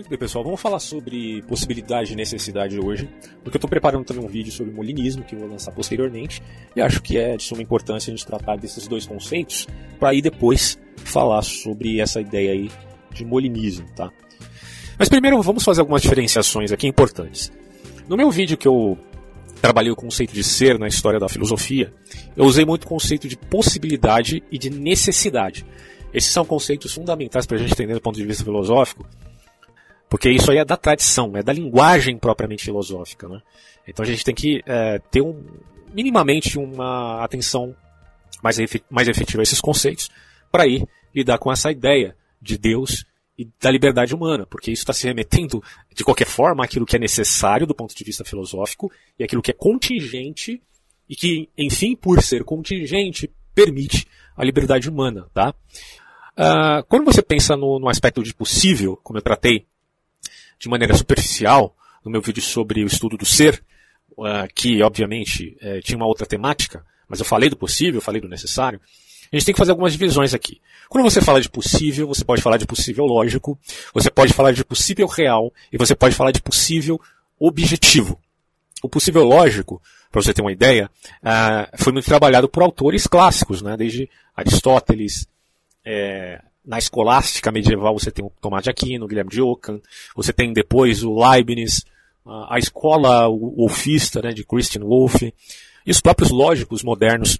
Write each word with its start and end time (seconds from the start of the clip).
Muito 0.00 0.08
bem, 0.08 0.18
pessoal, 0.18 0.42
vamos 0.42 0.58
falar 0.58 0.78
sobre 0.78 1.42
possibilidade 1.42 2.14
e 2.14 2.16
necessidade 2.16 2.80
hoje, 2.80 3.06
porque 3.44 3.58
eu 3.58 3.58
estou 3.58 3.68
preparando 3.68 4.02
também 4.02 4.24
um 4.24 4.28
vídeo 4.28 4.50
sobre 4.50 4.72
molinismo 4.72 5.22
que 5.22 5.34
eu 5.34 5.40
vou 5.40 5.48
lançar 5.50 5.72
posteriormente, 5.72 6.42
e 6.74 6.80
acho 6.80 7.02
que 7.02 7.18
é 7.18 7.36
de 7.36 7.42
suma 7.42 7.60
importância 7.60 8.10
a 8.10 8.16
gente 8.16 8.24
tratar 8.26 8.56
desses 8.56 8.88
dois 8.88 9.04
conceitos, 9.04 9.68
para 9.98 10.08
aí 10.08 10.22
depois 10.22 10.80
falar 11.04 11.42
sobre 11.42 12.00
essa 12.00 12.18
ideia 12.18 12.52
aí 12.52 12.70
de 13.12 13.26
molinismo, 13.26 13.86
tá? 13.94 14.10
Mas 14.98 15.10
primeiro 15.10 15.42
vamos 15.42 15.62
fazer 15.62 15.82
algumas 15.82 16.00
diferenciações 16.00 16.72
aqui 16.72 16.86
importantes. 16.86 17.52
No 18.08 18.16
meu 18.16 18.30
vídeo 18.30 18.56
que 18.56 18.66
eu 18.66 18.96
trabalhei 19.60 19.92
o 19.92 19.96
conceito 19.96 20.32
de 20.32 20.42
ser 20.42 20.78
na 20.78 20.88
história 20.88 21.20
da 21.20 21.28
filosofia, 21.28 21.92
eu 22.34 22.46
usei 22.46 22.64
muito 22.64 22.84
o 22.84 22.88
conceito 22.88 23.28
de 23.28 23.36
possibilidade 23.36 24.42
e 24.50 24.56
de 24.56 24.70
necessidade. 24.70 25.66
Esses 26.10 26.32
são 26.32 26.46
conceitos 26.46 26.94
fundamentais 26.94 27.44
para 27.44 27.58
a 27.58 27.60
gente 27.60 27.74
entender 27.74 27.92
do 27.92 28.00
ponto 28.00 28.16
de 28.16 28.24
vista 28.24 28.42
filosófico, 28.42 29.06
porque 30.10 30.28
isso 30.28 30.50
aí 30.50 30.58
é 30.58 30.64
da 30.64 30.76
tradição, 30.76 31.36
é 31.36 31.42
da 31.42 31.52
linguagem 31.52 32.18
propriamente 32.18 32.64
filosófica. 32.64 33.28
Né? 33.28 33.40
Então 33.86 34.04
a 34.04 34.06
gente 34.06 34.24
tem 34.24 34.34
que 34.34 34.60
é, 34.66 34.98
ter 35.10 35.22
um, 35.22 35.40
minimamente 35.94 36.58
uma 36.58 37.22
atenção 37.22 37.74
mais, 38.42 38.58
mais 38.90 39.06
efetiva 39.06 39.40
a 39.40 39.44
esses 39.44 39.60
conceitos 39.60 40.10
para 40.50 40.66
ir 40.66 40.84
lidar 41.14 41.38
com 41.38 41.52
essa 41.52 41.70
ideia 41.70 42.16
de 42.42 42.58
Deus 42.58 43.04
e 43.38 43.48
da 43.60 43.70
liberdade 43.70 44.14
humana, 44.14 44.44
porque 44.46 44.72
isso 44.72 44.82
está 44.82 44.92
se 44.92 45.06
remetendo, 45.06 45.62
de 45.94 46.04
qualquer 46.04 46.26
forma, 46.26 46.64
àquilo 46.64 46.84
que 46.84 46.96
é 46.96 46.98
necessário 46.98 47.66
do 47.66 47.74
ponto 47.74 47.94
de 47.94 48.04
vista 48.04 48.24
filosófico 48.24 48.92
e 49.18 49.24
aquilo 49.24 49.40
que 49.40 49.52
é 49.52 49.54
contingente 49.54 50.60
e 51.08 51.14
que, 51.14 51.48
enfim, 51.56 51.94
por 51.94 52.20
ser 52.20 52.44
contingente, 52.44 53.30
permite 53.54 54.06
a 54.36 54.44
liberdade 54.44 54.88
humana. 54.90 55.26
Tá? 55.32 55.54
Uh, 56.32 56.84
quando 56.88 57.04
você 57.04 57.22
pensa 57.22 57.56
no, 57.56 57.78
no 57.78 57.88
aspecto 57.88 58.22
de 58.22 58.34
possível, 58.34 58.98
como 59.02 59.18
eu 59.18 59.22
tratei 59.22 59.66
de 60.60 60.68
maneira 60.68 60.94
superficial 60.94 61.74
no 62.04 62.10
meu 62.10 62.20
vídeo 62.20 62.42
sobre 62.42 62.84
o 62.84 62.86
estudo 62.86 63.16
do 63.16 63.24
ser, 63.24 63.62
uh, 64.12 64.46
que 64.54 64.82
obviamente 64.82 65.56
uh, 65.62 65.80
tinha 65.82 65.96
uma 65.96 66.06
outra 66.06 66.26
temática, 66.26 66.84
mas 67.08 67.18
eu 67.18 67.24
falei 67.24 67.48
do 67.48 67.56
possível, 67.56 68.00
falei 68.00 68.20
do 68.20 68.28
necessário. 68.28 68.80
A 69.32 69.36
gente 69.36 69.46
tem 69.46 69.54
que 69.54 69.58
fazer 69.58 69.70
algumas 69.70 69.92
divisões 69.92 70.34
aqui. 70.34 70.60
Quando 70.88 71.04
você 71.04 71.20
fala 71.20 71.40
de 71.40 71.48
possível, 71.48 72.06
você 72.06 72.24
pode 72.24 72.42
falar 72.42 72.56
de 72.56 72.66
possível 72.66 73.04
lógico, 73.06 73.58
você 73.94 74.10
pode 74.10 74.32
falar 74.32 74.52
de 74.52 74.64
possível 74.64 75.06
real 75.06 75.52
e 75.72 75.78
você 75.78 75.94
pode 75.94 76.14
falar 76.14 76.32
de 76.32 76.42
possível 76.42 77.00
objetivo. 77.38 78.20
O 78.82 78.88
possível 78.88 79.24
lógico, 79.24 79.80
para 80.10 80.20
você 80.20 80.34
ter 80.34 80.42
uma 80.42 80.52
ideia, 80.52 80.90
uh, 81.22 81.82
foi 81.82 81.92
muito 81.92 82.06
trabalhado 82.06 82.48
por 82.48 82.62
autores 82.62 83.06
clássicos, 83.06 83.62
né? 83.62 83.76
desde 83.76 84.10
Aristóteles, 84.36 85.28
é, 85.84 86.40
na 86.64 86.78
escolástica 86.78 87.50
medieval 87.50 87.98
você 87.98 88.10
tem 88.10 88.24
o 88.24 88.32
Tomás 88.40 88.64
de 88.64 88.70
Aquino, 88.70 89.04
o 89.04 89.08
Guilherme 89.08 89.30
de 89.30 89.40
Ockham, 89.40 89.80
você 90.14 90.32
tem 90.32 90.52
depois 90.52 91.02
o 91.02 91.14
Leibniz, 91.14 91.84
a 92.24 92.58
escola 92.58 93.28
wolfista 93.28 94.20
né, 94.22 94.32
de 94.32 94.44
Christian 94.44 94.82
Wolff, 94.82 95.32
e 95.86 95.90
os 95.90 96.00
próprios 96.00 96.30
lógicos 96.30 96.82
modernos, 96.82 97.38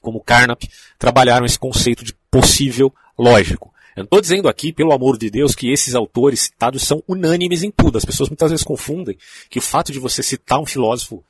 como 0.00 0.22
Carnap, 0.22 0.62
trabalharam 0.98 1.44
esse 1.44 1.58
conceito 1.58 2.04
de 2.04 2.14
possível 2.30 2.92
lógico. 3.18 3.72
Eu 3.94 4.02
não 4.02 4.04
estou 4.04 4.20
dizendo 4.20 4.48
aqui, 4.48 4.72
pelo 4.72 4.92
amor 4.92 5.16
de 5.16 5.30
Deus, 5.30 5.54
que 5.54 5.70
esses 5.70 5.94
autores 5.94 6.40
citados 6.40 6.82
são 6.82 7.02
unânimes 7.08 7.62
em 7.62 7.70
tudo. 7.70 7.96
As 7.96 8.04
pessoas 8.04 8.28
muitas 8.28 8.50
vezes 8.50 8.64
confundem 8.64 9.16
que 9.48 9.58
o 9.58 9.62
fato 9.62 9.90
de 9.90 9.98
você 9.98 10.22
citar 10.22 10.60
um 10.60 10.66
filósofo 10.66 11.24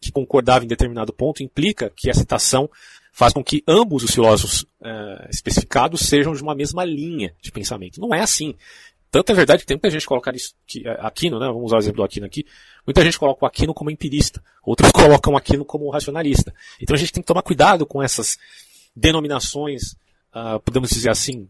que 0.00 0.12
concordava 0.12 0.64
em 0.64 0.68
determinado 0.68 1.12
ponto 1.12 1.42
implica 1.42 1.90
que 1.94 2.10
a 2.10 2.14
citação 2.14 2.68
faz 3.12 3.32
com 3.32 3.42
que 3.42 3.62
ambos 3.66 4.02
os 4.02 4.12
filósofos 4.12 4.62
uh, 4.62 5.28
especificados 5.28 6.00
sejam 6.00 6.32
de 6.32 6.42
uma 6.42 6.54
mesma 6.54 6.84
linha 6.84 7.34
de 7.40 7.50
pensamento. 7.50 8.00
Não 8.00 8.14
é 8.14 8.20
assim. 8.20 8.54
Tanto 9.10 9.32
é 9.32 9.34
verdade 9.34 9.62
que 9.62 9.66
tem 9.66 9.76
muita 9.76 9.90
gente 9.90 10.06
colocar 10.06 10.34
isso, 10.36 10.54
que, 10.64 10.86
eh, 10.86 10.96
Aquino, 11.00 11.40
né, 11.40 11.46
vamos 11.48 11.64
usar 11.64 11.76
o 11.76 11.78
exemplo 11.80 11.96
do 11.96 12.04
Aquino 12.04 12.26
aqui, 12.26 12.46
muita 12.86 13.02
gente 13.02 13.18
coloca 13.18 13.44
o 13.44 13.48
Aquino 13.48 13.74
como 13.74 13.90
empirista, 13.90 14.40
outros 14.64 14.92
colocam 14.92 15.32
o 15.32 15.36
Aquino 15.36 15.64
como 15.64 15.90
racionalista. 15.90 16.54
Então 16.80 16.94
a 16.94 16.98
gente 16.98 17.12
tem 17.12 17.20
que 17.20 17.26
tomar 17.26 17.42
cuidado 17.42 17.84
com 17.84 18.00
essas 18.00 18.38
denominações, 18.94 19.94
uh, 20.32 20.60
podemos 20.64 20.90
dizer 20.90 21.10
assim, 21.10 21.48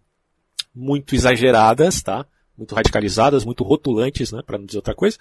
muito 0.74 1.14
exageradas, 1.14 2.00
tá? 2.00 2.24
Muito 2.56 2.74
radicalizadas, 2.74 3.44
muito 3.44 3.62
rotulantes, 3.62 4.32
né, 4.32 4.40
para 4.44 4.56
não 4.56 4.64
dizer 4.64 4.78
outra 4.78 4.94
coisa, 4.94 5.18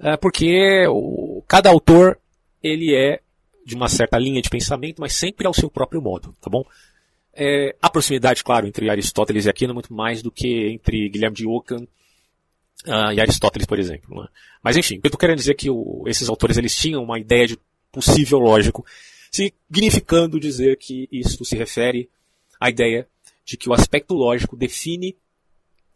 uh, 0.00 0.18
porque 0.20 0.88
o, 0.88 1.44
cada 1.46 1.70
autor 1.70 2.18
ele 2.60 2.96
é 2.96 3.20
de 3.66 3.74
uma 3.74 3.88
certa 3.88 4.16
linha 4.16 4.40
de 4.40 4.48
pensamento, 4.48 5.00
mas 5.00 5.12
sempre 5.12 5.44
ao 5.44 5.52
seu 5.52 5.68
próprio 5.68 6.00
modo, 6.00 6.32
tá 6.40 6.48
bom? 6.48 6.64
É, 7.34 7.74
a 7.82 7.90
proximidade, 7.90 8.44
claro, 8.44 8.64
entre 8.64 8.88
Aristóteles 8.88 9.44
e 9.44 9.50
Aquino 9.50 9.72
é 9.72 9.74
muito 9.74 9.92
mais 9.92 10.22
do 10.22 10.30
que 10.30 10.68
entre 10.68 11.08
Guilherme 11.08 11.36
de 11.36 11.48
Ockham 11.48 11.82
uh, 12.86 13.12
e 13.12 13.20
Aristóteles, 13.20 13.66
por 13.66 13.80
exemplo. 13.80 14.22
Né? 14.22 14.28
Mas 14.62 14.76
enfim, 14.76 15.00
eu 15.02 15.08
estou 15.08 15.18
querendo 15.18 15.38
dizer 15.38 15.54
que 15.54 15.68
o, 15.68 16.04
esses 16.06 16.28
autores 16.28 16.56
eles 16.56 16.76
tinham 16.76 17.02
uma 17.02 17.18
ideia 17.18 17.44
de 17.48 17.58
possível 17.90 18.38
lógico, 18.38 18.86
significando 19.32 20.38
dizer 20.38 20.78
que 20.78 21.08
isso 21.10 21.44
se 21.44 21.56
refere 21.56 22.08
à 22.60 22.70
ideia 22.70 23.08
de 23.44 23.56
que 23.56 23.68
o 23.68 23.74
aspecto 23.74 24.14
lógico 24.14 24.56
define 24.56 25.16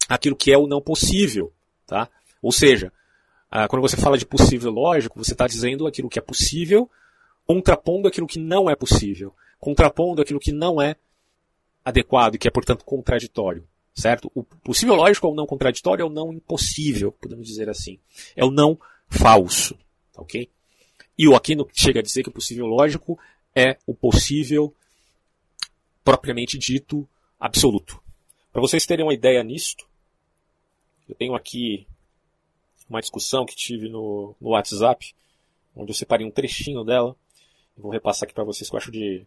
aquilo 0.08 0.34
que 0.34 0.52
é 0.52 0.58
o 0.58 0.66
não 0.66 0.80
possível, 0.80 1.52
tá? 1.86 2.08
Ou 2.42 2.50
seja, 2.50 2.92
uh, 3.52 3.68
quando 3.68 3.82
você 3.82 3.96
fala 3.96 4.18
de 4.18 4.26
possível 4.26 4.72
lógico, 4.72 5.24
você 5.24 5.34
está 5.34 5.46
dizendo 5.46 5.86
aquilo 5.86 6.10
que 6.10 6.18
é 6.18 6.22
possível 6.22 6.90
contrapondo 7.50 8.06
aquilo 8.06 8.28
que 8.28 8.38
não 8.38 8.70
é 8.70 8.76
possível, 8.76 9.34
contrapondo 9.58 10.22
aquilo 10.22 10.38
que 10.38 10.52
não 10.52 10.80
é 10.80 10.94
adequado 11.84 12.36
e 12.36 12.38
que 12.38 12.46
é, 12.46 12.50
portanto, 12.50 12.84
contraditório. 12.84 13.66
Certo? 13.92 14.30
O 14.32 14.44
possível 14.44 14.94
lógico 14.94 15.26
é 15.26 15.30
o 15.30 15.34
não 15.34 15.46
contraditório, 15.48 16.04
é 16.04 16.06
o 16.06 16.08
não 16.10 16.32
impossível, 16.32 17.10
podemos 17.10 17.48
dizer 17.48 17.68
assim. 17.68 17.98
É 18.36 18.44
o 18.44 18.52
não 18.52 18.78
falso. 19.08 19.76
Ok? 20.16 20.48
E 21.18 21.26
o 21.26 21.34
Aquino 21.34 21.68
chega 21.72 21.98
a 21.98 22.02
dizer 22.04 22.22
que 22.22 22.28
o 22.28 22.32
possível 22.32 22.66
lógico 22.66 23.18
é 23.52 23.76
o 23.84 23.96
possível 23.96 24.72
propriamente 26.04 26.56
dito 26.56 27.04
absoluto. 27.38 28.00
Para 28.52 28.62
vocês 28.62 28.86
terem 28.86 29.04
uma 29.04 29.12
ideia 29.12 29.42
nisto, 29.42 29.88
eu 31.08 31.16
tenho 31.16 31.34
aqui 31.34 31.84
uma 32.88 33.00
discussão 33.00 33.44
que 33.44 33.56
tive 33.56 33.88
no, 33.88 34.36
no 34.40 34.50
WhatsApp, 34.50 35.12
onde 35.74 35.90
eu 35.90 35.94
separei 35.96 36.24
um 36.24 36.30
trechinho 36.30 36.84
dela, 36.84 37.16
vou 37.80 37.90
repassar 37.90 38.24
aqui 38.24 38.34
para 38.34 38.44
vocês 38.44 38.68
que 38.68 38.74
eu 38.74 38.78
acho 38.78 38.90
de, 38.90 39.26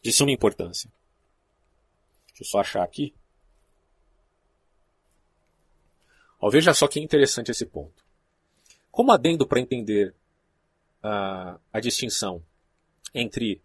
de 0.00 0.12
suma 0.12 0.30
importância. 0.30 0.90
Deixa 2.28 2.42
eu 2.42 2.46
só 2.46 2.60
achar 2.60 2.82
aqui. 2.82 3.14
Ó, 6.40 6.50
veja 6.50 6.74
só 6.74 6.88
que 6.88 6.98
interessante 6.98 7.50
esse 7.50 7.66
ponto. 7.66 8.02
Como 8.90 9.12
adendo 9.12 9.46
para 9.46 9.60
entender 9.60 10.14
uh, 11.02 11.58
a 11.72 11.80
distinção 11.80 12.42
entre 13.14 13.60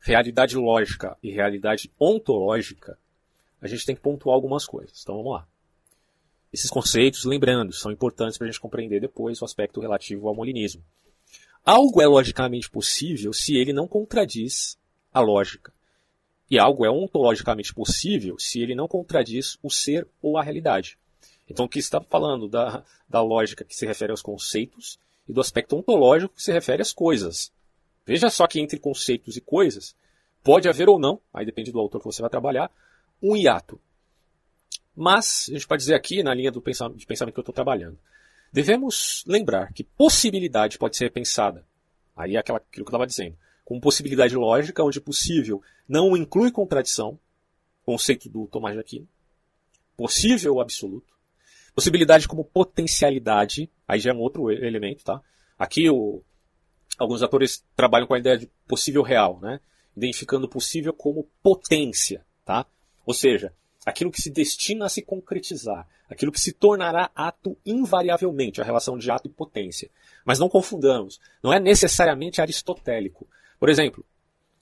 realidade 0.00 0.56
lógica 0.56 1.16
e 1.22 1.30
realidade 1.30 1.92
ontológica, 1.98 2.98
a 3.60 3.68
gente 3.68 3.86
tem 3.86 3.94
que 3.94 4.00
pontuar 4.00 4.34
algumas 4.34 4.66
coisas. 4.66 5.02
Então 5.02 5.16
vamos 5.16 5.32
lá. 5.32 5.48
Esses 6.52 6.68
conceitos, 6.68 7.24
lembrando, 7.24 7.72
são 7.72 7.90
importantes 7.90 8.36
para 8.36 8.46
a 8.46 8.50
gente 8.50 8.60
compreender 8.60 9.00
depois 9.00 9.40
o 9.40 9.44
aspecto 9.44 9.80
relativo 9.80 10.28
ao 10.28 10.34
molinismo. 10.34 10.82
Algo 11.64 12.02
é 12.02 12.06
logicamente 12.06 12.68
possível 12.68 13.32
se 13.32 13.56
ele 13.56 13.72
não 13.72 13.86
contradiz 13.86 14.76
a 15.12 15.20
lógica. 15.20 15.72
E 16.50 16.58
algo 16.58 16.84
é 16.84 16.90
ontologicamente 16.90 17.72
possível 17.72 18.38
se 18.38 18.60
ele 18.60 18.74
não 18.74 18.88
contradiz 18.88 19.58
o 19.62 19.70
ser 19.70 20.06
ou 20.20 20.36
a 20.36 20.42
realidade. 20.42 20.98
Então, 21.48 21.66
aqui 21.66 21.78
está 21.78 22.00
falando 22.00 22.48
da, 22.48 22.82
da 23.08 23.22
lógica 23.22 23.64
que 23.64 23.76
se 23.76 23.86
refere 23.86 24.10
aos 24.10 24.22
conceitos 24.22 24.98
e 25.28 25.32
do 25.32 25.40
aspecto 25.40 25.76
ontológico 25.76 26.34
que 26.34 26.42
se 26.42 26.52
refere 26.52 26.82
às 26.82 26.92
coisas. 26.92 27.52
Veja 28.04 28.28
só 28.28 28.46
que 28.46 28.60
entre 28.60 28.78
conceitos 28.78 29.36
e 29.36 29.40
coisas 29.40 29.94
pode 30.42 30.68
haver 30.68 30.88
ou 30.88 30.98
não, 30.98 31.20
aí 31.32 31.46
depende 31.46 31.70
do 31.70 31.78
autor 31.78 32.00
que 32.00 32.06
você 32.06 32.20
vai 32.20 32.30
trabalhar, 32.30 32.70
um 33.22 33.36
hiato. 33.36 33.80
Mas, 34.94 35.46
a 35.48 35.52
gente 35.52 35.66
pode 35.66 35.80
dizer 35.80 35.94
aqui, 35.94 36.22
na 36.22 36.34
linha 36.34 36.50
do 36.50 36.60
pensamento, 36.60 36.98
de 36.98 37.06
pensamento 37.06 37.34
que 37.34 37.40
eu 37.40 37.42
estou 37.42 37.54
trabalhando, 37.54 37.98
Devemos 38.52 39.24
lembrar 39.26 39.72
que 39.72 39.82
possibilidade 39.82 40.76
pode 40.76 40.96
ser 40.96 41.10
pensada, 41.10 41.66
aí 42.14 42.36
é 42.36 42.38
aquilo 42.38 42.60
que 42.70 42.80
eu 42.80 42.84
estava 42.84 43.06
dizendo, 43.06 43.36
como 43.64 43.80
possibilidade 43.80 44.36
lógica, 44.36 44.84
onde 44.84 45.00
possível 45.00 45.62
não 45.88 46.14
inclui 46.14 46.50
contradição, 46.50 47.18
conceito 47.82 48.28
do 48.28 48.46
Tomás 48.46 48.74
de 48.74 48.80
Aquino, 48.80 49.08
possível 49.96 50.60
absoluto, 50.60 51.14
possibilidade 51.74 52.28
como 52.28 52.44
potencialidade, 52.44 53.70
aí 53.88 53.98
já 53.98 54.10
é 54.10 54.14
um 54.14 54.20
outro 54.20 54.50
elemento, 54.50 55.02
tá? 55.02 55.22
Aqui 55.58 55.88
o, 55.88 56.22
alguns 56.98 57.22
atores 57.22 57.64
trabalham 57.74 58.06
com 58.06 58.14
a 58.14 58.18
ideia 58.18 58.36
de 58.36 58.50
possível 58.66 59.02
real, 59.02 59.40
né? 59.40 59.60
Identificando 59.96 60.46
possível 60.46 60.92
como 60.92 61.26
potência, 61.42 62.24
tá? 62.44 62.66
Ou 63.06 63.14
seja, 63.14 63.54
aquilo 63.84 64.10
que 64.10 64.20
se 64.20 64.30
destina 64.30 64.86
a 64.86 64.88
se 64.88 65.02
concretizar, 65.02 65.86
aquilo 66.08 66.32
que 66.32 66.40
se 66.40 66.52
tornará 66.52 67.10
ato 67.14 67.56
invariavelmente, 67.66 68.60
a 68.60 68.64
relação 68.64 68.96
de 68.96 69.10
ato 69.10 69.28
e 69.28 69.30
potência. 69.30 69.90
Mas 70.24 70.38
não 70.38 70.48
confundamos, 70.48 71.20
não 71.42 71.52
é 71.52 71.58
necessariamente 71.58 72.40
aristotélico. 72.40 73.26
Por 73.58 73.68
exemplo, 73.68 74.04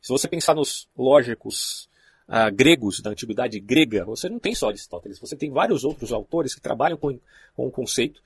se 0.01 0.09
você 0.09 0.27
pensar 0.27 0.55
nos 0.55 0.89
lógicos 0.97 1.89
uh, 2.29 2.55
gregos, 2.55 3.01
da 3.01 3.11
antiguidade 3.11 3.61
grega, 3.61 4.05
você 4.05 4.29
não 4.29 4.39
tem 4.39 4.55
só 4.55 4.69
Aristóteles, 4.69 5.19
você 5.19 5.37
tem 5.37 5.51
vários 5.51 5.85
outros 5.85 6.13
autores 6.13 6.55
que 6.55 6.61
trabalham 6.61 6.97
com, 6.97 7.19
com 7.55 7.67
o 7.67 7.71
conceito 7.71 8.23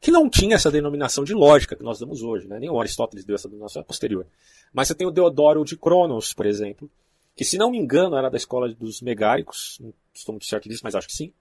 que 0.00 0.10
não 0.10 0.28
tinha 0.28 0.54
essa 0.54 0.70
denominação 0.70 1.24
de 1.24 1.34
lógica 1.34 1.74
que 1.74 1.82
nós 1.82 1.98
damos 1.98 2.22
hoje, 2.22 2.46
né? 2.46 2.58
nem 2.60 2.70
o 2.70 2.78
Aristóteles 2.78 3.24
deu 3.24 3.34
essa 3.34 3.48
denominação, 3.48 3.80
é 3.80 3.84
posterior. 3.84 4.26
Mas 4.72 4.88
você 4.88 4.94
tem 4.94 5.06
o 5.06 5.10
Deodoro 5.10 5.64
de 5.64 5.76
Cronos, 5.76 6.34
por 6.34 6.46
exemplo, 6.46 6.88
que 7.34 7.44
se 7.44 7.58
não 7.58 7.70
me 7.70 7.78
engano 7.78 8.16
era 8.16 8.30
da 8.30 8.36
escola 8.36 8.72
dos 8.72 9.00
megáricos, 9.00 9.80
estou 10.18 10.32
muito 10.32 10.46
certo 10.46 10.68
disso, 10.68 10.82
mas 10.84 10.94
acho 10.94 11.08
que 11.08 11.14
sim, 11.14 11.32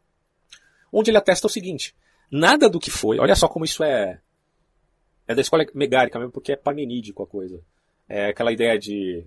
onde 0.91 1.09
ele 1.09 1.17
atesta 1.17 1.47
o 1.47 1.49
seguinte, 1.49 1.95
nada 2.31 2.69
do 2.69 2.79
que 2.79 2.91
foi, 2.91 3.19
olha 3.19 3.35
só 3.35 3.47
como 3.47 3.65
isso 3.65 3.83
é, 3.83 4.19
é 5.27 5.35
da 5.35 5.41
escola 5.41 5.65
megárica 5.73 6.19
mesmo, 6.19 6.31
porque 6.31 6.53
é 6.53 6.55
parmenídico 6.55 7.23
a 7.23 7.27
coisa. 7.27 7.59
É 8.07 8.27
aquela 8.27 8.51
ideia 8.51 8.77
de 8.77 9.25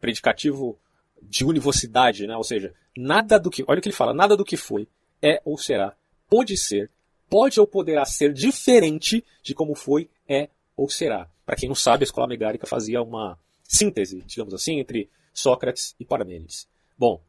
predicativo 0.00 0.78
de 1.20 1.44
univocidade, 1.44 2.26
né? 2.26 2.36
Ou 2.36 2.44
seja, 2.44 2.74
nada 2.96 3.38
do 3.38 3.50
que, 3.50 3.64
olha 3.66 3.78
o 3.78 3.82
que 3.82 3.88
ele 3.88 3.96
fala, 3.96 4.14
nada 4.14 4.36
do 4.36 4.44
que 4.44 4.56
foi 4.56 4.88
é 5.20 5.42
ou 5.44 5.58
será, 5.58 5.96
pode 6.28 6.56
ser, 6.56 6.90
pode 7.28 7.60
ou 7.60 7.66
poderá 7.66 8.04
ser 8.04 8.32
diferente 8.32 9.24
de 9.42 9.54
como 9.54 9.74
foi, 9.74 10.08
é 10.28 10.48
ou 10.76 10.88
será. 10.88 11.28
Para 11.44 11.56
quem 11.56 11.68
não 11.68 11.74
sabe, 11.74 12.02
a 12.02 12.06
escola 12.06 12.26
megárica 12.26 12.66
fazia 12.66 13.02
uma 13.02 13.38
síntese, 13.64 14.22
digamos 14.26 14.54
assim, 14.54 14.78
entre 14.78 15.10
Sócrates 15.32 15.94
e 15.98 16.04
Parmênides. 16.04 16.68
Bom, 16.96 17.20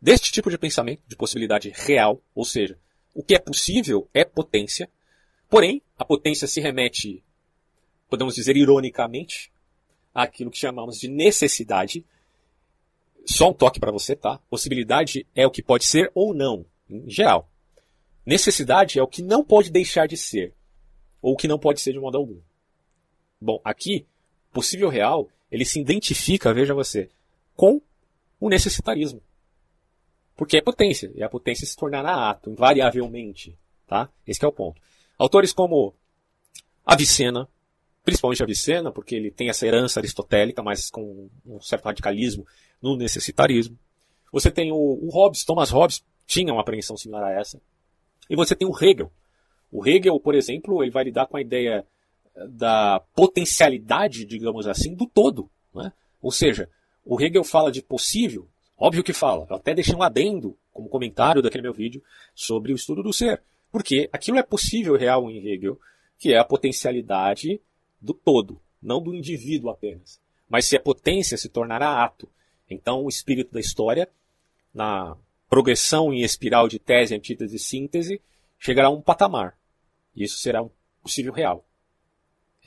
deste 0.00 0.32
tipo 0.32 0.50
de 0.50 0.58
pensamento, 0.58 1.02
de 1.06 1.16
possibilidade 1.16 1.72
real, 1.74 2.20
ou 2.34 2.44
seja, 2.44 2.78
o 3.14 3.22
que 3.22 3.34
é 3.34 3.38
possível 3.38 4.08
é 4.12 4.24
potência, 4.24 4.90
porém, 5.48 5.82
a 5.98 6.04
potência 6.04 6.46
se 6.46 6.60
remete, 6.60 7.22
podemos 8.08 8.34
dizer 8.34 8.56
ironicamente, 8.56 9.50
àquilo 10.14 10.50
que 10.50 10.58
chamamos 10.58 10.98
de 10.98 11.08
necessidade. 11.08 12.04
Só 13.26 13.50
um 13.50 13.52
toque 13.52 13.78
para 13.78 13.92
você, 13.92 14.16
tá? 14.16 14.38
Possibilidade 14.48 15.26
é 15.34 15.46
o 15.46 15.50
que 15.50 15.62
pode 15.62 15.84
ser 15.84 16.10
ou 16.14 16.32
não, 16.32 16.64
em 16.88 17.08
geral. 17.10 17.50
Necessidade 18.24 18.98
é 18.98 19.02
o 19.02 19.06
que 19.06 19.22
não 19.22 19.44
pode 19.44 19.70
deixar 19.70 20.06
de 20.06 20.16
ser, 20.16 20.54
ou 21.20 21.34
o 21.34 21.36
que 21.36 21.46
não 21.46 21.58
pode 21.58 21.80
ser 21.80 21.92
de 21.92 21.98
modo 21.98 22.16
algum. 22.16 22.38
Bom, 23.40 23.60
aqui, 23.62 24.06
possível 24.52 24.88
real, 24.88 25.28
ele 25.50 25.64
se 25.64 25.78
identifica, 25.78 26.54
veja 26.54 26.72
você, 26.72 27.10
com 27.54 27.80
o 28.40 28.48
necessitarismo. 28.48 29.22
Porque 30.36 30.58
é 30.58 30.62
potência, 30.62 31.10
e 31.14 31.22
a 31.22 31.28
potência 31.28 31.66
se 31.66 31.76
tornará 31.76 32.30
ato, 32.30 32.50
invariavelmente. 32.50 33.56
Tá? 33.86 34.08
Esse 34.26 34.44
é 34.44 34.48
o 34.48 34.52
ponto. 34.52 34.80
Autores 35.18 35.52
como 35.52 35.94
Avicena, 36.84 37.48
principalmente 38.04 38.42
Avicena, 38.42 38.92
porque 38.92 39.14
ele 39.14 39.30
tem 39.30 39.48
essa 39.48 39.66
herança 39.66 39.98
aristotélica, 39.98 40.62
mas 40.62 40.90
com 40.90 41.28
um 41.44 41.60
certo 41.60 41.86
radicalismo 41.86 42.46
no 42.80 42.96
necessitarismo. 42.96 43.78
Você 44.30 44.50
tem 44.50 44.70
o, 44.70 44.76
o 44.76 45.08
Hobbes, 45.10 45.44
Thomas 45.44 45.70
Hobbes, 45.70 46.04
tinha 46.26 46.52
uma 46.52 46.60
apreensão 46.60 46.96
similar 46.96 47.24
a 47.24 47.32
essa. 47.32 47.60
E 48.28 48.36
você 48.36 48.54
tem 48.54 48.68
o 48.68 48.76
Hegel. 48.76 49.10
O 49.70 49.86
Hegel, 49.86 50.18
por 50.20 50.34
exemplo, 50.34 50.82
ele 50.82 50.90
vai 50.90 51.04
lidar 51.04 51.26
com 51.26 51.36
a 51.36 51.40
ideia 51.40 51.86
eh, 52.34 52.46
da 52.48 53.00
potencialidade, 53.14 54.24
digamos 54.24 54.66
assim, 54.66 54.94
do 54.94 55.06
todo. 55.06 55.48
Né? 55.74 55.92
Ou 56.20 56.30
seja, 56.30 56.68
o 57.04 57.20
Hegel 57.20 57.44
fala 57.44 57.70
de 57.70 57.82
possível, 57.82 58.48
óbvio 58.78 59.04
que 59.04 59.12
fala, 59.12 59.46
eu 59.48 59.56
até 59.56 59.74
deixei 59.74 59.94
um 59.94 60.02
adendo 60.02 60.56
como 60.72 60.88
comentário 60.88 61.42
daquele 61.42 61.62
meu 61.62 61.72
vídeo 61.72 62.02
sobre 62.34 62.72
o 62.72 62.76
estudo 62.76 63.02
do 63.02 63.12
ser. 63.12 63.42
Porque 63.70 64.08
aquilo 64.12 64.38
é 64.38 64.42
possível 64.42 64.96
real 64.96 65.30
em 65.30 65.46
Hegel, 65.46 65.78
que 66.18 66.32
é 66.32 66.38
a 66.38 66.44
potencialidade 66.44 67.60
do 68.00 68.14
todo, 68.14 68.60
não 68.80 69.02
do 69.02 69.14
indivíduo 69.14 69.70
apenas. 69.70 70.20
Mas 70.48 70.66
se 70.66 70.76
a 70.76 70.80
potência 70.80 71.36
se 71.36 71.48
tornará 71.48 72.02
ato, 72.02 72.28
então 72.68 73.04
o 73.04 73.08
espírito 73.08 73.52
da 73.52 73.60
história, 73.60 74.08
na 74.72 75.16
progressão 75.48 76.12
em 76.12 76.22
espiral 76.22 76.68
de 76.68 76.78
tese, 76.78 77.14
antítese 77.14 77.56
e 77.56 77.58
síntese, 77.58 78.20
chegará 78.58 78.88
a 78.88 78.90
um 78.90 79.00
patamar. 79.00 79.56
E 80.14 80.24
isso 80.24 80.38
será 80.38 80.62
um 80.62 80.70
possível 81.02 81.32
real. 81.32 81.64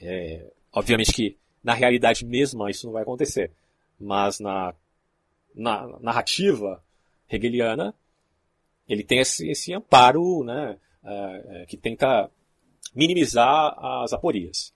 É, 0.02 0.46
obviamente 0.72 1.14
que 1.14 1.38
na 1.64 1.74
realidade 1.74 2.26
mesma 2.26 2.70
isso 2.70 2.86
não 2.86 2.94
vai 2.94 3.04
acontecer. 3.04 3.52
Mas 4.00 4.40
na, 4.40 4.74
na 5.56 6.00
narrativa 6.00 6.84
hegeliana, 7.30 7.94
ele 8.88 9.04
tem 9.04 9.20
esse, 9.20 9.50
esse 9.50 9.74
amparo 9.74 10.44
né, 10.44 10.78
é, 11.04 11.62
é 11.62 11.66
que 11.66 11.78
tenta 11.78 12.30
minimizar 12.96 13.78
as 14.04 14.14
aporias. 14.14 14.74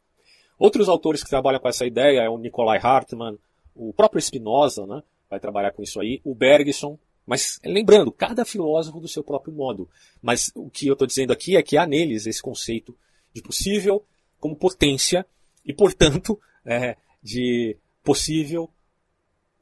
Outros 0.58 0.88
autores 0.88 1.24
que 1.24 1.30
trabalham 1.30 1.60
com 1.60 1.68
essa 1.68 1.86
ideia 1.86 2.22
é 2.22 2.30
o 2.30 2.38
Nikolai 2.38 2.80
Hartmann, 2.82 3.38
o 3.76 3.92
próprio 3.92 4.22
Spinoza 4.22 4.86
né, 4.86 5.02
vai 5.30 5.40
trabalhar 5.40 5.72
com 5.72 5.82
isso 5.82 6.00
aí, 6.00 6.22
o 6.24 6.36
Bergson, 6.36 6.98
mas 7.26 7.60
lembrando, 7.64 8.12
cada 8.12 8.46
filósofo 8.46 9.00
do 9.00 9.08
seu 9.08 9.24
próprio 9.24 9.54
modo. 9.54 9.90
Mas 10.22 10.52
o 10.56 10.70
que 10.70 10.88
eu 10.88 10.94
estou 10.94 11.08
dizendo 11.08 11.32
aqui 11.32 11.56
é 11.56 11.64
que 11.64 11.78
há 11.78 11.88
neles 11.88 12.28
esse 12.28 12.42
conceito 12.42 12.96
de 13.34 13.42
possível 13.42 14.04
como 14.40 14.56
potência 14.56 15.26
e, 15.66 15.74
portanto, 15.74 16.40
é, 16.66 16.98
de 17.22 17.78
possível 18.04 18.70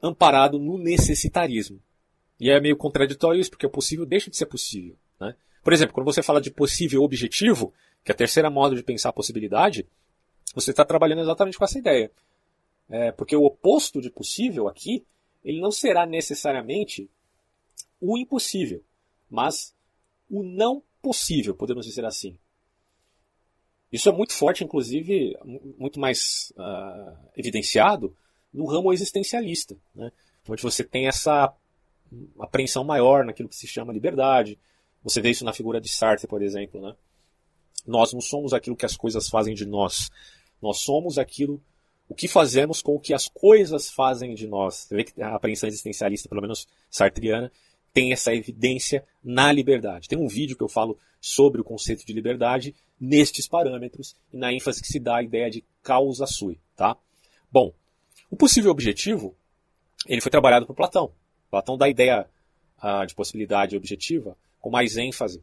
amparado 0.02 0.58
no 0.58 0.76
necessitarismo. 0.76 1.80
E 2.40 2.50
é 2.50 2.60
meio 2.60 2.76
contraditório 2.76 3.40
isso, 3.40 3.50
porque 3.50 3.66
o 3.66 3.70
possível 3.70 4.04
deixa 4.04 4.28
de 4.28 4.36
ser 4.36 4.46
possível. 4.46 4.96
Né? 5.20 5.34
Por 5.62 5.72
exemplo, 5.72 5.94
quando 5.94 6.06
você 6.06 6.22
fala 6.22 6.40
de 6.40 6.50
possível 6.50 7.02
objetivo, 7.02 7.72
que 8.04 8.10
é 8.10 8.14
a 8.14 8.16
terceira 8.16 8.50
modo 8.50 8.74
de 8.74 8.82
pensar 8.82 9.10
a 9.10 9.12
possibilidade, 9.12 9.86
você 10.54 10.72
está 10.72 10.84
trabalhando 10.84 11.22
exatamente 11.22 11.56
com 11.56 11.64
essa 11.64 11.78
ideia. 11.78 12.10
É, 12.90 13.12
porque 13.12 13.36
o 13.36 13.44
oposto 13.44 14.00
de 14.00 14.10
possível 14.10 14.68
aqui, 14.68 15.04
ele 15.44 15.60
não 15.60 15.70
será 15.70 16.04
necessariamente 16.04 17.08
o 18.00 18.18
impossível, 18.18 18.82
mas 19.30 19.72
o 20.28 20.42
não 20.42 20.82
possível, 21.00 21.54
podemos 21.54 21.86
dizer 21.86 22.04
assim. 22.04 22.36
Isso 23.92 24.08
é 24.08 24.12
muito 24.12 24.32
forte, 24.32 24.64
inclusive, 24.64 25.36
muito 25.78 26.00
mais 26.00 26.52
uh, 26.56 27.16
evidenciado 27.36 28.16
no 28.52 28.66
ramo 28.66 28.92
existencialista, 28.92 29.76
né? 29.94 30.12
onde 30.48 30.62
você 30.62 30.84
tem 30.84 31.06
essa 31.06 31.52
apreensão 32.38 32.84
maior 32.84 33.24
naquilo 33.24 33.48
que 33.48 33.56
se 33.56 33.66
chama 33.66 33.92
liberdade. 33.92 34.58
Você 35.02 35.20
vê 35.20 35.30
isso 35.30 35.44
na 35.44 35.52
figura 35.52 35.80
de 35.80 35.88
Sartre, 35.88 36.26
por 36.26 36.42
exemplo. 36.42 36.80
Né? 36.80 36.94
Nós 37.86 38.12
não 38.12 38.20
somos 38.20 38.52
aquilo 38.52 38.76
que 38.76 38.86
as 38.86 38.96
coisas 38.96 39.28
fazem 39.28 39.54
de 39.54 39.64
nós. 39.64 40.10
Nós 40.60 40.78
somos 40.78 41.18
aquilo, 41.18 41.62
o 42.08 42.14
que 42.14 42.28
fazemos 42.28 42.82
com 42.82 42.94
o 42.94 43.00
que 43.00 43.14
as 43.14 43.28
coisas 43.28 43.90
fazem 43.90 44.34
de 44.34 44.46
nós. 44.46 44.86
Você 44.86 44.96
vê 44.96 45.04
que 45.04 45.22
a 45.22 45.34
apreensão 45.34 45.68
existencialista, 45.68 46.28
pelo 46.28 46.42
menos 46.42 46.68
sartriana, 46.90 47.50
tem 47.92 48.12
essa 48.12 48.34
evidência 48.34 49.04
na 49.22 49.52
liberdade. 49.52 50.08
Tem 50.08 50.18
um 50.18 50.28
vídeo 50.28 50.56
que 50.56 50.62
eu 50.62 50.68
falo 50.68 50.98
sobre 51.20 51.60
o 51.60 51.64
conceito 51.64 52.04
de 52.04 52.12
liberdade 52.12 52.74
nestes 53.00 53.46
parâmetros 53.46 54.16
e 54.32 54.36
na 54.36 54.52
ênfase 54.52 54.80
que 54.80 54.88
se 54.88 54.98
dá 54.98 55.16
à 55.16 55.22
ideia 55.22 55.50
de 55.50 55.64
causa 55.82 56.26
sui, 56.26 56.58
tá? 56.76 56.96
Bom, 57.50 57.74
o 58.32 58.36
possível 58.36 58.70
objetivo, 58.70 59.36
ele 60.06 60.22
foi 60.22 60.30
trabalhado 60.30 60.64
por 60.64 60.74
Platão. 60.74 61.12
Platão 61.50 61.76
dá 61.76 61.84
a 61.84 61.90
ideia 61.90 62.26
uh, 62.82 63.06
de 63.06 63.14
possibilidade 63.14 63.76
objetiva 63.76 64.34
com 64.58 64.70
mais 64.70 64.96
ênfase, 64.96 65.42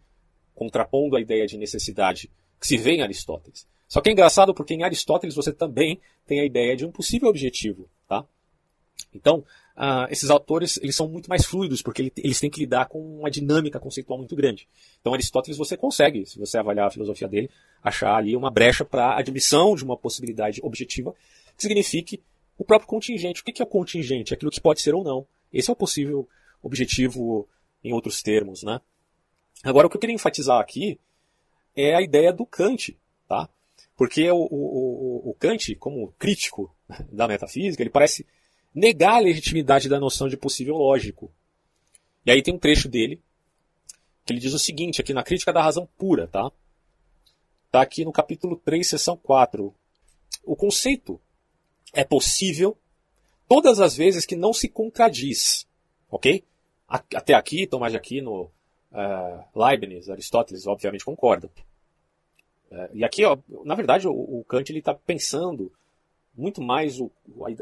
contrapondo 0.56 1.16
a 1.16 1.22
ideia 1.22 1.46
de 1.46 1.56
necessidade 1.56 2.32
que 2.60 2.66
se 2.66 2.78
vê 2.78 2.94
em 2.94 3.04
Aristóteles. 3.04 3.68
Só 3.88 4.02
que 4.02 4.10
é 4.10 4.12
engraçado 4.12 4.56
porque 4.56 4.74
em 4.74 4.82
Aristóteles 4.82 5.36
você 5.36 5.54
também 5.54 6.02
tem 6.26 6.40
a 6.40 6.46
ideia 6.46 6.76
de 6.76 6.84
um 6.84 6.92
possível 6.92 7.30
objetivo, 7.30 7.88
tá? 8.08 8.26
Então, 9.14 9.46
uh, 9.78 10.10
esses 10.10 10.32
autores 10.32 10.80
eles 10.82 10.96
são 10.96 11.08
muito 11.08 11.30
mais 11.30 11.46
fluidos, 11.46 11.84
porque 11.84 12.12
eles 12.18 12.40
têm 12.40 12.50
que 12.50 12.62
lidar 12.62 12.88
com 12.88 13.20
uma 13.20 13.30
dinâmica 13.30 13.80
conceitual 13.80 14.18
muito 14.18 14.36
grande. 14.36 14.68
Então, 15.00 15.14
Aristóteles 15.14 15.60
você 15.60 15.78
consegue, 15.78 16.26
se 16.26 16.40
você 16.40 16.58
avaliar 16.58 16.88
a 16.88 16.92
filosofia 16.92 17.28
dele, 17.28 17.52
achar 17.84 18.16
ali 18.16 18.36
uma 18.36 18.50
brecha 18.50 18.84
para 18.84 19.10
a 19.10 19.20
admissão 19.20 19.76
de 19.76 19.84
uma 19.84 19.96
possibilidade 19.96 20.60
objetiva, 20.64 21.14
que 21.56 21.62
signifique 21.62 22.20
o 22.60 22.66
próprio 22.66 22.90
contingente. 22.90 23.42
O 23.42 23.46
que 23.46 23.62
é 23.62 23.66
o 23.66 23.68
contingente? 23.68 24.34
Aquilo 24.34 24.52
que 24.52 24.60
pode 24.60 24.82
ser 24.82 24.94
ou 24.94 25.04
não. 25.04 25.26
Esse 25.52 25.70
é 25.70 25.74
o 25.74 25.78
possível 25.78 26.28
objetivo 26.62 27.48
em 27.82 27.94
outros 27.94 28.22
termos, 28.22 28.62
né? 28.64 28.82
Agora, 29.64 29.88
o 29.88 29.90
que 29.90 29.96
eu 29.96 30.02
queria 30.02 30.14
enfatizar 30.14 30.60
aqui 30.60 31.00
é 31.74 31.96
a 31.96 32.02
ideia 32.02 32.34
do 32.34 32.46
Kant, 32.46 32.98
tá? 33.28 33.50
Porque 33.96 34.30
o, 34.30 34.38
o, 34.38 35.30
o, 35.30 35.34
Kant, 35.40 35.74
como 35.76 36.14
crítico 36.20 36.76
da 37.10 37.28
metafísica, 37.28 37.82
ele 37.82 37.90
parece 37.90 38.26
negar 38.76 39.16
a 39.16 39.20
legitimidade 39.20 39.88
da 39.88 40.00
noção 40.00 40.28
de 40.28 40.36
possível 40.36 40.76
lógico. 40.76 41.32
E 42.26 42.32
aí 42.32 42.44
tem 42.44 42.54
um 42.54 42.60
trecho 42.60 42.90
dele 42.90 43.22
que 44.26 44.34
ele 44.34 44.40
diz 44.40 44.54
o 44.54 44.60
seguinte, 44.60 45.02
aqui 45.02 45.14
na 45.14 45.24
Crítica 45.24 45.52
da 45.52 45.64
Razão 45.64 45.88
Pura, 45.98 46.28
tá? 46.28 46.52
Tá 47.72 47.82
aqui 47.82 48.04
no 48.04 48.12
capítulo 48.12 48.58
3, 48.58 48.86
seção 48.86 49.16
4. 49.16 49.74
O 50.44 50.56
conceito 50.56 51.20
é 51.94 52.04
possível 52.04 52.78
todas 53.48 53.80
as 53.80 53.96
vezes 53.96 54.26
que 54.26 54.36
não 54.36 54.54
se 54.54 54.68
contradiz, 54.68 55.68
ok? 56.10 56.44
Até 56.88 57.34
aqui, 57.34 57.68
Tomás 57.68 57.92
de 57.92 57.98
Aquino, 57.98 58.44
uh, 58.92 59.60
Leibniz, 59.60 60.10
Aristóteles, 60.10 60.68
obviamente 60.68 61.06
concordam. 61.06 61.50
Uh, 62.72 62.90
e 62.94 63.04
aqui, 63.04 63.26
ó, 63.26 63.38
na 63.64 63.76
verdade, 63.76 64.08
o, 64.08 64.12
o 64.12 64.44
Kant 64.48 64.72
está 64.72 64.94
pensando 64.94 65.72
muito 66.36 66.62
mais 66.62 67.00
o, 67.00 67.12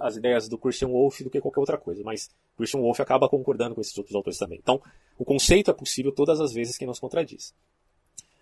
as 0.01 0.15
ideias 0.15 0.48
do 0.48 0.57
Christian 0.57 0.89
Wolff 0.89 1.24
do 1.24 1.29
que 1.29 1.41
qualquer 1.41 1.60
outra 1.60 1.77
coisa, 1.77 2.03
mas 2.03 2.29
Christian 2.55 2.81
Wolff 2.81 3.01
acaba 3.01 3.27
concordando 3.27 3.75
com 3.75 3.81
esses 3.81 3.98
outros 3.98 4.15
autores 4.15 4.38
também. 4.38 4.60
Então, 4.62 4.81
o 5.17 5.25
conceito 5.25 5.72
é 5.72 5.74
possível 5.74 6.12
todas 6.12 6.39
as 6.39 6.53
vezes 6.53 6.77
que 6.77 6.86
não 6.86 6.93
se 6.93 7.01
contradiz. 7.01 7.53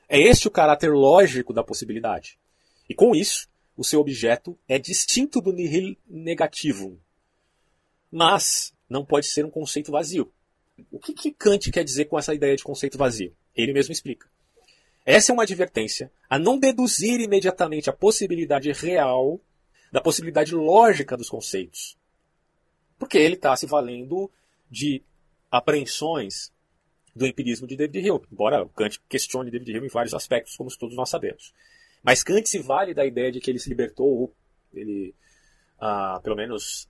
É 0.08 0.20
este 0.20 0.48
o 0.48 0.52
caráter 0.52 0.92
lógico 0.94 1.54
da 1.54 1.64
possibilidade. 1.64 2.38
E 2.90 2.94
com 2.94 3.16
isso, 3.16 3.48
o 3.76 3.84
seu 3.84 4.00
objeto 4.00 4.58
é 4.68 4.80
distinto 4.80 5.42
do 5.42 5.52
nihil 5.52 5.98
negativum. 6.08 6.98
Mas 8.12 8.74
não 8.90 9.06
pode 9.06 9.28
ser 9.28 9.46
um 9.46 9.50
conceito 9.50 9.92
vazio. 9.92 10.32
O 10.92 11.00
que, 11.00 11.14
que 11.14 11.32
Kant 11.32 11.72
quer 11.72 11.84
dizer 11.84 12.06
com 12.06 12.18
essa 12.18 12.34
ideia 12.34 12.56
de 12.56 12.64
conceito 12.64 12.98
vazio? 12.98 13.36
Ele 13.56 13.74
mesmo 13.74 13.92
explica. 13.92 14.28
Essa 15.06 15.32
é 15.32 15.34
uma 15.34 15.44
advertência 15.44 16.12
a 16.30 16.40
não 16.40 16.58
deduzir 16.58 17.20
imediatamente 17.20 17.90
a 17.90 17.94
possibilidade 17.94 18.72
real 18.72 19.40
da 19.92 20.02
possibilidade 20.02 20.54
lógica 20.56 21.16
dos 21.16 21.30
conceitos. 21.30 21.98
Porque 22.98 23.18
ele 23.18 23.36
está 23.36 23.56
se 23.56 23.66
valendo 23.66 24.32
de 24.70 25.04
apreensões 25.52 26.52
do 27.16 27.26
empirismo 27.26 27.68
de 27.68 27.78
David 27.78 28.10
Hume, 28.10 28.26
embora 28.32 28.68
Kant 28.76 29.00
questione 29.08 29.52
David 29.52 29.78
Hume 29.78 29.88
em 29.88 29.90
vários 29.90 30.14
aspectos, 30.14 30.58
como 30.58 30.76
todos 30.76 30.96
nós 30.96 31.10
sabemos. 31.10 31.54
Mas 32.06 32.24
Kant 32.24 32.48
se 32.48 32.60
vale 32.60 32.94
da 32.94 33.04
ideia 33.04 33.32
de 33.32 33.40
que 33.40 33.50
ele 33.50 33.58
se 33.58 33.68
libertou, 33.68 34.06
ou 34.06 34.36
ele, 34.72 35.16
ah, 35.80 36.22
pelo 36.24 36.36
menos, 36.36 36.88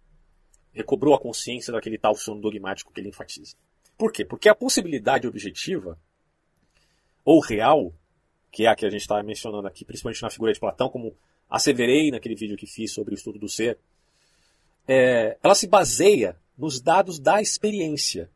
recobrou 0.74 1.16
a 1.16 1.20
consciência 1.20 1.72
daquele 1.72 1.98
tal 1.98 2.16
sono 2.16 2.42
dogmático 2.42 2.92
que 2.92 3.00
ele 3.00 3.08
enfatiza. 3.08 3.56
Por 3.98 4.12
quê? 4.12 4.26
Porque 4.26 4.50
a 4.50 4.54
possibilidade 4.54 5.26
objetiva, 5.26 5.98
ou 7.24 7.40
real, 7.40 7.94
que 8.52 8.66
é 8.66 8.68
a 8.68 8.76
que 8.76 8.86
a 8.86 8.90
gente 8.90 9.02
está 9.02 9.24
mencionando 9.24 9.66
aqui, 9.66 9.86
principalmente 9.86 10.22
na 10.22 10.30
figura 10.30 10.52
de 10.52 10.60
Platão, 10.60 10.90
como 10.90 11.16
asseverei 11.50 12.12
naquele 12.12 12.36
vídeo 12.36 12.58
que 12.58 12.68
fiz 12.68 12.92
sobre 12.92 13.14
o 13.14 13.16
estudo 13.16 13.40
do 13.40 13.48
ser, 13.48 13.80
é, 14.86 15.38
ela 15.42 15.56
se 15.56 15.66
baseia 15.66 16.38
nos 16.58 16.82
dados 16.82 17.20
da 17.20 17.42
experiência. 17.42 18.30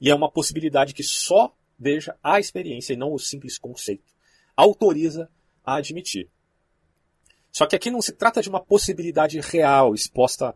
E 0.00 0.10
é 0.10 0.14
uma 0.14 0.28
possibilidade 0.28 0.92
que 0.92 1.04
só 1.04 1.54
veja 1.78 2.16
a 2.20 2.40
experiência 2.40 2.94
e 2.94 2.96
não 2.96 3.12
o 3.12 3.18
simples 3.18 3.58
conceito. 3.58 4.12
Autoriza 4.56 5.30
a 5.64 5.76
admitir. 5.76 6.28
Só 7.50 7.66
que 7.66 7.76
aqui 7.76 7.90
não 7.90 8.00
se 8.00 8.12
trata 8.12 8.40
de 8.40 8.48
uma 8.48 8.60
possibilidade 8.60 9.38
real, 9.40 9.94
exposta, 9.94 10.54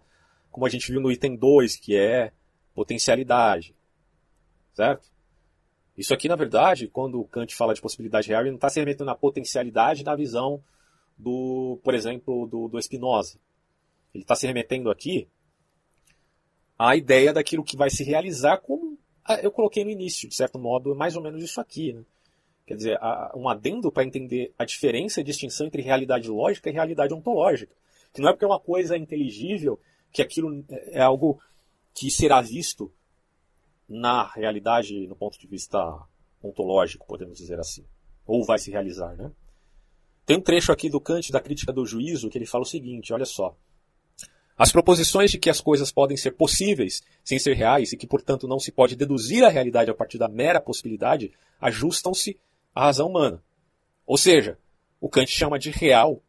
como 0.50 0.66
a 0.66 0.68
gente 0.68 0.90
viu 0.90 1.00
no 1.00 1.12
item 1.12 1.36
2, 1.36 1.76
que 1.76 1.94
é 1.94 2.32
potencialidade. 2.74 3.74
Certo? 4.72 5.08
Isso 5.96 6.12
aqui, 6.12 6.28
na 6.28 6.36
verdade, 6.36 6.88
quando 6.88 7.24
Kant 7.24 7.54
fala 7.54 7.74
de 7.74 7.80
possibilidade 7.80 8.28
real, 8.28 8.42
ele 8.42 8.50
não 8.50 8.56
está 8.56 8.68
se 8.68 8.78
remetendo 8.78 9.10
à 9.10 9.14
potencialidade 9.14 10.04
na 10.04 10.14
visão 10.14 10.62
do, 11.16 11.78
por 11.82 11.94
exemplo, 11.94 12.46
do, 12.46 12.68
do 12.68 12.80
Spinoza. 12.80 13.38
Ele 14.14 14.22
está 14.24 14.34
se 14.34 14.46
remetendo 14.46 14.90
aqui 14.90 15.28
à 16.78 16.96
ideia 16.96 17.32
daquilo 17.32 17.64
que 17.64 17.76
vai 17.76 17.88
se 17.88 18.04
realizar 18.04 18.58
como 18.58 18.98
eu 19.42 19.50
coloquei 19.50 19.84
no 19.84 19.90
início, 19.90 20.28
de 20.28 20.34
certo 20.34 20.58
modo, 20.58 20.92
é 20.92 20.94
mais 20.94 21.16
ou 21.16 21.22
menos 21.22 21.42
isso 21.42 21.60
aqui. 21.60 21.92
Né? 21.92 22.04
Quer 22.66 22.74
dizer, 22.74 22.98
um 23.34 23.48
adendo 23.48 23.92
para 23.92 24.04
entender 24.04 24.52
a 24.58 24.64
diferença 24.64 25.20
e 25.20 25.24
distinção 25.24 25.68
entre 25.68 25.82
realidade 25.82 26.28
lógica 26.28 26.68
e 26.68 26.72
realidade 26.72 27.14
ontológica. 27.14 27.72
Que 28.12 28.20
não 28.20 28.28
é 28.28 28.32
porque 28.32 28.44
uma 28.44 28.58
coisa 28.58 28.96
é 28.96 28.98
inteligível 28.98 29.78
que 30.12 30.20
aquilo 30.20 30.64
é 30.68 31.00
algo 31.00 31.40
que 31.94 32.10
será 32.10 32.40
visto 32.40 32.92
na 33.88 34.26
realidade, 34.32 35.06
no 35.06 35.14
ponto 35.14 35.38
de 35.38 35.46
vista 35.46 35.78
ontológico, 36.42 37.06
podemos 37.06 37.38
dizer 37.38 37.60
assim. 37.60 37.84
Ou 38.26 38.44
vai 38.44 38.58
se 38.58 38.70
realizar, 38.70 39.14
né? 39.14 39.30
Tem 40.24 40.36
um 40.36 40.40
trecho 40.40 40.72
aqui 40.72 40.90
do 40.90 41.00
Kant 41.00 41.30
da 41.30 41.40
crítica 41.40 41.72
do 41.72 41.86
juízo 41.86 42.28
que 42.28 42.36
ele 42.36 42.46
fala 42.46 42.62
o 42.62 42.66
seguinte, 42.66 43.12
olha 43.12 43.24
só. 43.24 43.56
As 44.58 44.72
proposições 44.72 45.30
de 45.30 45.38
que 45.38 45.50
as 45.50 45.60
coisas 45.60 45.92
podem 45.92 46.16
ser 46.16 46.32
possíveis 46.32 47.00
sem 47.22 47.38
ser 47.38 47.54
reais 47.54 47.92
e 47.92 47.96
que, 47.96 48.08
portanto, 48.08 48.48
não 48.48 48.58
se 48.58 48.72
pode 48.72 48.96
deduzir 48.96 49.44
a 49.44 49.48
realidade 49.48 49.90
a 49.90 49.94
partir 49.94 50.18
da 50.18 50.28
mera 50.28 50.60
possibilidade 50.60 51.30
ajustam-se 51.60 52.36
à 52.76 52.84
razão 52.84 53.08
humana. 53.08 53.42
Ou 54.06 54.18
seja, 54.18 54.58
o 55.00 55.08
Kant 55.08 55.30
chama 55.30 55.58
de 55.58 55.70
real 55.70 56.22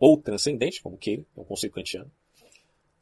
ou 0.00 0.20
transcendente, 0.20 0.82
como 0.82 0.98
queira, 0.98 1.24
é 1.36 1.40
um 1.40 1.44
conceito 1.44 1.74
kantiano, 1.74 2.10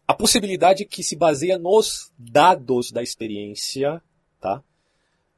a 0.07 0.13
possibilidade 0.13 0.85
que 0.85 1.03
se 1.03 1.17
baseia 1.17 1.59
nos 1.59 2.13
dados 2.19 2.93
da 2.93 3.03
experiência, 3.03 4.03
tá? 4.39 4.63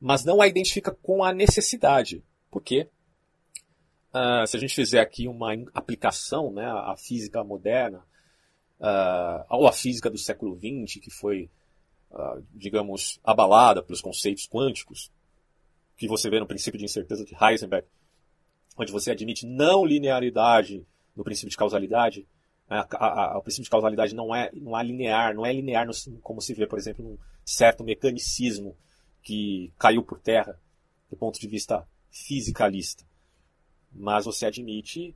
mas 0.01 0.25
não 0.25 0.41
a 0.41 0.49
identifica 0.49 0.91
com 0.91 1.23
a 1.23 1.33
necessidade. 1.33 2.25
Por 2.51 2.63
quê? 2.63 2.89
Uh, 4.13 4.45
se 4.47 4.57
a 4.57 4.61
gente 4.61 4.75
fizer 4.75 5.01
aqui 5.01 5.29
uma 5.29 5.53
aplicação 5.73 6.53
né, 6.53 6.65
à 6.65 6.97
física 6.97 7.45
moderna, 7.45 7.99
uh, 8.81 9.45
ou 9.51 9.69
à 9.69 9.73
física 9.73 10.11
do 10.11 10.19
século 10.19 10.57
XX, 10.57 11.01
que 11.01 11.11
foi, 11.11 11.49
uh, 12.11 12.43
digamos, 12.53 13.21
abalada 13.23 13.83
pelos 13.83 14.01
conceitos 14.01 14.49
quânticos, 14.49 15.13
que 16.00 16.09
você 16.09 16.30
vê 16.30 16.40
no 16.40 16.47
princípio 16.47 16.78
de 16.78 16.87
incerteza 16.87 17.26
de 17.26 17.37
Heisenberg, 17.38 17.87
onde 18.75 18.90
você 18.90 19.11
admite 19.11 19.45
não 19.45 19.85
linearidade 19.85 20.87
no 21.14 21.23
princípio 21.23 21.50
de 21.50 21.59
causalidade, 21.59 22.26
a, 22.66 22.87
a, 22.97 23.35
a, 23.35 23.38
o 23.38 23.42
princípio 23.42 23.64
de 23.64 23.71
causalidade 23.71 24.14
não 24.14 24.35
é, 24.35 24.50
não 24.54 24.78
é 24.78 24.83
linear, 24.83 25.35
não 25.35 25.45
é 25.45 25.52
linear 25.52 25.87
no, 25.87 25.92
como 26.23 26.40
se 26.40 26.54
vê, 26.54 26.66
por 26.66 26.78
exemplo, 26.78 27.04
num 27.04 27.19
certo 27.45 27.85
mecanicismo 27.85 28.75
que 29.23 29.75
caiu 29.78 30.02
por 30.02 30.19
terra 30.19 30.59
do 31.11 31.19
ponto 31.19 31.38
de 31.38 31.47
vista 31.47 31.87
fisicalista. 32.11 33.04
Mas 33.92 34.25
você 34.25 34.47
admite 34.47 35.14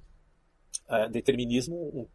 é, 0.86 1.08
determinismo, 1.08 2.10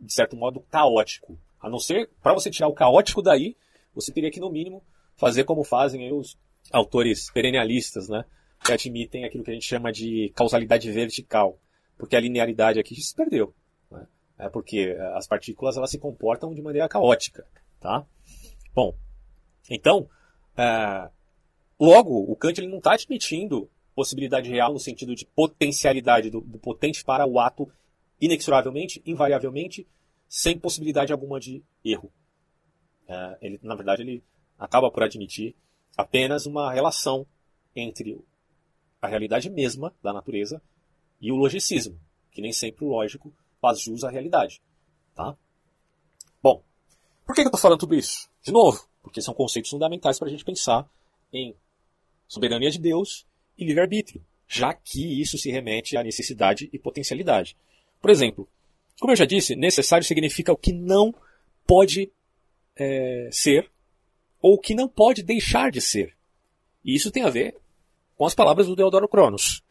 de 0.00 0.12
certo 0.12 0.34
modo, 0.34 0.58
caótico. 0.62 1.38
A 1.60 1.70
não 1.70 1.78
ser, 1.78 2.10
para 2.20 2.34
você 2.34 2.50
tirar 2.50 2.66
o 2.66 2.74
caótico 2.74 3.22
daí, 3.22 3.56
você 3.94 4.12
teria 4.12 4.30
que, 4.30 4.40
no 4.40 4.50
mínimo, 4.50 4.82
fazer 5.14 5.44
como 5.44 5.62
fazem 5.62 6.12
os 6.12 6.36
autores 6.72 7.30
perennialistas, 7.30 8.08
né? 8.08 8.24
Que 8.64 8.72
admitem 8.72 9.24
aquilo 9.24 9.44
que 9.44 9.50
a 9.50 9.54
gente 9.54 9.66
chama 9.66 9.92
de 9.92 10.32
causalidade 10.34 10.90
vertical. 10.90 11.58
Porque 11.96 12.16
a 12.16 12.20
linearidade 12.20 12.78
aqui 12.78 12.94
se 13.00 13.14
perdeu. 13.14 13.54
É 14.38 14.48
porque 14.48 14.94
é, 14.96 15.16
as 15.16 15.26
partículas 15.26 15.76
elas 15.76 15.90
se 15.90 15.98
comportam 15.98 16.54
de 16.54 16.62
maneira 16.62 16.88
caótica, 16.88 17.44
tá? 17.80 18.06
Bom, 18.72 18.94
então, 19.68 20.08
é, 20.56 21.10
logo, 21.78 22.30
o 22.30 22.36
Kant 22.36 22.58
ele 22.58 22.68
não 22.68 22.78
está 22.78 22.92
admitindo 22.92 23.68
possibilidade 23.96 24.48
real 24.48 24.72
no 24.72 24.78
sentido 24.78 25.14
de 25.16 25.26
potencialidade 25.26 26.30
do, 26.30 26.40
do 26.40 26.58
potente 26.58 27.04
para 27.04 27.26
o 27.26 27.40
ato 27.40 27.68
inexoravelmente, 28.20 29.02
invariavelmente, 29.04 29.88
sem 30.28 30.56
possibilidade 30.56 31.12
alguma 31.12 31.40
de 31.40 31.64
erro. 31.84 32.12
É, 33.08 33.38
ele, 33.42 33.58
na 33.60 33.74
verdade, 33.74 34.02
ele 34.02 34.22
acaba 34.56 34.88
por 34.88 35.02
admitir 35.02 35.56
apenas 35.98 36.46
uma 36.46 36.72
relação 36.72 37.26
entre 37.74 38.24
a 39.02 39.08
realidade 39.08 39.50
mesma 39.50 39.92
da 40.00 40.12
natureza 40.12 40.62
e 41.20 41.32
o 41.32 41.36
logicismo, 41.36 41.98
que 42.30 42.40
nem 42.40 42.52
sempre 42.52 42.84
o 42.84 42.88
lógico 42.88 43.34
faz 43.60 43.80
jus 43.80 44.04
à 44.04 44.10
realidade. 44.10 44.62
Tá? 45.12 45.36
Bom, 46.40 46.62
por 47.26 47.34
que 47.34 47.40
eu 47.40 47.46
estou 47.46 47.60
falando 47.60 47.80
tudo 47.80 47.96
isso? 47.96 48.30
De 48.40 48.52
novo, 48.52 48.88
porque 49.02 49.20
são 49.20 49.34
conceitos 49.34 49.72
fundamentais 49.72 50.20
para 50.20 50.28
a 50.28 50.30
gente 50.30 50.44
pensar 50.44 50.88
em 51.32 51.56
soberania 52.28 52.70
de 52.70 52.78
Deus 52.78 53.26
e 53.56 53.64
livre-arbítrio, 53.64 54.24
já 54.46 54.72
que 54.72 55.20
isso 55.20 55.36
se 55.36 55.50
remete 55.50 55.96
à 55.96 56.04
necessidade 56.04 56.70
e 56.72 56.78
potencialidade. 56.78 57.56
Por 58.00 58.10
exemplo, 58.10 58.48
como 59.00 59.12
eu 59.12 59.16
já 59.16 59.24
disse, 59.24 59.56
necessário 59.56 60.06
significa 60.06 60.52
o 60.52 60.56
que 60.56 60.72
não 60.72 61.12
pode 61.66 62.12
é, 62.76 63.28
ser 63.32 63.68
ou 64.40 64.58
que 64.58 64.74
não 64.74 64.88
pode 64.88 65.22
deixar 65.22 65.70
de 65.70 65.80
ser. 65.80 66.14
E 66.84 66.94
isso 66.94 67.10
tem 67.10 67.24
a 67.24 67.30
ver 67.30 67.56
com 68.16 68.24
as 68.24 68.34
palavras 68.34 68.66
do 68.66 68.76
Deodoro 68.76 69.08
Cronos. 69.08 69.62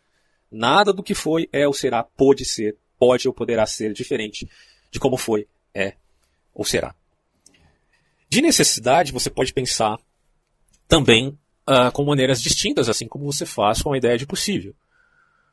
Nada 0.52 0.94
do 0.94 1.04
que 1.04 1.14
foi, 1.14 1.50
é 1.52 1.68
ou 1.68 1.74
será, 1.74 2.04
pode 2.04 2.46
ser 2.46 2.78
pode 2.98 3.28
ou 3.28 3.34
poderá 3.34 3.66
ser 3.66 3.94
diferente 3.94 4.50
de 4.92 5.00
como 5.00 5.18
foi, 5.18 5.48
é 5.74 5.94
ou 6.54 6.66
será. 6.66 6.96
De 8.30 8.42
necessidade, 8.42 9.12
você 9.12 9.30
pode 9.30 9.54
pensar 9.54 9.98
também 10.88 11.30
uh, 11.68 11.92
com 11.94 12.04
maneiras 12.04 12.42
distintas, 12.42 12.90
assim 12.90 13.08
como 13.08 13.32
você 13.32 13.46
faz 13.46 13.82
com 13.82 13.94
a 13.94 13.98
ideia 13.98 14.18
de 14.18 14.26
possível. 14.26 14.76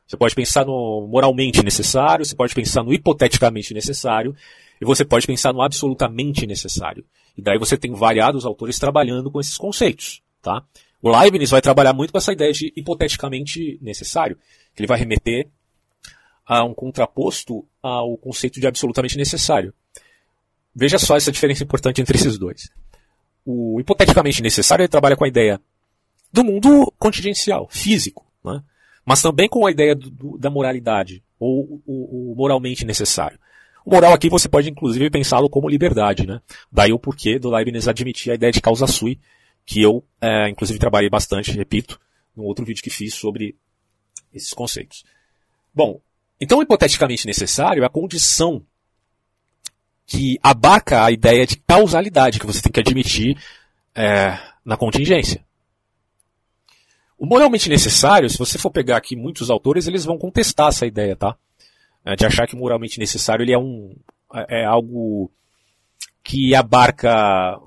Você 0.07 0.17
pode 0.17 0.35
pensar 0.35 0.65
no 0.65 1.07
moralmente 1.07 1.63
necessário, 1.63 2.25
você 2.25 2.35
pode 2.35 2.53
pensar 2.53 2.83
no 2.83 2.93
hipoteticamente 2.93 3.73
necessário, 3.73 4.35
e 4.79 4.85
você 4.85 5.03
pode 5.03 5.25
pensar 5.25 5.51
no 5.53 5.61
absolutamente 5.61 6.45
necessário. 6.45 7.05
E 7.37 7.41
daí 7.41 7.57
você 7.57 7.77
tem 7.77 7.93
variados 7.93 8.45
autores 8.45 8.77
trabalhando 8.77 9.31
com 9.31 9.39
esses 9.39 9.57
conceitos. 9.57 10.21
Tá? 10.41 10.63
O 11.01 11.09
Leibniz 11.09 11.49
vai 11.49 11.61
trabalhar 11.61 11.93
muito 11.93 12.11
com 12.11 12.17
essa 12.17 12.33
ideia 12.33 12.51
de 12.51 12.71
hipoteticamente 12.75 13.79
necessário, 13.81 14.37
que 14.75 14.81
ele 14.81 14.87
vai 14.87 14.99
remeter 14.99 15.47
a 16.45 16.63
um 16.63 16.73
contraposto 16.73 17.65
ao 17.81 18.15
conceito 18.17 18.59
de 18.59 18.67
absolutamente 18.67 19.17
necessário. 19.17 19.73
Veja 20.75 20.99
só 20.99 21.15
essa 21.15 21.31
diferença 21.31 21.63
importante 21.63 22.01
entre 22.01 22.17
esses 22.17 22.37
dois. 22.37 22.69
O 23.45 23.79
hipoteticamente 23.79 24.41
necessário 24.41 24.83
ele 24.83 24.89
trabalha 24.89 25.15
com 25.15 25.23
a 25.23 25.27
ideia 25.27 25.59
do 26.31 26.43
mundo 26.43 26.93
contingencial, 26.99 27.67
físico, 27.71 28.25
né? 28.43 28.61
Mas 29.05 29.21
também 29.21 29.47
com 29.47 29.65
a 29.65 29.71
ideia 29.71 29.95
do, 29.95 30.09
do, 30.09 30.37
da 30.37 30.49
moralidade, 30.49 31.23
ou 31.39 31.81
o, 31.85 32.31
o, 32.31 32.35
moralmente 32.35 32.85
necessário. 32.85 33.39
O 33.85 33.91
moral 33.91 34.13
aqui 34.13 34.29
você 34.29 34.49
pode 34.49 34.69
inclusive 34.69 35.09
pensá-lo 35.11 35.49
como 35.49 35.69
liberdade, 35.69 36.25
né? 36.25 36.41
Daí 36.71 36.91
o 36.91 36.97
porquê 36.97 37.37
do 37.37 37.51
Leibniz 37.51 37.87
admitir 37.87 38.31
a 38.31 38.35
ideia 38.35 38.51
de 38.51 38.59
causa 38.59 38.87
sui, 38.87 39.19
que 39.65 39.81
eu, 39.81 40.03
é, 40.21 40.49
inclusive, 40.49 40.79
trabalhei 40.79 41.09
bastante, 41.09 41.51
repito, 41.51 41.99
no 42.35 42.43
outro 42.43 42.65
vídeo 42.65 42.83
que 42.83 42.89
fiz 42.89 43.13
sobre 43.13 43.55
esses 44.33 44.53
conceitos. 44.53 45.03
Bom, 45.73 45.99
então, 46.39 46.61
hipoteticamente 46.61 47.25
necessário 47.25 47.83
é 47.83 47.85
a 47.85 47.89
condição 47.89 48.63
que 50.05 50.37
abarca 50.43 51.03
a 51.03 51.11
ideia 51.11 51.47
de 51.47 51.57
causalidade 51.57 52.39
que 52.39 52.45
você 52.45 52.61
tem 52.61 52.71
que 52.71 52.79
admitir 52.79 53.37
é, 53.95 54.37
na 54.63 54.77
contingência. 54.77 55.43
O 57.17 57.25
moralmente 57.25 57.69
necessário, 57.69 58.29
se 58.29 58.37
você 58.37 58.57
for 58.57 58.71
pegar 58.71 58.97
aqui 58.97 59.15
muitos 59.15 59.49
autores, 59.49 59.87
eles 59.87 60.03
vão 60.03 60.17
contestar 60.17 60.69
essa 60.69 60.85
ideia, 60.85 61.15
tá? 61.15 61.37
É, 62.03 62.15
de 62.15 62.25
achar 62.25 62.47
que 62.47 62.55
o 62.55 62.59
moralmente 62.59 62.99
necessário 62.99 63.43
ele 63.43 63.53
é 63.53 63.57
um 63.57 63.95
é, 64.33 64.61
é 64.61 64.65
algo 64.65 65.31
que 66.23 66.53
abarca 66.53 67.57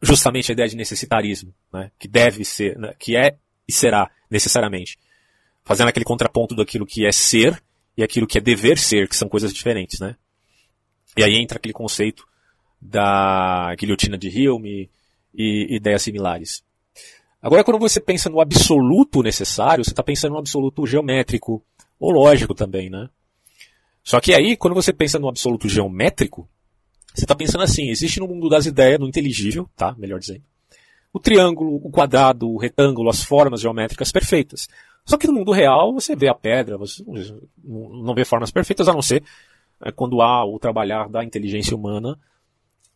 justamente 0.00 0.50
a 0.50 0.54
ideia 0.54 0.68
de 0.68 0.76
necessitarismo, 0.76 1.52
né? 1.72 1.90
Que 1.98 2.06
deve 2.06 2.44
ser, 2.44 2.78
né? 2.78 2.94
que 2.98 3.16
é 3.16 3.36
e 3.66 3.72
será 3.72 4.10
necessariamente, 4.30 4.98
fazendo 5.64 5.88
aquele 5.88 6.04
contraponto 6.04 6.54
daquilo 6.54 6.86
que 6.86 7.06
é 7.06 7.12
ser 7.12 7.62
e 7.96 8.02
aquilo 8.02 8.26
que 8.26 8.38
é 8.38 8.40
dever 8.40 8.78
ser, 8.78 9.08
que 9.08 9.16
são 9.16 9.28
coisas 9.28 9.52
diferentes, 9.52 10.00
né? 10.00 10.16
E 11.16 11.22
aí 11.22 11.36
entra 11.36 11.58
aquele 11.58 11.74
conceito 11.74 12.26
da 12.80 13.74
guilhotina 13.78 14.18
de 14.18 14.28
Hilme 14.28 14.90
e 15.34 15.76
ideias 15.76 16.02
similares. 16.02 16.64
Agora, 17.42 17.64
quando 17.64 17.80
você 17.80 18.00
pensa 18.00 18.30
no 18.30 18.40
absoluto 18.40 19.20
necessário, 19.20 19.84
você 19.84 19.90
está 19.90 20.02
pensando 20.02 20.32
no 20.32 20.38
absoluto 20.38 20.86
geométrico, 20.86 21.60
ou 21.98 22.12
lógico 22.12 22.54
também, 22.54 22.88
né? 22.88 23.08
Só 24.04 24.20
que 24.20 24.32
aí, 24.32 24.56
quando 24.56 24.74
você 24.74 24.92
pensa 24.92 25.18
no 25.18 25.28
absoluto 25.28 25.68
geométrico, 25.68 26.48
você 27.12 27.24
está 27.24 27.34
pensando 27.34 27.64
assim, 27.64 27.90
existe 27.90 28.20
no 28.20 28.28
mundo 28.28 28.48
das 28.48 28.66
ideias, 28.66 29.00
no 29.00 29.08
inteligível, 29.08 29.68
tá? 29.76 29.94
Melhor 29.98 30.20
dizendo, 30.20 30.42
o 31.12 31.18
triângulo, 31.18 31.74
o 31.74 31.90
quadrado, 31.90 32.48
o 32.48 32.56
retângulo, 32.56 33.10
as 33.10 33.22
formas 33.22 33.60
geométricas 33.60 34.12
perfeitas. 34.12 34.68
Só 35.04 35.18
que 35.18 35.26
no 35.26 35.32
mundo 35.32 35.50
real 35.50 35.92
você 35.92 36.14
vê 36.14 36.28
a 36.28 36.34
pedra, 36.34 36.78
você 36.78 37.04
não 37.62 38.14
vê 38.14 38.24
formas 38.24 38.52
perfeitas, 38.52 38.88
a 38.88 38.92
não 38.92 39.02
ser 39.02 39.22
é, 39.84 39.90
quando 39.90 40.22
há 40.22 40.44
o 40.44 40.58
trabalhar 40.58 41.08
da 41.08 41.24
inteligência 41.24 41.76
humana 41.76 42.18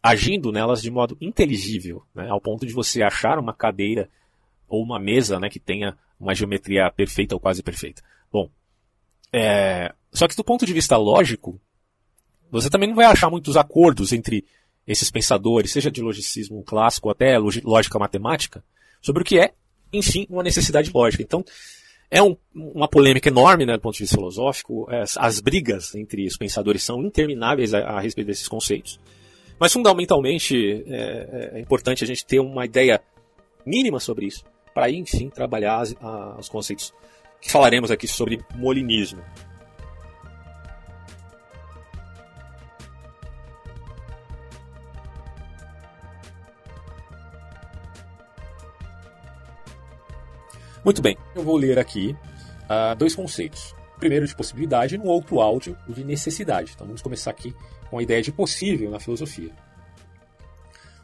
agindo 0.01 0.53
nelas 0.53 0.81
de 0.81 0.91
modo 0.91 1.17
inteligível, 1.21 2.05
né, 2.15 2.29
ao 2.29 2.41
ponto 2.41 2.65
de 2.65 2.73
você 2.73 3.03
achar 3.03 3.41
uma 3.41 3.53
cadeira 3.53 4.09
ou 4.69 4.83
uma 4.83 4.99
mesa 4.99 5.39
né, 5.39 5.49
que 5.49 5.61
tenha 5.61 5.97
uma 6.19 6.35
geometria 6.35 6.91
perfeita 6.91 7.35
ou 7.35 7.41
quase 7.41 7.63
perfeita. 7.63 8.03
Bom, 8.33 8.51
é, 9.33 9.93
só 10.13 10.27
que 10.27 10.37
do 10.37 10.45
ponto 10.45 10.65
de 10.65 10.73
vista 10.73 10.97
lógico, 10.97 11.61
você 12.51 12.71
também 12.71 12.89
não 12.89 12.97
vai 12.97 13.07
achar 13.07 13.31
muitos 13.31 13.57
acordos 13.57 14.13
entre 14.13 14.45
esses 14.87 15.11
pensadores, 15.11 15.73
seja 15.73 15.91
de 15.91 16.01
logicismo 16.01 16.63
clássico 16.63 17.11
até 17.11 17.37
lógica 17.39 17.99
matemática, 17.99 18.65
sobre 19.03 19.23
o 19.23 19.25
que 19.25 19.39
é, 19.39 19.53
enfim, 19.93 20.27
uma 20.31 20.43
necessidade 20.43 20.91
lógica. 20.93 21.23
Então, 21.23 21.45
é 22.11 22.23
um, 22.23 22.37
uma 22.55 22.89
polêmica 22.89 23.29
enorme, 23.29 23.67
né, 23.67 23.75
do 23.75 23.81
ponto 23.81 23.95
de 23.95 24.05
vista 24.05 24.17
filosófico. 24.17 24.89
As, 24.91 25.17
as 25.17 25.41
brigas 25.41 25.95
entre 25.95 26.27
os 26.27 26.37
pensadores 26.37 26.83
são 26.83 27.03
intermináveis 27.05 27.75
a, 27.75 27.81
a 27.81 28.01
respeito 28.01 28.29
desses 28.29 28.49
conceitos. 28.49 29.01
Mas, 29.59 29.73
fundamentalmente, 29.73 30.85
é, 30.87 31.51
é, 31.55 31.61
importante 31.61 32.05
a 32.05 32.07
gente 32.07 32.25
ter 32.25 32.39
uma 32.39 32.65
ideia 32.65 33.03
mínima 33.65 33.99
sobre 33.99 34.27
isso, 34.27 34.45
para 34.77 34.85
aí, 34.85 34.97
enfim, 34.97 35.31
trabalhar 35.31 35.79
as, 35.79 35.97
a, 36.03 36.37
os 36.39 36.51
conceitos 36.51 36.93
que 37.41 37.51
falaremos 37.51 37.91
aqui 37.91 38.07
sobre 38.07 38.45
molinismo. 38.55 39.25
Muito 50.85 51.01
bem, 51.01 51.17
eu 51.35 51.43
vou 51.43 51.57
ler 51.57 51.79
aqui 51.79 52.15
uh, 52.65 52.95
dois 52.99 53.15
conceitos. 53.15 53.75
Primeiro 53.99 54.27
de 54.27 54.37
possibilidade 54.37 54.97
e 54.97 54.99
no 54.99 55.07
outro 55.07 55.41
áudio 55.41 55.75
o 55.89 55.95
de 55.95 56.05
necessidade. 56.05 56.73
Então 56.75 56.87
vamos 56.87 57.01
começar 57.01 57.31
aqui 57.31 57.57
com 57.89 57.99
a 57.99 58.03
ideia 58.03 58.21
de 58.21 58.31
possível 58.31 58.91
na 58.91 59.01
filosofia. 59.01 59.53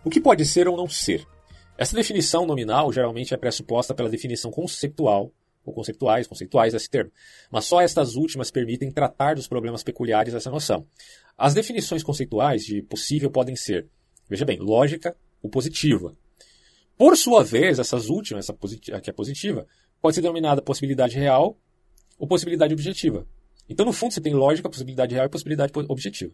O 0.04 0.10
que 0.10 0.20
pode 0.20 0.44
ser 0.44 0.68
ou 0.68 0.76
não 0.76 0.90
ser? 0.90 1.26
Essa 1.82 1.96
definição 1.96 2.46
nominal 2.46 2.92
geralmente 2.92 3.34
é 3.34 3.36
pressuposta 3.36 3.92
pela 3.92 4.08
definição 4.08 4.52
conceitual 4.52 5.32
ou 5.64 5.74
conceituais, 5.74 6.28
conceituais 6.28 6.72
desse 6.72 6.88
termo, 6.88 7.10
mas 7.50 7.64
só 7.64 7.80
estas 7.80 8.14
últimas 8.14 8.52
permitem 8.52 8.88
tratar 8.88 9.34
dos 9.34 9.48
problemas 9.48 9.82
peculiares 9.82 10.32
dessa 10.32 10.48
noção. 10.48 10.86
As 11.36 11.54
definições 11.54 12.04
conceituais 12.04 12.64
de 12.64 12.82
possível 12.82 13.32
podem 13.32 13.56
ser, 13.56 13.88
veja 14.30 14.44
bem, 14.44 14.60
lógica 14.60 15.16
ou 15.42 15.50
positiva, 15.50 16.16
por 16.96 17.16
sua 17.16 17.42
vez, 17.42 17.80
essas 17.80 18.08
últimas, 18.08 18.48
essa 18.48 18.56
que 19.00 19.10
é 19.10 19.12
positiva, 19.12 19.66
pode 20.00 20.14
ser 20.14 20.20
denominada 20.20 20.62
possibilidade 20.62 21.18
real 21.18 21.58
ou 22.16 22.28
possibilidade 22.28 22.72
objetiva. 22.72 23.26
Então, 23.68 23.84
no 23.84 23.92
fundo, 23.92 24.14
você 24.14 24.20
tem 24.20 24.34
lógica, 24.34 24.70
possibilidade 24.70 25.16
real 25.16 25.26
e 25.26 25.30
possibilidade 25.30 25.72
objetiva. 25.88 26.32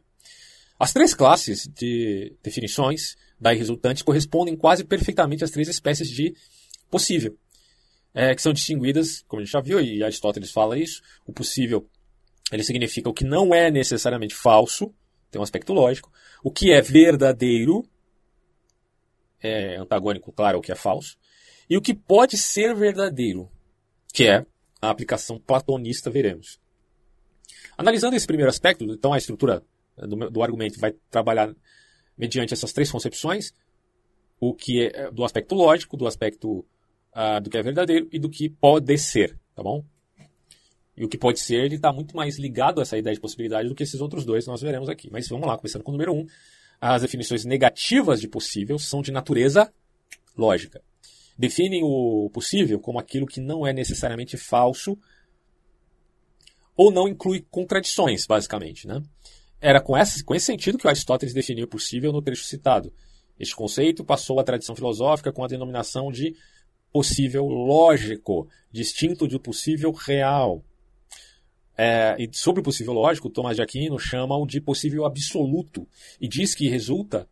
As 0.79 0.93
três 0.93 1.13
classes 1.13 1.67
de 1.67 2.37
definições 2.43 3.17
daí 3.41 3.57
resultantes 3.57 4.03
correspondem 4.03 4.57
quase 4.57 4.85
perfeitamente 4.85 5.45
às 5.45 5.51
três 5.51 5.69
espécies 5.69 6.09
de 6.09 6.35
possível, 6.91 7.37
é, 8.15 8.35
que 8.35 8.43
são 8.43 8.53
distinguidas, 8.53 9.23
como 9.29 9.41
a 9.41 9.45
gente 9.45 9.53
já 9.53 9.61
viu, 9.61 9.81
e 9.81 10.03
Aristóteles 10.03 10.51
fala 10.51 10.79
isso, 10.79 11.03
o 11.27 11.33
possível 11.33 11.89
ele 12.51 12.65
significa 12.65 13.09
o 13.09 13.15
que 13.15 13.25
não 13.25 13.55
é 13.55 13.71
necessariamente 13.71 14.35
falso, 14.35 14.93
tem 15.31 15.39
um 15.39 15.45
aspecto 15.45 15.73
lógico, 15.73 16.11
o 16.43 16.51
que 16.51 16.73
é 16.73 16.81
verdadeiro, 16.81 17.87
é 19.41 19.77
antagônico, 19.77 20.33
claro, 20.33 20.57
ao 20.57 20.63
que 20.63 20.73
é 20.73 20.75
falso, 20.75 21.17
e 21.69 21.77
o 21.77 21.83
que 21.83 21.95
pode 21.95 22.39
ser 22.39 22.75
verdadeiro, 22.75 23.51
que 24.13 24.27
é 24.27 24.47
a 24.81 24.91
aplicação 24.91 25.39
platonista, 25.39 26.11
veremos. 26.11 26.59
Analisando 27.77 28.17
esse 28.17 28.27
primeiro 28.27 28.51
aspecto, 28.51 28.85
então 28.85 29.13
a 29.13 29.19
estrutura 29.19 29.63
do, 30.07 30.31
do 30.31 30.43
argumento 30.43 30.79
vai 30.79 30.93
trabalhar 31.11 31.55
mediante 32.17 32.53
essas 32.53 32.73
três 32.73 32.91
concepções, 32.91 33.53
o 34.41 34.55
que 34.55 34.87
é 34.87 35.11
do 35.11 35.25
aspecto 35.25 35.55
lógico, 35.55 35.97
do 35.97 36.07
aspecto 36.07 36.65
uh, 37.15 37.41
do 37.43 37.51
que 37.51 37.59
é 37.59 37.63
verdadeiro 37.63 38.09
e 38.13 38.19
do 38.19 38.29
que 38.29 38.49
pode 38.49 38.97
ser, 38.99 39.39
tá 39.55 39.63
bom? 39.63 39.85
E 40.97 41.05
o 41.05 41.09
que 41.09 41.17
pode 41.17 41.39
ser, 41.39 41.65
ele 41.65 41.77
está 41.77 41.93
muito 41.93 42.17
mais 42.17 42.39
ligado 42.39 42.81
a 42.81 42.83
essa 42.83 42.99
ideia 42.99 43.15
de 43.15 43.21
possibilidade 43.21 43.69
do 43.69 43.75
que 43.75 43.85
esses 43.85 44.01
outros 44.01 44.25
dois 44.25 44.47
nós 44.49 44.61
veremos 44.61 44.89
aqui. 44.89 45.09
Mas 45.13 45.29
vamos 45.29 45.47
lá, 45.47 45.57
começando 45.57 45.85
com 45.85 45.93
o 45.93 45.95
número 45.95 46.13
um, 46.13 46.27
as 46.81 47.03
definições 47.03 47.45
negativas 47.45 48.21
de 48.21 48.27
possível 48.27 48.79
são 48.81 49.01
de 49.01 49.13
natureza 49.13 49.73
lógica. 50.37 50.83
Definem 51.39 51.83
o 51.85 52.29
possível 52.33 52.81
como 52.81 52.99
aquilo 52.99 53.27
que 53.27 53.41
não 53.41 53.65
é 53.65 53.73
necessariamente 53.73 54.37
falso 54.37 54.99
ou 56.77 56.91
não 56.91 57.09
inclui 57.09 57.47
contradições, 57.49 58.27
basicamente. 58.27 58.87
Né? 58.87 59.01
Era 59.61 59.81
com 59.81 59.97
esse, 59.97 60.25
com 60.25 60.35
esse 60.35 60.47
sentido 60.47 60.79
que 60.79 60.87
Aristóteles 60.87 61.35
definiu 61.35 61.65
o 61.65 61.69
possível 61.69 62.13
no 62.13 62.23
trecho 62.23 62.45
citado. 62.45 62.93
Este 63.39 63.55
conceito 63.55 64.05
passou 64.05 64.39
à 64.39 64.45
tradição 64.45 64.75
filosófica 64.75 65.33
com 65.33 65.45
a 65.45 65.49
denominação 65.49 66.11
de 66.11 66.35
possível 66.93 67.47
lógico, 67.47 68.49
distinto 68.73 69.27
do 69.27 69.39
possível 69.39 69.93
real. 69.93 70.63
É, 71.77 72.17
e 72.19 72.29
sobre 72.33 72.61
o 72.61 72.65
possível 72.65 72.93
lógico, 72.93 73.31
Tomás 73.31 73.57
de 73.57 73.63
Aquino 73.63 73.99
chama-o 73.99 74.47
de 74.47 74.61
possível 74.61 75.05
absoluto 75.05 75.87
e 76.21 76.27
diz 76.27 76.55
que 76.55 76.69
resulta 76.69 77.29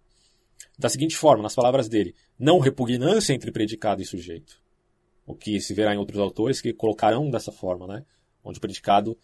da 0.78 0.88
seguinte 0.88 1.16
forma, 1.16 1.42
nas 1.42 1.54
palavras 1.54 1.88
dele, 1.88 2.14
não 2.38 2.58
repugnância 2.58 3.32
entre 3.32 3.50
predicado 3.50 4.02
e 4.02 4.04
sujeito. 4.04 4.60
O 5.26 5.34
que 5.34 5.60
se 5.60 5.74
verá 5.74 5.94
em 5.94 5.98
outros 5.98 6.20
autores 6.20 6.60
que 6.60 6.72
colocarão 6.72 7.30
dessa 7.30 7.50
forma, 7.50 7.86
né? 7.86 8.04
onde 8.44 8.58
o 8.58 8.60
predicado 8.60 9.18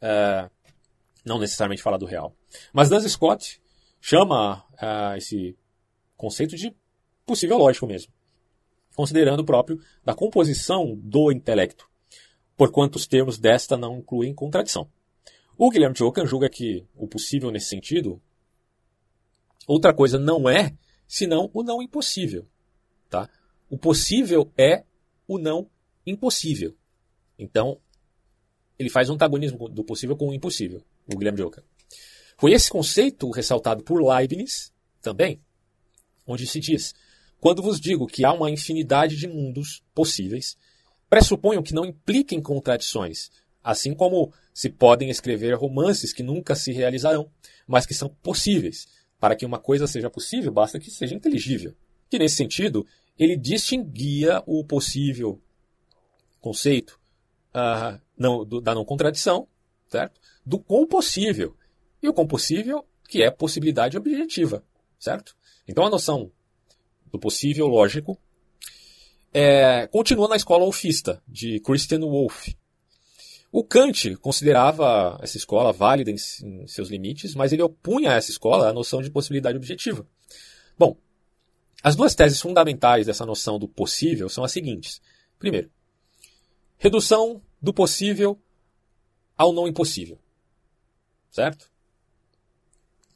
é, 0.00 0.48
não 1.24 1.38
necessariamente 1.38 1.82
fala 1.82 1.98
do 1.98 2.06
real. 2.06 2.34
Mas 2.72 2.88
Duns 2.88 3.10
Scott 3.10 3.60
chama 4.00 4.64
é, 4.80 5.18
esse 5.18 5.56
conceito 6.16 6.56
de 6.56 6.74
possível 7.24 7.58
lógico 7.58 7.86
mesmo, 7.86 8.12
considerando 8.94 9.40
o 9.40 9.44
próprio 9.44 9.80
da 10.04 10.14
composição 10.14 10.94
do 10.96 11.30
intelecto 11.30 11.90
porquanto 12.62 12.94
os 12.94 13.08
termos 13.08 13.38
desta 13.38 13.76
não 13.76 13.98
incluem 13.98 14.32
contradição. 14.32 14.88
O 15.58 15.68
Guilherme 15.68 15.96
Chocan 15.96 16.26
julga 16.26 16.48
que 16.48 16.86
o 16.94 17.06
possível 17.08 17.50
nesse 17.50 17.68
sentido, 17.68 18.22
outra 19.66 19.92
coisa 19.92 20.18
não 20.18 20.48
é 20.48 20.72
senão 21.06 21.50
o 21.52 21.64
não 21.64 21.82
impossível. 21.82 22.46
Tá? 23.10 23.28
O 23.68 23.76
possível 23.76 24.50
é 24.56 24.84
o 25.26 25.38
não 25.38 25.68
impossível. 26.06 26.76
Então, 27.38 27.80
ele 28.78 28.88
faz 28.88 29.10
um 29.10 29.14
antagonismo 29.14 29.68
do 29.68 29.84
possível 29.84 30.16
com 30.16 30.28
o 30.28 30.34
impossível, 30.34 30.82
o 31.12 31.16
Guilherme 31.16 31.38
Joca. 31.38 31.64
Foi 32.42 32.54
esse 32.54 32.68
conceito 32.68 33.30
ressaltado 33.30 33.84
por 33.84 34.02
Leibniz 34.02 34.72
também, 35.00 35.40
onde 36.26 36.44
se 36.44 36.58
diz: 36.58 36.92
quando 37.38 37.62
vos 37.62 37.80
digo 37.80 38.04
que 38.04 38.24
há 38.24 38.32
uma 38.32 38.50
infinidade 38.50 39.14
de 39.14 39.28
mundos 39.28 39.80
possíveis, 39.94 40.56
pressuponham 41.08 41.62
que 41.62 41.72
não 41.72 41.84
impliquem 41.84 42.42
contradições, 42.42 43.30
Assim 43.62 43.94
como 43.94 44.32
se 44.52 44.68
podem 44.68 45.08
escrever 45.08 45.54
romances 45.54 46.12
que 46.12 46.20
nunca 46.20 46.56
se 46.56 46.72
realizarão, 46.72 47.30
mas 47.64 47.86
que 47.86 47.94
são 47.94 48.08
possíveis. 48.08 48.88
Para 49.20 49.36
que 49.36 49.46
uma 49.46 49.60
coisa 49.60 49.86
seja 49.86 50.10
possível, 50.10 50.50
basta 50.50 50.80
que 50.80 50.90
seja 50.90 51.14
inteligível. 51.14 51.72
Que 52.10 52.18
nesse 52.18 52.34
sentido, 52.34 52.84
ele 53.16 53.36
distinguia 53.36 54.42
o 54.46 54.64
possível 54.64 55.40
conceito 56.40 56.98
uh, 57.54 58.00
não, 58.18 58.44
do, 58.44 58.60
da 58.60 58.74
não 58.74 58.84
contradição, 58.84 59.46
certo? 59.88 60.20
Do 60.44 60.58
compossível. 60.58 61.56
E 62.02 62.08
o 62.08 62.12
compossível, 62.12 62.84
que 63.08 63.22
é 63.22 63.30
possibilidade 63.30 63.96
objetiva, 63.96 64.64
certo? 64.98 65.36
Então 65.66 65.86
a 65.86 65.90
noção 65.90 66.32
do 67.10 67.18
possível 67.18 67.66
lógico 67.66 68.18
é, 69.32 69.86
continua 69.86 70.28
na 70.28 70.36
escola 70.36 70.64
wolfista, 70.64 71.22
de 71.26 71.60
Christian 71.60 72.00
Wolff. 72.00 72.56
O 73.50 73.62
Kant 73.62 74.16
considerava 74.16 75.18
essa 75.22 75.36
escola 75.36 75.72
válida 75.72 76.10
em, 76.10 76.16
em 76.42 76.66
seus 76.66 76.88
limites, 76.88 77.34
mas 77.34 77.52
ele 77.52 77.62
opunha 77.62 78.12
a 78.12 78.14
essa 78.14 78.30
escola 78.30 78.68
a 78.68 78.72
noção 78.72 79.02
de 79.02 79.10
possibilidade 79.10 79.56
objetiva. 79.56 80.06
Bom, 80.78 80.96
as 81.82 81.96
duas 81.96 82.14
teses 82.14 82.40
fundamentais 82.40 83.06
dessa 83.06 83.26
noção 83.26 83.58
do 83.58 83.68
possível 83.68 84.28
são 84.28 84.44
as 84.44 84.52
seguintes. 84.52 85.02
Primeiro, 85.38 85.70
redução 86.78 87.42
do 87.60 87.74
possível 87.74 88.40
ao 89.36 89.52
não 89.52 89.66
impossível. 89.66 90.18
Certo? 91.30 91.71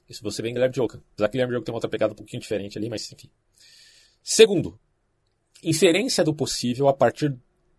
Isso 0.09 0.23
você 0.23 0.40
vê 0.42 0.51
em 0.51 0.55
Guilherme 0.55 0.75
Joca. 0.75 1.03
Apesar 1.14 1.29
que 1.29 1.33
Guilherme 1.33 1.55
Joca 1.55 1.64
tem 1.64 1.73
uma 1.73 1.77
outra 1.77 1.90
pegada 1.90 2.12
um 2.12 2.16
pouquinho 2.16 2.40
diferente 2.40 2.79
ali, 2.79 2.88
mas 2.88 3.11
enfim. 3.12 3.31
Segundo, 4.23 4.79
inferência 5.62 6.23
do 6.23 6.35
possível 6.35 6.88
a 6.88 6.95
partir 6.95 7.37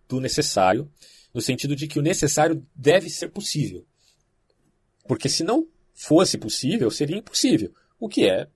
do 0.08 0.20
necessário, 0.20 0.90
no 1.34 1.42
sentido 1.42 1.76
de 1.76 1.88
que 1.88 2.00
o 2.00 2.02
necessário 2.02 2.66
deve 2.76 3.10
ser 3.10 3.30
possível. 3.30 3.86
Porque 5.08 5.30
se 5.30 5.44
não 5.44 5.68
fosse 5.94 6.38
possível, 6.38 6.92
seria 6.92 7.18
impossível, 7.18 7.74
o 8.00 8.08
que 8.08 8.30
é 8.30 8.48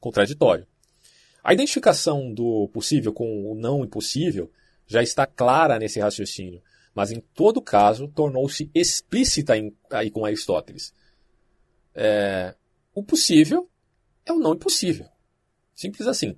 contraditório. 0.00 0.66
A 1.42 1.52
identificação 1.52 2.32
do 2.32 2.68
possível 2.68 3.12
com 3.12 3.50
o 3.50 3.54
não 3.54 3.84
impossível 3.84 4.50
já 4.86 5.02
está 5.02 5.26
clara 5.26 5.78
nesse 5.78 6.00
raciocínio, 6.00 6.62
mas 6.94 7.10
em 7.10 7.20
todo 7.34 7.60
caso 7.60 8.08
tornou-se 8.08 8.70
explícita 8.74 9.56
em, 9.56 9.74
aí 9.90 10.10
com 10.10 10.24
Aristóteles. 10.24 10.94
É, 11.94 12.54
o 12.94 13.02
possível 13.02 13.68
é 14.24 14.32
o 14.32 14.38
não 14.38 14.54
impossível. 14.54 15.06
Simples 15.74 16.06
assim. 16.06 16.36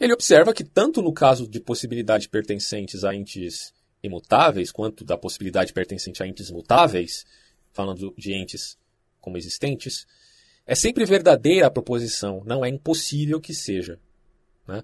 Ele 0.00 0.12
observa 0.12 0.52
que, 0.52 0.64
tanto 0.64 1.00
no 1.00 1.12
caso 1.12 1.46
de 1.46 1.60
possibilidades 1.60 2.26
pertencentes 2.26 3.04
a 3.04 3.14
entes 3.14 3.72
imutáveis, 4.02 4.72
quanto 4.72 5.04
da 5.04 5.16
possibilidade 5.16 5.72
pertencente 5.72 6.22
a 6.22 6.26
entes 6.26 6.50
mutáveis, 6.50 7.24
falando 7.72 8.12
de 8.18 8.34
entes 8.34 8.76
como 9.20 9.36
existentes, 9.36 10.06
é 10.66 10.74
sempre 10.74 11.04
verdadeira 11.04 11.66
a 11.66 11.70
proposição, 11.70 12.42
não 12.44 12.64
é 12.64 12.68
impossível 12.68 13.40
que 13.40 13.54
seja. 13.54 14.00
Né? 14.66 14.82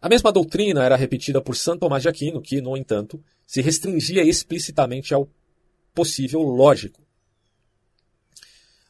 A 0.00 0.08
mesma 0.08 0.32
doutrina 0.32 0.84
era 0.84 0.96
repetida 0.96 1.42
por 1.42 1.56
Santo 1.56 1.80
Tomás 1.80 2.02
de 2.02 2.08
Aquino, 2.08 2.40
que, 2.40 2.60
no 2.60 2.76
entanto, 2.76 3.22
se 3.46 3.60
restringia 3.60 4.22
explicitamente 4.22 5.12
ao 5.12 5.28
possível 5.92 6.40
lógico. 6.40 7.04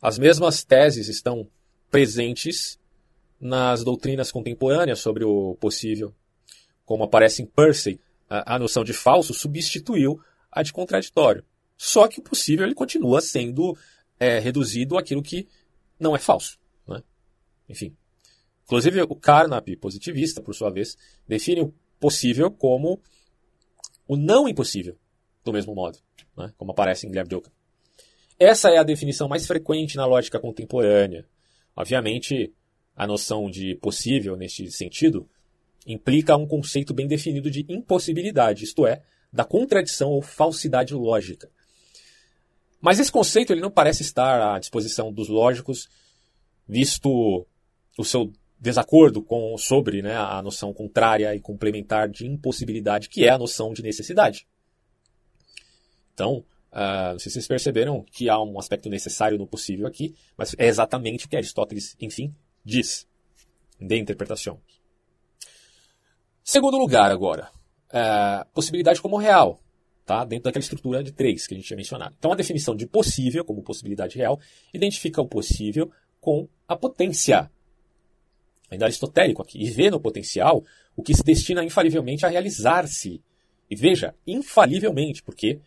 As 0.00 0.18
mesmas 0.18 0.64
teses 0.64 1.08
estão 1.08 1.46
presentes 1.90 2.78
nas 3.40 3.84
doutrinas 3.84 4.30
contemporâneas 4.30 5.00
sobre 5.00 5.24
o 5.24 5.56
possível. 5.56 6.14
Como 6.84 7.04
aparece 7.04 7.42
em 7.42 7.46
Percy, 7.46 8.00
a, 8.28 8.58
noção 8.58 8.84
de 8.84 8.92
falso 8.92 9.34
substituiu 9.34 10.20
a 10.50 10.62
de 10.62 10.72
contraditório. 10.72 11.44
Só 11.76 12.06
que 12.06 12.20
o 12.20 12.22
possível 12.22 12.64
ele 12.64 12.74
continua 12.74 13.20
sendo 13.20 13.76
é, 14.18 14.38
reduzido 14.38 14.96
àquilo 14.96 15.22
que 15.22 15.48
não 15.98 16.14
é 16.14 16.18
falso. 16.18 16.58
Né? 16.86 17.02
Enfim. 17.68 17.96
Inclusive, 18.64 19.02
o 19.02 19.16
Carnap, 19.16 19.68
positivista, 19.76 20.40
por 20.40 20.54
sua 20.54 20.70
vez, 20.70 20.96
define 21.26 21.62
o 21.62 21.74
possível 21.98 22.50
como 22.50 23.00
o 24.06 24.16
não 24.16 24.48
impossível, 24.48 24.96
do 25.44 25.52
mesmo 25.52 25.74
modo, 25.74 25.98
né? 26.36 26.52
como 26.56 26.70
aparece 26.70 27.06
em 27.06 27.10
Guilherme 27.10 27.30
Duca. 27.30 27.50
Essa 28.40 28.70
é 28.70 28.78
a 28.78 28.82
definição 28.82 29.28
mais 29.28 29.46
frequente 29.46 29.96
na 29.96 30.06
lógica 30.06 30.40
contemporânea. 30.40 31.26
Obviamente, 31.76 32.50
a 32.96 33.06
noção 33.06 33.50
de 33.50 33.74
possível, 33.74 34.34
neste 34.34 34.70
sentido, 34.70 35.28
implica 35.86 36.34
um 36.38 36.46
conceito 36.46 36.94
bem 36.94 37.06
definido 37.06 37.50
de 37.50 37.66
impossibilidade, 37.68 38.64
isto 38.64 38.86
é, 38.86 39.02
da 39.30 39.44
contradição 39.44 40.08
ou 40.08 40.22
falsidade 40.22 40.94
lógica. 40.94 41.50
Mas 42.80 42.98
esse 42.98 43.12
conceito 43.12 43.52
ele 43.52 43.60
não 43.60 43.70
parece 43.70 44.02
estar 44.02 44.54
à 44.54 44.58
disposição 44.58 45.12
dos 45.12 45.28
lógicos, 45.28 45.86
visto 46.66 47.46
o 47.98 48.04
seu 48.04 48.32
desacordo 48.58 49.22
com, 49.22 49.54
sobre 49.58 50.00
né, 50.00 50.16
a 50.16 50.40
noção 50.40 50.72
contrária 50.72 51.34
e 51.34 51.40
complementar 51.40 52.08
de 52.08 52.26
impossibilidade, 52.26 53.10
que 53.10 53.26
é 53.26 53.28
a 53.28 53.38
noção 53.38 53.74
de 53.74 53.82
necessidade. 53.82 54.46
Então, 56.14 56.42
uh, 56.72 57.12
não 57.12 57.18
sei 57.18 57.30
se 57.30 57.34
vocês 57.34 57.48
perceberam 57.48 58.04
que 58.10 58.28
há 58.28 58.40
um 58.40 58.58
aspecto 58.58 58.88
necessário 58.88 59.38
no 59.38 59.46
possível 59.46 59.86
aqui, 59.86 60.14
mas 60.36 60.54
é 60.58 60.66
exatamente 60.66 61.26
o 61.26 61.28
que 61.28 61.36
Aristóteles, 61.36 61.96
enfim, 62.00 62.34
diz 62.64 63.06
de 63.80 63.96
interpretação. 63.96 64.60
Segundo 66.42 66.78
lugar, 66.78 67.10
agora, 67.10 67.50
uh, 67.88 68.44
possibilidade 68.52 69.00
como 69.00 69.16
real, 69.16 69.60
tá? 70.04 70.24
dentro 70.24 70.44
daquela 70.44 70.62
estrutura 70.62 71.02
de 71.02 71.12
três 71.12 71.46
que 71.46 71.54
a 71.54 71.56
gente 71.56 71.66
tinha 71.66 71.76
mencionado. 71.76 72.14
Então, 72.18 72.32
a 72.32 72.36
definição 72.36 72.74
de 72.74 72.86
possível 72.86 73.44
como 73.44 73.62
possibilidade 73.62 74.18
real 74.18 74.38
identifica 74.74 75.22
o 75.22 75.28
possível 75.28 75.90
com 76.20 76.48
a 76.66 76.76
potência 76.76 77.50
ainda 78.70 78.86
aristotélico 78.86 79.42
aqui, 79.42 79.62
e 79.62 79.68
vê 79.68 79.90
no 79.90 80.00
potencial 80.00 80.64
o 80.96 81.02
que 81.02 81.14
se 81.14 81.24
destina 81.24 81.64
infalivelmente 81.64 82.24
a 82.24 82.28
realizar-se. 82.28 83.22
E 83.68 83.76
veja, 83.76 84.14
infalivelmente, 84.26 85.22
porque 85.22 85.60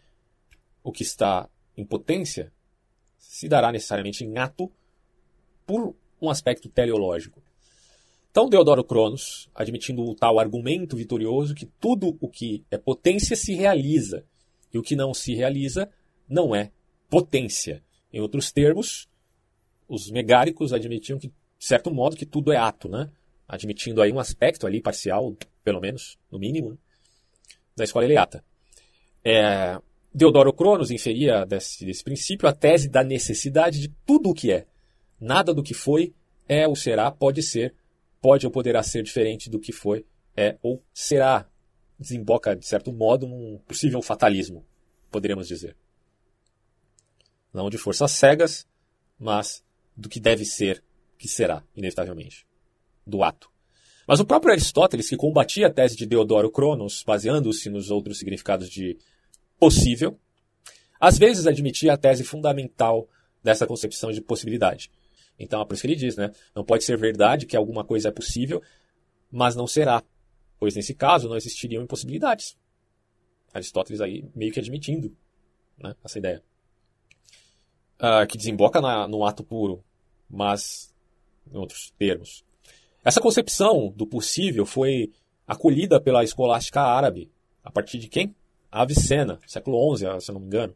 o 0.83 0.91
que 0.91 1.03
está 1.03 1.49
em 1.75 1.85
potência 1.85 2.51
se 3.17 3.47
dará 3.47 3.71
necessariamente 3.71 4.23
em 4.23 4.37
ato 4.37 4.71
por 5.65 5.95
um 6.21 6.29
aspecto 6.29 6.69
teleológico. 6.69 7.41
Então, 8.29 8.49
Deodoro 8.49 8.83
Cronos, 8.83 9.49
admitindo 9.53 10.03
o 10.03 10.15
tal 10.15 10.39
argumento 10.39 10.95
vitorioso 10.95 11.55
que 11.55 11.65
tudo 11.65 12.17
o 12.19 12.27
que 12.27 12.63
é 12.69 12.77
potência 12.77 13.35
se 13.35 13.53
realiza, 13.53 14.25
e 14.73 14.77
o 14.77 14.83
que 14.83 14.95
não 14.95 15.13
se 15.13 15.35
realiza 15.35 15.89
não 16.27 16.55
é 16.55 16.71
potência. 17.09 17.83
Em 18.11 18.19
outros 18.19 18.51
termos, 18.51 19.07
os 19.87 20.09
megáricos 20.09 20.73
admitiam 20.73 21.19
que 21.19 21.31
de 21.63 21.67
certo 21.67 21.93
modo, 21.93 22.17
que 22.17 22.25
tudo 22.25 22.51
é 22.51 22.57
ato, 22.57 22.89
né? 22.89 23.09
Admitindo 23.47 24.01
aí 24.01 24.11
um 24.11 24.19
aspecto 24.19 24.67
ali 24.67 24.81
parcial, 24.81 25.33
pelo 25.63 25.79
menos, 25.79 26.19
no 26.29 26.37
mínimo, 26.37 26.71
né? 26.71 26.77
da 27.73 27.85
escola 27.85 28.03
eleata. 28.03 28.43
É, 29.23 29.79
Deodoro 30.13 30.53
Cronos 30.53 30.91
inferia 30.91 31.43
desse, 31.43 31.83
desse 31.83 32.03
princípio 32.03 32.47
a 32.47 32.53
tese 32.53 32.87
da 32.87 33.03
necessidade 33.03 33.79
de 33.79 33.89
tudo 34.05 34.29
o 34.29 34.33
que 34.33 34.51
é. 34.51 34.67
Nada 35.19 35.53
do 35.53 35.63
que 35.63 35.73
foi, 35.73 36.13
é 36.47 36.67
ou 36.67 36.75
será, 36.75 37.09
pode 37.09 37.41
ser, 37.41 37.73
pode 38.21 38.45
ou 38.45 38.51
poderá 38.51 38.83
ser 38.83 39.01
diferente 39.01 39.49
do 39.49 39.59
que 39.59 39.71
foi, 39.71 40.05
é 40.35 40.57
ou 40.61 40.83
será. 40.93 41.49
Desemboca, 41.97 42.55
de 42.55 42.67
certo 42.67 42.91
modo, 42.91 43.27
num 43.27 43.57
possível 43.67 44.01
fatalismo, 44.01 44.65
poderíamos 45.09 45.47
dizer. 45.47 45.75
Não 47.53 47.69
de 47.69 47.77
forças 47.77 48.11
cegas, 48.11 48.67
mas 49.17 49.63
do 49.95 50.09
que 50.09 50.19
deve 50.19 50.43
ser 50.43 50.83
que 51.17 51.27
será, 51.27 51.63
inevitavelmente, 51.75 52.45
do 53.05 53.23
ato. 53.23 53.49
Mas 54.07 54.19
o 54.19 54.25
próprio 54.25 54.51
Aristóteles, 54.51 55.07
que 55.07 55.15
combatia 55.15 55.67
a 55.67 55.71
tese 55.71 55.95
de 55.95 56.05
Deodoro 56.05 56.51
Cronos, 56.51 57.03
baseando-se 57.05 57.69
nos 57.69 57.89
outros 57.89 58.17
significados 58.17 58.69
de 58.69 58.97
possível, 59.63 60.19
às 60.99 61.17
vezes 61.17 61.47
admitia 61.47 61.93
a 61.93 61.97
tese 61.97 62.21
fundamental 62.21 63.07
dessa 63.41 63.65
concepção 63.65 64.11
de 64.11 64.19
possibilidade. 64.19 64.91
Então 65.39 65.61
é 65.61 65.65
por 65.65 65.73
isso 65.73 65.81
que 65.81 65.87
ele 65.87 65.95
diz, 65.95 66.17
né? 66.17 66.31
Não 66.53 66.65
pode 66.65 66.83
ser 66.83 66.97
verdade 66.97 67.45
que 67.45 67.55
alguma 67.55 67.85
coisa 67.85 68.09
é 68.09 68.11
possível, 68.11 68.61
mas 69.31 69.55
não 69.55 69.65
será, 69.65 70.03
pois 70.59 70.75
nesse 70.75 70.93
caso 70.93 71.29
não 71.29 71.37
existiriam 71.37 71.81
impossibilidades. 71.81 72.57
Aristóteles 73.53 74.01
aí 74.01 74.29
meio 74.35 74.51
que 74.51 74.59
admitindo 74.59 75.15
né, 75.77 75.95
essa 76.03 76.19
ideia. 76.19 76.43
Uh, 77.95 78.27
que 78.27 78.37
desemboca 78.37 78.81
na, 78.81 79.07
no 79.07 79.25
ato 79.25 79.45
puro, 79.45 79.81
mas 80.29 80.93
em 81.49 81.55
outros 81.55 81.93
termos. 81.97 82.43
Essa 83.01 83.21
concepção 83.21 83.93
do 83.95 84.05
possível 84.05 84.65
foi 84.65 85.13
acolhida 85.47 86.01
pela 86.01 86.21
escolástica 86.21 86.81
árabe, 86.81 87.31
a 87.63 87.71
partir 87.71 87.97
de 87.97 88.09
quem? 88.09 88.35
Avicena, 88.81 89.39
século 89.45 89.95
XI, 89.95 90.19
se 90.19 90.31
eu 90.31 90.33
não 90.33 90.41
me 90.41 90.47
engano. 90.47 90.75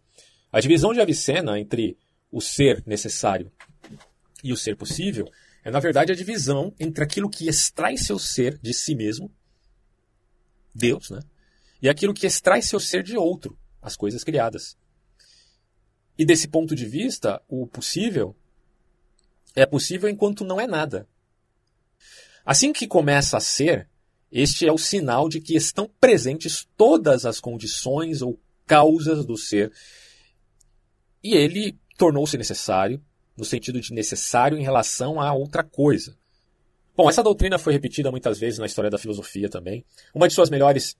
A 0.51 0.59
divisão 0.59 0.93
de 0.93 1.01
Avicena 1.01 1.59
entre 1.59 1.97
o 2.31 2.39
ser 2.39 2.83
necessário 2.85 3.51
e 4.43 4.53
o 4.53 4.57
ser 4.57 4.75
possível 4.75 5.27
é, 5.63 5.71
na 5.71 5.79
verdade, 5.79 6.13
a 6.13 6.15
divisão 6.15 6.73
entre 6.79 7.03
aquilo 7.03 7.29
que 7.29 7.49
extrai 7.49 7.97
seu 7.97 8.17
ser 8.17 8.57
de 8.59 8.73
si 8.73 8.95
mesmo, 8.95 9.29
Deus, 10.73 11.09
né? 11.09 11.19
E 11.81 11.89
aquilo 11.89 12.13
que 12.13 12.25
extrai 12.25 12.61
seu 12.61 12.79
ser 12.79 13.03
de 13.03 13.17
outro, 13.17 13.59
as 13.81 13.97
coisas 13.97 14.23
criadas. 14.23 14.77
E 16.17 16.25
desse 16.25 16.47
ponto 16.47 16.73
de 16.73 16.85
vista, 16.85 17.41
o 17.49 17.67
possível 17.67 18.33
é 19.55 19.65
possível 19.65 20.07
enquanto 20.07 20.45
não 20.45 20.61
é 20.61 20.65
nada. 20.65 21.05
Assim 22.45 22.71
que 22.71 22.87
começa 22.87 23.35
a 23.35 23.41
ser, 23.41 23.89
este 24.31 24.67
é 24.67 24.71
o 24.71 24.77
sinal 24.77 25.29
de 25.29 25.39
que 25.39 25.55
estão 25.55 25.89
presentes 25.99 26.67
todas 26.75 27.25
as 27.25 27.39
condições 27.39 28.21
ou 28.21 28.39
causas 28.65 29.25
do 29.25 29.37
ser. 29.37 29.71
E 31.23 31.33
ele 31.33 31.77
tornou-se 31.97 32.37
necessário, 32.37 33.01
no 33.35 33.45
sentido 33.45 33.79
de 33.79 33.93
necessário 33.93 34.57
em 34.57 34.63
relação 34.63 35.21
a 35.21 35.33
outra 35.33 35.63
coisa. 35.63 36.17
Bom, 36.95 37.09
essa 37.09 37.23
doutrina 37.23 37.57
foi 37.57 37.73
repetida 37.73 38.11
muitas 38.11 38.39
vezes 38.39 38.59
na 38.59 38.65
história 38.65 38.89
da 38.89 38.97
filosofia 38.97 39.49
também. 39.49 39.85
Uma 40.13 40.27
de 40.27 40.33
suas 40.33 40.49
melhores 40.49 40.97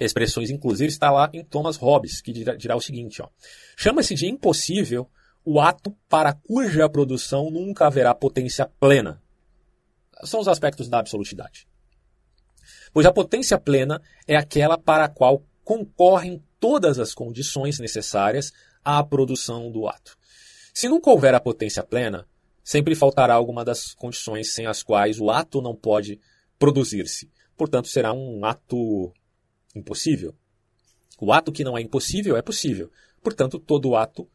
expressões, 0.00 0.50
inclusive, 0.50 0.88
está 0.88 1.10
lá 1.10 1.30
em 1.32 1.44
Thomas 1.44 1.76
Hobbes, 1.76 2.20
que 2.20 2.32
dirá, 2.32 2.56
dirá 2.56 2.74
o 2.74 2.80
seguinte: 2.80 3.22
chama-se 3.76 4.14
de 4.14 4.26
impossível 4.26 5.08
o 5.44 5.60
ato 5.60 5.94
para 6.08 6.32
cuja 6.32 6.88
produção 6.88 7.50
nunca 7.50 7.86
haverá 7.86 8.14
potência 8.14 8.66
plena. 8.80 9.22
São 10.24 10.40
os 10.40 10.48
aspectos 10.48 10.88
da 10.88 10.98
absolutidade. 10.98 11.68
Pois 12.94 13.04
a 13.04 13.12
potência 13.12 13.58
plena 13.58 14.00
é 14.24 14.36
aquela 14.36 14.78
para 14.78 15.06
a 15.06 15.08
qual 15.08 15.42
concorrem 15.64 16.40
todas 16.60 17.00
as 17.00 17.12
condições 17.12 17.80
necessárias 17.80 18.52
à 18.84 19.02
produção 19.02 19.68
do 19.68 19.88
ato. 19.88 20.16
Se 20.72 20.88
nunca 20.88 21.10
houver 21.10 21.34
a 21.34 21.40
potência 21.40 21.82
plena, 21.82 22.24
sempre 22.62 22.94
faltará 22.94 23.34
alguma 23.34 23.64
das 23.64 23.92
condições 23.94 24.54
sem 24.54 24.66
as 24.66 24.80
quais 24.80 25.18
o 25.18 25.28
ato 25.28 25.60
não 25.60 25.74
pode 25.74 26.20
produzir-se. 26.56 27.28
Portanto, 27.56 27.88
será 27.88 28.12
um 28.12 28.44
ato 28.44 29.12
impossível. 29.74 30.32
O 31.20 31.32
ato 31.32 31.50
que 31.50 31.64
não 31.64 31.76
é 31.76 31.80
impossível 31.80 32.36
é 32.36 32.42
possível. 32.42 32.92
Portanto, 33.20 33.58
todo 33.58 33.96
ato 33.96 34.28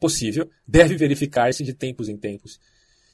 possível 0.00 0.48
deve 0.66 0.96
verificar-se 0.96 1.62
de 1.62 1.74
tempos 1.74 2.08
em 2.08 2.16
tempos. 2.16 2.58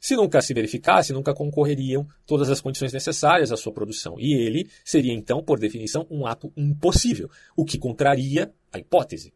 Se 0.02 0.16
nunca 0.16 0.42
se 0.42 0.52
verificasse, 0.52 1.12
nunca 1.12 1.32
concorreriam 1.32 2.08
todas 2.26 2.50
as 2.50 2.60
condições 2.60 2.92
necessárias 2.92 3.52
à 3.52 3.56
sua 3.56 3.72
produção. 3.72 4.18
E 4.18 4.34
ele 4.34 4.68
seria, 4.84 5.12
então, 5.12 5.44
por 5.44 5.60
definição, 5.60 6.04
um 6.10 6.26
ato 6.26 6.52
impossível, 6.56 7.30
o 7.56 7.64
que 7.64 7.78
contraria 7.78 8.52
a 8.72 8.80
hipótese. 8.80 9.32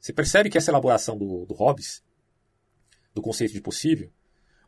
Você 0.00 0.14
percebe 0.14 0.48
que 0.48 0.56
essa 0.56 0.70
elaboração 0.70 1.18
do, 1.18 1.44
do 1.44 1.52
Hobbes 1.52 2.02
do 3.14 3.20
conceito 3.20 3.52
de 3.52 3.60
possível, 3.60 4.10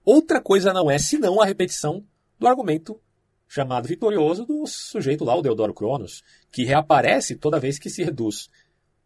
outra 0.05 0.43
coisa 0.43 0.75
não 0.75 0.91
é 0.91 0.99
senão 0.99 1.41
a 1.41 1.47
repetição 1.47 2.05
do 2.39 2.47
argumento 2.47 3.01
chamado 3.49 3.89
vitorioso 3.89 4.45
do 4.45 4.67
sujeito 4.67 5.25
lá, 5.25 5.35
o 5.35 5.41
Deodoro 5.41 5.73
Cronos, 5.73 6.23
que 6.53 6.65
reaparece 6.65 7.35
toda 7.35 7.59
vez 7.59 7.79
que 7.79 7.89
se 7.89 8.05
reduz 8.05 8.51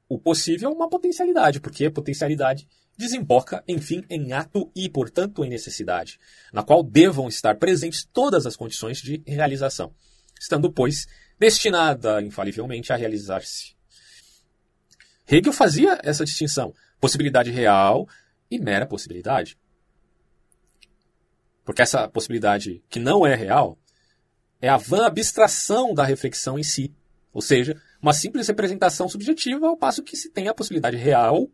o 0.09 0.19
possível 0.19 0.71
a 0.71 0.73
uma 0.73 0.89
potencialidade, 0.89 1.61
porque 1.61 1.87
a 1.87 1.93
potencialidade 1.93 2.67
desemboca, 2.99 3.63
enfim, 3.69 4.05
em 4.11 4.33
ato 4.33 4.71
e, 4.75 4.89
portanto, 4.91 5.45
em 5.45 5.49
necessidade, 5.49 6.19
na 6.53 6.65
qual 6.65 6.83
devam 6.83 7.29
estar 7.29 7.55
presentes 7.55 8.05
todas 8.05 8.45
as 8.45 8.57
condições 8.57 8.99
de 8.99 9.23
realização, 9.25 9.95
estando, 10.39 10.71
pois, 10.71 11.07
destinada 11.39 12.21
infalivelmente 12.21 12.93
a 12.93 12.97
realizar-se. 12.97 13.77
Hegel 15.31 15.53
fazia 15.53 16.01
essa 16.03 16.25
distinção, 16.25 16.75
possibilidade 17.01 17.51
real 17.51 18.09
e 18.51 18.59
mera 18.59 18.87
possibilidade. 18.87 19.57
Porque 21.65 21.83
essa 21.83 22.09
possibilidade 22.09 22.83
que 22.89 22.99
não 22.99 23.25
é 23.25 23.37
real 23.37 23.79
é 24.61 24.69
a 24.69 24.77
vã 24.77 25.07
abstração 25.07 25.95
da 25.95 26.05
reflexão 26.05 26.59
em 26.59 26.65
si, 26.65 26.93
ou 27.33 27.41
seja, 27.41 27.81
uma 28.03 28.13
simples 28.13 28.49
representação 28.49 29.09
subjetiva, 29.09 29.69
ao 29.69 29.77
passo 29.77 30.03
que 30.03 30.17
se 30.17 30.31
tem 30.31 30.49
a 30.49 30.55
possibilidade 30.55 30.97
real 30.97 31.49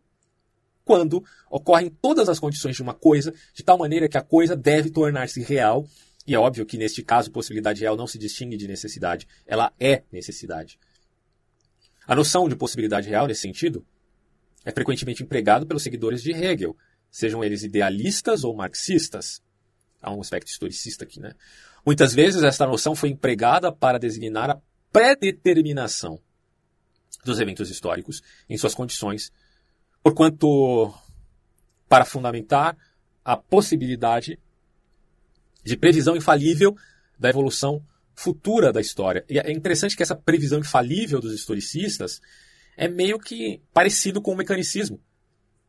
quando 0.85 1.23
ocorrem 1.49 1.89
todas 1.89 2.29
as 2.29 2.39
condições 2.39 2.75
de 2.75 2.81
uma 2.83 2.93
coisa, 2.93 3.33
de 3.53 3.63
tal 3.63 3.77
maneira 3.77 4.07
que 4.07 4.17
a 4.17 4.21
coisa 4.21 4.55
deve 4.55 4.91
tornar-se 4.91 5.41
real. 5.41 5.85
E 6.25 6.33
é 6.33 6.39
óbvio 6.39 6.65
que 6.65 6.77
neste 6.77 7.03
caso, 7.03 7.31
possibilidade 7.31 7.81
real 7.81 7.97
não 7.97 8.07
se 8.07 8.17
distingue 8.17 8.55
de 8.55 8.67
necessidade, 8.67 9.27
ela 9.45 9.73
é 9.79 10.03
necessidade. 10.11 10.79
A 12.07 12.15
noção 12.15 12.47
de 12.47 12.55
possibilidade 12.55 13.09
real, 13.09 13.27
nesse 13.27 13.41
sentido, 13.41 13.85
é 14.63 14.71
frequentemente 14.71 15.23
empregado 15.23 15.65
pelos 15.65 15.83
seguidores 15.83 16.21
de 16.21 16.31
Hegel, 16.31 16.77
sejam 17.09 17.43
eles 17.43 17.63
idealistas 17.63 18.43
ou 18.43 18.55
marxistas. 18.55 19.41
Há 20.01 20.13
um 20.13 20.21
aspecto 20.21 20.49
historicista 20.49 21.03
aqui, 21.03 21.19
né? 21.19 21.33
Muitas 21.85 22.13
vezes 22.13 22.43
esta 22.43 22.65
noção 22.65 22.95
foi 22.95 23.09
empregada 23.09 23.71
para 23.71 23.99
designar 23.99 24.49
a 24.49 24.61
predeterminação 24.91 26.19
dos 27.23 27.39
eventos 27.39 27.69
históricos 27.69 28.21
em 28.49 28.57
suas 28.57 28.75
condições, 28.75 29.31
porquanto 30.05 30.93
para 31.89 32.05
fundamentar 32.05 32.77
a 33.23 33.35
possibilidade 33.35 34.37
de 35.63 35.75
previsão 35.75 36.15
infalível 36.15 36.77
da 37.17 37.27
evolução 37.27 37.83
futura 38.13 38.71
da 38.71 38.79
história. 38.79 39.25
E 39.27 39.39
é 39.39 39.51
interessante 39.51 39.97
que 39.97 40.03
essa 40.03 40.15
previsão 40.15 40.59
infalível 40.59 41.19
dos 41.19 41.33
historicistas 41.33 42.21
é 42.77 42.87
meio 42.87 43.17
que 43.17 43.59
parecido 43.73 44.21
com 44.21 44.31
o 44.31 44.35
mecanicismo. 44.35 45.01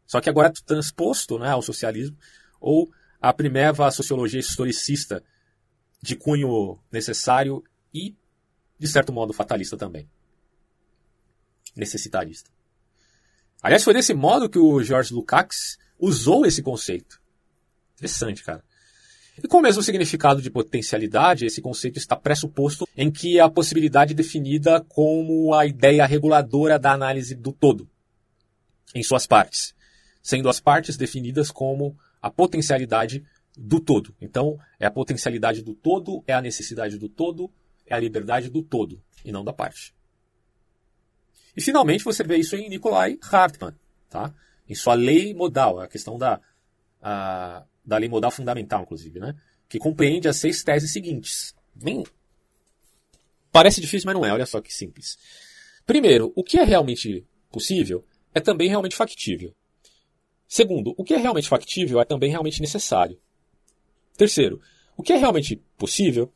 Só 0.07 0.21
que 0.21 0.29
agora 0.29 0.53
transposto 0.67 1.39
né, 1.39 1.49
ao 1.49 1.63
socialismo, 1.63 2.19
ou 2.61 2.93
a 3.19 3.33
primeva 3.33 3.91
sociologia 3.91 4.39
historicista 4.39 5.25
de 6.03 6.15
cunho 6.15 6.79
necessário 6.93 7.65
e, 7.93 8.15
de 8.79 8.87
certo 8.87 9.15
modo, 9.15 9.33
fatalista 9.33 9.79
também. 9.79 10.07
Necessitarista. 11.75 12.56
Aliás, 13.67 13.83
foi 13.83 13.95
desse 13.95 14.15
modo 14.15 14.49
que 14.49 14.61
o 14.61 14.81
George 14.81 15.13
Lukács 15.13 15.77
usou 15.99 16.47
esse 16.47 16.63
conceito. 16.63 17.21
Interessante, 17.97 18.45
cara. 18.45 18.63
E 19.43 19.49
com 19.49 19.59
o 19.59 19.61
mesmo 19.61 19.83
significado 19.83 20.41
de 20.41 20.49
potencialidade, 20.49 21.47
esse 21.47 21.61
conceito 21.61 21.99
está 21.99 22.15
pressuposto 22.15 22.87
em 22.97 23.11
que 23.11 23.41
a 23.41 23.51
possibilidade 23.51 24.15
definida 24.15 24.81
como 24.83 25.53
a 25.53 25.67
ideia 25.67 26.07
reguladora 26.07 26.79
da 26.79 26.93
análise 26.93 27.35
do 27.35 27.51
todo, 27.51 27.91
em 28.95 29.03
suas 29.03 29.27
partes, 29.27 29.75
sendo 30.23 30.49
as 30.49 30.61
partes 30.61 30.97
definidas 30.97 31.51
como 31.51 31.99
a 32.23 32.31
potencialidade 32.31 33.25
do 33.59 33.81
todo. 33.81 34.15
Então, 34.21 34.57
é 34.79 34.87
a 34.87 34.93
potencialidade 34.93 35.61
do 35.61 35.75
todo, 35.75 36.23
é 36.25 36.35
a 36.35 36.41
necessidade 36.41 36.99
do 36.99 37.09
todo, 37.09 37.51
é 37.85 37.97
a 37.97 37.99
liberdade 37.99 38.49
do 38.49 38.63
todo, 38.63 39.03
e 39.25 39.33
não 39.33 39.43
da 39.43 39.53
parte. 39.53 39.96
E 41.57 41.63
finalmente 41.63 42.05
você 42.05 42.23
vê 42.23 42.37
isso 42.37 42.55
em 42.57 42.69
Nikolai 42.69 43.19
Hartmann, 43.23 43.75
tá? 44.11 44.35
em 44.69 44.75
sua 44.75 44.95
lei 44.95 45.33
modal, 45.33 45.81
a 45.81 45.89
questão 45.89 46.19
da, 46.19 46.41
a, 47.01 47.65
da 47.85 47.97
lei 47.97 48.09
modal 48.09 48.31
fundamental, 48.31 48.83
inclusive, 48.83 49.19
né? 49.19 49.35
que 49.69 49.79
compreende 49.79 50.29
as 50.29 50.37
seis 50.37 50.63
teses 50.63 50.93
seguintes. 50.93 51.55
Bem, 51.75 52.05
parece 53.51 53.81
difícil, 53.81 54.07
mas 54.07 54.15
não 54.15 54.25
é, 54.25 54.33
olha 54.33 54.47
só 54.47 54.61
que 54.61 54.73
simples. 54.73 55.19
Primeiro, 55.87 56.33
o 56.35 56.43
que 56.43 56.59
é 56.59 56.65
realmente 56.65 57.25
possível 57.51 58.05
é 58.35 58.41
também 58.41 58.69
realmente 58.69 58.97
factível. 58.97 59.55
Segundo, 60.49 60.95
o 60.97 61.05
que 61.05 61.15
é 61.15 61.17
realmente 61.17 61.49
factível 61.49 62.01
é 62.01 62.05
também 62.05 62.31
realmente 62.31 62.61
necessário. 62.61 63.19
Terceiro, 64.17 64.61
o 64.97 65.03
que 65.03 65.13
é 65.13 65.17
realmente 65.17 65.57
possível 65.77 66.33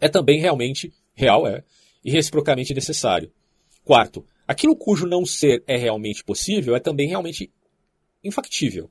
é 0.00 0.08
também 0.08 0.40
realmente 0.40 0.92
real, 1.14 1.46
é, 1.46 1.64
e 2.04 2.10
reciprocamente 2.10 2.74
necessário. 2.74 3.32
Quarto, 3.84 4.24
aquilo 4.48 4.74
cujo 4.74 5.06
não 5.06 5.26
ser 5.26 5.62
é 5.66 5.76
realmente 5.76 6.24
possível 6.24 6.74
é 6.74 6.80
também 6.80 7.06
realmente 7.06 7.52
infactível. 8.22 8.90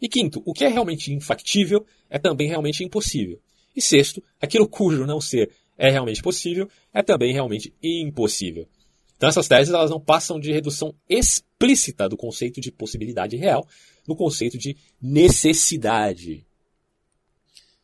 E 0.00 0.08
quinto, 0.08 0.42
o 0.44 0.52
que 0.52 0.64
é 0.64 0.68
realmente 0.68 1.12
infactível 1.12 1.86
é 2.10 2.18
também 2.18 2.48
realmente 2.48 2.82
impossível. 2.82 3.40
E 3.74 3.80
sexto, 3.80 4.22
aquilo 4.40 4.68
cujo 4.68 5.06
não 5.06 5.20
ser 5.20 5.50
é 5.78 5.90
realmente 5.90 6.22
possível 6.22 6.68
é 6.92 7.02
também 7.02 7.32
realmente 7.32 7.72
impossível. 7.82 8.68
Então 9.16 9.28
essas 9.28 9.48
teses 9.48 9.72
elas 9.72 9.90
não 9.90 10.00
passam 10.00 10.38
de 10.38 10.52
redução 10.52 10.94
explícita 11.08 12.08
do 12.08 12.16
conceito 12.16 12.60
de 12.60 12.72
possibilidade 12.72 13.36
real 13.36 13.66
no 14.06 14.16
conceito 14.16 14.58
de 14.58 14.76
necessidade. 15.00 16.44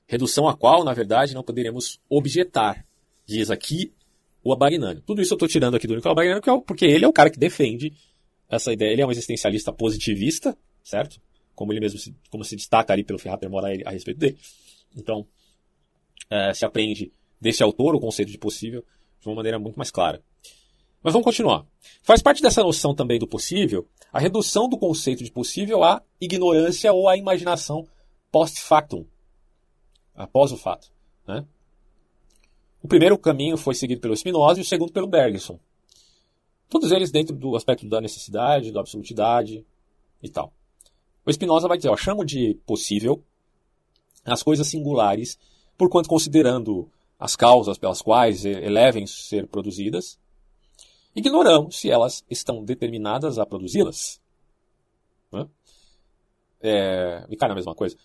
Redução 0.07 0.49
a 0.49 0.57
qual, 0.57 0.83
na 0.83 0.93
verdade, 0.93 1.35
não 1.35 1.45
poderemos 1.45 2.01
objetar, 2.09 2.85
diz 3.25 3.49
aqui 3.49 3.93
o 4.43 4.53
Abagnani. 4.53 5.01
Tudo 5.03 5.21
isso 5.21 5.33
eu 5.33 5.37
estou 5.37 5.49
tirando 5.49 5.77
aqui 5.77 5.87
do 5.87 5.95
Nicolau 5.95 6.13
Abagnani 6.13 6.41
é 6.45 6.61
porque 6.67 6.85
ele 6.85 7.05
é 7.05 7.09
o 7.09 7.13
cara 7.13 7.31
que 7.31 7.39
defende 7.39 7.93
essa 8.49 8.73
ideia. 8.73 8.93
Ele 8.93 9.03
é 9.03 9.07
um 9.07 9.11
existencialista 9.11 9.73
positivista, 9.73 10.57
certo? 10.83 11.21
Como 11.55 11.73
ele 11.73 11.81
mesmo 11.81 11.99
se, 11.99 12.15
como 12.31 12.45
se 12.45 12.57
destaca 12.57 12.93
ali 12.93 13.05
pelo 13.05 13.19
Ferrater 13.19 13.51
Morar 13.51 13.71
a 13.85 13.91
respeito 13.91 14.19
dele. 14.19 14.39
Então, 14.97 15.27
é, 16.29 16.53
se 16.55 16.65
aprende 16.65 17.13
desse 17.41 17.63
autor 17.63 17.95
o 17.95 18.01
conceito 18.01 18.31
de 18.31 18.39
possível 18.39 18.85
de 19.21 19.29
uma 19.29 19.37
maneira 19.37 19.59
muito 19.59 19.77
mais 19.77 19.91
clara. 19.91 20.23
Mas 21.03 21.13
vamos 21.13 21.25
continuar. 21.25 21.67
Faz 22.03 22.21
parte 22.21 22.43
dessa 22.43 22.63
noção 22.63 22.95
também 22.95 23.19
do 23.19 23.27
possível 23.27 23.89
a 24.13 24.19
redução 24.19 24.69
do 24.69 24.77
conceito 24.77 25.23
de 25.23 25.31
possível 25.31 25.83
à 25.85 26.03
ignorância 26.21 26.93
ou 26.93 27.09
à 27.09 27.17
imaginação 27.17 27.87
post-factum, 28.31 29.07
após 30.15 30.53
o 30.53 30.57
fato. 30.57 30.91
Né? 31.27 31.45
O 32.83 32.89
primeiro 32.89 33.19
caminho 33.19 33.57
foi 33.57 33.75
seguido 33.75 34.01
pelo 34.01 34.17
Spinoza 34.17 34.59
e 34.59 34.63
o 34.63 34.67
segundo 34.67 34.93
pelo 34.93 35.07
Bergson. 35.07 35.59
Todos 36.69 36.93
eles 36.93 37.11
dentro 37.11 37.35
do 37.35 37.57
aspecto 37.57 37.89
da 37.89 38.01
necessidade, 38.01 38.73
da 38.73 38.81
absolutidade 38.81 39.65
e 40.23 40.29
tal. 40.29 40.53
O 41.27 41.33
Spinoza 41.33 41.69
vai 41.69 41.77
dizer, 41.77 41.91
ó, 41.91 41.97
chamo 41.97 42.25
de 42.25 42.55
possível 42.67 43.23
as 44.25 44.43
coisas 44.43 44.67
singulares, 44.67 45.39
porquanto 45.77 46.09
considerando 46.09 46.91
as 47.19 47.37
causas 47.37 47.77
pelas 47.77 48.01
quais 48.01 48.45
elevem 48.45 49.07
ser 49.07 49.47
produzidas, 49.47 50.19
ignoramos 51.15 51.79
se 51.79 51.91
elas 51.91 52.25
estão 52.31 52.65
determinadas 52.65 53.39
a 53.39 53.45
produzi-las. 53.45 54.21
É, 56.63 57.27
e 57.29 57.37
cai 57.37 57.49
na 57.49 57.55
mesma 57.55 57.75
coisa. 57.75 57.97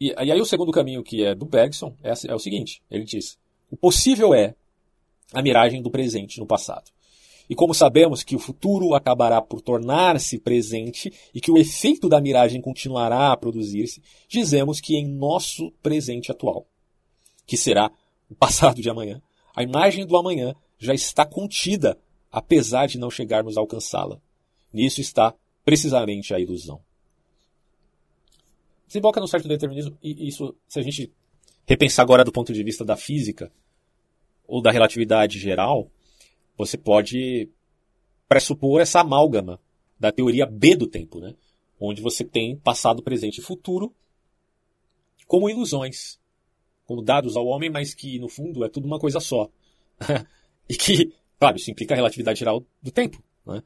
E, 0.00 0.08
e, 0.08 0.32
aí 0.32 0.40
o 0.40 0.46
segundo 0.46 0.72
caminho, 0.72 1.02
que 1.02 1.24
é 1.24 1.34
do 1.34 1.44
Bergson, 1.44 1.94
é, 2.02 2.12
é 2.28 2.34
o 2.34 2.38
seguinte: 2.38 2.82
ele 2.90 3.04
diz, 3.04 3.38
o 3.70 3.76
possível 3.76 4.34
é 4.34 4.54
a 5.32 5.42
miragem 5.42 5.80
do 5.80 5.90
presente 5.90 6.40
no 6.40 6.46
passado. 6.46 6.90
E 7.48 7.54
como 7.54 7.74
sabemos 7.74 8.22
que 8.22 8.36
o 8.36 8.38
futuro 8.38 8.94
acabará 8.94 9.42
por 9.42 9.60
tornar-se 9.60 10.38
presente 10.38 11.12
e 11.34 11.40
que 11.40 11.50
o 11.50 11.58
efeito 11.58 12.08
da 12.08 12.20
miragem 12.20 12.60
continuará 12.60 13.32
a 13.32 13.36
produzir-se, 13.36 14.02
dizemos 14.28 14.80
que 14.80 14.96
em 14.96 15.06
nosso 15.06 15.72
presente 15.82 16.30
atual, 16.30 16.66
que 17.46 17.56
será 17.56 17.90
o 18.28 18.34
passado 18.36 18.80
de 18.80 18.88
amanhã, 18.88 19.20
a 19.54 19.64
imagem 19.64 20.06
do 20.06 20.16
amanhã 20.16 20.54
já 20.78 20.94
está 20.94 21.26
contida, 21.26 21.98
apesar 22.30 22.86
de 22.86 22.98
não 22.98 23.10
chegarmos 23.10 23.56
a 23.56 23.60
alcançá-la. 23.60 24.20
Nisso 24.72 25.00
está 25.00 25.34
precisamente 25.64 26.32
a 26.32 26.38
ilusão. 26.38 26.80
Desemboca 28.86 29.20
no 29.20 29.28
certo 29.28 29.48
determinismo, 29.48 29.98
e 30.02 30.28
isso, 30.28 30.54
se 30.68 30.78
a 30.78 30.82
gente 30.82 31.12
repensar 31.70 32.02
agora 32.02 32.24
do 32.24 32.32
ponto 32.32 32.52
de 32.52 32.64
vista 32.64 32.84
da 32.84 32.96
física 32.96 33.52
ou 34.44 34.60
da 34.60 34.72
relatividade 34.72 35.38
geral, 35.38 35.88
você 36.58 36.76
pode 36.76 37.48
pressupor 38.28 38.80
essa 38.80 38.98
amálgama 38.98 39.60
da 39.98 40.10
teoria 40.10 40.46
B 40.46 40.74
do 40.74 40.88
tempo, 40.88 41.20
né? 41.20 41.32
onde 41.78 42.02
você 42.02 42.24
tem 42.24 42.56
passado, 42.56 43.04
presente 43.04 43.38
e 43.38 43.42
futuro 43.42 43.94
como 45.28 45.48
ilusões, 45.48 46.18
como 46.84 47.02
dados 47.02 47.36
ao 47.36 47.46
homem, 47.46 47.70
mas 47.70 47.94
que 47.94 48.18
no 48.18 48.28
fundo 48.28 48.64
é 48.64 48.68
tudo 48.68 48.86
uma 48.86 48.98
coisa 48.98 49.20
só. 49.20 49.48
e 50.68 50.74
que, 50.74 51.14
claro, 51.38 51.56
isso 51.56 51.70
implica 51.70 51.94
a 51.94 51.96
relatividade 51.96 52.40
geral 52.40 52.66
do 52.82 52.90
tempo, 52.90 53.22
né? 53.46 53.62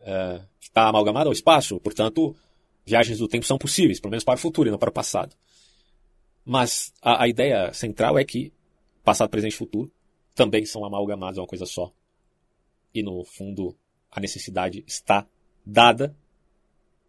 É, 0.00 0.40
está 0.60 0.88
amalgamado 0.88 1.28
ao 1.28 1.32
espaço, 1.32 1.78
portanto, 1.78 2.34
viagens 2.84 3.18
do 3.18 3.28
tempo 3.28 3.46
são 3.46 3.56
possíveis, 3.56 4.00
pelo 4.00 4.10
menos 4.10 4.24
para 4.24 4.34
o 4.34 4.38
futuro 4.38 4.68
e 4.68 4.72
não 4.72 4.78
para 4.78 4.90
o 4.90 4.92
passado. 4.92 5.36
Mas 6.44 6.92
a, 7.00 7.24
a 7.24 7.28
ideia 7.28 7.72
central 7.72 8.18
é 8.18 8.24
que 8.24 8.52
passado, 9.02 9.30
presente 9.30 9.52
e 9.52 9.56
futuro 9.56 9.90
também 10.34 10.64
são 10.64 10.84
amalgamados 10.84 11.38
a 11.38 11.42
uma 11.42 11.48
coisa 11.48 11.66
só 11.66 11.92
e 12.94 13.02
no 13.02 13.24
fundo 13.24 13.76
a 14.10 14.20
necessidade 14.20 14.84
está 14.86 15.26
dada 15.66 16.16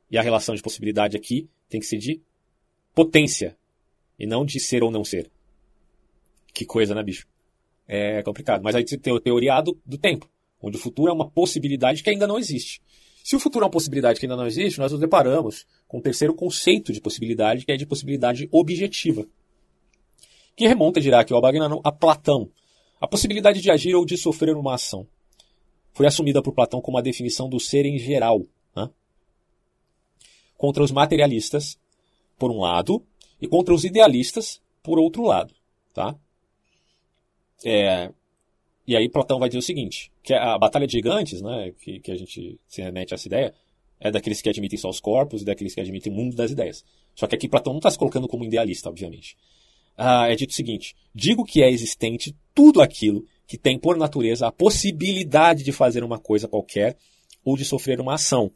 e 0.10 0.18
a 0.18 0.22
relação 0.22 0.56
de 0.56 0.62
possibilidade 0.62 1.16
aqui 1.16 1.48
tem 1.70 1.80
que 1.80 1.86
ser 1.86 1.98
de 1.98 2.20
potência 2.94 3.56
e 4.18 4.26
não 4.26 4.46
de 4.46 4.60
ser 4.60 4.84
ou 4.84 4.90
não 4.90 5.04
ser. 5.04 5.30
Que 6.54 6.66
coisa, 6.66 6.96
né, 6.96 7.04
bicho? 7.04 7.28
É 7.88 8.24
complicado. 8.24 8.64
Mas 8.64 8.76
aí 8.76 8.88
você 8.88 8.98
tem 8.98 9.14
o 9.14 9.20
teoriado 9.20 9.80
do 9.86 9.98
tempo, 9.98 10.30
onde 10.62 10.78
o 10.78 10.80
futuro 10.80 11.12
é 11.12 11.14
uma 11.14 11.30
possibilidade 11.30 12.02
que 12.02 12.10
ainda 12.10 12.26
não 12.26 12.40
existe. 12.40 12.82
Se 13.24 13.36
o 13.36 13.40
futuro 13.40 13.64
é 13.64 13.66
uma 13.66 13.72
possibilidade 13.72 14.20
que 14.20 14.26
ainda 14.26 14.38
não 14.38 14.48
existe, 14.48 14.80
nós 14.80 14.92
nos 14.92 15.02
deparamos 15.02 15.66
com 15.88 15.98
o 16.00 16.02
terceiro 16.02 16.34
conceito 16.34 16.92
de 16.92 17.02
possibilidade, 17.02 17.66
que 17.66 17.72
é 17.72 17.78
de 17.78 17.86
possibilidade 17.86 18.48
objetiva. 18.52 19.26
Que 20.56 20.68
remonta, 20.68 21.02
dirá 21.02 21.22
aqui 21.22 21.34
o 21.34 21.38
Abagnano, 21.38 21.82
a 21.84 21.92
Platão. 21.92 22.50
A 23.00 23.08
possibilidade 23.08 23.62
de 23.62 23.70
agir 23.70 23.94
ou 23.96 24.06
de 24.06 24.18
sofrer 24.18 24.56
uma 24.56 24.76
ação 24.76 25.08
foi 25.96 26.06
assumida 26.06 26.42
por 26.42 26.54
Platão 26.54 26.82
como 26.82 26.98
a 26.98 27.02
definição 27.02 27.48
do 27.48 27.60
ser 27.60 27.86
em 27.86 27.98
geral, 27.98 28.42
né? 28.76 28.90
contra 30.58 30.84
os 30.84 30.92
materialistas, 30.92 31.80
por 32.38 32.52
um 32.52 32.60
lado, 32.60 33.02
e 33.42 33.48
contra 33.48 33.74
os 33.74 33.86
idealistas, 33.86 34.62
por 34.84 35.00
outro 35.00 35.24
lado. 35.24 35.54
Tá? 35.94 36.16
É, 37.64 38.12
e 38.86 38.96
aí 38.96 39.10
Platão 39.10 39.40
vai 39.40 39.48
dizer 39.48 39.60
o 39.60 39.64
seguinte, 39.64 40.12
que 40.22 40.34
a 40.34 40.58
batalha 40.58 40.86
de 40.86 40.94
gigantes, 40.94 41.42
né, 41.42 41.72
que, 41.80 42.00
que 42.00 42.12
a 42.12 42.16
gente 42.16 42.60
se 42.68 42.82
remete 42.82 43.14
a 43.14 43.16
essa 43.16 43.28
ideia, 43.28 43.54
é 44.00 44.12
daqueles 44.12 44.42
que 44.42 44.50
admitem 44.50 44.78
só 44.78 44.90
os 44.90 45.00
corpos 45.00 45.42
e 45.42 45.46
daqueles 45.46 45.74
que 45.74 45.82
admitem 45.82 46.12
o 46.12 46.16
mundo 46.16 46.36
das 46.36 46.52
ideias. 46.52 46.84
Só 47.16 47.28
que 47.28 47.36
aqui 47.36 47.48
Platão 47.48 47.74
não 47.74 47.80
está 47.80 47.90
se 47.90 47.98
colocando 47.98 48.28
como 48.28 48.46
idealista, 48.46 48.90
obviamente. 48.90 49.38
Ah, 49.98 50.30
é 50.30 50.36
dito 50.36 50.52
o 50.52 50.54
seguinte, 50.54 50.96
digo 51.14 51.46
que 51.46 51.64
é 51.64 51.70
existente 51.70 52.36
tudo 52.54 52.82
aquilo 52.82 53.26
que 53.48 53.58
tem 53.58 53.80
por 53.80 53.96
natureza 53.96 54.48
a 54.48 54.52
possibilidade 54.52 55.64
de 55.64 55.72
fazer 55.72 56.04
uma 56.04 56.20
coisa 56.20 56.48
qualquer 56.48 56.98
ou 57.44 57.56
de 57.56 57.64
sofrer 57.64 58.02
uma 58.02 58.16
ação. 58.16 58.52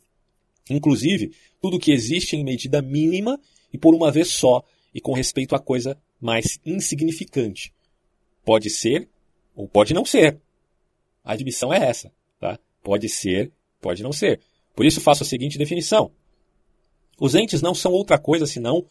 Inclusive, 0.69 1.31
tudo 1.61 1.79
que 1.79 1.91
existe 1.91 2.35
em 2.35 2.43
medida 2.43 2.81
mínima 2.81 3.39
e 3.71 3.77
por 3.77 3.95
uma 3.95 4.11
vez 4.11 4.29
só, 4.29 4.63
e 4.93 4.99
com 4.99 5.13
respeito 5.13 5.55
à 5.55 5.59
coisa 5.59 5.97
mais 6.19 6.59
insignificante. 6.65 7.73
Pode 8.43 8.69
ser 8.69 9.07
ou 9.55 9.67
pode 9.67 9.93
não 9.93 10.03
ser. 10.03 10.39
A 11.23 11.33
admissão 11.33 11.73
é 11.73 11.77
essa. 11.77 12.11
Tá? 12.39 12.57
Pode 12.83 13.07
ser, 13.07 13.51
pode 13.79 14.01
não 14.01 14.11
ser. 14.11 14.41
Por 14.75 14.85
isso 14.85 15.01
faço 15.01 15.23
a 15.23 15.25
seguinte 15.25 15.57
definição. 15.57 16.11
Os 17.19 17.35
entes 17.35 17.61
não 17.61 17.73
são 17.73 17.91
outra 17.91 18.17
coisa 18.17 18.45
senão 18.45 18.85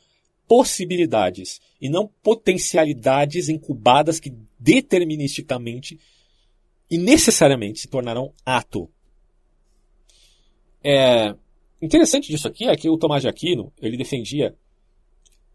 possibilidades 0.47 1.61
e 1.81 1.88
não 1.88 2.09
potencialidades 2.23 3.49
incubadas 3.49 4.19
que 4.19 4.35
deterministicamente 4.59 5.99
e 6.91 6.97
necessariamente 6.97 7.81
se 7.81 7.88
tornarão 7.88 8.33
ato. 8.45 8.88
É 10.83 11.35
interessante 11.81 12.29
disso 12.29 12.49
aqui 12.49 12.64
é 12.64 12.77
que 12.77 12.88
o 12.88 12.97
Tomás 12.97 13.23
de 13.23 13.29
Aquino 13.29 13.73
ele 13.81 13.97
defendia 13.97 14.57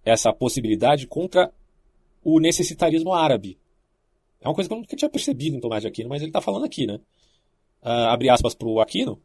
essa 0.05 0.31
possibilidade 0.31 1.07
contra 1.07 1.51
o 2.23 2.39
necessitarismo 2.39 3.13
árabe. 3.13 3.57
É 4.41 4.47
uma 4.47 4.53
coisa 4.53 4.69
que 4.69 4.73
eu 4.73 4.79
nunca 4.79 4.95
tinha 4.95 5.09
percebido 5.09 5.55
em 5.55 5.59
Tomás 5.59 5.81
de 5.81 5.87
Aquino, 5.87 6.09
mas 6.09 6.21
ele 6.21 6.29
está 6.29 6.41
falando 6.41 6.65
aqui, 6.65 6.85
né? 6.85 6.95
Uh, 7.81 8.09
abre 8.09 8.29
aspas 8.29 8.53
para 8.53 8.67
o 8.67 8.79
Aquino. 8.79 9.19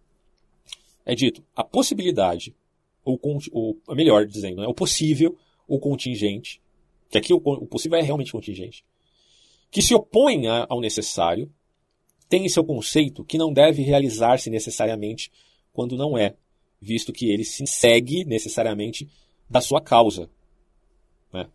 É 1.09 1.15
dito, 1.15 1.43
a 1.57 1.65
possibilidade, 1.65 2.55
ou, 3.03 3.19
ou 3.51 3.97
melhor 3.97 4.27
dizendo, 4.27 4.61
né, 4.61 4.67
o 4.69 4.75
possível 4.75 5.35
o 5.67 5.79
contingente, 5.79 6.61
que 7.09 7.17
aqui 7.17 7.33
o, 7.33 7.39
o 7.39 7.67
possível 7.67 7.99
é 7.99 8.03
realmente 8.03 8.31
contingente, 8.31 8.85
que 9.71 9.81
se 9.81 9.95
opõe 9.95 10.47
a, 10.47 10.67
ao 10.69 10.83
necessário, 10.83 11.51
tem 12.29 12.45
em 12.45 12.49
seu 12.51 12.63
conceito 12.63 13.25
que 13.25 13.39
não 13.39 13.51
deve 13.51 13.81
realizar-se 13.81 14.51
necessariamente 14.51 15.33
quando 15.73 15.97
não 15.97 16.17
é, 16.19 16.37
visto 16.79 17.11
que 17.11 17.31
ele 17.31 17.43
se 17.43 17.67
segue 17.67 18.27
necessariamente 18.27 19.09
da 19.49 19.63
sua 19.63 19.81
causa. 19.81 20.29
Né? 21.33 21.49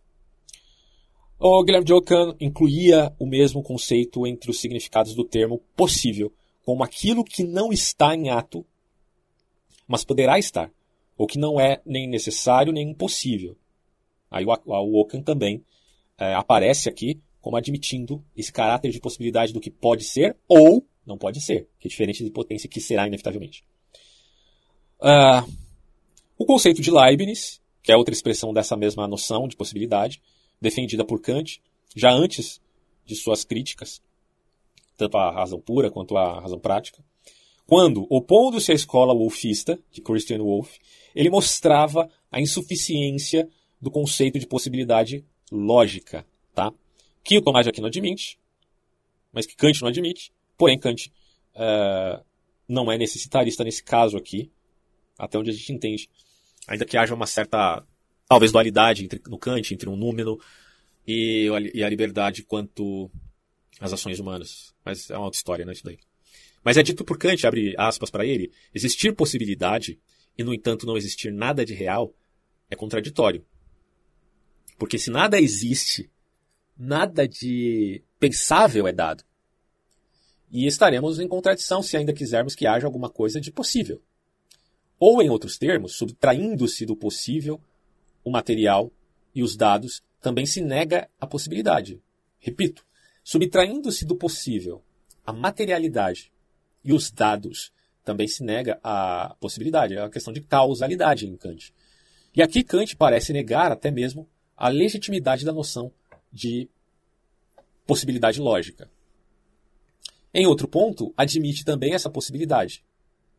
O 1.38 1.62
Guilherme 1.62 1.86
Jocan 1.86 2.34
incluía 2.40 3.14
o 3.20 3.26
mesmo 3.26 3.62
conceito 3.62 4.26
entre 4.26 4.50
os 4.50 4.60
significados 4.60 5.14
do 5.14 5.22
termo 5.22 5.62
possível, 5.76 6.32
como 6.64 6.82
aquilo 6.82 7.22
que 7.22 7.44
não 7.44 7.72
está 7.72 8.16
em 8.16 8.30
ato, 8.30 8.66
mas 9.86 10.04
poderá 10.04 10.38
estar, 10.38 10.70
ou 11.16 11.26
que 11.26 11.38
não 11.38 11.60
é 11.60 11.80
nem 11.84 12.08
necessário 12.08 12.72
nem 12.72 12.90
impossível, 12.90 13.56
Aí 14.34 14.44
o, 14.44 15.00
o 15.00 15.22
também 15.22 15.64
é, 16.18 16.34
aparece 16.34 16.88
aqui 16.88 17.20
como 17.40 17.56
admitindo 17.56 18.24
esse 18.36 18.52
caráter 18.52 18.90
de 18.90 18.98
possibilidade 18.98 19.52
do 19.52 19.60
que 19.60 19.70
pode 19.70 20.02
ser 20.02 20.36
ou 20.48 20.84
não 21.06 21.16
pode 21.16 21.40
ser, 21.40 21.68
que 21.78 21.86
é 21.86 21.88
diferente 21.88 22.24
de 22.24 22.30
potência 22.30 22.68
que 22.68 22.80
será 22.80 23.06
inevitavelmente. 23.06 23.64
Uh, 24.98 25.48
o 26.36 26.44
conceito 26.44 26.82
de 26.82 26.90
Leibniz, 26.90 27.60
que 27.80 27.92
é 27.92 27.96
outra 27.96 28.12
expressão 28.12 28.52
dessa 28.52 28.76
mesma 28.76 29.06
noção 29.06 29.46
de 29.46 29.54
possibilidade, 29.54 30.20
defendida 30.60 31.04
por 31.04 31.20
Kant, 31.20 31.62
já 31.94 32.10
antes 32.10 32.60
de 33.04 33.14
suas 33.14 33.44
críticas, 33.44 34.02
tanto 34.96 35.16
à 35.16 35.30
razão 35.30 35.60
pura 35.60 35.92
quanto 35.92 36.16
à 36.16 36.40
razão 36.40 36.58
prática, 36.58 37.04
quando, 37.66 38.06
opondo-se 38.10 38.72
à 38.72 38.74
escola 38.74 39.14
wolfista, 39.14 39.78
de 39.90 40.00
Christian 40.00 40.38
Wolff, 40.38 40.78
ele 41.14 41.30
mostrava 41.30 42.10
a 42.30 42.40
insuficiência 42.40 43.48
do 43.80 43.90
conceito 43.90 44.38
de 44.38 44.46
possibilidade 44.46 45.24
lógica, 45.50 46.26
tá? 46.54 46.72
Que 47.22 47.38
o 47.38 47.42
Tomás 47.42 47.64
de 47.64 47.70
Aquino 47.70 47.86
admite, 47.86 48.38
mas 49.32 49.46
que 49.46 49.56
Kant 49.56 49.80
não 49.80 49.88
admite. 49.88 50.32
Porém, 50.56 50.78
Kant 50.78 51.10
uh, 51.54 52.22
não 52.68 52.90
é 52.90 52.98
necessitarista 52.98 53.64
nesse 53.64 53.82
caso 53.82 54.16
aqui, 54.16 54.50
até 55.18 55.38
onde 55.38 55.50
a 55.50 55.52
gente 55.52 55.72
entende. 55.72 56.10
Ainda 56.66 56.84
que 56.84 56.96
haja 56.96 57.14
uma 57.14 57.26
certa, 57.26 57.84
talvez, 58.28 58.52
dualidade 58.52 59.04
entre, 59.04 59.20
no 59.26 59.38
Kant 59.38 59.72
entre 59.72 59.88
um 59.88 59.96
número 59.96 60.40
e, 61.06 61.48
e 61.74 61.82
a 61.82 61.88
liberdade 61.88 62.42
quanto 62.42 63.10
às 63.80 63.92
ações 63.92 64.18
humanas. 64.18 64.74
Mas 64.84 65.10
é 65.10 65.16
uma 65.16 65.26
outra 65.26 65.38
história, 65.38 65.64
né, 65.64 65.72
isso 65.72 65.84
daí. 65.84 65.98
Mas 66.64 66.78
é 66.78 66.82
dito 66.82 67.04
por 67.04 67.18
Kant, 67.18 67.46
abre 67.46 67.74
aspas 67.76 68.10
para 68.10 68.24
ele, 68.24 68.50
existir 68.74 69.14
possibilidade 69.14 70.00
e, 70.36 70.42
no 70.42 70.54
entanto, 70.54 70.86
não 70.86 70.96
existir 70.96 71.30
nada 71.30 71.64
de 71.64 71.74
real 71.74 72.14
é 72.70 72.74
contraditório. 72.74 73.44
Porque 74.78 74.98
se 74.98 75.10
nada 75.10 75.38
existe, 75.38 76.10
nada 76.76 77.28
de 77.28 78.02
pensável 78.18 78.88
é 78.88 78.92
dado. 78.92 79.22
e 80.50 80.66
estaremos 80.66 81.18
em 81.18 81.26
contradição 81.26 81.82
se 81.82 81.96
ainda 81.96 82.12
quisermos 82.12 82.54
que 82.54 82.64
haja 82.64 82.86
alguma 82.86 83.10
coisa 83.10 83.40
de 83.40 83.50
possível. 83.50 84.00
Ou, 85.00 85.20
em 85.20 85.28
outros 85.28 85.58
termos, 85.58 85.96
subtraindo-se 85.96 86.86
do 86.86 86.94
possível 86.94 87.60
o 88.22 88.30
material 88.30 88.92
e 89.34 89.42
os 89.42 89.56
dados, 89.56 90.00
também 90.20 90.46
se 90.46 90.60
nega 90.60 91.10
a 91.20 91.26
possibilidade. 91.26 92.00
Repito, 92.38 92.86
subtraindo-se 93.24 94.04
do 94.04 94.14
possível 94.14 94.80
a 95.26 95.32
materialidade 95.32 96.32
e 96.84 96.92
os 96.92 97.10
dados, 97.10 97.72
também 98.04 98.28
se 98.28 98.44
nega 98.44 98.78
a 98.82 99.34
possibilidade, 99.40 99.94
é 99.94 100.00
a 100.02 100.10
questão 100.10 100.32
de 100.32 100.40
causalidade 100.40 101.26
em 101.26 101.36
Kant. 101.36 101.72
E 102.34 102.42
aqui 102.42 102.62
Kant 102.62 102.96
parece 102.96 103.32
negar 103.32 103.72
até 103.72 103.90
mesmo 103.90 104.28
a 104.56 104.68
legitimidade 104.68 105.44
da 105.44 105.52
noção 105.52 105.92
de 106.32 106.68
possibilidade 107.86 108.40
lógica. 108.40 108.90
Em 110.32 110.46
outro 110.46 110.66
ponto, 110.66 111.14
admite 111.16 111.64
também 111.64 111.94
essa 111.94 112.10
possibilidade. 112.10 112.84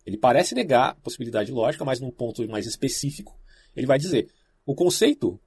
Ele 0.06 0.18
parece 0.18 0.56
negar 0.56 0.91
a 0.91 0.96
possibilidade 0.96 1.52
lógica, 1.52 1.84
mas 1.84 2.00
num 2.00 2.12
ponto 2.12 2.48
mais 2.48 2.66
específico, 2.66 3.38
ele 3.76 3.88
vai 3.88 4.00
dizer: 4.00 4.30
o 4.66 4.74
conceito 4.74 5.39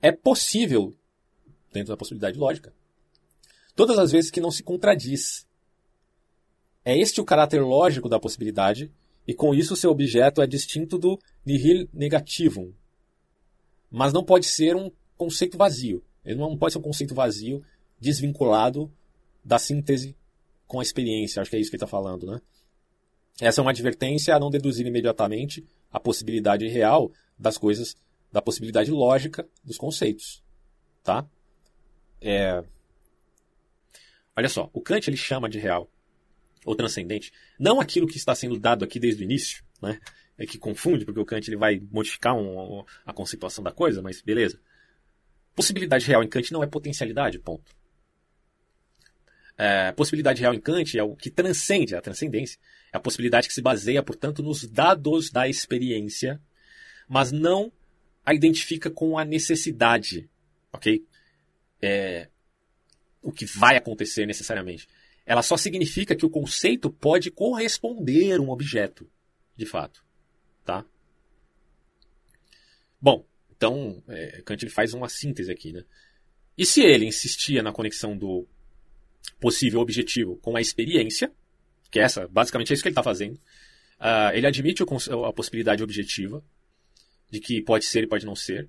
é 0.00 0.10
possível 0.10 0.94
dentro 1.72 1.92
da 1.92 1.96
possibilidade 1.96 2.38
lógica. 2.38 2.72
Todas 3.74 3.98
as 3.98 4.12
vezes 4.12 4.30
que 4.30 4.40
não 4.40 4.50
se 4.50 4.62
contradiz. 4.62 5.46
É 6.84 6.96
este 6.96 7.20
o 7.20 7.24
caráter 7.24 7.62
lógico 7.62 8.08
da 8.08 8.20
possibilidade, 8.20 8.92
e 9.26 9.32
com 9.32 9.54
isso 9.54 9.74
seu 9.74 9.90
objeto 9.90 10.42
é 10.42 10.46
distinto 10.46 10.98
do 10.98 11.18
nihil 11.44 11.88
negativum. 11.92 12.72
Mas 13.90 14.12
não 14.12 14.22
pode 14.22 14.44
ser 14.44 14.76
um 14.76 14.90
conceito 15.16 15.56
vazio. 15.56 16.04
Ele 16.24 16.38
não 16.38 16.56
pode 16.58 16.74
ser 16.74 16.78
um 16.78 16.82
conceito 16.82 17.14
vazio, 17.14 17.64
desvinculado 17.98 18.92
da 19.42 19.58
síntese 19.58 20.14
com 20.66 20.80
a 20.80 20.82
experiência. 20.82 21.40
Acho 21.40 21.50
que 21.50 21.56
é 21.56 21.60
isso 21.60 21.70
que 21.70 21.76
ele 21.76 21.82
está 21.82 21.90
falando, 21.90 22.26
né? 22.26 22.40
Essa 23.40 23.60
é 23.60 23.62
uma 23.62 23.70
advertência 23.70 24.34
a 24.34 24.38
não 24.38 24.50
deduzir 24.50 24.86
imediatamente 24.86 25.66
a 25.90 25.98
possibilidade 25.98 26.68
real 26.68 27.10
das 27.38 27.56
coisas, 27.56 27.96
da 28.30 28.42
possibilidade 28.42 28.90
lógica 28.90 29.48
dos 29.64 29.76
conceitos, 29.76 30.42
tá? 31.02 31.26
É... 32.20 32.62
Olha 34.36 34.48
só, 34.48 34.68
o 34.72 34.80
Kant 34.80 35.08
ele 35.08 35.16
chama 35.16 35.48
de 35.48 35.58
real 35.58 35.88
ou 36.64 36.74
transcendente 36.74 37.32
não 37.58 37.80
aquilo 37.80 38.06
que 38.06 38.16
está 38.16 38.34
sendo 38.34 38.58
dado 38.58 38.84
aqui 38.84 38.98
desde 38.98 39.22
o 39.22 39.24
início, 39.24 39.64
né? 39.80 40.00
É 40.36 40.46
que 40.46 40.58
confunde, 40.58 41.04
porque 41.04 41.20
o 41.20 41.24
Kant 41.24 41.48
ele 41.48 41.56
vai 41.56 41.80
modificar 41.92 42.34
um, 42.34 42.84
a 43.06 43.12
conceituação 43.12 43.62
da 43.62 43.70
coisa, 43.70 44.02
mas 44.02 44.20
beleza. 44.20 44.60
Possibilidade 45.54 46.06
real 46.06 46.24
em 46.24 46.28
Kant 46.28 46.52
não 46.52 46.62
é 46.62 46.66
potencialidade, 46.66 47.38
ponto. 47.38 47.72
É, 49.56 49.92
possibilidade 49.92 50.40
real 50.40 50.52
em 50.52 50.60
Kant 50.60 50.98
é 50.98 51.02
o 51.04 51.14
que 51.14 51.30
transcende 51.30 51.94
a 51.94 52.00
transcendência. 52.00 52.58
É 52.92 52.96
a 52.96 53.00
possibilidade 53.00 53.46
que 53.46 53.54
se 53.54 53.62
baseia, 53.62 54.02
portanto, 54.02 54.42
nos 54.42 54.66
dados 54.66 55.30
da 55.30 55.48
experiência, 55.48 56.40
mas 57.08 57.30
não 57.30 57.72
a 58.26 58.34
identifica 58.34 58.90
com 58.90 59.18
a 59.18 59.24
necessidade, 59.24 60.28
ok? 60.72 61.06
É, 61.80 62.28
o 63.22 63.30
que 63.30 63.44
vai 63.44 63.76
acontecer 63.76 64.26
necessariamente. 64.26 64.88
Ela 65.26 65.42
só 65.42 65.56
significa 65.56 66.14
que 66.14 66.26
o 66.26 66.30
conceito 66.30 66.90
pode 66.90 67.30
corresponder 67.30 68.34
a 68.34 68.40
um 68.40 68.50
objeto, 68.50 69.08
de 69.56 69.64
fato, 69.64 70.04
tá? 70.64 70.84
Bom, 73.00 73.26
então 73.56 74.02
é, 74.08 74.42
Kant 74.42 74.62
ele 74.62 74.70
faz 74.70 74.92
uma 74.92 75.08
síntese 75.08 75.50
aqui, 75.50 75.72
né? 75.72 75.84
E 76.56 76.64
se 76.64 76.82
ele 76.82 77.06
insistia 77.06 77.62
na 77.62 77.72
conexão 77.72 78.16
do 78.16 78.46
possível 79.40 79.80
objetivo 79.80 80.36
com 80.36 80.56
a 80.56 80.60
experiência, 80.60 81.32
que 81.90 81.98
é 81.98 82.02
essa, 82.02 82.28
basicamente 82.28 82.72
é 82.72 82.74
isso 82.74 82.82
que 82.82 82.88
ele 82.88 82.92
está 82.92 83.02
fazendo. 83.02 83.34
Uh, 84.00 84.34
ele 84.34 84.46
admite 84.46 84.82
o, 84.82 85.24
a 85.24 85.32
possibilidade 85.32 85.82
objetiva 85.82 86.44
de 87.30 87.40
que 87.40 87.62
pode 87.62 87.84
ser 87.84 88.04
e 88.04 88.06
pode 88.06 88.26
não 88.26 88.36
ser. 88.36 88.68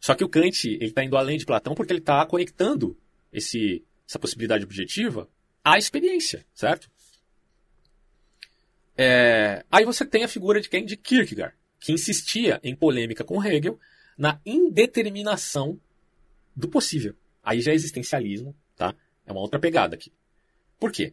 Só 0.00 0.14
que 0.14 0.24
o 0.24 0.28
Kant 0.28 0.68
ele 0.68 0.86
está 0.86 1.04
indo 1.04 1.16
além 1.16 1.38
de 1.38 1.46
Platão 1.46 1.74
porque 1.74 1.92
ele 1.92 2.00
está 2.00 2.24
conectando 2.26 2.96
esse, 3.32 3.84
essa 4.08 4.18
possibilidade 4.18 4.64
objetiva 4.64 5.28
à 5.66 5.76
experiência, 5.76 6.46
certo? 6.54 6.88
É, 8.96 9.64
aí 9.68 9.84
você 9.84 10.06
tem 10.06 10.22
a 10.22 10.28
figura 10.28 10.60
de 10.60 10.68
quem? 10.68 10.84
De 10.84 10.96
Kierkegaard, 10.96 11.56
que 11.80 11.92
insistia 11.92 12.60
em 12.62 12.76
polêmica 12.76 13.24
com 13.24 13.44
Hegel 13.44 13.76
na 14.16 14.40
indeterminação 14.46 15.80
do 16.54 16.68
possível. 16.68 17.16
Aí 17.42 17.60
já 17.60 17.72
é 17.72 17.74
existencialismo, 17.74 18.54
tá? 18.76 18.94
É 19.26 19.32
uma 19.32 19.40
outra 19.40 19.58
pegada 19.58 19.96
aqui. 19.96 20.12
Por 20.78 20.92
quê? 20.92 21.12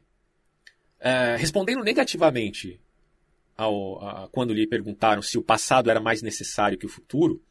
É, 0.99 1.35
respondendo 1.35 1.83
negativamente 1.83 2.79
ao, 3.57 4.07
a, 4.07 4.29
quando 4.31 4.53
lhe 4.53 4.67
perguntaram 4.67 5.23
se 5.23 5.35
o 5.35 5.43
passado 5.43 5.89
era 5.89 5.99
mais 5.99 6.21
necessário 6.21 6.77
que 6.77 6.85
o 6.85 6.89
futuro, 6.89 7.43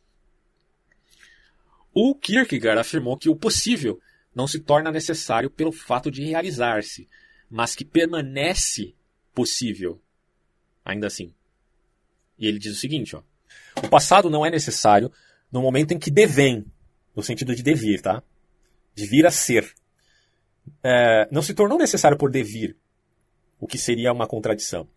o 1.93 2.15
Kierkegaard 2.15 2.81
afirmou 2.81 3.19
que 3.19 3.29
o 3.29 3.35
possível 3.35 4.01
não 4.35 4.47
se 4.47 4.61
torna 4.61 4.91
necessário 4.91 5.51
pelo 5.51 5.73
fato 5.73 6.11
de 6.11 6.25
realizar-se, 6.25 7.09
mas 7.51 7.75
que 7.75 7.85
permanece 7.85 8.95
possível, 9.35 10.01
ainda 10.85 11.07
assim. 11.07 11.35
E 12.39 12.47
ele 12.47 12.59
diz 12.59 12.73
o 12.73 12.81
seguinte, 12.81 13.15
ó, 13.15 13.23
o 13.83 13.89
passado 13.89 14.31
não 14.31 14.45
é 14.45 14.51
necessário 14.51 15.13
no 15.51 15.61
momento 15.61 15.93
em 15.93 15.99
que 15.99 16.11
devém, 16.11 16.65
no 17.15 17.23
sentido 17.23 17.55
de 17.55 17.63
devir, 17.63 18.01
tá? 18.01 18.23
De 18.95 19.07
vir 19.07 19.27
a 19.27 19.31
ser 19.31 19.75
é, 20.83 21.29
não 21.31 21.43
se 21.43 21.55
tornou 21.55 21.79
necessário 21.79 22.17
por 22.17 22.31
devir, 22.31 22.77
o 23.61 23.67
que 23.67 23.79
seria 23.79 24.13
uma 24.13 24.27
contradição. 24.27 24.89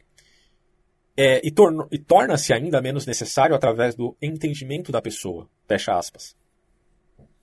É, 1.17 1.39
e, 1.45 1.53
e 1.91 1.99
torna-se 1.99 2.53
ainda 2.53 2.81
menos 2.81 3.05
necessário 3.05 3.55
através 3.55 3.95
do 3.95 4.17
entendimento 4.21 4.91
da 4.91 5.01
pessoa. 5.01 5.49
Fecha 5.67 5.97
aspas. 5.97 6.35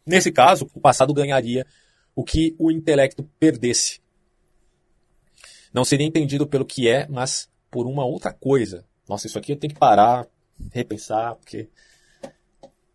Nesse 0.05 0.31
caso, 0.31 0.71
o 0.75 0.81
passado 0.81 1.15
ganharia 1.15 1.67
o 2.15 2.25
que 2.25 2.55
o 2.59 2.71
intelecto 2.71 3.23
perdesse. 3.39 4.01
Não 5.73 5.85
seria 5.85 6.07
entendido 6.07 6.47
pelo 6.47 6.65
que 6.65 6.89
é, 6.89 7.07
mas 7.09 7.51
por 7.71 7.87
uma 7.87 8.05
outra 8.05 8.33
coisa. 8.33 8.85
Nossa, 9.09 9.27
isso 9.27 9.39
aqui 9.39 9.53
eu 9.53 9.57
tenho 9.57 9.73
que 9.73 9.79
parar, 9.79 10.27
repensar, 10.71 11.35
porque. 11.37 11.69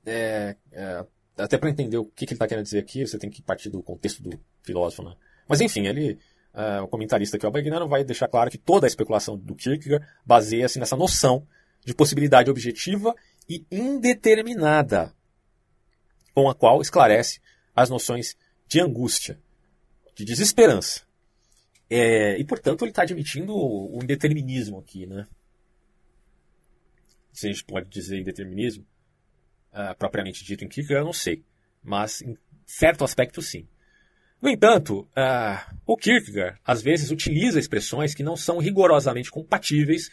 É, 0.05 0.55
é, 0.71 1.05
até 1.37 1.57
para 1.57 1.69
entender 1.69 1.97
o 1.97 2.05
que, 2.05 2.25
que 2.25 2.33
ele 2.33 2.35
está 2.35 2.47
querendo 2.47 2.63
dizer 2.63 2.79
aqui, 2.79 3.05
você 3.05 3.17
tem 3.17 3.29
que 3.29 3.41
partir 3.41 3.69
do 3.69 3.83
contexto 3.83 4.21
do 4.23 4.39
filósofo. 4.63 5.03
Né? 5.03 5.15
Mas 5.47 5.61
enfim, 5.61 5.85
ele, 5.85 6.17
uh, 6.53 6.83
o 6.83 6.87
comentarista 6.87 7.37
é 7.37 7.47
o 7.47 7.51
Bagnano 7.51 7.87
vai 7.87 8.03
deixar 8.03 8.27
claro 8.27 8.49
que 8.49 8.57
toda 8.57 8.85
a 8.85 8.89
especulação 8.89 9.37
do 9.37 9.55
Kierkegaard 9.55 10.05
baseia-se 10.25 10.79
nessa 10.79 10.95
noção 10.95 11.45
de 11.85 11.93
possibilidade 11.93 12.49
objetiva 12.49 13.15
e 13.47 13.65
indeterminada, 13.71 15.13
com 16.33 16.49
a 16.49 16.55
qual 16.55 16.81
esclarece 16.81 17.39
as 17.75 17.89
noções 17.89 18.35
de 18.67 18.81
angústia, 18.81 19.39
de 20.15 20.25
desesperança. 20.25 21.01
É, 21.89 22.37
e, 22.37 22.43
portanto, 22.43 22.83
ele 22.83 22.91
está 22.91 23.03
admitindo 23.03 23.55
o 23.55 23.99
indeterminismo 24.03 24.79
aqui, 24.79 25.05
né? 25.05 25.27
Se 27.31 27.47
a 27.47 27.51
gente 27.51 27.63
pode 27.63 27.89
dizer 27.89 28.19
indeterminismo, 28.19 28.85
uh, 29.71 29.95
propriamente 29.97 30.43
dito 30.43 30.65
em 30.65 30.67
Kierkegaard, 30.67 31.01
eu 31.01 31.05
não 31.05 31.13
sei. 31.13 31.43
Mas, 31.83 32.21
em 32.21 32.37
certo 32.65 33.03
aspecto, 33.03 33.41
sim. 33.41 33.67
No 34.41 34.49
entanto, 34.49 35.01
uh, 35.01 35.77
o 35.85 35.95
Kierkegaard 35.95 36.59
às 36.65 36.81
vezes 36.81 37.11
utiliza 37.11 37.59
expressões 37.59 38.13
que 38.13 38.23
não 38.23 38.35
são 38.35 38.57
rigorosamente 38.57 39.31
compatíveis 39.31 40.11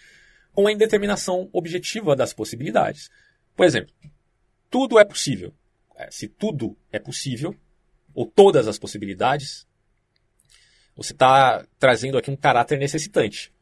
com 0.52 0.66
a 0.66 0.72
indeterminação 0.72 1.48
objetiva 1.52 2.14
das 2.14 2.32
possibilidades. 2.32 3.10
Por 3.56 3.66
exemplo, 3.66 3.92
tudo 4.70 4.98
é 4.98 5.04
possível. 5.04 5.52
É, 5.96 6.10
se 6.10 6.28
tudo 6.28 6.76
é 6.92 6.98
possível, 6.98 7.54
ou 8.14 8.26
todas 8.26 8.68
as 8.68 8.78
possibilidades, 8.78 9.66
você 10.96 11.12
está 11.12 11.66
trazendo 11.78 12.16
aqui 12.16 12.30
um 12.30 12.36
caráter 12.36 12.78
necessitante. 12.78 13.52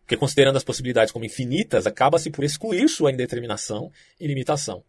Porque 0.00 0.16
considerando 0.16 0.56
as 0.56 0.64
possibilidades 0.64 1.12
como 1.12 1.24
infinitas, 1.24 1.86
acaba-se 1.86 2.30
por 2.30 2.44
excluir 2.44 2.88
sua 2.88 3.10
indeterminação 3.10 3.90
e 4.20 4.26
limitação. 4.26 4.84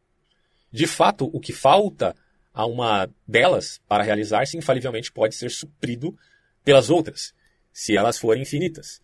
De 0.71 0.87
fato, 0.87 1.29
o 1.33 1.39
que 1.39 1.53
falta 1.53 2.15
a 2.53 2.65
uma 2.65 3.09
delas 3.27 3.81
para 3.87 4.03
realizar-se 4.03 4.57
infalivelmente 4.57 5.11
pode 5.11 5.35
ser 5.35 5.49
suprido 5.49 6.17
pelas 6.63 6.89
outras, 6.89 7.33
se 7.71 7.97
elas 7.97 8.17
forem 8.17 8.43
infinitas. 8.43 9.01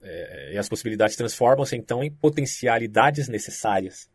É, 0.00 0.54
e 0.54 0.58
as 0.58 0.68
possibilidades 0.68 1.16
transformam-se 1.16 1.76
então 1.76 2.02
em 2.02 2.10
potencialidades 2.10 3.28
necessárias. 3.28 4.08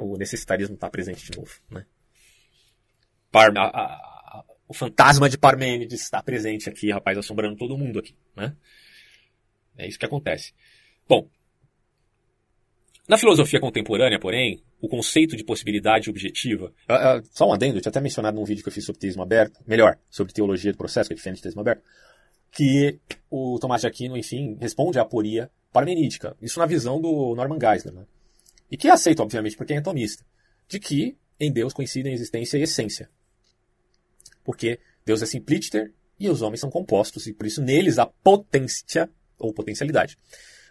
O 0.00 0.16
necessitarismo 0.16 0.74
está 0.74 0.90
presente 0.90 1.30
de 1.30 1.38
novo. 1.38 1.60
Né? 1.70 1.86
Par, 3.30 3.56
a, 3.56 3.62
a, 3.62 4.09
o 4.70 4.72
fantasma 4.72 5.28
de 5.28 5.36
Parmênides 5.36 6.00
está 6.00 6.22
presente 6.22 6.68
aqui, 6.68 6.92
rapaz, 6.92 7.18
assombrando 7.18 7.56
todo 7.56 7.76
mundo 7.76 7.98
aqui. 7.98 8.14
Né? 8.36 8.54
É 9.76 9.88
isso 9.88 9.98
que 9.98 10.06
acontece. 10.06 10.54
Bom, 11.08 11.28
na 13.08 13.18
filosofia 13.18 13.58
contemporânea, 13.58 14.20
porém, 14.20 14.62
o 14.80 14.88
conceito 14.88 15.36
de 15.36 15.42
possibilidade 15.42 16.08
objetiva. 16.08 16.72
Uh, 16.88 17.18
uh, 17.18 17.28
só 17.32 17.48
um 17.48 17.52
adendo, 17.52 17.78
eu 17.78 17.80
tinha 17.80 17.90
até 17.90 18.00
mencionado 18.00 18.36
num 18.36 18.44
vídeo 18.44 18.62
que 18.62 18.68
eu 18.68 18.72
fiz 18.72 18.84
sobre 18.84 19.00
teísmo 19.00 19.24
aberto, 19.24 19.58
melhor, 19.66 19.98
sobre 20.08 20.32
teologia 20.32 20.70
do 20.70 20.78
processo, 20.78 21.08
que 21.08 21.14
é 21.14 21.16
diferente 21.16 21.38
de 21.38 21.42
teísmo 21.42 21.62
aberto. 21.62 21.82
que 22.52 23.00
o 23.28 23.58
Tomás 23.58 23.80
de 23.80 23.88
Aquino, 23.88 24.16
enfim, 24.16 24.56
responde 24.60 25.00
à 25.00 25.02
aporia 25.02 25.50
parmenídica. 25.72 26.36
Isso 26.40 26.60
na 26.60 26.66
visão 26.66 27.00
do 27.00 27.34
Norman 27.34 27.58
Geisler. 27.58 27.92
Né? 27.92 28.04
E 28.70 28.76
que 28.76 28.88
aceita, 28.88 29.20
obviamente, 29.24 29.56
porque 29.56 29.72
é 29.72 29.78
atomista. 29.78 30.24
De 30.68 30.78
que 30.78 31.16
em 31.40 31.50
Deus 31.50 31.72
coincidem 31.72 32.12
existência 32.12 32.56
e 32.56 32.62
essência. 32.62 33.10
Porque 34.44 34.80
Deus 35.04 35.22
é 35.22 35.26
simplíter 35.26 35.92
e 36.18 36.28
os 36.28 36.42
homens 36.42 36.60
são 36.60 36.70
compostos, 36.70 37.26
e 37.26 37.32
por 37.32 37.46
isso 37.46 37.62
neles 37.62 37.98
há 37.98 38.06
potência 38.06 39.08
ou 39.38 39.54
potencialidade. 39.54 40.18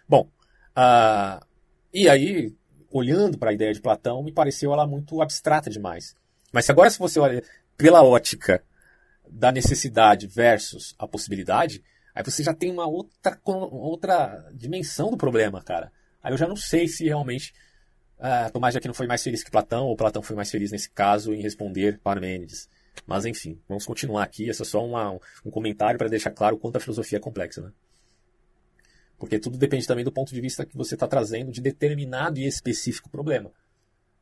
Bom, 0.08 0.30
uh, 0.76 1.44
e 1.92 2.08
aí, 2.08 2.54
olhando 2.90 3.36
para 3.36 3.50
a 3.50 3.52
ideia 3.52 3.74
de 3.74 3.80
Platão, 3.80 4.22
me 4.22 4.32
pareceu 4.32 4.72
ela 4.72 4.86
muito 4.86 5.20
abstrata 5.20 5.68
demais. 5.68 6.14
Mas 6.52 6.70
agora, 6.70 6.88
se 6.88 6.98
você 6.98 7.18
olha 7.18 7.42
pela 7.76 8.02
ótica 8.02 8.62
da 9.28 9.50
necessidade 9.50 10.26
versus 10.26 10.94
a 10.98 11.06
possibilidade, 11.06 11.82
aí 12.14 12.22
você 12.22 12.42
já 12.42 12.54
tem 12.54 12.70
uma 12.70 12.86
outra, 12.86 13.38
outra 13.44 14.48
dimensão 14.52 15.10
do 15.10 15.16
problema, 15.16 15.62
cara. 15.62 15.92
Aí 16.22 16.32
eu 16.32 16.38
já 16.38 16.46
não 16.46 16.56
sei 16.56 16.86
se 16.86 17.04
realmente 17.04 17.52
uh, 18.18 18.52
Tomás 18.52 18.72
de 18.72 18.78
Aquino 18.78 18.94
foi 18.94 19.06
mais 19.06 19.22
feliz 19.22 19.42
que 19.42 19.50
Platão, 19.50 19.86
ou 19.86 19.96
Platão 19.96 20.22
foi 20.22 20.36
mais 20.36 20.50
feliz 20.50 20.70
nesse 20.70 20.90
caso 20.90 21.32
em 21.32 21.40
responder 21.40 21.98
Parmênides. 22.00 22.68
Mas 23.06 23.24
enfim, 23.24 23.60
vamos 23.68 23.86
continuar 23.86 24.22
aqui. 24.22 24.48
Essa 24.48 24.62
é 24.62 24.66
só 24.66 24.84
uma, 24.84 25.12
um 25.44 25.50
comentário 25.50 25.98
para 25.98 26.08
deixar 26.08 26.30
claro 26.30 26.56
o 26.56 26.58
quanto 26.58 26.76
a 26.76 26.80
filosofia 26.80 27.18
é 27.18 27.20
complexa. 27.20 27.62
Né? 27.62 27.72
Porque 29.18 29.38
tudo 29.38 29.58
depende 29.58 29.86
também 29.86 30.04
do 30.04 30.12
ponto 30.12 30.32
de 30.32 30.40
vista 30.40 30.64
que 30.64 30.76
você 30.76 30.94
está 30.94 31.06
trazendo 31.06 31.52
de 31.52 31.60
determinado 31.60 32.38
e 32.38 32.46
específico 32.46 33.10
problema. 33.10 33.50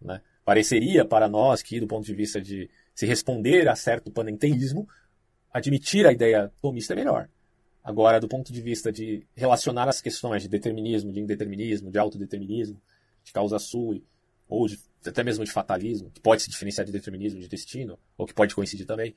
Né? 0.00 0.20
Pareceria 0.44 1.04
para 1.04 1.28
nós 1.28 1.62
que, 1.62 1.78
do 1.78 1.86
ponto 1.86 2.04
de 2.04 2.14
vista 2.14 2.40
de 2.40 2.70
se 2.94 3.06
responder 3.06 3.68
a 3.68 3.76
certo 3.76 4.10
panenteísmo, 4.10 4.88
admitir 5.52 6.06
a 6.06 6.12
ideia 6.12 6.52
tomista 6.60 6.94
é 6.94 6.96
melhor. 6.96 7.28
Agora, 7.82 8.20
do 8.20 8.28
ponto 8.28 8.52
de 8.52 8.60
vista 8.60 8.92
de 8.92 9.26
relacionar 9.34 9.88
as 9.88 10.00
questões 10.00 10.42
de 10.42 10.48
determinismo, 10.48 11.12
de 11.12 11.20
indeterminismo, 11.20 11.90
de 11.90 11.98
autodeterminismo, 11.98 12.80
de 13.22 13.32
causa 13.32 13.58
sui, 13.58 14.04
ou 14.48 14.66
de, 14.66 14.78
até 15.04 15.22
mesmo 15.22 15.44
de 15.44 15.50
fatalismo, 15.50 16.10
que 16.10 16.20
pode 16.20 16.42
se 16.42 16.50
diferenciar 16.50 16.86
de 16.86 16.92
determinismo, 16.92 17.40
de 17.40 17.48
destino, 17.48 17.98
ou 18.16 18.26
que 18.26 18.34
pode 18.34 18.54
coincidir 18.54 18.86
também, 18.86 19.14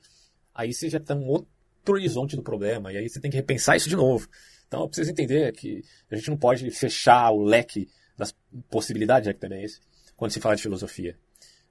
aí 0.54 0.72
você 0.72 0.88
já 0.88 1.00
tem 1.00 1.16
um 1.16 1.26
outro 1.26 1.48
horizonte 1.88 2.36
do 2.36 2.42
problema, 2.42 2.92
e 2.92 2.98
aí 2.98 3.08
você 3.08 3.20
tem 3.20 3.30
que 3.30 3.36
repensar 3.36 3.76
isso 3.76 3.88
de 3.88 3.96
novo. 3.96 4.28
Então, 4.68 4.82
eu 4.82 4.88
preciso 4.88 5.10
entender 5.10 5.52
que 5.52 5.84
a 6.10 6.16
gente 6.16 6.30
não 6.30 6.36
pode 6.36 6.70
fechar 6.70 7.30
o 7.30 7.42
leque 7.42 7.88
das 8.16 8.34
possibilidades, 8.70 9.26
já 9.26 9.34
que 9.34 9.40
também 9.40 9.60
é 9.60 9.64
esse, 9.64 9.80
quando 10.16 10.30
se 10.30 10.40
fala 10.40 10.56
de 10.56 10.62
filosofia. 10.62 11.18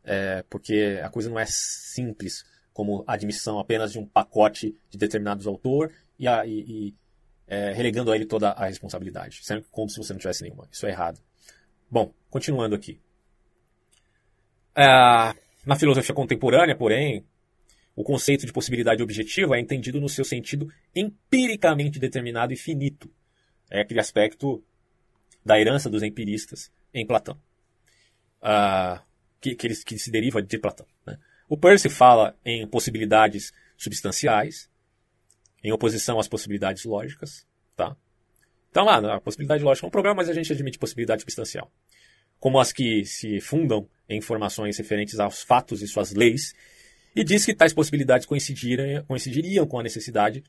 É, 0.03 0.43
porque 0.49 0.99
a 1.03 1.09
coisa 1.09 1.30
não 1.30 1.39
é 1.39 1.45
simples 1.47 2.43
como 2.74 3.03
admissão 3.05 3.59
apenas 3.59 3.91
de 3.91 3.99
um 3.99 4.05
pacote 4.05 4.76
de 4.89 4.97
determinados 4.97 5.45
autores 5.45 5.95
e, 6.18 6.28
a, 6.28 6.45
e, 6.45 6.59
e 6.68 6.95
é, 7.47 7.72
relegando 7.74 8.12
a 8.12 8.16
ele 8.16 8.26
toda 8.26 8.51
a 8.51 8.66
responsabilidade, 8.66 9.39
sendo 9.43 9.64
como 9.72 9.89
se 9.89 9.97
você 9.97 10.14
não 10.14 10.20
tivesse 10.20 10.43
nenhuma. 10.43 10.68
Isso 10.72 10.86
é 10.86 10.89
errado. 10.89 11.20
Bom, 11.89 12.14
continuando 12.30 12.76
aqui. 12.76 12.99
É, 14.76 14.84
na 15.65 15.76
filosofia 15.76 16.15
contemporânea, 16.15 16.76
porém, 16.76 17.26
o 17.95 18.03
conceito 18.03 18.45
de 18.45 18.53
possibilidade 18.53 19.03
objetiva 19.03 19.57
é 19.57 19.59
entendido 19.59 19.99
no 19.99 20.09
seu 20.09 20.24
sentido 20.24 20.72
empiricamente 20.95 21.99
determinado 21.99 22.53
e 22.53 22.57
finito. 22.57 23.09
É 23.69 23.82
aquele 23.82 23.99
aspecto 23.99 24.63
da 25.45 25.59
herança 25.59 25.89
dos 25.89 26.03
empiristas 26.03 26.72
em 26.93 27.05
Platão, 27.05 27.39
uh, 28.41 29.01
que, 29.39 29.55
que, 29.55 29.69
que, 29.84 29.99
se 29.99 30.11
deriva 30.11 30.41
de 30.41 30.57
Platão. 30.57 30.86
Né? 31.05 31.17
O 31.47 31.57
Percy 31.57 31.89
fala 31.89 32.38
em 32.45 32.67
possibilidades 32.67 33.51
substanciais, 33.78 34.69
em 35.63 35.72
oposição 35.72 36.19
às 36.19 36.28
possibilidades 36.28 36.86
lógicas. 36.86 37.45
Tá? 37.76 37.95
Então, 38.69 38.86
lá, 38.86 39.15
a 39.15 39.22
possibilidade 39.22 39.63
lógica 39.63 39.86
é 39.86 39.89
um 39.89 39.91
problema, 39.91 40.17
mas 40.17 40.30
a 40.30 40.34
gente 40.34 40.51
admite 40.51 40.80
possibilidade 40.80 41.22
substancial 41.22 41.72
como 42.41 42.59
as 42.59 42.73
que 42.73 43.05
se 43.05 43.39
fundam 43.39 43.87
em 44.09 44.17
informações 44.17 44.75
referentes 44.75 45.19
aos 45.19 45.43
fatos 45.43 45.83
e 45.83 45.87
suas 45.87 46.11
leis, 46.11 46.55
e 47.15 47.23
diz 47.23 47.45
que 47.45 47.53
tais 47.53 47.71
possibilidades 47.71 48.25
coincidiriam 48.25 49.67
com 49.67 49.79
a 49.79 49.83
necessidade 49.83 50.43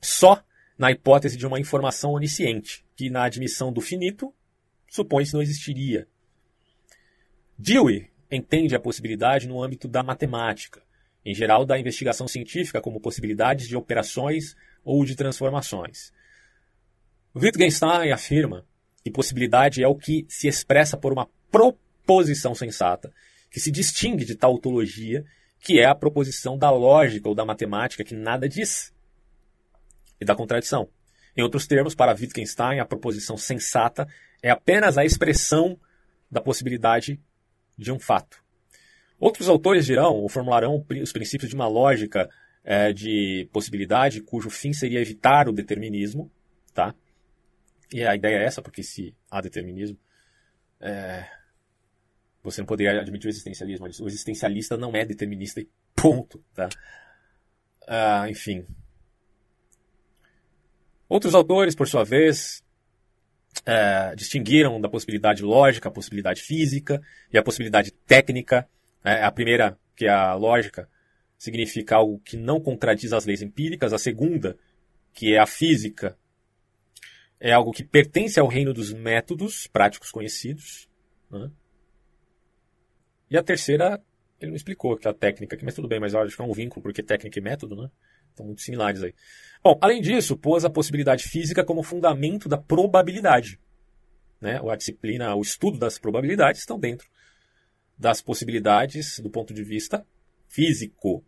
só 0.00 0.44
na 0.78 0.92
hipótese 0.92 1.38
de 1.38 1.46
uma 1.46 1.58
informação 1.58 2.12
onisciente, 2.12 2.84
que 2.94 3.08
na 3.08 3.24
admissão 3.24 3.72
do 3.72 3.80
finito 3.80 4.32
supõe-se 4.90 5.32
não 5.32 5.40
existiria. 5.40 6.06
Dewey 7.58 8.10
entende 8.30 8.76
a 8.76 8.80
possibilidade 8.80 9.48
no 9.48 9.62
âmbito 9.62 9.88
da 9.88 10.02
matemática, 10.02 10.82
em 11.24 11.34
geral 11.34 11.64
da 11.64 11.78
investigação 11.78 12.28
científica 12.28 12.80
como 12.82 13.00
possibilidades 13.00 13.66
de 13.66 13.74
operações 13.74 14.54
ou 14.84 15.02
de 15.02 15.16
transformações. 15.16 16.12
Wittgenstein 17.34 18.12
afirma 18.12 18.66
e 19.06 19.10
possibilidade 19.10 19.82
é 19.82 19.86
o 19.86 19.94
que 19.94 20.26
se 20.28 20.48
expressa 20.48 20.96
por 20.96 21.12
uma 21.12 21.28
proposição 21.50 22.56
sensata, 22.56 23.12
que 23.48 23.60
se 23.60 23.70
distingue 23.70 24.24
de 24.24 24.34
tautologia, 24.34 25.24
que 25.60 25.78
é 25.78 25.84
a 25.84 25.94
proposição 25.94 26.58
da 26.58 26.70
lógica 26.70 27.28
ou 27.28 27.34
da 27.34 27.44
matemática 27.44 28.02
que 28.02 28.16
nada 28.16 28.48
diz, 28.48 28.92
e 30.20 30.24
da 30.24 30.34
contradição. 30.34 30.88
Em 31.36 31.42
outros 31.42 31.68
termos, 31.68 31.94
para 31.94 32.12
Wittgenstein, 32.12 32.80
a 32.80 32.84
proposição 32.84 33.36
sensata 33.36 34.08
é 34.42 34.50
apenas 34.50 34.98
a 34.98 35.04
expressão 35.04 35.78
da 36.28 36.40
possibilidade 36.40 37.20
de 37.78 37.92
um 37.92 38.00
fato. 38.00 38.42
Outros 39.20 39.48
autores 39.48 39.86
dirão 39.86 40.14
ou 40.14 40.28
formularão 40.28 40.84
os 41.00 41.12
princípios 41.12 41.48
de 41.48 41.54
uma 41.54 41.68
lógica 41.68 42.28
é, 42.64 42.92
de 42.92 43.48
possibilidade 43.52 44.20
cujo 44.20 44.50
fim 44.50 44.72
seria 44.72 45.00
evitar 45.00 45.48
o 45.48 45.52
determinismo, 45.52 46.28
tá? 46.74 46.92
E 47.92 48.04
a 48.04 48.14
ideia 48.14 48.38
é 48.38 48.44
essa, 48.44 48.60
porque 48.60 48.82
se 48.82 49.14
há 49.30 49.40
determinismo, 49.40 49.98
é, 50.80 51.26
você 52.42 52.60
não 52.60 52.66
poderia 52.66 53.00
admitir 53.00 53.28
o 53.28 53.30
existencialismo. 53.30 53.86
O 53.86 54.06
existencialista 54.06 54.76
não 54.76 54.94
é 54.94 55.04
determinista 55.04 55.60
e 55.60 55.68
ponto. 55.94 56.42
Tá? 56.54 56.68
Ah, 57.86 58.26
enfim. 58.28 58.66
Outros 61.08 61.34
autores, 61.34 61.74
por 61.74 61.86
sua 61.86 62.04
vez, 62.04 62.64
é, 63.64 64.14
distinguiram 64.14 64.80
da 64.80 64.88
possibilidade 64.88 65.42
lógica, 65.42 65.88
a 65.88 65.92
possibilidade 65.92 66.42
física 66.42 67.00
e 67.32 67.38
a 67.38 67.42
possibilidade 67.42 67.92
técnica. 67.92 68.68
É, 69.04 69.24
a 69.24 69.30
primeira, 69.30 69.78
que 69.94 70.06
é 70.06 70.10
a 70.10 70.34
lógica, 70.34 70.88
significa 71.38 71.96
algo 71.96 72.20
que 72.24 72.36
não 72.36 72.60
contradiz 72.60 73.12
as 73.12 73.24
leis 73.24 73.42
empíricas. 73.42 73.92
A 73.92 73.98
segunda, 73.98 74.56
que 75.12 75.34
é 75.34 75.38
a 75.38 75.46
física, 75.46 76.16
é 77.40 77.52
algo 77.52 77.72
que 77.72 77.84
pertence 77.84 78.40
ao 78.40 78.46
reino 78.46 78.72
dos 78.72 78.92
métodos 78.92 79.66
práticos 79.66 80.10
conhecidos. 80.10 80.88
Né? 81.30 81.50
E 83.30 83.36
a 83.36 83.42
terceira, 83.42 84.02
ele 84.40 84.50
não 84.50 84.56
explicou 84.56 84.96
que 84.96 85.06
é 85.06 85.10
a 85.10 85.14
técnica, 85.14 85.56
mas 85.62 85.74
tudo 85.74 85.88
bem, 85.88 86.00
mas 86.00 86.14
acho 86.14 86.36
que 86.36 86.42
é 86.42 86.44
um 86.44 86.52
vínculo, 86.52 86.82
porque 86.82 87.02
técnica 87.02 87.38
e 87.38 87.42
método, 87.42 87.76
né? 87.76 87.90
Estão 88.30 88.46
muito 88.46 88.60
similares 88.60 89.02
aí. 89.02 89.14
Bom, 89.64 89.78
além 89.80 90.02
disso, 90.02 90.36
pôs 90.36 90.64
a 90.64 90.70
possibilidade 90.70 91.24
física 91.24 91.64
como 91.64 91.82
fundamento 91.82 92.48
da 92.48 92.58
probabilidade. 92.58 93.58
Né? 94.40 94.60
A 94.62 94.76
disciplina, 94.76 95.34
o 95.34 95.40
estudo 95.40 95.78
das 95.78 95.98
probabilidades 95.98 96.60
estão 96.60 96.78
dentro 96.78 97.08
das 97.98 98.20
possibilidades 98.20 99.18
do 99.20 99.30
ponto 99.30 99.54
de 99.54 99.64
vista 99.64 100.06
físico. 100.48 101.24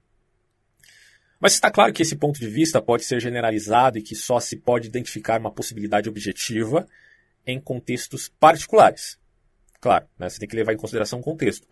Mas 1.41 1.55
está 1.55 1.71
claro 1.71 1.93
que 1.93 2.03
esse 2.03 2.17
ponto 2.17 2.41
de 2.41 2.49
vista 2.49 2.83
pode 2.83 3.05
ser 3.05 3.21
generalizado 3.21 3.99
e 3.99 4.03
que 4.03 4.15
só 4.15 4.41
se 4.41 4.57
pode 4.57 4.89
identificar 4.89 5.39
uma 5.39 5.53
possibilidade 5.53 6.09
objetiva 6.09 6.87
em 7.47 7.61
contextos 7.61 8.29
particulares. 8.29 9.19
Claro, 9.81 10.07
né, 10.19 10.29
você 10.29 10.39
tem 10.39 10.49
que 10.49 10.57
levar 10.57 10.73
em 10.73 10.77
consideração 10.77 11.21
o 11.21 11.23
contexto. 11.23 11.67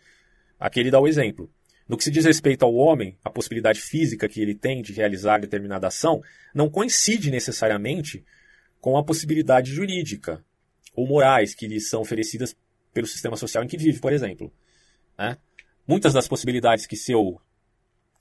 Aqui 0.58 0.80
ele 0.80 0.90
dá 0.90 1.00
o 1.00 1.08
exemplo. 1.08 1.50
No 1.88 1.96
que 1.96 2.04
se 2.04 2.10
diz 2.10 2.24
respeito 2.24 2.64
ao 2.64 2.74
homem, 2.74 3.16
a 3.24 3.30
possibilidade 3.30 3.80
física 3.80 4.28
que 4.28 4.40
ele 4.40 4.54
tem 4.54 4.82
de 4.82 4.92
realizar 4.92 5.38
determinada 5.38 5.88
ação 5.88 6.22
não 6.54 6.70
coincide 6.70 7.30
necessariamente 7.30 8.24
com 8.80 8.96
a 8.96 9.04
possibilidade 9.04 9.72
jurídica 9.72 10.44
ou 10.94 11.06
morais 11.06 11.54
que 11.54 11.66
lhe 11.66 11.80
são 11.80 12.00
oferecidas 12.00 12.56
pelo 12.92 13.06
sistema 13.06 13.36
social 13.36 13.62
em 13.62 13.68
que 13.68 13.76
vive, 13.76 14.00
por 14.00 14.12
exemplo. 14.12 14.52
Né? 15.18 15.36
Muitas 15.86 16.12
das 16.12 16.26
possibilidades 16.26 16.86
que 16.86 16.96
seu 16.96 17.40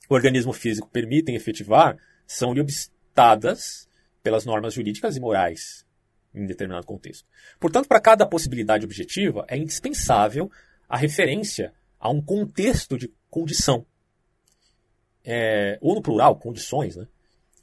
o 0.08 0.14
organismo 0.14 0.52
físico 0.52 0.88
permitem 0.88 1.34
efetivar 1.34 1.96
são-lhe 2.26 2.60
obstadas 2.60 3.88
pelas 4.22 4.44
normas 4.44 4.74
jurídicas 4.74 5.16
e 5.16 5.20
morais 5.20 5.86
em 6.34 6.46
determinado 6.46 6.86
contexto. 6.86 7.26
Portanto, 7.58 7.88
para 7.88 8.00
cada 8.00 8.26
possibilidade 8.26 8.84
objetiva, 8.84 9.46
é 9.48 9.56
indispensável 9.56 10.50
a 10.88 10.96
referência 10.96 11.72
a 11.98 12.10
um 12.10 12.20
contexto 12.20 12.98
de 12.98 13.12
condição. 13.30 13.86
É, 15.24 15.78
ou 15.80 15.94
no 15.94 16.02
plural, 16.02 16.36
condições, 16.36 16.94
né? 16.94 17.06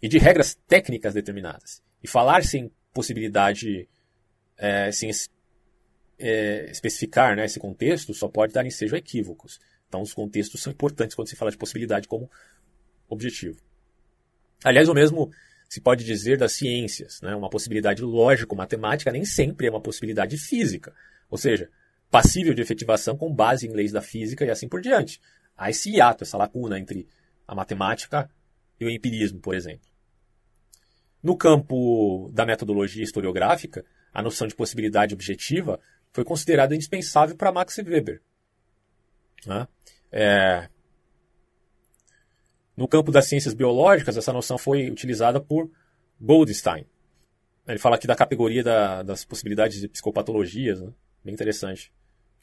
e 0.02 0.10
de 0.10 0.18
regras 0.18 0.56
técnicas 0.68 1.14
determinadas. 1.14 1.82
E 2.04 2.08
falar 2.08 2.44
sem 2.44 2.70
possibilidade, 2.94 3.88
é, 4.58 4.92
sem 4.92 5.10
é, 6.20 6.70
especificar 6.70 7.38
né, 7.38 7.46
esse 7.46 7.60
contexto, 7.60 8.14
só 8.14 8.28
pode 8.28 8.52
dar 8.52 8.66
ensejo 8.66 8.96
a 8.96 8.98
equívocos. 8.98 9.62
Então, 9.94 10.02
os 10.02 10.12
contextos 10.12 10.60
são 10.60 10.74
importantes 10.74 11.16
quando 11.16 11.28
se 11.28 11.36
fala 11.36 11.52
de 11.52 11.58
possibilidade 11.58 12.08
como 12.08 12.28
objetivo. 13.08 13.62
Aliás, 14.64 14.90
o 14.90 14.94
mesmo 14.96 15.32
se 15.70 15.80
pode 15.80 16.04
dizer 16.04 16.36
das 16.36 16.54
ciências. 16.54 17.22
Né? 17.22 17.36
Uma 17.36 17.48
possibilidade 17.48 18.02
lógico-matemática 18.02 19.12
nem 19.12 19.24
sempre 19.24 19.68
é 19.68 19.70
uma 19.70 19.80
possibilidade 19.80 20.36
física. 20.36 20.96
Ou 21.30 21.38
seja, 21.38 21.70
passível 22.10 22.56
de 22.56 22.62
efetivação 22.64 23.16
com 23.16 23.32
base 23.32 23.68
em 23.68 23.72
leis 23.72 23.92
da 23.92 24.02
física 24.02 24.44
e 24.44 24.50
assim 24.50 24.68
por 24.68 24.82
diante. 24.82 25.22
Há 25.56 25.70
esse 25.70 25.92
hiato, 25.92 26.24
essa 26.24 26.40
lacuna 26.40 26.80
entre 26.80 27.08
a 27.48 27.54
matemática 27.54 28.28
e 28.80 28.86
o 28.86 28.90
empirismo, 28.90 29.40
por 29.42 29.54
exemplo. 29.54 29.88
No 31.22 31.38
campo 31.38 32.32
da 32.34 32.48
metodologia 32.48 33.04
historiográfica, 33.04 33.86
a 34.12 34.24
noção 34.24 34.48
de 34.48 34.56
possibilidade 34.56 35.14
objetiva 35.14 35.80
foi 36.12 36.24
considerada 36.24 36.74
indispensável 36.74 37.36
para 37.36 37.52
Max 37.52 37.78
Weber. 37.78 38.24
Né? 39.46 39.68
É... 40.12 40.70
No 42.76 42.88
campo 42.88 43.12
das 43.12 43.28
ciências 43.28 43.54
biológicas, 43.54 44.18
essa 44.18 44.34
noção 44.34 44.58
foi 44.58 44.90
utilizada 44.90 45.40
por 45.40 45.70
Goldstein. 46.20 46.86
Ele 47.68 47.80
fala 47.80 47.96
aqui 47.96 48.08
da 48.08 48.16
categoria 48.16 48.64
da, 48.64 49.04
das 49.04 49.24
possibilidades 49.24 49.80
de 49.80 49.88
psicopatologias, 49.88 50.82
né? 50.82 50.92
bem 51.24 51.34
interessante, 51.34 51.94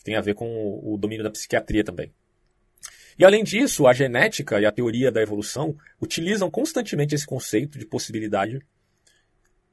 tem 0.03 0.17
a 0.17 0.21
ver 0.21 0.35
com 0.35 0.47
o, 0.47 0.95
o 0.95 0.99
domínio 0.99 1.25
da 1.25 1.31
psiquiatria 1.31 1.85
também. 1.85 2.13
E 3.19 3.25
além 3.25 3.45
disso, 3.45 3.87
a 3.87 3.93
genética 3.93 4.59
e 4.59 4.65
a 4.65 4.73
teoria 4.73 5.13
da 5.13 5.21
evolução 5.21 5.77
utilizam 6.01 6.51
constantemente 6.51 7.15
esse 7.15 7.27
conceito 7.27 7.79
de 7.79 7.85
possibilidade 7.85 8.61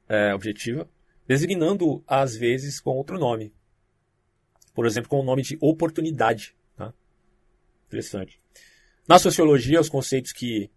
é, 0.06 0.34
objetiva, 0.34 0.86
designando 1.26 2.04
às 2.06 2.36
vezes 2.36 2.78
com 2.78 2.90
outro 2.90 3.18
nome. 3.18 3.52
Por 4.74 4.84
exemplo, 4.84 5.08
com 5.08 5.20
o 5.20 5.24
nome 5.24 5.40
de 5.40 5.56
oportunidade. 5.62 6.54
Interessante. 7.88 8.40
Na 9.08 9.18
sociologia, 9.18 9.80
os 9.80 9.88
conceitos 9.88 10.32
que 10.32 10.70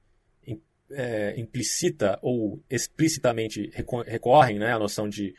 é, 0.92 1.34
implicita 1.38 2.20
ou 2.22 2.62
explicitamente 2.70 3.72
recorrem 4.06 4.60
né, 4.60 4.74
à 4.74 4.80
noção 4.80 5.08
de 5.08 5.34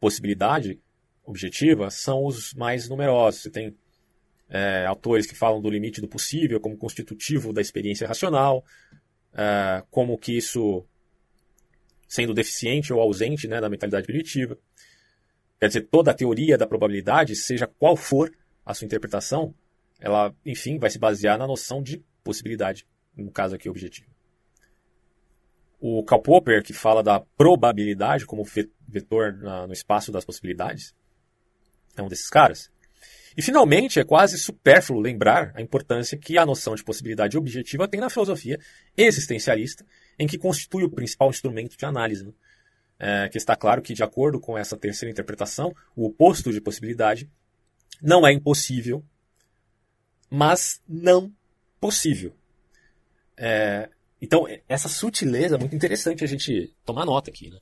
possibilidade 0.00 0.80
objetiva 1.24 1.90
são 1.90 2.24
os 2.24 2.54
mais 2.54 2.88
numerosos. 2.88 3.42
Você 3.42 3.50
tem 3.50 3.76
é, 4.48 4.86
autores 4.86 5.26
que 5.26 5.34
falam 5.34 5.60
do 5.60 5.70
limite 5.70 6.00
do 6.00 6.08
possível 6.08 6.60
como 6.60 6.76
constitutivo 6.76 7.52
da 7.52 7.60
experiência 7.60 8.06
racional, 8.06 8.64
é, 9.34 9.82
como 9.90 10.16
que 10.16 10.36
isso 10.36 10.84
sendo 12.06 12.32
deficiente 12.32 12.92
ou 12.92 13.00
ausente 13.00 13.46
né, 13.46 13.60
da 13.60 13.68
mentalidade 13.68 14.06
primitiva. 14.06 14.56
Quer 15.60 15.66
dizer, 15.66 15.82
toda 15.82 16.10
a 16.10 16.14
teoria 16.14 16.56
da 16.56 16.66
probabilidade, 16.66 17.36
seja 17.36 17.66
qual 17.66 17.96
for 17.96 18.32
a 18.64 18.72
sua 18.72 18.86
interpretação, 18.86 19.54
ela, 19.98 20.34
enfim, 20.44 20.78
vai 20.78 20.90
se 20.90 20.98
basear 20.98 21.38
na 21.38 21.46
noção 21.46 21.82
de 21.82 22.02
possibilidade, 22.22 22.86
no 23.16 23.30
caso 23.30 23.54
aqui 23.54 23.68
objetivo. 23.68 24.08
O 25.80 26.02
Karl 26.02 26.22
Popper, 26.22 26.62
que 26.62 26.72
fala 26.72 27.02
da 27.02 27.20
probabilidade 27.36 28.26
como 28.26 28.44
vetor 28.86 29.32
no 29.66 29.72
espaço 29.72 30.10
das 30.10 30.24
possibilidades, 30.24 30.94
é 31.96 32.02
um 32.02 32.08
desses 32.08 32.28
caras. 32.28 32.70
E 33.36 33.42
finalmente, 33.42 34.00
é 34.00 34.04
quase 34.04 34.36
supérfluo 34.36 35.00
lembrar 35.00 35.52
a 35.54 35.62
importância 35.62 36.18
que 36.18 36.36
a 36.36 36.44
noção 36.44 36.74
de 36.74 36.82
possibilidade 36.82 37.38
objetiva 37.38 37.86
tem 37.86 38.00
na 38.00 38.10
filosofia 38.10 38.58
existencialista, 38.96 39.86
em 40.18 40.26
que 40.26 40.36
constitui 40.36 40.82
o 40.82 40.90
principal 40.90 41.30
instrumento 41.30 41.76
de 41.76 41.84
análise. 41.84 42.26
Né? 42.26 42.32
É, 43.00 43.28
que 43.28 43.38
está 43.38 43.54
claro 43.54 43.80
que, 43.80 43.94
de 43.94 44.02
acordo 44.02 44.40
com 44.40 44.58
essa 44.58 44.76
terceira 44.76 45.12
interpretação, 45.12 45.72
o 45.94 46.06
oposto 46.06 46.52
de 46.52 46.60
possibilidade 46.60 47.30
não 48.02 48.26
é 48.26 48.32
impossível, 48.32 49.04
mas 50.30 50.82
não 50.88 51.32
possível. 51.80 52.34
É, 53.36 53.88
então, 54.20 54.46
essa 54.68 54.88
sutileza 54.88 55.54
é 55.54 55.58
muito 55.58 55.74
interessante 55.74 56.24
a 56.24 56.26
gente 56.26 56.74
tomar 56.84 57.04
nota 57.04 57.30
aqui. 57.30 57.50
Né? 57.50 57.58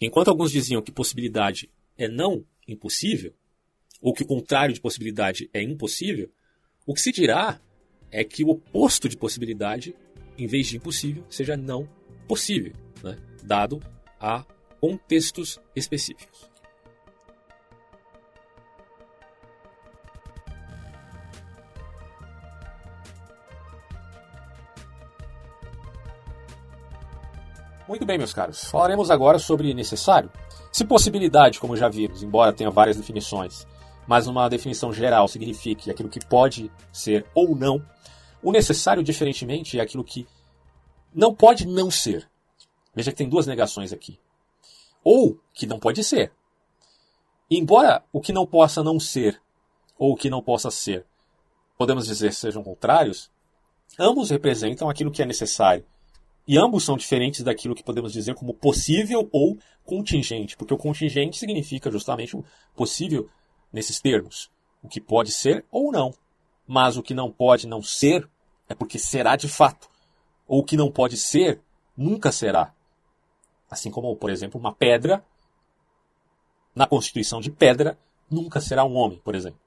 Enquanto 0.00 0.28
alguns 0.28 0.52
diziam 0.52 0.82
que 0.82 0.92
possibilidade 0.92 1.70
é 1.98 2.08
não 2.08 2.44
impossível, 2.66 3.34
ou 4.00 4.12
que 4.12 4.22
o 4.22 4.26
contrário 4.26 4.74
de 4.74 4.80
possibilidade 4.80 5.50
é 5.52 5.62
impossível, 5.62 6.30
o 6.86 6.94
que 6.94 7.00
se 7.00 7.12
dirá 7.12 7.60
é 8.10 8.24
que 8.24 8.44
o 8.44 8.50
oposto 8.50 9.08
de 9.08 9.16
possibilidade, 9.16 9.94
em 10.36 10.46
vez 10.46 10.68
de 10.68 10.76
impossível, 10.76 11.24
seja 11.30 11.56
não 11.56 11.88
possível, 12.28 12.72
né? 13.02 13.18
dado 13.42 13.80
a 14.20 14.44
contextos 14.80 15.60
específicos. 15.74 16.51
Muito 27.88 28.06
bem, 28.06 28.16
meus 28.16 28.32
caros. 28.32 28.64
Falaremos 28.64 29.10
agora 29.10 29.38
sobre 29.38 29.74
necessário. 29.74 30.30
Se 30.70 30.84
possibilidade, 30.84 31.60
como 31.60 31.76
já 31.76 31.88
vimos, 31.88 32.22
embora 32.22 32.52
tenha 32.52 32.70
várias 32.70 32.96
definições, 32.96 33.66
mas 34.06 34.26
uma 34.26 34.48
definição 34.48 34.92
geral 34.92 35.26
signifique 35.28 35.90
aquilo 35.90 36.08
que 36.08 36.24
pode 36.24 36.70
ser 36.92 37.26
ou 37.34 37.56
não, 37.56 37.84
o 38.42 38.52
necessário, 38.52 39.02
diferentemente, 39.02 39.78
é 39.78 39.82
aquilo 39.82 40.02
que 40.02 40.26
não 41.14 41.34
pode 41.34 41.66
não 41.66 41.90
ser. 41.90 42.28
Veja 42.94 43.10
que 43.10 43.16
tem 43.16 43.28
duas 43.28 43.46
negações 43.46 43.92
aqui. 43.92 44.18
Ou 45.04 45.38
que 45.52 45.66
não 45.66 45.78
pode 45.78 46.02
ser. 46.02 46.32
embora 47.50 48.02
o 48.12 48.20
que 48.20 48.32
não 48.32 48.46
possa 48.46 48.82
não 48.82 48.98
ser 48.98 49.40
ou 49.98 50.12
o 50.12 50.16
que 50.16 50.30
não 50.30 50.42
possa 50.42 50.70
ser, 50.70 51.06
podemos 51.76 52.06
dizer 52.06 52.32
sejam 52.32 52.62
contrários, 52.62 53.30
ambos 53.98 54.30
representam 54.30 54.88
aquilo 54.88 55.10
que 55.10 55.22
é 55.22 55.26
necessário. 55.26 55.84
E 56.46 56.58
ambos 56.58 56.84
são 56.84 56.96
diferentes 56.96 57.42
daquilo 57.42 57.74
que 57.74 57.84
podemos 57.84 58.12
dizer 58.12 58.34
como 58.34 58.54
possível 58.54 59.28
ou 59.32 59.56
contingente, 59.84 60.56
porque 60.56 60.74
o 60.74 60.78
contingente 60.78 61.38
significa 61.38 61.90
justamente 61.90 62.36
o 62.36 62.44
possível 62.74 63.28
nesses 63.72 64.00
termos. 64.00 64.50
O 64.82 64.88
que 64.88 65.00
pode 65.00 65.30
ser 65.30 65.64
ou 65.70 65.92
não. 65.92 66.12
Mas 66.66 66.96
o 66.96 67.02
que 67.02 67.14
não 67.14 67.30
pode 67.30 67.66
não 67.66 67.82
ser 67.82 68.28
é 68.68 68.74
porque 68.74 68.98
será 68.98 69.36
de 69.36 69.48
fato. 69.48 69.88
Ou 70.46 70.60
o 70.60 70.64
que 70.64 70.76
não 70.76 70.90
pode 70.90 71.16
ser 71.16 71.60
nunca 71.96 72.32
será. 72.32 72.74
Assim 73.70 73.90
como, 73.90 74.14
por 74.16 74.30
exemplo, 74.30 74.60
uma 74.60 74.72
pedra, 74.74 75.24
na 76.74 76.86
constituição 76.86 77.40
de 77.40 77.50
pedra, 77.50 77.98
nunca 78.30 78.60
será 78.60 78.84
um 78.84 78.94
homem, 78.96 79.18
por 79.18 79.34
exemplo. 79.34 79.60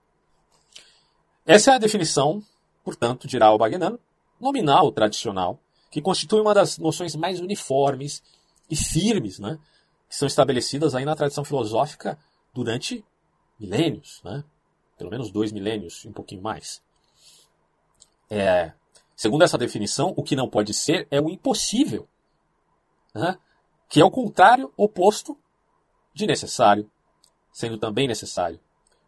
Essa 1.45 1.71
é 1.71 1.76
a 1.76 1.80
definição, 1.80 2.43
portanto, 2.84 3.28
de 3.28 3.38
Raul 3.38 3.57
Bagnano, 3.57 3.99
nominal 4.39 4.91
tradicional, 4.91 5.59
que 5.89 6.01
constitui 6.01 6.41
uma 6.41 6.53
das 6.53 6.77
noções 6.77 7.15
mais 7.15 7.39
uniformes 7.39 8.21
e 8.69 8.75
firmes, 8.75 9.39
né, 9.39 9.59
que 10.09 10.15
são 10.15 10.27
estabelecidas 10.27 10.95
aí 10.95 11.05
na 11.05 11.15
tradição 11.15 11.43
filosófica 11.43 12.17
durante 12.53 13.03
milênios, 13.59 14.21
né? 14.23 14.43
pelo 14.97 15.09
menos 15.09 15.31
dois 15.31 15.51
milênios 15.51 16.03
e 16.05 16.07
um 16.07 16.13
pouquinho 16.13 16.41
mais. 16.41 16.81
É, 18.29 18.73
segundo 19.15 19.43
essa 19.43 19.57
definição, 19.57 20.13
o 20.15 20.23
que 20.23 20.36
não 20.36 20.49
pode 20.49 20.73
ser 20.73 21.07
é 21.11 21.19
o 21.19 21.29
impossível, 21.29 22.07
né? 23.13 23.38
que 23.89 23.99
é 23.99 24.05
o 24.05 24.11
contrário 24.11 24.71
oposto 24.77 25.38
de 26.13 26.25
necessário, 26.25 26.89
sendo 27.51 27.77
também 27.77 28.07
necessário. 28.07 28.59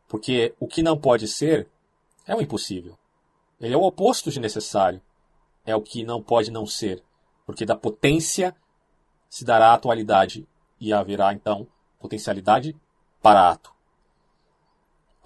Porque 0.07 0.53
o 0.59 0.67
que 0.67 0.83
não 0.83 0.97
pode 0.97 1.27
ser 1.27 1.67
é 2.25 2.35
o 2.35 2.41
impossível. 2.41 2.97
Ele 3.59 3.73
é 3.73 3.77
o 3.77 3.83
oposto 3.83 4.29
de 4.29 4.39
necessário. 4.39 5.01
É 5.67 5.75
o 5.75 5.81
que 5.83 6.03
não 6.03 6.23
pode 6.23 6.49
não 6.49 6.65
ser. 6.65 7.03
Porque 7.45 7.63
da 7.63 7.75
potência 7.75 8.55
se 9.29 9.45
dará 9.45 9.73
atualidade 9.73 10.47
e 10.79 10.91
haverá 10.91 11.31
então 11.31 11.67
potencialidade 11.99 12.75
para 13.21 13.51
ato 13.51 13.77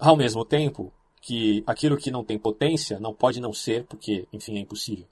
ao 0.08 0.16
mesmo 0.16 0.44
tempo 0.44 0.92
que 1.20 1.62
aquilo 1.64 1.96
que 1.96 2.10
não 2.10 2.24
tem 2.24 2.36
potência 2.36 2.98
não 2.98 3.14
pode 3.14 3.40
não 3.40 3.52
ser, 3.52 3.84
porque, 3.84 4.26
enfim, 4.32 4.56
é 4.56 4.60
impossível. 4.60 5.06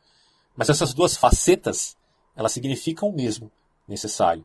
Mas 0.56 0.68
essas 0.68 0.92
duas 0.92 1.16
facetas, 1.16 1.96
elas 2.34 2.50
significam 2.50 3.08
o 3.08 3.12
mesmo, 3.12 3.50
necessário. 3.86 4.44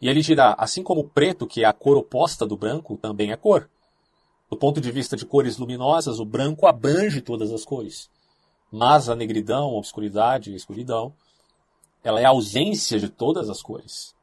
E 0.00 0.08
ele 0.08 0.20
dirá, 0.20 0.56
assim 0.58 0.82
como 0.82 1.02
o 1.02 1.08
preto, 1.08 1.46
que 1.46 1.62
é 1.62 1.66
a 1.66 1.72
cor 1.72 1.96
oposta 1.96 2.44
do 2.44 2.56
branco, 2.56 2.96
também 2.96 3.30
é 3.30 3.36
cor. 3.36 3.70
Do 4.50 4.56
ponto 4.56 4.80
de 4.80 4.90
vista 4.90 5.16
de 5.16 5.24
cores 5.24 5.56
luminosas, 5.56 6.18
o 6.18 6.24
branco 6.24 6.66
abrange 6.66 7.20
todas 7.20 7.52
as 7.52 7.64
cores. 7.64 8.10
Mas 8.76 9.08
a 9.08 9.14
negridão, 9.14 9.66
a 9.66 9.78
obscuridade, 9.78 10.52
a 10.52 10.56
escuridão, 10.56 11.14
ela 12.02 12.20
é 12.20 12.24
a 12.24 12.30
ausência 12.30 12.98
de 12.98 13.08
todas 13.08 13.48
as 13.48 13.62
cores. 13.62 14.16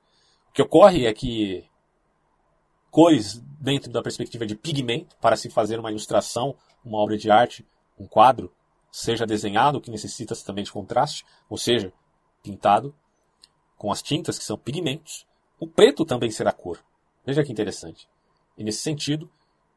O 0.50 0.52
que 0.52 0.62
ocorre 0.62 1.06
é 1.06 1.14
que 1.14 1.64
cores 2.90 3.42
dentro 3.62 3.90
da 3.90 4.02
perspectiva 4.02 4.46
de 4.46 4.54
pigmento, 4.54 5.16
para 5.22 5.38
se 5.38 5.50
fazer 5.50 5.80
uma 5.80 5.90
ilustração, 5.90 6.54
uma 6.84 6.98
obra 6.98 7.18
de 7.18 7.32
arte, 7.32 7.66
um 7.98 8.06
quadro, 8.06 8.54
seja 8.92 9.26
desenhado, 9.26 9.80
que 9.80 9.90
necessita 9.90 10.36
também 10.36 10.66
de 10.66 10.72
contraste, 10.74 11.26
ou 11.50 11.58
seja, 11.58 11.94
pintado 12.44 12.94
com 13.78 13.90
as 13.90 14.02
tintas 14.02 14.38
que 14.38 14.44
são 14.44 14.58
pigmentos, 14.58 15.26
o 15.62 15.66
preto 15.66 16.04
também 16.04 16.30
será 16.30 16.52
cor. 16.52 16.78
Veja 17.26 17.42
que 17.42 17.54
interessante. 17.54 18.06
E 18.58 18.66
nesse 18.66 18.80
sentido, 18.80 19.32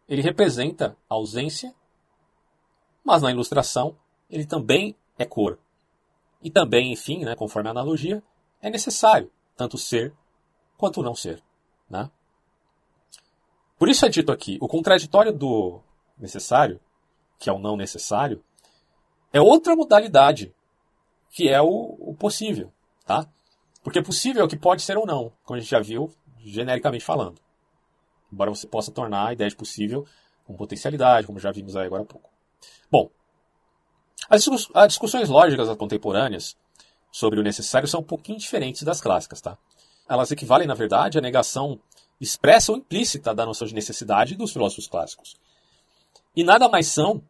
ele 0.09 0.21
representa 0.21 0.97
a 1.09 1.15
ausência, 1.15 1.73
mas 3.05 3.23
na 3.23 3.31
ilustração 3.31 3.97
ele 4.35 4.45
também 4.45 4.97
é 5.17 5.25
cor. 5.25 5.61
E 6.43 6.51
também, 6.51 6.93
enfim, 6.93 7.25
né, 7.25 7.37
conforme 7.37 7.69
a 7.69 7.71
analogia, 7.71 8.21
é 8.61 8.69
necessário, 8.69 9.31
tanto 9.57 9.79
ser 9.79 10.13
quanto 10.77 11.03
não 11.03 11.15
ser. 11.15 11.41
Né? 11.89 12.11
Por 13.79 13.89
isso 13.89 14.05
é 14.05 14.09
dito 14.09 14.33
aqui, 14.33 14.59
o 14.61 14.67
contraditório 14.67 15.33
do 15.33 15.81
necessário, 16.19 16.81
que 17.39 17.49
é 17.49 17.53
o 17.53 17.61
não 17.61 17.77
necessário, 17.77 18.43
é 19.33 19.41
outra 19.41 19.77
modalidade, 19.77 20.53
que 21.31 21.49
é 21.49 21.63
o, 21.63 21.97
o 22.01 22.15
possível. 22.19 22.73
Tá? 23.07 23.29
Porque 23.85 24.03
possível 24.03 24.43
é 24.43 24.45
o 24.45 24.49
que 24.49 24.57
pode 24.57 24.83
ser 24.83 24.99
ou 24.99 25.07
não, 25.07 25.33
como 25.45 25.57
a 25.57 25.61
gente 25.61 25.71
já 25.71 25.81
viu, 25.81 26.13
genericamente 26.39 27.05
falando. 27.05 27.41
Embora 28.33 28.51
você 28.51 28.67
possa 28.67 28.91
tornar 28.91 29.29
a 29.29 29.33
ideia 29.33 29.49
de 29.49 29.57
possível 29.57 30.05
com 30.45 30.57
potencialidade, 30.57 31.27
como 31.27 31.39
já 31.39 31.53
vimos 31.53 31.77
aí 31.77 31.87
agora 31.87 32.03
há 32.03 32.07
pouco. 32.07 32.31
Bom, 32.91 33.11
as 34.29 34.89
discussões 34.89 35.29
lógicas 35.29 35.75
contemporâneas 35.77 36.57
sobre 37.13 37.39
o 37.39 37.43
necessário 37.43 37.87
são 37.87 38.01
um 38.01 38.05
pouquinho 38.05 38.39
diferentes 38.39 38.83
das 38.83 39.01
clássicas, 39.01 39.41
tá? 39.41 39.57
Elas 40.09 40.31
equivalem, 40.31 40.67
na 40.67 40.75
verdade, 40.75 41.19
à 41.19 41.21
negação 41.21 41.79
expressa 42.21 42.73
ou 42.73 42.79
implícita 42.79 43.35
da 43.35 43.47
noção 43.47 43.67
de 43.67 43.75
necessidade 43.75 44.37
dos 44.37 44.53
filósofos 44.53 44.87
clássicos. 44.87 45.37
E 46.35 46.43
nada 46.43 46.69
mais 46.69 46.89
são 46.89 47.23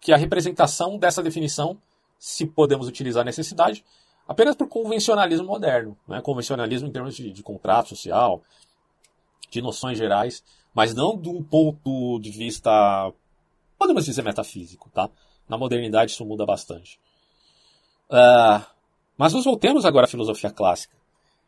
que 0.00 0.12
a 0.12 0.16
representação 0.16 0.98
dessa 0.98 1.22
definição, 1.22 1.78
se 2.18 2.44
podemos 2.46 2.88
utilizar 2.88 3.24
necessidade, 3.24 3.84
apenas 4.26 4.56
por 4.56 4.68
convencionalismo 4.68 5.46
moderno. 5.46 5.96
Né? 6.06 6.20
Convencionalismo 6.20 6.88
em 6.88 6.92
termos 6.92 7.14
de, 7.14 7.32
de 7.32 7.42
contrato 7.42 7.90
social, 7.90 8.42
de 9.50 9.62
noções 9.62 9.98
gerais, 9.98 10.42
mas 10.74 10.94
não 10.94 11.16
de 11.16 11.28
um 11.28 11.42
ponto 11.42 12.18
de 12.20 12.30
vista, 12.30 13.12
podemos 13.78 14.04
dizer, 14.04 14.22
metafísico. 14.22 14.90
Tá? 14.90 15.08
Na 15.48 15.58
modernidade 15.58 16.12
isso 16.12 16.24
muda 16.24 16.46
bastante. 16.46 16.98
Uh, 18.10 18.64
mas 19.16 19.32
nos 19.32 19.44
voltemos 19.44 19.84
agora 19.84 20.06
à 20.06 20.08
filosofia 20.08 20.50
clássica. 20.50 20.96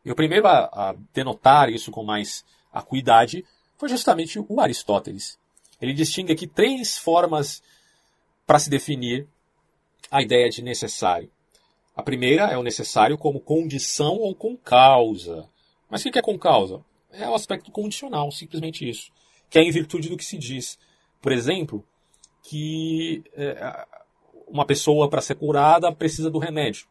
E 0.05 0.11
o 0.11 0.14
primeiro 0.14 0.47
a, 0.47 0.90
a 0.90 0.95
denotar 1.12 1.70
isso 1.70 1.90
com 1.90 2.05
mais 2.05 2.45
acuidade 2.72 3.45
foi 3.76 3.88
justamente 3.88 4.38
o 4.38 4.61
Aristóteles. 4.61 5.38
Ele 5.80 5.92
distingue 5.92 6.32
aqui 6.32 6.47
três 6.47 6.97
formas 6.99 7.62
para 8.47 8.59
se 8.59 8.70
definir 8.70 9.26
a 10.11 10.22
ideia 10.22 10.49
de 10.49 10.62
necessário. 10.62 11.30
A 11.97 12.03
primeira 12.03 12.45
é 12.45 12.59
o 12.59 12.62
necessário 12.62 13.16
como 13.16 13.40
condição 13.40 14.16
ou 14.16 14.34
com 14.34 14.57
causa. 14.57 15.49
Mas 15.88 16.05
o 16.05 16.11
que 16.11 16.18
é 16.18 16.22
com 16.22 16.38
causa? 16.38 16.84
É 17.12 17.28
o 17.28 17.34
aspecto 17.34 17.70
condicional, 17.70 18.30
simplesmente 18.32 18.88
isso. 18.88 19.12
Que 19.49 19.59
é 19.59 19.62
em 19.62 19.70
virtude 19.70 20.09
do 20.09 20.16
que 20.16 20.24
se 20.24 20.36
diz. 20.36 20.78
Por 21.22 21.30
exemplo, 21.30 21.84
que 22.45 23.24
é, 23.32 23.86
uma 24.47 24.66
pessoa 24.66 25.09
para 25.09 25.22
ser 25.22 25.34
curada 25.34 25.90
precisa 25.90 26.30
do 26.30 26.38
remédio. 26.38 26.86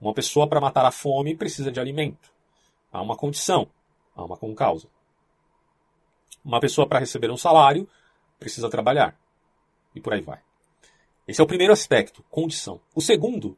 Uma 0.00 0.12
pessoa 0.12 0.46
para 0.46 0.60
matar 0.60 0.84
a 0.84 0.90
fome 0.90 1.36
precisa 1.36 1.70
de 1.70 1.80
alimento. 1.80 2.30
Há 2.92 3.00
uma 3.00 3.16
condição, 3.16 3.68
há 4.14 4.24
uma 4.24 4.36
com 4.36 4.52
causa. 4.54 4.88
Uma 6.44 6.60
pessoa 6.60 6.86
para 6.86 6.98
receber 6.98 7.30
um 7.30 7.36
salário 7.36 7.88
precisa 8.40 8.68
trabalhar. 8.68 9.16
E 9.94 10.00
por 10.00 10.12
aí 10.12 10.20
vai. 10.20 10.40
Esse 11.26 11.40
é 11.40 11.44
o 11.44 11.46
primeiro 11.46 11.72
aspecto, 11.72 12.24
condição. 12.28 12.80
O 12.94 13.00
segundo 13.00 13.56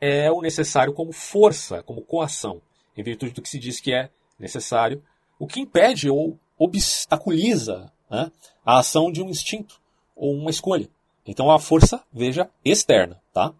é 0.00 0.30
o 0.30 0.42
necessário 0.42 0.92
como 0.92 1.12
força, 1.12 1.82
como 1.82 2.02
coação, 2.02 2.60
em 2.96 3.02
virtude 3.02 3.32
do 3.32 3.40
que 3.40 3.48
se 3.48 3.58
diz 3.58 3.80
que 3.80 3.94
é 3.94 4.10
necessário, 4.38 5.02
o 5.38 5.46
que 5.46 5.60
impede 5.60 6.10
ou 6.10 6.38
obstaculiza 6.58 7.90
né, 8.10 8.30
a 8.64 8.78
ação 8.78 9.10
de 9.10 9.22
um 9.22 9.30
instinto 9.30 9.81
ou 10.14 10.34
uma 10.34 10.50
escolha. 10.50 10.88
Então 11.26 11.50
a 11.50 11.58
força, 11.58 12.02
veja, 12.12 12.50
externa. 12.64 13.20
Tá? 13.32 13.52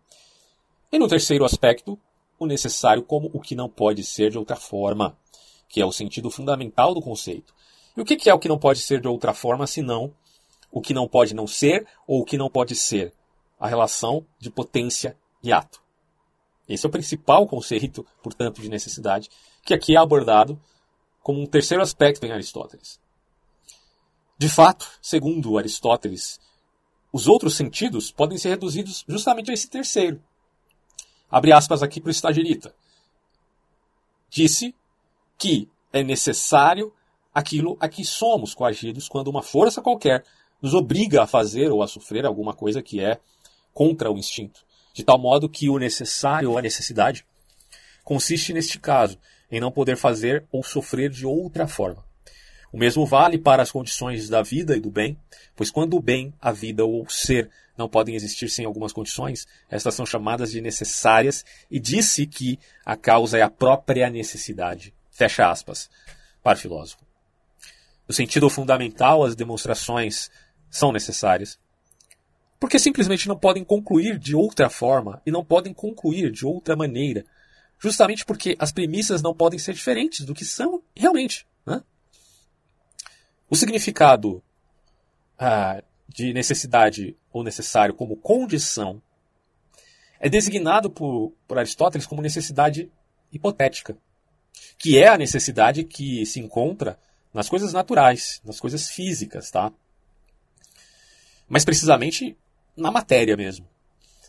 E 0.90 0.98
no 0.98 1.08
terceiro 1.08 1.44
aspecto, 1.44 1.98
o 2.38 2.46
necessário 2.46 3.02
como 3.02 3.30
o 3.32 3.40
que 3.40 3.54
não 3.54 3.68
pode 3.68 4.04
ser 4.04 4.30
de 4.30 4.38
outra 4.38 4.56
forma, 4.56 5.16
que 5.68 5.80
é 5.80 5.86
o 5.86 5.92
sentido 5.92 6.30
fundamental 6.30 6.94
do 6.94 7.00
conceito. 7.00 7.54
E 7.96 8.00
o 8.00 8.04
que 8.04 8.28
é 8.28 8.34
o 8.34 8.38
que 8.38 8.48
não 8.48 8.58
pode 8.58 8.80
ser 8.80 9.00
de 9.00 9.08
outra 9.08 9.32
forma 9.32 9.66
senão 9.66 10.12
o 10.70 10.80
que 10.80 10.94
não 10.94 11.06
pode 11.06 11.34
não 11.34 11.46
ser 11.46 11.86
ou 12.06 12.20
o 12.20 12.24
que 12.24 12.38
não 12.38 12.48
pode 12.48 12.74
ser? 12.74 13.12
A 13.60 13.68
relação 13.68 14.26
de 14.38 14.50
potência 14.50 15.16
e 15.42 15.52
ato. 15.52 15.80
Esse 16.68 16.86
é 16.86 16.88
o 16.88 16.92
principal 16.92 17.46
conceito, 17.46 18.06
portanto, 18.22 18.62
de 18.62 18.68
necessidade, 18.68 19.28
que 19.64 19.74
aqui 19.74 19.94
é 19.94 19.98
abordado 19.98 20.58
como 21.22 21.40
um 21.40 21.46
terceiro 21.46 21.82
aspecto 21.82 22.24
em 22.24 22.32
Aristóteles. 22.32 22.98
De 24.42 24.48
fato, 24.48 24.90
segundo 25.00 25.56
Aristóteles, 25.56 26.40
os 27.12 27.28
outros 27.28 27.54
sentidos 27.54 28.10
podem 28.10 28.36
ser 28.36 28.48
reduzidos 28.48 29.04
justamente 29.06 29.52
a 29.52 29.54
esse 29.54 29.70
terceiro. 29.70 30.20
Abre 31.30 31.52
aspas 31.52 31.80
aqui 31.80 32.00
para 32.00 32.08
o 32.08 32.10
estagiarita. 32.10 32.74
Disse 34.28 34.74
que 35.38 35.70
é 35.92 36.02
necessário 36.02 36.92
aquilo 37.32 37.76
a 37.78 37.88
que 37.88 38.04
somos 38.04 38.52
coagidos 38.52 39.08
quando 39.08 39.28
uma 39.28 39.44
força 39.44 39.80
qualquer 39.80 40.24
nos 40.60 40.74
obriga 40.74 41.22
a 41.22 41.26
fazer 41.28 41.70
ou 41.70 41.80
a 41.80 41.86
sofrer 41.86 42.26
alguma 42.26 42.52
coisa 42.52 42.82
que 42.82 42.98
é 42.98 43.20
contra 43.72 44.10
o 44.10 44.18
instinto 44.18 44.66
de 44.92 45.04
tal 45.04 45.20
modo 45.20 45.48
que 45.48 45.70
o 45.70 45.78
necessário 45.78 46.50
ou 46.50 46.58
a 46.58 46.62
necessidade 46.62 47.24
consiste, 48.02 48.52
neste 48.52 48.80
caso, 48.80 49.16
em 49.48 49.60
não 49.60 49.70
poder 49.70 49.96
fazer 49.96 50.44
ou 50.50 50.64
sofrer 50.64 51.10
de 51.10 51.24
outra 51.24 51.68
forma. 51.68 52.04
O 52.72 52.78
mesmo 52.78 53.04
vale 53.04 53.36
para 53.36 53.62
as 53.62 53.70
condições 53.70 54.30
da 54.30 54.42
vida 54.42 54.74
e 54.74 54.80
do 54.80 54.90
bem, 54.90 55.18
pois 55.54 55.70
quando 55.70 55.94
o 55.94 56.00
bem, 56.00 56.32
a 56.40 56.50
vida 56.50 56.84
ou 56.84 57.02
o 57.02 57.10
ser 57.10 57.50
não 57.76 57.88
podem 57.88 58.14
existir 58.14 58.48
sem 58.48 58.64
algumas 58.64 58.92
condições, 58.92 59.46
estas 59.68 59.94
são 59.94 60.06
chamadas 60.06 60.50
de 60.50 60.60
necessárias 60.60 61.44
e 61.70 61.78
disse 61.78 62.26
que 62.26 62.58
a 62.84 62.96
causa 62.96 63.36
é 63.36 63.42
a 63.42 63.50
própria 63.50 64.08
necessidade. 64.08 64.94
Fecha 65.10 65.50
aspas. 65.50 65.90
Para 66.42 66.56
o 66.56 66.60
filósofo. 66.60 67.04
No 68.08 68.14
sentido 68.14 68.48
fundamental, 68.50 69.22
as 69.22 69.36
demonstrações 69.36 70.30
são 70.70 70.90
necessárias, 70.90 71.58
porque 72.58 72.78
simplesmente 72.78 73.28
não 73.28 73.38
podem 73.38 73.64
concluir 73.64 74.18
de 74.18 74.34
outra 74.34 74.70
forma 74.70 75.20
e 75.26 75.30
não 75.30 75.44
podem 75.44 75.74
concluir 75.74 76.30
de 76.30 76.46
outra 76.46 76.74
maneira. 76.74 77.24
Justamente 77.78 78.24
porque 78.24 78.56
as 78.58 78.72
premissas 78.72 79.20
não 79.20 79.34
podem 79.34 79.58
ser 79.58 79.74
diferentes 79.74 80.24
do 80.24 80.34
que 80.34 80.44
são 80.44 80.82
realmente. 80.96 81.46
O 83.52 83.54
significado 83.54 84.42
ah, 85.38 85.82
de 86.08 86.32
necessidade 86.32 87.14
ou 87.30 87.44
necessário 87.44 87.92
como 87.92 88.16
condição 88.16 89.02
é 90.18 90.26
designado 90.26 90.88
por, 90.88 91.34
por 91.46 91.58
Aristóteles 91.58 92.06
como 92.06 92.22
necessidade 92.22 92.90
hipotética, 93.30 93.94
que 94.78 94.96
é 94.96 95.08
a 95.08 95.18
necessidade 95.18 95.84
que 95.84 96.24
se 96.24 96.40
encontra 96.40 96.98
nas 97.30 97.50
coisas 97.50 97.74
naturais, 97.74 98.40
nas 98.42 98.58
coisas 98.58 98.88
físicas, 98.88 99.50
tá? 99.50 99.70
Mais 101.46 101.62
precisamente 101.62 102.34
na 102.74 102.90
matéria 102.90 103.36
mesmo, 103.36 103.68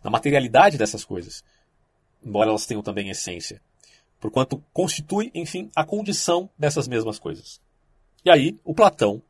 na 0.04 0.10
materialidade 0.12 0.78
dessas 0.78 1.06
coisas, 1.06 1.46
embora 2.22 2.50
elas 2.50 2.66
tenham 2.66 2.84
também 2.84 3.10
essência, 3.10 3.62
porquanto 4.20 4.62
constitui, 4.74 5.32
enfim, 5.34 5.72
a 5.74 5.86
condição 5.86 6.50
dessas 6.60 6.90
mesmas 6.90 7.18
coisas. 7.18 7.62
E 8.26 8.30
aí, 8.30 8.58
o 8.64 8.74
Platão, 8.74 9.22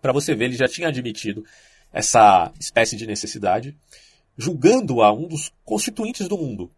para 0.00 0.12
você 0.12 0.34
ver, 0.34 0.46
ele 0.46 0.56
já 0.56 0.66
tinha 0.66 0.88
admitido 0.88 1.44
essa 1.92 2.52
espécie 2.58 2.96
de 2.96 3.06
necessidade, 3.06 3.76
julgando-a 4.36 5.12
um 5.12 5.28
dos 5.28 5.52
constituintes 5.64 6.28
do 6.28 6.36
mundo, 6.36 6.70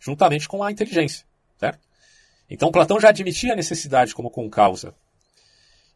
juntamente 0.00 0.48
com 0.48 0.62
a 0.62 0.72
inteligência, 0.72 1.26
certo? 1.58 1.86
Então 2.48 2.72
Platão 2.72 2.98
já 2.98 3.10
admitia 3.10 3.52
a 3.52 3.56
necessidade 3.56 4.14
como 4.14 4.30
com 4.30 4.48
causa. 4.48 4.94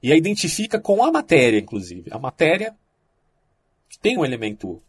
E 0.02 0.12
a 0.12 0.16
identifica 0.16 0.78
com 0.78 1.02
a 1.02 1.10
matéria, 1.10 1.58
inclusive. 1.58 2.10
A 2.12 2.18
matéria 2.18 2.76
tem 4.02 4.18
um 4.18 4.24
elemento 4.24 4.82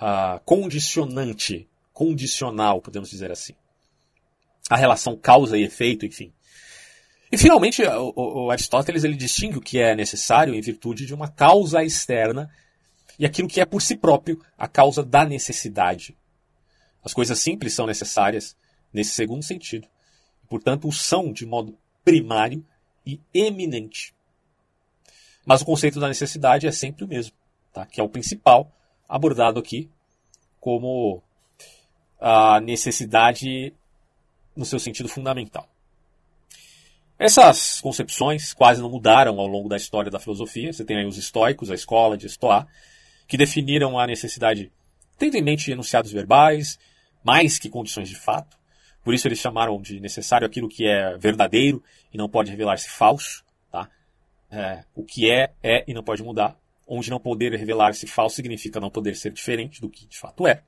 uh, 0.00 0.38
condicionante, 0.44 1.68
condicional, 1.92 2.80
podemos 2.80 3.10
dizer 3.10 3.32
assim. 3.32 3.54
A 4.70 4.76
relação 4.76 5.16
causa 5.16 5.58
e 5.58 5.64
efeito, 5.64 6.06
enfim. 6.06 6.32
E 7.32 7.38
finalmente, 7.38 7.82
o, 7.82 8.44
o, 8.44 8.50
Aristóteles 8.50 9.04
ele 9.04 9.16
distingue 9.16 9.56
o 9.56 9.60
que 9.62 9.78
é 9.78 9.96
necessário 9.96 10.54
em 10.54 10.60
virtude 10.60 11.06
de 11.06 11.14
uma 11.14 11.28
causa 11.28 11.82
externa 11.82 12.50
e 13.18 13.24
aquilo 13.24 13.48
que 13.48 13.58
é 13.58 13.64
por 13.64 13.80
si 13.80 13.96
próprio 13.96 14.38
a 14.58 14.68
causa 14.68 15.02
da 15.02 15.24
necessidade. 15.24 16.14
As 17.02 17.14
coisas 17.14 17.38
simples 17.38 17.72
são 17.72 17.86
necessárias 17.86 18.54
nesse 18.92 19.12
segundo 19.12 19.42
sentido. 19.42 19.88
Portanto, 20.46 20.86
o 20.86 20.92
são 20.92 21.32
de 21.32 21.46
modo 21.46 21.74
primário 22.04 22.62
e 23.06 23.18
eminente. 23.32 24.14
Mas 25.46 25.62
o 25.62 25.64
conceito 25.64 25.98
da 25.98 26.08
necessidade 26.08 26.66
é 26.66 26.70
sempre 26.70 27.02
o 27.02 27.08
mesmo 27.08 27.34
tá? 27.72 27.86
que 27.86 27.98
é 27.98 28.04
o 28.04 28.10
principal 28.10 28.70
abordado 29.08 29.58
aqui 29.58 29.88
como 30.60 31.22
a 32.20 32.60
necessidade 32.60 33.72
no 34.54 34.66
seu 34.66 34.78
sentido 34.78 35.08
fundamental. 35.08 35.71
Essas 37.24 37.80
concepções 37.80 38.52
quase 38.52 38.80
não 38.80 38.90
mudaram 38.90 39.38
ao 39.38 39.46
longo 39.46 39.68
da 39.68 39.76
história 39.76 40.10
da 40.10 40.18
filosofia. 40.18 40.72
Você 40.72 40.84
tem 40.84 40.96
aí 40.96 41.06
os 41.06 41.16
estoicos, 41.16 41.70
a 41.70 41.74
escola 41.74 42.18
de 42.18 42.26
Estoá, 42.26 42.66
que 43.28 43.36
definiram 43.36 43.98
a 43.98 44.06
necessidade 44.06 44.72
tendo 45.18 45.36
em 45.36 45.42
mente 45.42 45.70
enunciados 45.70 46.10
verbais, 46.10 46.80
mais 47.22 47.58
que 47.58 47.70
condições 47.70 48.08
de 48.08 48.16
fato, 48.16 48.56
Por 49.04 49.14
isso 49.14 49.26
eles 49.26 49.38
chamaram 49.38 49.80
de 49.80 49.98
necessário 50.00 50.46
aquilo 50.46 50.68
que 50.68 50.86
é 50.86 51.16
verdadeiro 51.16 51.82
e 52.12 52.18
não 52.18 52.28
pode 52.28 52.50
revelar-se 52.50 52.88
falso. 52.88 53.44
Tá? 53.70 53.88
É, 54.50 54.84
o 54.94 55.04
que 55.04 55.28
é, 55.30 55.52
é 55.62 55.84
e 55.88 55.94
não 55.94 56.04
pode 56.04 56.22
mudar. 56.22 56.56
Onde 56.86 57.10
não 57.10 57.18
poder 57.18 57.52
revelar-se 57.54 58.06
falso 58.06 58.36
significa 58.36 58.78
não 58.78 58.90
poder 58.90 59.16
ser 59.16 59.32
diferente 59.32 59.80
do 59.80 59.88
que 59.88 60.06
de 60.06 60.18
fato 60.18 60.46
é. 60.46 60.62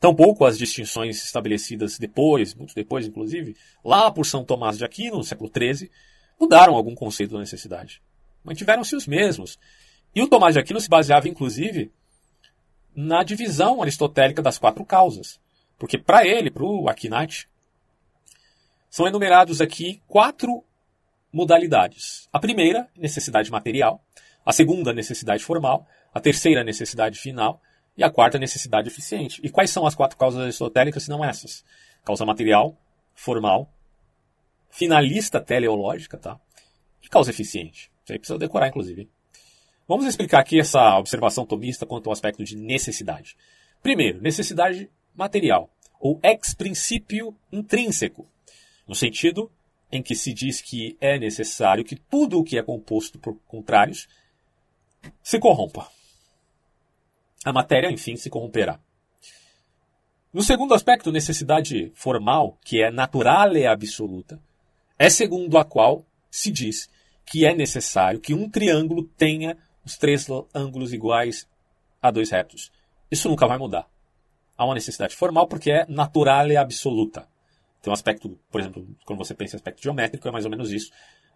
Tampouco 0.00 0.44
as 0.44 0.58
distinções 0.58 1.24
estabelecidas 1.24 1.98
depois, 1.98 2.54
muito 2.54 2.74
depois 2.74 3.06
inclusive, 3.06 3.56
lá 3.84 4.10
por 4.10 4.26
São 4.26 4.44
Tomás 4.44 4.76
de 4.78 4.84
Aquino, 4.84 5.16
no 5.16 5.24
século 5.24 5.50
XIII, 5.50 5.90
mudaram 6.38 6.74
algum 6.74 6.94
conceito 6.94 7.32
da 7.32 7.40
necessidade. 7.40 8.02
Mantiveram-se 8.44 8.94
os 8.94 9.06
mesmos. 9.06 9.58
E 10.14 10.22
o 10.22 10.28
Tomás 10.28 10.54
de 10.54 10.60
Aquino 10.60 10.80
se 10.80 10.88
baseava, 10.88 11.28
inclusive, 11.28 11.90
na 12.94 13.22
divisão 13.22 13.82
aristotélica 13.82 14.42
das 14.42 14.58
quatro 14.58 14.84
causas. 14.84 15.40
Porque 15.78 15.98
para 15.98 16.26
ele, 16.26 16.50
para 16.50 16.64
o 16.64 16.88
Akinite, 16.88 17.48
são 18.88 19.06
enumerados 19.06 19.60
aqui 19.60 20.00
quatro 20.06 20.64
modalidades. 21.32 22.28
A 22.32 22.38
primeira, 22.38 22.88
necessidade 22.96 23.50
material. 23.50 24.02
A 24.44 24.52
segunda, 24.52 24.92
necessidade 24.92 25.44
formal. 25.44 25.86
A 26.14 26.20
terceira, 26.20 26.64
necessidade 26.64 27.18
final. 27.18 27.60
E 27.96 28.04
a 28.04 28.10
quarta, 28.10 28.38
necessidade 28.38 28.88
eficiente. 28.88 29.40
E 29.42 29.48
quais 29.48 29.70
são 29.70 29.86
as 29.86 29.94
quatro 29.94 30.16
causas 30.16 30.42
aristotélicas, 30.42 31.04
se 31.04 31.10
não 31.10 31.24
essas? 31.24 31.64
Causa 32.04 32.26
material, 32.26 32.76
formal, 33.14 33.72
finalista 34.70 35.40
teleológica, 35.40 36.18
tá? 36.18 36.38
E 37.02 37.08
causa 37.08 37.30
eficiente. 37.30 37.90
Isso 38.04 38.12
aí 38.12 38.18
precisa 38.18 38.38
decorar, 38.38 38.68
inclusive. 38.68 39.08
Vamos 39.88 40.04
explicar 40.04 40.40
aqui 40.40 40.60
essa 40.60 40.98
observação 40.98 41.46
tomista 41.46 41.86
quanto 41.86 42.08
ao 42.08 42.12
aspecto 42.12 42.44
de 42.44 42.56
necessidade. 42.56 43.36
Primeiro, 43.82 44.20
necessidade 44.20 44.90
material, 45.14 45.70
ou 45.98 46.20
ex 46.22 46.54
princípio 46.54 47.34
intrínseco 47.50 48.28
no 48.86 48.94
sentido 48.94 49.50
em 49.90 50.02
que 50.02 50.14
se 50.14 50.32
diz 50.32 50.60
que 50.60 50.96
é 51.00 51.18
necessário 51.18 51.84
que 51.84 51.96
tudo 51.96 52.38
o 52.38 52.44
que 52.44 52.58
é 52.58 52.62
composto 52.62 53.18
por 53.18 53.36
contrários 53.46 54.08
se 55.22 55.38
corrompa. 55.38 55.88
A 57.44 57.52
matéria, 57.52 57.90
enfim, 57.90 58.16
se 58.16 58.30
corromperá. 58.30 58.80
No 60.32 60.42
segundo 60.42 60.74
aspecto, 60.74 61.12
necessidade 61.12 61.90
formal, 61.94 62.58
que 62.64 62.82
é 62.82 62.90
natural 62.90 63.56
e 63.56 63.66
absoluta, 63.66 64.40
é 64.98 65.08
segundo 65.08 65.56
a 65.56 65.64
qual 65.64 66.04
se 66.30 66.50
diz 66.50 66.90
que 67.24 67.44
é 67.44 67.54
necessário 67.54 68.20
que 68.20 68.34
um 68.34 68.48
triângulo 68.48 69.04
tenha 69.16 69.56
os 69.84 69.96
três 69.96 70.26
ângulos 70.54 70.92
iguais 70.92 71.48
a 72.02 72.10
dois 72.10 72.30
retos. 72.30 72.70
Isso 73.10 73.28
nunca 73.28 73.46
vai 73.46 73.58
mudar. 73.58 73.88
Há 74.56 74.64
uma 74.64 74.74
necessidade 74.74 75.14
formal 75.14 75.46
porque 75.46 75.70
é 75.70 75.86
natural 75.88 76.48
e 76.48 76.56
absoluta. 76.56 77.28
Tem 77.82 77.90
um 77.90 77.94
aspecto, 77.94 78.38
por 78.50 78.60
exemplo, 78.60 78.86
quando 79.04 79.18
você 79.18 79.34
pensa 79.34 79.54
em 79.54 79.58
aspecto 79.58 79.82
geométrico, 79.82 80.26
é 80.26 80.30
mais 80.30 80.44
ou 80.44 80.50
menos 80.50 80.72
isso 80.72 80.90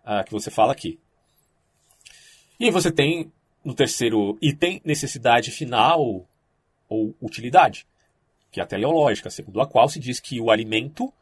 uh, 0.05 0.25
que 0.25 0.33
você 0.33 0.51
fala 0.51 0.73
aqui. 0.73 0.99
E 2.59 2.71
você 2.71 2.91
tem, 2.91 3.33
no 3.65 3.75
terceiro 3.75 4.39
item, 4.41 4.81
necessidade 4.85 5.51
final 5.51 6.27
ou 6.89 7.15
utilidade, 7.21 7.87
que 8.51 8.61
é 8.61 8.63
a 8.63 8.67
teleológica, 8.67 9.31
segundo 9.31 9.61
a 9.61 9.67
qual 9.67 9.89
se 9.89 10.01
diz 10.01 10.19
que 10.19 10.41
o 10.41 10.51
alimento 10.51 11.13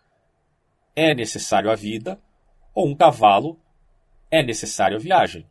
é 0.94 1.14
necessário 1.14 1.70
à 1.70 1.74
vida 1.74 2.18
ou 2.74 2.86
um 2.86 2.94
cavalo 2.94 3.58
é 4.30 4.42
necessário 4.42 4.96
à 4.96 5.00
viagem. 5.00 5.46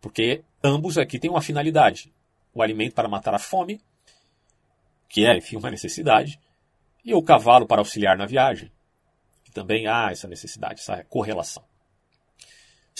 Porque 0.00 0.42
ambos 0.62 0.96
aqui 0.96 1.18
têm 1.18 1.30
uma 1.30 1.42
finalidade. 1.42 2.12
O 2.54 2.62
alimento 2.62 2.94
para 2.94 3.08
matar 3.08 3.34
a 3.34 3.38
fome, 3.38 3.80
que 5.08 5.26
é, 5.26 5.36
enfim, 5.36 5.56
uma 5.56 5.70
necessidade, 5.70 6.40
e 7.04 7.14
o 7.14 7.22
cavalo 7.22 7.66
para 7.66 7.80
auxiliar 7.80 8.16
na 8.16 8.26
viagem. 8.26 8.70
Que 9.44 9.50
também 9.50 9.86
há 9.86 10.10
essa 10.10 10.26
necessidade, 10.26 10.80
essa 10.80 11.04
correlação. 11.04 11.64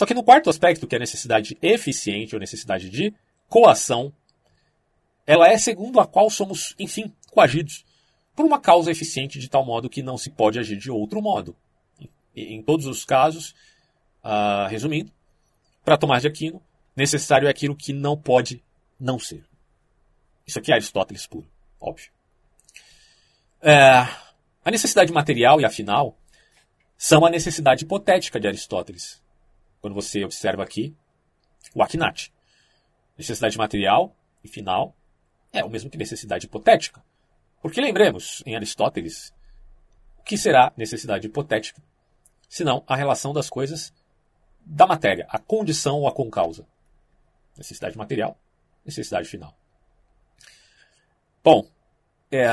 Só 0.01 0.07
que 0.07 0.15
no 0.15 0.25
quarto 0.25 0.49
aspecto, 0.49 0.87
que 0.87 0.95
é 0.95 0.97
a 0.97 1.01
necessidade 1.01 1.59
eficiente 1.61 2.35
ou 2.35 2.41
necessidade 2.41 2.89
de 2.89 3.13
coação, 3.51 4.11
ela 5.27 5.47
é 5.47 5.59
segundo 5.59 6.01
a 6.01 6.07
qual 6.07 6.31
somos, 6.31 6.75
enfim, 6.79 7.15
coagidos 7.31 7.85
por 8.35 8.47
uma 8.47 8.59
causa 8.59 8.91
eficiente 8.91 9.39
de 9.39 9.47
tal 9.47 9.63
modo 9.63 9.91
que 9.91 10.03
não 10.03 10.17
se 10.17 10.31
pode 10.31 10.59
agir 10.59 10.79
de 10.79 10.91
outro 10.91 11.21
modo. 11.21 11.55
Em 12.35 12.63
todos 12.63 12.87
os 12.87 13.05
casos, 13.05 13.55
uh, 14.25 14.67
resumindo, 14.71 15.13
para 15.85 15.99
Tomás 15.99 16.23
de 16.23 16.29
Aquino, 16.29 16.63
necessário 16.97 17.47
é 17.47 17.51
aquilo 17.51 17.77
que 17.77 17.93
não 17.93 18.17
pode 18.17 18.65
não 18.99 19.19
ser. 19.19 19.45
Isso 20.47 20.59
aqui 20.59 20.73
é 20.73 20.77
Aristóteles 20.77 21.27
puro, 21.27 21.47
óbvio. 21.79 22.11
É, 23.61 24.09
a 24.65 24.71
necessidade 24.71 25.13
material 25.13 25.61
e 25.61 25.67
a 25.67 25.71
final 25.71 26.17
são 26.97 27.27
a 27.27 27.29
necessidade 27.29 27.85
hipotética 27.85 28.41
de 28.41 28.49
Aristóteles. 28.49 29.21
Quando 29.81 29.95
você 29.95 30.25
observa 30.25 30.63
aqui 30.63 30.95
o 31.75 31.83
Akhnat. 31.83 32.33
Necessidade 33.17 33.57
material 33.57 34.15
e 34.43 34.49
final 34.49 34.97
é 35.53 35.65
o 35.65 35.71
mesmo 35.71 35.91
que 35.91 35.99
necessidade 35.99 36.47
hipotética. 36.47 37.03
Porque 37.61 37.81
lembremos, 37.81 38.43
em 38.47 38.57
Aristóteles, 38.57 39.33
o 40.19 40.23
que 40.23 40.39
será 40.39 40.73
necessidade 40.77 41.27
hipotética, 41.27 41.83
senão 42.49 42.83
a 42.87 42.97
relação 42.97 43.33
das 43.33 43.51
coisas 43.51 43.93
da 44.65 44.87
matéria, 44.87 45.27
a 45.29 45.39
condição 45.39 46.01
ou 46.01 46.09
a 46.09 46.13
concausa. 46.13 46.67
Necessidade 47.57 47.97
material, 47.97 48.39
necessidade 48.85 49.29
final. 49.29 49.55
Bom, 51.43 51.67
é, 52.31 52.47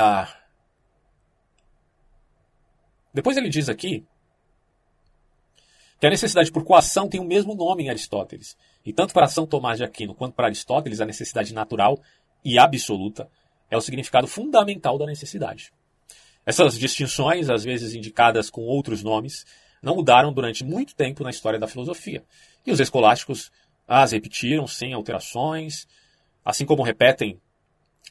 depois 3.14 3.38
ele 3.38 3.50
diz 3.50 3.70
aqui 3.70 4.06
que 6.00 6.06
a 6.06 6.10
necessidade 6.10 6.52
por 6.52 6.64
coação 6.64 7.10
tem 7.10 7.20
o 7.20 7.26
mesmo 7.26 7.56
nome 7.56 7.84
em 7.84 7.90
Aristóteles. 7.90 8.56
E 8.86 8.94
tanto 8.94 9.14
para 9.14 9.28
São 9.28 9.48
Tomás 9.48 9.78
de 9.78 9.84
Aquino 9.84 10.14
quanto 10.14 10.36
para 10.36 10.48
Aristóteles, 10.48 11.02
a 11.02 11.06
necessidade 11.06 11.54
natural 11.54 12.00
e 12.44 12.60
absoluta 12.60 13.30
é 13.70 13.76
o 13.76 13.82
significado 13.82 14.28
fundamental 14.28 14.98
da 14.98 15.06
necessidade. 15.06 15.72
Essas 16.46 16.78
distinções, 16.78 17.50
às 17.50 17.64
vezes 17.64 17.94
indicadas 17.94 18.50
com 18.50 18.62
outros 18.62 19.04
nomes, 19.04 19.46
não 19.82 19.96
mudaram 19.96 20.32
durante 20.32 20.64
muito 20.64 20.96
tempo 20.96 21.24
na 21.24 21.30
história 21.30 21.60
da 21.60 21.68
filosofia. 21.68 22.24
E 22.66 22.72
os 22.72 22.80
escolásticos 22.80 23.52
as 23.88 24.12
repetiram 24.12 24.68
sem 24.68 24.94
alterações, 24.94 25.88
assim 26.44 26.66
como 26.66 26.84
repetem, 26.84 27.40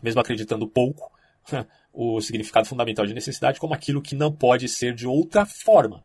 mesmo 0.02 0.20
acreditando 0.20 0.66
pouco, 0.66 1.10
o 1.92 2.20
significado 2.20 2.66
fundamental 2.66 3.06
de 3.06 3.14
necessidade 3.14 3.60
como 3.60 3.74
aquilo 3.74 4.02
que 4.02 4.14
não 4.14 4.32
pode 4.32 4.68
ser 4.68 4.94
de 4.94 5.06
outra 5.06 5.46
forma. 5.46 6.04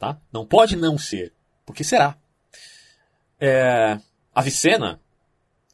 Tá? 0.00 0.18
Não 0.32 0.46
pode 0.46 0.76
não 0.76 0.96
ser, 0.96 1.30
porque 1.66 1.84
será. 1.84 2.16
É, 3.38 4.00
Avicena, 4.34 4.98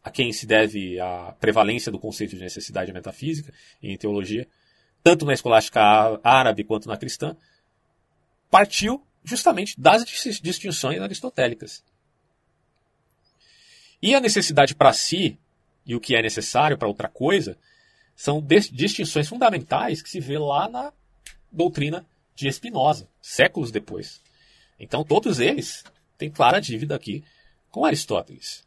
a 0.02 0.10
quem 0.10 0.32
se 0.32 0.44
deve 0.44 0.98
a 0.98 1.32
prevalência 1.38 1.92
do 1.92 1.98
conceito 2.00 2.34
de 2.34 2.42
necessidade 2.42 2.92
metafísica 2.92 3.54
em 3.80 3.96
teologia, 3.96 4.48
tanto 5.00 5.24
na 5.24 5.32
escolástica 5.32 5.80
árabe 6.24 6.64
quanto 6.64 6.88
na 6.88 6.96
cristã, 6.96 7.36
partiu 8.50 9.06
justamente 9.22 9.80
das 9.80 10.04
distinções 10.04 11.00
aristotélicas. 11.00 11.84
E 14.02 14.12
a 14.12 14.18
necessidade 14.18 14.74
para 14.74 14.92
si 14.92 15.38
e 15.86 15.94
o 15.94 16.00
que 16.00 16.16
é 16.16 16.22
necessário 16.22 16.76
para 16.76 16.88
outra 16.88 17.08
coisa 17.08 17.56
são 18.16 18.44
distinções 18.72 19.28
fundamentais 19.28 20.02
que 20.02 20.10
se 20.10 20.18
vê 20.18 20.36
lá 20.36 20.68
na 20.68 20.92
doutrina 21.52 22.04
de 22.36 22.52
Spinoza, 22.52 23.08
séculos 23.20 23.72
depois. 23.72 24.22
Então 24.78 25.02
todos 25.02 25.40
eles 25.40 25.82
têm 26.16 26.30
clara 26.30 26.60
dívida 26.60 26.94
aqui 26.94 27.24
com 27.70 27.84
Aristóteles. 27.84 28.64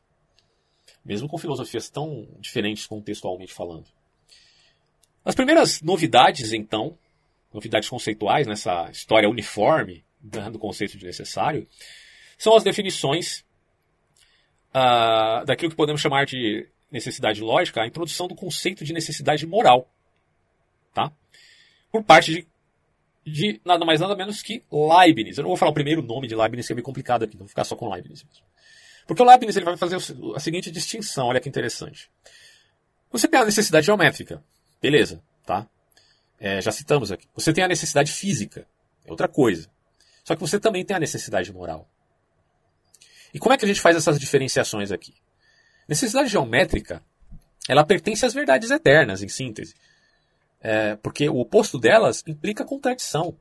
Mesmo 1.05 1.29
com 1.29 1.37
filosofias 1.37 1.89
tão 1.89 2.27
diferentes 2.39 2.85
contextualmente 2.85 3.53
falando. 3.53 3.85
As 5.23 5.35
primeiras 5.35 5.81
novidades, 5.81 6.51
então, 6.51 6.97
novidades 7.53 7.87
conceituais 7.87 8.47
nessa 8.47 8.89
história 8.89 9.29
uniforme 9.29 10.03
do 10.21 10.59
conceito 10.59 10.97
de 10.97 11.05
necessário, 11.05 11.67
são 12.37 12.55
as 12.55 12.63
definições 12.63 13.45
uh, 14.69 15.45
daquilo 15.45 15.71
que 15.71 15.77
podemos 15.77 16.01
chamar 16.01 16.25
de 16.25 16.67
necessidade 16.91 17.41
lógica, 17.41 17.81
a 17.81 17.87
introdução 17.87 18.27
do 18.27 18.35
conceito 18.35 18.83
de 18.83 18.93
necessidade 18.93 19.45
moral. 19.45 19.89
Tá? 20.93 21.11
Por 21.91 22.03
parte 22.03 22.33
de, 22.33 22.47
de 23.25 23.59
nada 23.65 23.85
mais 23.85 23.99
nada 23.99 24.15
menos 24.15 24.41
que 24.41 24.63
Leibniz. 24.71 25.37
Eu 25.37 25.43
não 25.43 25.49
vou 25.49 25.57
falar 25.57 25.71
o 25.71 25.73
primeiro 25.73 26.01
nome 26.01 26.27
de 26.27 26.35
Leibniz, 26.35 26.67
que 26.67 26.73
é 26.73 26.75
meio 26.75 26.83
complicado 26.83 27.23
aqui, 27.23 27.35
não 27.35 27.41
vou 27.41 27.49
ficar 27.49 27.63
só 27.63 27.75
com 27.75 27.89
Leibniz 27.89 28.23
mesmo. 28.23 28.45
Porque 29.05 29.21
o 29.21 29.25
Leibniz 29.25 29.55
ele 29.55 29.65
vai 29.65 29.75
fazer 29.75 29.97
a 30.35 30.39
seguinte 30.39 30.71
distinção, 30.71 31.27
olha 31.27 31.39
que 31.39 31.49
interessante. 31.49 32.09
Você 33.11 33.27
tem 33.27 33.39
a 33.39 33.45
necessidade 33.45 33.85
geométrica, 33.85 34.43
beleza, 34.81 35.21
tá? 35.45 35.67
É, 36.39 36.61
já 36.61 36.71
citamos 36.71 37.11
aqui. 37.11 37.27
Você 37.33 37.51
tem 37.51 37.63
a 37.63 37.67
necessidade 37.67 38.11
física, 38.11 38.67
é 39.05 39.11
outra 39.11 39.27
coisa. 39.27 39.67
Só 40.23 40.35
que 40.35 40.41
você 40.41 40.59
também 40.59 40.85
tem 40.85 40.95
a 40.95 40.99
necessidade 40.99 41.51
moral. 41.51 41.89
E 43.33 43.39
como 43.39 43.53
é 43.53 43.57
que 43.57 43.65
a 43.65 43.67
gente 43.67 43.81
faz 43.81 43.95
essas 43.95 44.19
diferenciações 44.19 44.91
aqui? 44.91 45.13
Necessidade 45.87 46.29
geométrica, 46.29 47.03
ela 47.67 47.83
pertence 47.83 48.25
às 48.25 48.33
verdades 48.33 48.69
eternas, 48.69 49.23
em 49.23 49.27
síntese. 49.27 49.73
É, 50.61 50.95
porque 50.97 51.29
o 51.29 51.39
oposto 51.39 51.77
delas 51.77 52.23
implica 52.27 52.65
contradição. 52.65 53.37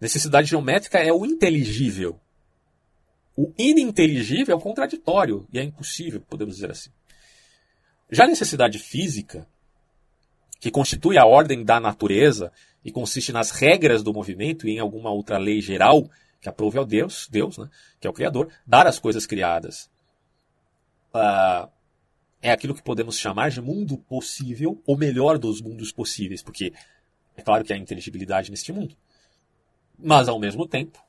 Necessidade 0.00 0.48
geométrica 0.48 0.98
é 0.98 1.12
o 1.12 1.24
inteligível. 1.24 2.20
O 3.36 3.52
ininteligível 3.58 4.54
é 4.54 4.56
o 4.56 4.60
contraditório 4.60 5.46
e 5.52 5.58
é 5.58 5.62
impossível, 5.62 6.20
podemos 6.20 6.54
dizer 6.54 6.70
assim. 6.70 6.90
Já 8.10 8.24
a 8.24 8.28
necessidade 8.28 8.78
física, 8.78 9.46
que 10.60 10.70
constitui 10.70 11.18
a 11.18 11.26
ordem 11.26 11.64
da 11.64 11.78
natureza 11.80 12.52
e 12.84 12.90
consiste 12.90 13.32
nas 13.32 13.50
regras 13.50 14.02
do 14.02 14.12
movimento 14.12 14.66
e 14.66 14.72
em 14.72 14.78
alguma 14.78 15.10
outra 15.10 15.38
lei 15.38 15.60
geral 15.60 16.08
que 16.40 16.48
aprove 16.48 16.78
ao 16.78 16.84
Deus, 16.84 17.28
Deus, 17.30 17.58
né, 17.58 17.68
que 18.00 18.06
é 18.06 18.10
o 18.10 18.12
Criador, 18.12 18.48
dar 18.66 18.86
as 18.86 18.98
coisas 18.98 19.26
criadas. 19.26 19.90
Uh, 21.14 21.68
é 22.48 22.52
aquilo 22.52 22.74
que 22.74 22.82
podemos 22.82 23.18
chamar 23.18 23.50
de 23.50 23.60
mundo 23.60 23.98
possível, 23.98 24.80
ou 24.86 24.96
melhor 24.96 25.36
dos 25.36 25.60
mundos 25.60 25.90
possíveis, 25.90 26.44
porque 26.44 26.72
é 27.36 27.42
claro 27.42 27.64
que 27.64 27.72
há 27.72 27.76
inteligibilidade 27.76 28.52
neste 28.52 28.72
mundo. 28.72 28.96
Mas, 29.98 30.28
ao 30.28 30.38
mesmo 30.38 30.66
tempo, 30.68 31.02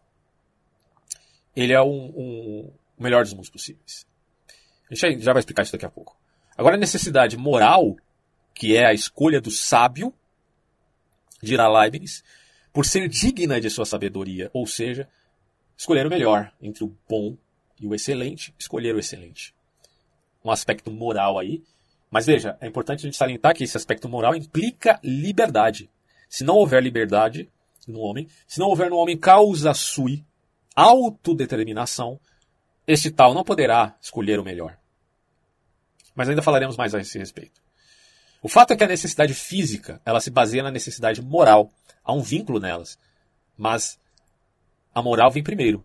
ele 1.56 1.74
é 1.74 1.82
um, 1.82 2.06
um, 2.18 2.74
o 2.98 3.04
melhor 3.04 3.24
dos 3.24 3.34
mundos 3.34 3.52
possíveis. 3.52 4.08
A 4.90 4.96
gente 4.96 5.22
já 5.22 5.32
vai 5.32 5.42
explicar 5.42 5.62
isso 5.62 5.74
daqui 5.74 5.86
a 5.86 5.92
pouco. 5.92 6.18
Agora, 6.58 6.76
a 6.76 6.80
necessidade 6.80 7.38
moral, 7.38 7.96
que 8.52 8.76
é 8.76 8.88
a 8.88 8.94
escolha 8.94 9.40
do 9.40 9.52
sábio, 9.52 10.12
dirá 11.40 11.68
Leibniz, 11.68 12.24
por 12.74 12.84
ser 12.84 13.08
digna 13.08 13.62
de 13.62 13.70
sua 13.70 13.86
sabedoria, 13.86 14.50
ou 14.54 14.66
seja, 14.66 15.08
escolher 15.78 16.08
o 16.08 16.10
melhor 16.10 16.52
entre 16.60 16.84
o 16.84 16.98
bom 17.08 17.38
e 17.80 17.86
o 17.86 17.94
excelente, 17.94 18.56
escolher 18.58 18.96
o 18.96 19.00
excelente 19.00 19.56
um 20.44 20.52
aspecto 20.52 20.92
moral 20.92 21.38
aí. 21.38 21.64
Mas 22.10 22.26
veja, 22.26 22.58
é 22.62 22.68
importante 22.68 23.00
a 23.00 23.04
gente 23.04 23.18
salientar 23.18 23.54
que 23.56 23.64
esse 23.64 23.78
aspecto 23.78 24.08
moral 24.08 24.36
implica 24.36 25.00
liberdade. 25.04 25.90
Se 26.30 26.44
não 26.44 26.56
houver 26.56 26.82
liberdade 26.82 27.50
no 27.88 28.00
homem, 28.00 28.28
se 28.48 28.60
não 28.60 28.68
houver 28.68 28.90
no 28.90 28.98
homem 28.98 29.18
causa 29.18 29.74
sui, 29.74 30.24
autodeterminação, 30.76 32.20
este 32.86 33.12
tal 33.12 33.34
não 33.34 33.44
poderá 33.44 33.96
escolher 34.02 34.40
o 34.40 34.44
melhor. 34.44 34.78
Mas 36.16 36.30
ainda 36.30 36.42
falaremos 36.42 36.78
mais 36.78 36.96
a 36.96 37.00
esse 37.00 37.18
respeito. 37.18 37.62
O 38.42 38.48
fato 38.48 38.72
é 38.72 38.78
que 38.78 38.84
a 38.84 38.88
necessidade 38.88 39.34
física, 39.34 40.02
ela 40.06 40.22
se 40.22 40.30
baseia 40.30 40.64
na 40.64 40.72
necessidade 40.72 41.22
moral. 41.22 41.72
Há 42.04 42.14
um 42.14 42.22
vínculo 42.22 42.60
nelas. 42.60 42.98
Mas 43.58 44.00
a 44.94 45.02
moral 45.02 45.32
vem 45.32 45.44
primeiro. 45.44 45.84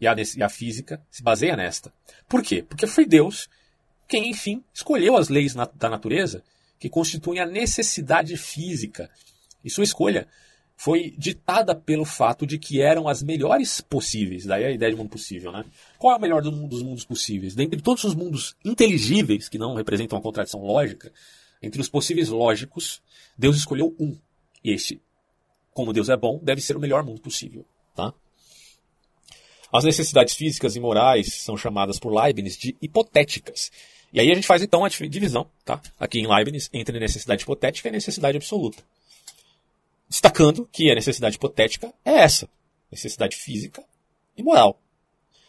E 0.00 0.06
a, 0.06 0.14
e 0.14 0.42
a 0.42 0.48
física 0.48 1.02
se 1.10 1.22
baseia 1.22 1.56
nesta. 1.56 1.92
Por 2.28 2.42
quê? 2.42 2.62
Porque 2.62 2.86
foi 2.86 3.06
Deus 3.06 3.48
quem, 4.08 4.30
enfim, 4.30 4.64
escolheu 4.72 5.16
as 5.16 5.28
leis 5.28 5.54
da 5.54 5.88
natureza 5.88 6.42
que 6.78 6.88
constituem 6.88 7.40
a 7.40 7.46
necessidade 7.46 8.36
física. 8.36 9.10
E 9.64 9.68
sua 9.68 9.84
escolha 9.84 10.26
foi 10.76 11.12
ditada 11.18 11.74
pelo 11.74 12.04
fato 12.04 12.46
de 12.46 12.56
que 12.56 12.80
eram 12.80 13.08
as 13.08 13.22
melhores 13.22 13.80
possíveis. 13.80 14.46
Daí 14.46 14.64
a 14.64 14.70
ideia 14.70 14.92
de 14.92 14.96
mundo 14.96 15.10
possível, 15.10 15.50
né? 15.52 15.64
Qual 15.98 16.14
é 16.14 16.16
o 16.16 16.20
melhor 16.20 16.40
dos 16.40 16.82
mundos 16.82 17.04
possíveis? 17.04 17.54
Dentre 17.54 17.82
todos 17.82 18.04
os 18.04 18.14
mundos 18.14 18.56
inteligíveis, 18.64 19.48
que 19.48 19.58
não 19.58 19.74
representam 19.74 20.16
uma 20.16 20.22
contradição 20.22 20.62
lógica, 20.62 21.12
entre 21.60 21.80
os 21.80 21.88
possíveis 21.88 22.28
lógicos, 22.28 23.02
Deus 23.36 23.56
escolheu 23.56 23.94
um. 23.98 24.16
E 24.62 24.72
este, 24.72 25.02
como 25.74 25.92
Deus 25.92 26.08
é 26.08 26.16
bom, 26.16 26.38
deve 26.42 26.60
ser 26.60 26.76
o 26.76 26.80
melhor 26.80 27.04
mundo 27.04 27.20
possível. 27.20 27.66
Tá? 27.94 28.14
As 29.72 29.84
necessidades 29.84 30.34
físicas 30.34 30.76
e 30.76 30.80
morais 30.80 31.42
são 31.42 31.56
chamadas 31.56 31.98
por 31.98 32.14
Leibniz 32.14 32.56
de 32.56 32.76
hipotéticas 32.80 33.70
e 34.12 34.20
aí 34.20 34.30
a 34.30 34.34
gente 34.34 34.46
faz 34.46 34.62
então 34.62 34.84
a 34.84 34.88
divisão, 34.88 35.50
tá? 35.64 35.80
Aqui 35.98 36.18
em 36.18 36.26
Leibniz, 36.26 36.70
entre 36.72 36.98
necessidade 36.98 37.42
hipotética 37.42 37.88
e 37.88 37.92
necessidade 37.92 38.36
absoluta. 38.36 38.82
Destacando 40.08 40.66
que 40.72 40.90
a 40.90 40.94
necessidade 40.94 41.36
hipotética 41.36 41.92
é 42.04 42.12
essa: 42.12 42.48
necessidade 42.90 43.36
física 43.36 43.84
e 44.36 44.42
moral. 44.42 44.80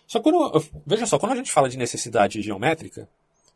Só 0.05 0.19
quando, 0.19 0.63
veja 0.85 1.05
só, 1.05 1.17
quando 1.17 1.33
a 1.33 1.35
gente 1.35 1.51
fala 1.51 1.69
de 1.69 1.77
necessidade 1.77 2.41
geométrica, 2.41 3.07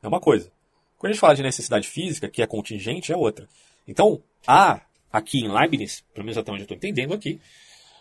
é 0.02 0.08
uma 0.08 0.20
coisa. 0.20 0.52
Quando 0.98 1.10
a 1.10 1.14
gente 1.14 1.20
fala 1.20 1.36
de 1.36 1.44
necessidade 1.44 1.88
física, 1.88 2.30
que 2.30 2.42
é 2.42 2.48
contingente, 2.48 3.12
é 3.12 3.18
outra. 3.18 3.50
Então, 3.88 4.24
há 4.48 4.82
aqui 5.12 5.40
em 5.40 5.52
Leibniz, 5.52 6.04
pelo 6.14 6.24
menos 6.24 6.38
até 6.38 6.52
onde 6.52 6.62
eu 6.62 6.66
estou 6.66 6.78
entendendo 6.78 7.14
aqui, 7.14 7.42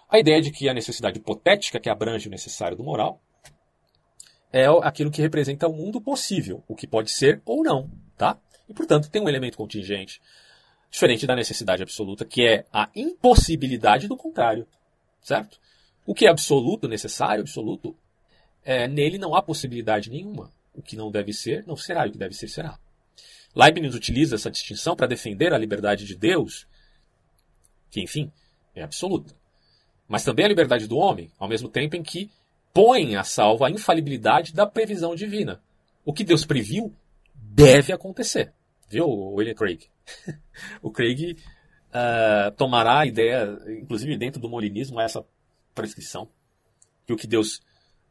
a 0.09 0.19
ideia 0.19 0.41
de 0.41 0.51
que 0.51 0.69
a 0.69 0.75
necessidade 0.75 1.19
hipotética, 1.19 1.81
que 1.81 1.89
abrange 1.89 2.29
o 2.29 2.31
necessário 2.31 2.77
do 2.77 2.85
moral, 2.85 3.21
é 4.53 4.67
aquilo 4.83 5.11
que 5.11 5.23
representa 5.23 5.67
o 5.67 5.73
mundo 5.73 6.01
possível, 6.01 6.63
o 6.69 6.77
que 6.77 6.87
pode 6.87 7.11
ser 7.11 7.41
ou 7.45 7.63
não, 7.63 7.91
tá? 8.17 8.39
E, 8.69 8.75
portanto, 8.75 9.11
tem 9.11 9.23
um 9.23 9.29
elemento 9.29 9.57
contingente, 9.57 10.21
diferente 10.91 11.27
da 11.27 11.35
necessidade 11.35 11.83
absoluta, 11.83 12.25
que 12.25 12.47
é 12.47 12.67
a 12.73 12.91
impossibilidade 12.95 14.07
do 14.07 14.17
contrário, 14.17 14.67
certo? 15.23 15.59
O 16.05 16.15
que 16.15 16.27
é 16.27 16.31
absoluto, 16.31 16.87
necessário, 16.87 17.43
absoluto, 17.43 17.97
é, 18.65 18.87
nele 18.87 19.19
não 19.19 19.35
há 19.35 19.43
possibilidade 19.43 20.11
nenhuma. 20.11 20.53
O 20.75 20.83
que 20.83 20.97
não 20.97 21.11
deve 21.11 21.33
ser, 21.33 21.67
não 21.67 21.77
será, 21.77 22.07
e 22.07 22.11
o 22.11 22.13
que 22.13 22.19
deve 22.19 22.35
ser, 22.35 22.49
será. 22.49 22.79
Leibniz 23.55 23.95
utiliza 23.95 24.35
essa 24.35 24.51
distinção 24.51 24.97
para 24.97 25.07
defender 25.07 25.53
a 25.53 25.59
liberdade 25.59 26.05
de 26.05 26.15
Deus, 26.15 26.67
que, 27.91 28.01
enfim, 28.01 28.33
é 28.75 28.83
absoluta. 28.83 29.35
Mas 30.09 30.25
também 30.25 30.45
a 30.45 30.49
liberdade 30.49 30.87
do 30.87 30.97
homem, 30.97 31.31
ao 31.39 31.49
mesmo 31.49 31.69
tempo 31.69 31.97
em 31.97 32.03
que 32.03 32.31
põe 32.73 33.17
a 33.17 33.25
salvo 33.25 33.65
a 33.65 33.71
infalibilidade 33.71 34.53
da 34.53 34.67
previsão 34.67 35.15
divina. 35.15 35.63
O 36.05 36.13
que 36.13 36.25
Deus 36.25 36.45
previu 36.45 36.95
deve 37.35 37.93
acontecer. 37.93 38.53
Viu, 38.89 39.09
William 39.09 39.55
Craig? 39.55 39.89
o 40.83 40.91
Craig 40.91 41.37
uh, 41.93 42.51
tomará 42.57 43.01
a 43.01 43.07
ideia, 43.07 43.59
inclusive 43.81 44.17
dentro 44.17 44.41
do 44.41 44.49
molinismo, 44.49 45.01
essa 45.01 45.25
prescrição, 45.75 46.29
que 47.07 47.13
o 47.13 47.17
que 47.17 47.27
Deus 47.27 47.61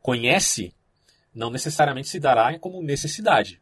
conhece 0.02 0.74
não 1.34 1.50
necessariamente 1.50 2.10
se 2.10 2.20
dará 2.20 2.58
como 2.60 2.82
necessidade. 2.82 3.62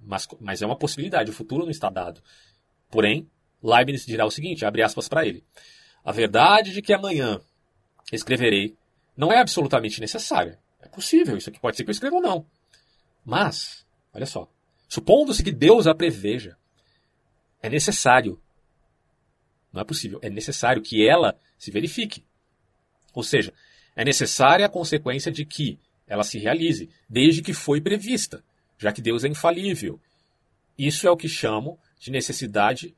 Mas, 0.00 0.26
mas 0.40 0.62
é 0.62 0.66
uma 0.66 0.76
possibilidade, 0.76 1.30
o 1.30 1.34
futuro 1.34 1.64
não 1.64 1.70
está 1.70 1.88
dado. 1.88 2.20
Porém, 2.90 3.28
Leibniz 3.62 4.04
dirá 4.04 4.26
o 4.26 4.30
seguinte, 4.30 4.64
abre 4.64 4.82
aspas 4.82 5.08
para 5.08 5.24
ele. 5.26 5.44
A 6.04 6.10
verdade 6.10 6.72
de 6.72 6.82
que 6.82 6.92
amanhã 6.92 7.40
escreverei 8.12 8.76
não 9.16 9.32
é 9.32 9.38
absolutamente 9.38 10.00
necessária. 10.00 10.58
É 10.80 10.88
possível, 10.88 11.36
isso 11.36 11.50
aqui 11.50 11.60
pode 11.60 11.76
ser 11.76 11.84
que 11.84 11.90
eu 11.90 11.92
escreva 11.92 12.16
ou 12.16 12.22
não. 12.22 12.46
Mas, 13.24 13.86
olha 14.12 14.26
só, 14.26 14.50
supondo-se 14.88 15.42
que 15.42 15.52
Deus 15.52 15.86
a 15.86 15.94
preveja, 15.94 16.56
é 17.62 17.70
necessário, 17.70 18.40
não 19.72 19.80
é 19.80 19.84
possível, 19.84 20.18
é 20.22 20.28
necessário 20.28 20.82
que 20.82 21.06
ela 21.06 21.38
se 21.56 21.70
verifique. 21.70 22.24
Ou 23.14 23.22
seja, 23.22 23.52
é 23.94 24.04
necessária 24.04 24.66
a 24.66 24.68
consequência 24.68 25.30
de 25.30 25.44
que 25.44 25.78
ela 26.06 26.24
se 26.24 26.38
realize, 26.38 26.90
desde 27.08 27.42
que 27.42 27.52
foi 27.52 27.80
prevista, 27.80 28.42
já 28.76 28.92
que 28.92 29.00
Deus 29.00 29.22
é 29.22 29.28
infalível. 29.28 30.00
Isso 30.76 31.06
é 31.06 31.10
o 31.10 31.16
que 31.16 31.28
chamo 31.28 31.78
de 32.00 32.10
necessidade 32.10 32.94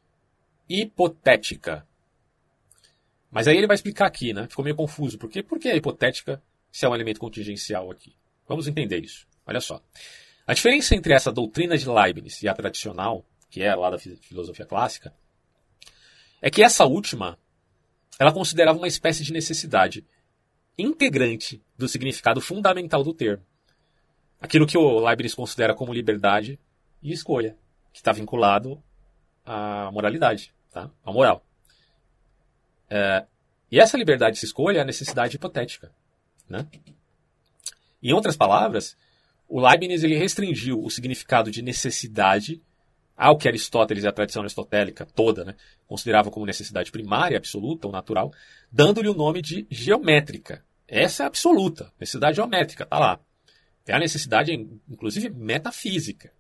hipotética. 0.69 1.87
Mas 3.35 3.49
aí 3.49 3.57
ele 3.57 3.67
vai 3.67 3.75
explicar 3.75 4.07
aqui, 4.07 4.33
né? 4.33 4.47
Ficou 4.49 4.65
meio 4.65 4.77
confuso. 4.77 5.19
Por 5.19 5.29
quê? 5.29 5.43
Por 5.43 5.59
é 5.67 5.77
hipotética 5.77 6.41
se 6.71 6.87
é 6.87 6.89
um 6.89 6.95
elemento 6.95 7.19
contingencial 7.19 7.91
aqui? 7.91 8.15
Vamos 8.47 8.69
entender 8.69 9.01
isso. 9.01 9.27
Olha 9.45 9.61
só. 9.61 9.83
A 10.47 10.55
diferença 10.55 10.95
entre 10.95 11.13
essa 11.13 11.33
doutrina 11.33 11.77
de 11.77 11.89
Leibniz 11.89 12.41
e 12.45 12.49
a 12.49 12.55
tradicional, 12.55 13.25
que 13.51 13.61
é 13.61 13.75
lá 13.75 13.91
da 13.91 13.99
filosofia 13.99 14.65
clássica, 14.65 15.13
é 16.41 16.49
que 16.49 16.63
essa 16.63 16.85
última 16.85 17.37
ela 18.21 18.33
considerava 18.33 18.79
uma 18.79 18.87
espécie 18.87 19.25
de 19.25 19.33
necessidade 19.33 20.07
integrante 20.79 21.61
do 21.77 21.89
significado 21.89 22.41
fundamental 22.41 23.03
do 23.03 23.13
termo. 23.13 23.45
Aquilo 24.41 24.67
que 24.67 24.79
o 24.79 25.01
Leibniz 25.01 25.35
considera 25.35 25.75
como 25.75 25.93
liberdade 25.93 26.57
e 27.03 27.13
escolha, 27.13 27.57
que 27.93 27.99
está 27.99 28.13
vinculado 28.13 28.81
à 29.45 29.91
moralidade, 29.91 30.55
tá? 30.71 30.89
à 31.05 31.13
moral. 31.13 31.45
É, 32.89 33.25
e 33.71 33.81
essa 33.81 33.97
liberdade 33.97 34.39
de 34.39 34.45
escolha 34.45 34.79
é 34.79 34.81
a 34.83 34.85
necessidade 34.85 35.37
hipotética. 35.37 35.93
Né? 36.49 36.67
Em 38.03 38.13
outras 38.13 38.37
palavras, 38.37 38.97
o 39.49 39.61
Leibniz 39.61 40.03
ele 40.03 40.17
restringiu 40.17 40.83
o 40.83 40.91
significado 40.91 41.51
de 41.51 41.63
necessidade 41.63 42.61
ao 43.17 43.39
que 43.39 43.49
Aristóteles 43.49 44.05
e 44.05 44.09
a 44.09 44.13
tradição 44.13 44.43
aristotélica 44.43 45.07
toda 45.07 45.45
né, 45.45 45.55
considerava 45.87 46.31
como 46.31 46.45
necessidade 46.45 46.91
primária, 46.91 47.39
absoluta 47.39 47.87
ou 47.87 47.93
natural, 47.93 48.33
dando-lhe 48.71 49.09
o 49.09 49.15
nome 49.15 49.41
de 49.41 49.67
geométrica. 49.71 50.65
Essa 50.87 51.23
é 51.23 51.27
absoluta, 51.27 51.93
necessidade 51.99 52.37
geométrica, 52.37 52.85
está 52.85 52.99
lá. 52.99 53.21
É 53.87 53.95
a 53.95 53.99
necessidade, 53.99 54.53
inclusive, 54.89 55.31
metafísica. 55.31 56.33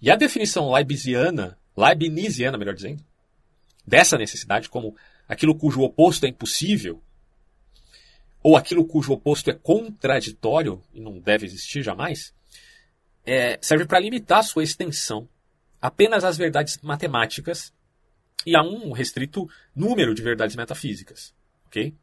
E 0.00 0.10
a 0.10 0.16
definição 0.16 0.72
leibniziana, 0.72 1.58
leibniziana, 1.76 2.56
melhor 2.56 2.74
dizendo, 2.74 3.04
dessa 3.86 4.16
necessidade 4.16 4.68
como 4.68 4.96
aquilo 5.30 5.54
cujo 5.54 5.82
oposto 5.82 6.26
é 6.26 6.28
impossível, 6.28 7.00
ou 8.42 8.56
aquilo 8.56 8.84
cujo 8.84 9.12
oposto 9.12 9.48
é 9.48 9.54
contraditório 9.54 10.82
e 10.92 11.00
não 11.00 11.20
deve 11.20 11.46
existir 11.46 11.84
jamais, 11.84 12.34
é, 13.24 13.56
serve 13.62 13.86
para 13.86 14.00
limitar 14.00 14.42
sua 14.42 14.64
extensão 14.64 15.28
apenas 15.80 16.24
as 16.24 16.36
verdades 16.36 16.78
matemáticas 16.82 17.72
e 18.44 18.56
a 18.56 18.62
um 18.62 18.90
restrito 18.90 19.48
número 19.74 20.14
de 20.14 20.22
verdades 20.22 20.56
metafísicas. 20.56 21.32
ok? 21.66 21.94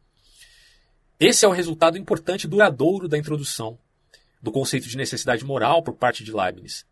Esse 1.20 1.44
é 1.44 1.48
o 1.50 1.52
resultado 1.52 1.98
importante 1.98 2.46
e 2.46 2.48
duradouro 2.48 3.10
da 3.10 3.18
introdução 3.18 3.78
do 4.42 4.54
conceito 4.54 4.88
de 4.88 4.96
necessidade 4.96 5.44
moral 5.44 5.84
por 5.84 5.96
parte 5.96 6.24
de 6.24 6.32
Leibniz. 6.32 6.86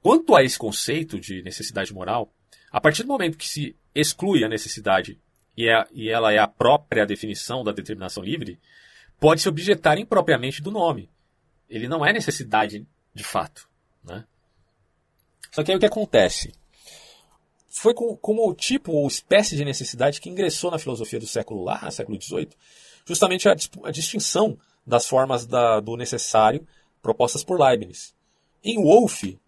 Quanto 0.00 0.36
a 0.36 0.44
esse 0.44 0.58
conceito 0.58 1.18
de 1.18 1.42
necessidade 1.42 1.92
moral, 1.92 2.32
a 2.70 2.80
partir 2.80 3.02
do 3.02 3.08
momento 3.08 3.36
que 3.36 3.48
se 3.48 3.74
exclui 3.92 4.44
a 4.44 4.48
necessidade 4.48 5.18
e, 5.56 5.68
é, 5.68 5.84
e 5.92 6.08
ela 6.08 6.32
é 6.32 6.38
a 6.38 6.48
própria 6.48 7.06
definição 7.06 7.62
da 7.62 7.72
determinação 7.72 8.22
livre, 8.22 8.58
pode 9.18 9.40
se 9.42 9.48
objetar 9.48 9.98
impropriamente 9.98 10.62
do 10.62 10.70
nome. 10.70 11.10
Ele 11.68 11.86
não 11.86 12.04
é 12.04 12.12
necessidade 12.12 12.86
de 13.14 13.24
fato. 13.24 13.68
Né? 14.02 14.24
Só 15.50 15.62
que 15.62 15.70
aí 15.70 15.76
o 15.76 15.80
que 15.80 15.86
acontece? 15.86 16.52
Foi 17.68 17.94
com, 17.94 18.16
como 18.16 18.48
o 18.48 18.54
tipo 18.54 18.92
ou 18.92 19.06
espécie 19.06 19.56
de 19.56 19.64
necessidade 19.64 20.20
que 20.20 20.28
ingressou 20.28 20.70
na 20.70 20.78
filosofia 20.78 21.20
do 21.20 21.26
século 21.26 21.62
lá, 21.62 21.90
século 21.90 22.20
XVIII, 22.20 22.50
justamente 23.04 23.48
a, 23.48 23.54
a 23.84 23.90
distinção 23.90 24.58
das 24.86 25.06
formas 25.06 25.46
da, 25.46 25.80
do 25.80 25.96
necessário 25.96 26.66
propostas 27.02 27.44
por 27.44 27.60
Leibniz. 27.60 28.14
Em 28.62 28.82
Wolff, 28.82 29.38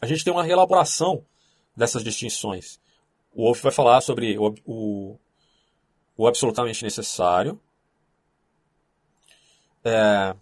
a 0.00 0.06
gente 0.06 0.24
tem 0.24 0.32
uma 0.32 0.44
reelaboração 0.44 1.24
dessas 1.76 2.04
distinções. 2.04 2.78
O 3.32 3.44
Wolff 3.44 3.62
vai 3.62 3.72
falar 3.72 4.00
sobre 4.00 4.38
o, 4.38 4.54
o, 4.64 5.18
o 6.16 6.26
absolutamente 6.26 6.82
necessário, 6.82 7.60
é, 9.84 10.34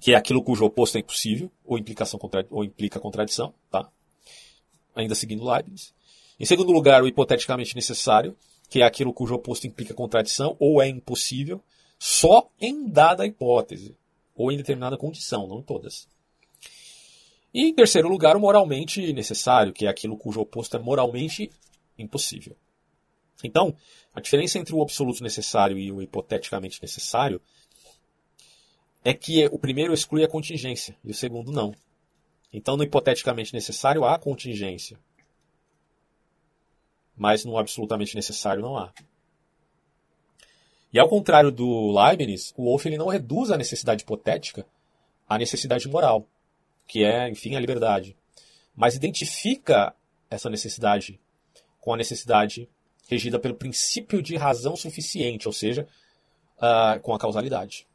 que 0.00 0.12
é 0.12 0.16
aquilo 0.16 0.42
cujo 0.42 0.64
oposto 0.64 0.96
é 0.96 1.00
impossível, 1.00 1.50
ou, 1.64 1.78
implicação 1.78 2.18
contra, 2.18 2.46
ou 2.50 2.64
implica 2.64 2.98
contradição, 2.98 3.54
tá? 3.70 3.88
ainda 4.94 5.14
seguindo 5.14 5.44
Leibniz. 5.44 5.92
Em 6.38 6.44
segundo 6.44 6.72
lugar, 6.72 7.02
o 7.02 7.06
hipoteticamente 7.06 7.74
necessário, 7.74 8.36
que 8.68 8.82
é 8.82 8.84
aquilo 8.84 9.12
cujo 9.12 9.34
oposto 9.34 9.66
implica 9.66 9.94
contradição 9.94 10.56
ou 10.58 10.82
é 10.82 10.88
impossível, 10.88 11.60
só 11.98 12.50
em 12.60 12.88
dada 12.88 13.26
hipótese, 13.26 13.94
ou 14.34 14.50
em 14.50 14.56
determinada 14.56 14.96
condição, 14.96 15.46
não 15.46 15.60
em 15.60 15.62
todas. 15.62 16.08
E 17.54 17.68
em 17.68 17.74
terceiro 17.74 18.08
lugar, 18.08 18.36
o 18.36 18.40
moralmente 18.40 19.12
necessário, 19.12 19.72
que 19.72 19.86
é 19.86 19.88
aquilo 19.88 20.16
cujo 20.16 20.40
oposto 20.40 20.76
é 20.76 20.80
moralmente 20.80 21.50
impossível. 21.98 22.56
Então, 23.42 23.76
a 24.14 24.20
diferença 24.20 24.58
entre 24.58 24.74
o 24.74 24.82
absoluto 24.82 25.22
necessário 25.22 25.78
e 25.78 25.90
o 25.90 26.00
hipoteticamente 26.00 26.80
necessário 26.80 27.40
é 29.04 29.12
que 29.12 29.46
o 29.46 29.58
primeiro 29.58 29.92
exclui 29.92 30.22
a 30.24 30.28
contingência 30.28 30.96
e 31.04 31.10
o 31.10 31.14
segundo 31.14 31.50
não. 31.50 31.74
Então, 32.52 32.76
no 32.76 32.84
hipoteticamente 32.84 33.52
necessário 33.52 34.04
há 34.04 34.18
contingência, 34.18 34.98
mas 37.16 37.44
no 37.44 37.56
absolutamente 37.58 38.14
necessário 38.14 38.62
não 38.62 38.76
há. 38.76 38.92
E 40.92 40.98
ao 40.98 41.08
contrário 41.08 41.50
do 41.50 41.90
Leibniz, 41.90 42.52
o 42.56 42.64
Wolff 42.64 42.86
ele 42.86 42.98
não 42.98 43.08
reduz 43.08 43.50
a 43.50 43.56
necessidade 43.56 44.02
hipotética 44.02 44.66
à 45.26 45.38
necessidade 45.38 45.88
moral, 45.88 46.26
que 46.86 47.02
é, 47.02 47.30
enfim, 47.30 47.56
a 47.56 47.60
liberdade, 47.60 48.14
mas 48.76 48.94
identifica 48.94 49.94
essa 50.28 50.50
necessidade 50.50 51.18
com 51.80 51.94
a 51.94 51.96
necessidade 51.96 52.68
regida 53.08 53.38
pelo 53.38 53.54
princípio 53.54 54.22
de 54.22 54.36
razão 54.36 54.76
suficiente, 54.76 55.46
ou 55.46 55.52
seja, 55.52 55.86
uh, 56.58 57.00
com 57.00 57.14
a 57.14 57.18
causalidade. 57.18 57.86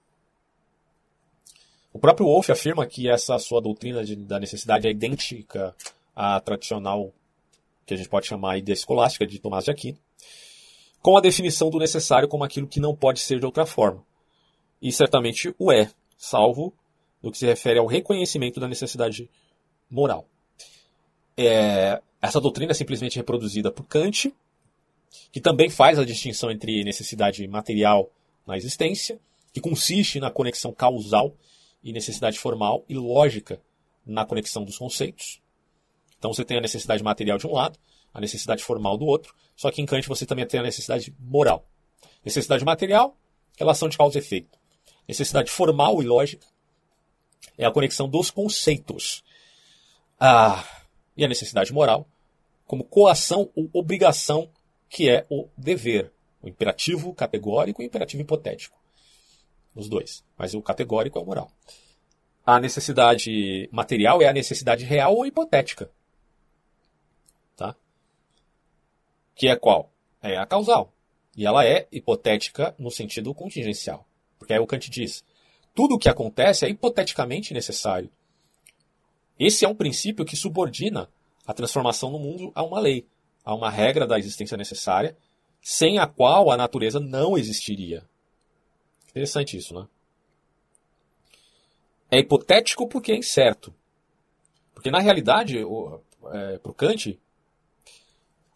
O 1.93 1.99
próprio 1.99 2.27
Wolff 2.27 2.51
afirma 2.51 2.85
que 2.85 3.09
essa 3.09 3.39
sua 3.39 3.59
doutrina 3.61 4.03
de, 4.03 4.15
da 4.15 4.39
necessidade 4.39 4.87
é 4.87 4.91
idêntica 4.91 5.75
à 6.15 6.39
tradicional, 6.39 7.11
que 7.85 7.93
a 7.93 7.97
gente 7.97 8.09
pode 8.09 8.27
chamar 8.27 8.61
de 8.61 8.71
escolástica, 8.71 9.25
de 9.25 9.39
Tomás 9.39 9.65
de 9.65 9.71
Aquino, 9.71 9.97
com 11.01 11.17
a 11.17 11.21
definição 11.21 11.69
do 11.69 11.79
necessário 11.79 12.27
como 12.27 12.43
aquilo 12.43 12.67
que 12.67 12.79
não 12.79 12.95
pode 12.95 13.19
ser 13.19 13.39
de 13.39 13.45
outra 13.45 13.65
forma. 13.65 14.05
E 14.81 14.91
certamente 14.91 15.55
o 15.57 15.71
é, 15.71 15.89
salvo 16.17 16.73
no 17.21 17.31
que 17.31 17.37
se 17.37 17.45
refere 17.45 17.79
ao 17.79 17.87
reconhecimento 17.87 18.59
da 18.59 18.67
necessidade 18.67 19.29
moral. 19.89 20.27
É, 21.35 22.01
essa 22.21 22.41
doutrina 22.41 22.71
é 22.71 22.75
simplesmente 22.75 23.15
reproduzida 23.15 23.71
por 23.71 23.85
Kant, 23.85 24.33
que 25.31 25.41
também 25.41 25.69
faz 25.69 25.99
a 25.99 26.05
distinção 26.05 26.51
entre 26.51 26.83
necessidade 26.83 27.47
material 27.47 28.11
na 28.45 28.57
existência, 28.57 29.19
que 29.53 29.61
consiste 29.61 30.19
na 30.19 30.31
conexão 30.31 30.71
causal, 30.71 31.35
e 31.83 31.93
necessidade 31.93 32.37
formal 32.39 32.83
e 32.89 32.95
lógica 32.95 33.61
na 34.05 34.25
conexão 34.25 34.63
dos 34.63 34.77
conceitos. 34.77 35.41
Então 36.17 36.33
você 36.33 36.43
tem 36.43 36.57
a 36.57 36.61
necessidade 36.61 37.03
material 37.03 37.37
de 37.37 37.47
um 37.47 37.53
lado, 37.53 37.77
a 38.13 38.19
necessidade 38.19 38.63
formal 38.63 38.97
do 38.97 39.05
outro, 39.05 39.35
só 39.55 39.71
que 39.71 39.81
em 39.81 39.85
Kant 39.85 40.07
você 40.07 40.25
também 40.25 40.45
tem 40.45 40.59
a 40.59 40.63
necessidade 40.63 41.15
moral. 41.19 41.65
Necessidade 42.25 42.65
material, 42.65 43.15
relação 43.57 43.87
de 43.87 43.97
causa 43.97 44.17
e 44.17 44.21
efeito. 44.21 44.57
Necessidade 45.07 45.49
formal 45.49 46.01
e 46.01 46.05
lógica 46.05 46.45
é 47.57 47.65
a 47.65 47.71
conexão 47.71 48.09
dos 48.09 48.29
conceitos. 48.31 49.23
Ah, 50.19 50.65
e 51.15 51.23
a 51.23 51.27
necessidade 51.27 51.71
moral, 51.71 52.07
como 52.65 52.83
coação 52.83 53.49
ou 53.55 53.69
obrigação, 53.73 54.49
que 54.89 55.09
é 55.09 55.25
o 55.29 55.47
dever, 55.57 56.11
o 56.41 56.47
imperativo 56.47 57.13
categórico 57.13 57.81
e 57.81 57.85
o 57.85 57.87
imperativo 57.87 58.21
hipotético. 58.21 58.77
Os 59.75 59.87
dois. 59.87 60.23
Mas 60.37 60.53
o 60.53 60.61
categórico 60.61 61.19
é 61.19 61.21
o 61.21 61.25
moral. 61.25 61.51
A 62.45 62.59
necessidade 62.59 63.69
material 63.71 64.21
é 64.21 64.27
a 64.27 64.33
necessidade 64.33 64.83
real 64.83 65.15
ou 65.15 65.25
hipotética. 65.25 65.91
Tá? 67.55 67.75
Que 69.35 69.49
é 69.49 69.55
qual? 69.55 69.91
É 70.21 70.37
a 70.37 70.45
causal. 70.45 70.93
E 71.35 71.45
ela 71.45 71.65
é 71.65 71.87
hipotética 71.91 72.73
no 72.79 72.89
sentido 72.89 73.33
contingencial. 73.33 74.07
Porque 74.39 74.53
é 74.53 74.59
o 74.59 74.65
Kant 74.65 74.89
diz. 74.89 75.23
Tudo 75.75 75.95
o 75.95 75.99
que 75.99 76.09
acontece 76.09 76.65
é 76.65 76.69
hipoteticamente 76.69 77.53
necessário. 77.53 78.09
Esse 79.39 79.63
é 79.63 79.67
um 79.67 79.75
princípio 79.75 80.25
que 80.25 80.35
subordina 80.35 81.09
a 81.45 81.53
transformação 81.53 82.09
no 82.09 82.17
mundo 82.17 82.51
a 82.55 82.63
uma 82.63 82.79
lei, 82.79 83.05
a 83.47 83.55
uma 83.55 83.69
regra 83.69 84.05
da 84.05 84.19
existência 84.19 84.57
necessária, 84.57 85.15
sem 85.61 85.99
a 85.99 86.05
qual 86.05 86.51
a 86.51 86.57
natureza 86.57 86.99
não 86.99 87.37
existiria. 87.37 88.03
Interessante 89.09 89.55
isso, 89.55 89.73
né? 89.73 89.87
É 92.11 92.19
hipotético 92.19 92.89
porque 92.89 93.13
é 93.13 93.15
incerto. 93.15 93.73
Porque 94.73 94.91
na 94.91 94.99
realidade, 94.99 95.59
é, 95.59 96.57
para 96.57 96.71
o 96.71 96.73
Kant, 96.73 97.17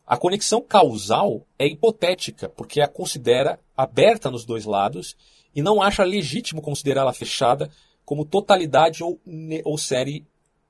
a 0.05 0.17
conexão 0.17 0.61
causal 0.61 1.47
é 1.57 1.65
hipotética, 1.65 2.49
porque 2.49 2.81
a 2.81 2.87
considera 2.87 3.61
aberta 3.77 4.29
nos 4.29 4.43
dois 4.43 4.65
lados 4.65 5.15
e 5.55 5.61
não 5.61 5.81
acha 5.81 6.03
legítimo 6.03 6.61
considerá-la 6.61 7.13
fechada 7.13 7.71
como 8.03 8.25
totalidade 8.25 9.05
ou, 9.05 9.21
ou 9.63 9.77
série 9.77 10.25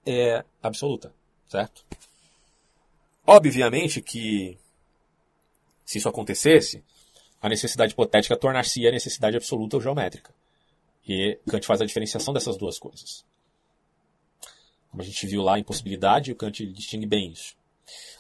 é, 0.05 0.45
absoluta, 0.61 1.11
certo? 1.47 1.83
Obviamente 3.26 4.02
que, 4.02 4.57
se 5.85 5.98
isso 5.98 6.10
acontecesse, 6.10 6.84
a 7.41 7.49
necessidade 7.49 7.93
hipotética 7.93 8.38
tornar-se 8.38 8.85
a 8.88 8.91
necessidade 8.91 9.38
absoluta 9.38 9.77
ou 9.77 9.81
geométrica. 9.81 10.34
E 11.07 11.39
Kant 11.49 11.65
faz 11.65 11.81
a 11.81 11.85
diferenciação 11.85 12.34
dessas 12.34 12.57
duas 12.57 12.77
coisas. 12.77 13.26
Como 14.89 15.02
a 15.02 15.06
gente 15.06 15.26
viu 15.26 15.41
lá, 15.41 15.57
impossibilidade, 15.57 16.31
o 16.31 16.35
Kant 16.35 16.65
distingue 16.68 17.06
bem 17.06 17.31
isso. 17.31 17.56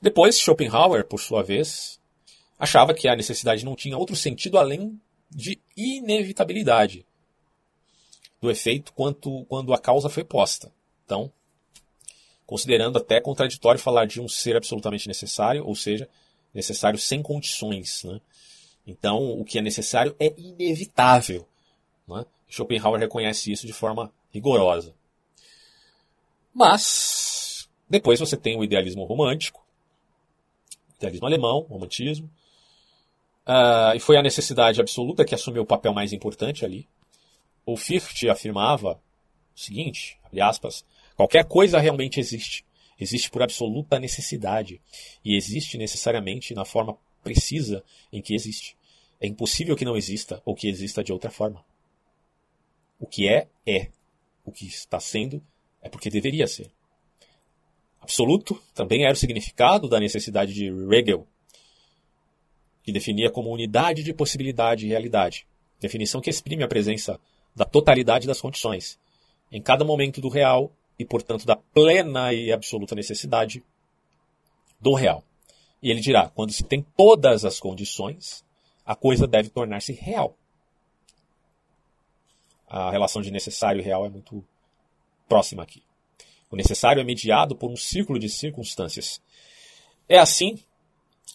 Depois, 0.01 0.39
Schopenhauer, 0.39 1.05
por 1.05 1.19
sua 1.19 1.43
vez, 1.43 1.99
achava 2.57 2.93
que 2.93 3.07
a 3.07 3.15
necessidade 3.15 3.63
não 3.63 3.75
tinha 3.75 3.97
outro 3.97 4.15
sentido 4.15 4.57
além 4.57 4.99
de 5.29 5.61
inevitabilidade 5.77 7.05
do 8.41 8.49
efeito 8.49 8.91
quanto 8.93 9.45
quando 9.45 9.73
a 9.73 9.77
causa 9.77 10.09
foi 10.09 10.23
posta. 10.23 10.73
Então, 11.05 11.31
considerando 12.51 12.97
até 12.97 13.21
contraditório 13.21 13.79
falar 13.79 14.05
de 14.05 14.19
um 14.19 14.27
ser 14.27 14.57
absolutamente 14.57 15.07
necessário, 15.07 15.65
ou 15.65 15.73
seja, 15.73 16.09
necessário 16.53 16.99
sem 16.99 17.21
condições. 17.21 18.03
Né? 18.03 18.19
Então, 18.85 19.39
o 19.39 19.45
que 19.45 19.57
é 19.57 19.61
necessário 19.61 20.13
é 20.19 20.33
inevitável. 20.37 21.47
Né? 22.05 22.25
Schopenhauer 22.49 22.99
reconhece 22.99 23.53
isso 23.53 23.65
de 23.65 23.71
forma 23.71 24.11
rigorosa. 24.33 24.93
Mas, 26.53 27.69
depois 27.89 28.19
você 28.19 28.35
tem 28.35 28.57
o 28.59 28.65
idealismo 28.65 29.05
romântico, 29.05 29.65
idealismo 30.97 31.27
alemão, 31.27 31.61
romantismo, 31.69 32.29
Uh, 33.43 33.95
e 33.95 33.99
foi 33.99 34.17
a 34.17 34.21
necessidade 34.21 34.79
absoluta 34.79 35.25
que 35.25 35.33
assumiu 35.33 35.63
o 35.63 35.65
papel 35.65 35.91
mais 35.93 36.13
importante 36.13 36.63
ali. 36.63 36.87
O 37.65 37.75
Fichte 37.75 38.29
afirmava 38.29 39.01
o 39.55 39.59
seguinte, 39.59 40.19
abre 40.23 40.41
aspas, 40.41 40.85
qualquer 41.21 41.45
coisa 41.45 41.79
realmente 41.79 42.19
existe. 42.19 42.65
Existe 42.99 43.29
por 43.29 43.43
absoluta 43.43 43.99
necessidade. 43.99 44.81
E 45.23 45.35
existe 45.35 45.77
necessariamente 45.77 46.55
na 46.55 46.65
forma 46.65 46.97
precisa 47.23 47.83
em 48.11 48.21
que 48.23 48.33
existe. 48.33 48.75
É 49.19 49.27
impossível 49.27 49.75
que 49.75 49.85
não 49.85 49.95
exista 49.95 50.41
ou 50.43 50.55
que 50.55 50.67
exista 50.67 51.03
de 51.03 51.13
outra 51.13 51.29
forma. 51.29 51.63
O 52.99 53.05
que 53.05 53.29
é, 53.29 53.47
é. 53.67 53.89
O 54.43 54.51
que 54.51 54.65
está 54.65 54.99
sendo 54.99 55.43
é 55.83 55.89
porque 55.89 56.09
deveria 56.09 56.47
ser. 56.47 56.71
Absoluto 57.99 58.59
também 58.73 59.03
era 59.03 59.13
o 59.13 59.17
significado 59.17 59.87
da 59.87 59.99
necessidade 59.99 60.51
de 60.55 60.71
Hegel, 60.91 61.27
que 62.81 62.91
definia 62.91 63.29
como 63.29 63.51
unidade 63.51 64.01
de 64.01 64.11
possibilidade 64.11 64.87
e 64.87 64.89
realidade, 64.89 65.45
definição 65.79 66.19
que 66.19 66.31
exprime 66.31 66.63
a 66.63 66.67
presença 66.67 67.19
da 67.55 67.63
totalidade 67.63 68.25
das 68.25 68.41
condições, 68.41 68.99
em 69.51 69.61
cada 69.61 69.85
momento 69.85 70.19
do 70.19 70.27
real 70.27 70.75
e, 71.01 71.05
portanto, 71.05 71.45
da 71.45 71.55
plena 71.55 72.31
e 72.31 72.51
absoluta 72.51 72.93
necessidade 72.93 73.63
do 74.79 74.93
real. 74.93 75.23
E 75.81 75.89
ele 75.89 75.99
dirá: 75.99 76.29
quando 76.29 76.53
se 76.53 76.63
tem 76.63 76.85
todas 76.95 77.43
as 77.43 77.59
condições, 77.59 78.45
a 78.85 78.95
coisa 78.95 79.25
deve 79.25 79.49
tornar-se 79.49 79.93
real. 79.93 80.37
A 82.67 82.91
relação 82.91 83.21
de 83.21 83.31
necessário 83.31 83.81
e 83.81 83.83
real 83.83 84.05
é 84.05 84.09
muito 84.09 84.45
próxima 85.27 85.63
aqui. 85.63 85.83
O 86.51 86.55
necessário 86.55 87.01
é 87.01 87.03
mediado 87.03 87.55
por 87.55 87.69
um 87.69 87.75
círculo 87.75 88.19
de 88.19 88.29
circunstâncias. 88.29 89.19
É 90.07 90.19
assim 90.19 90.59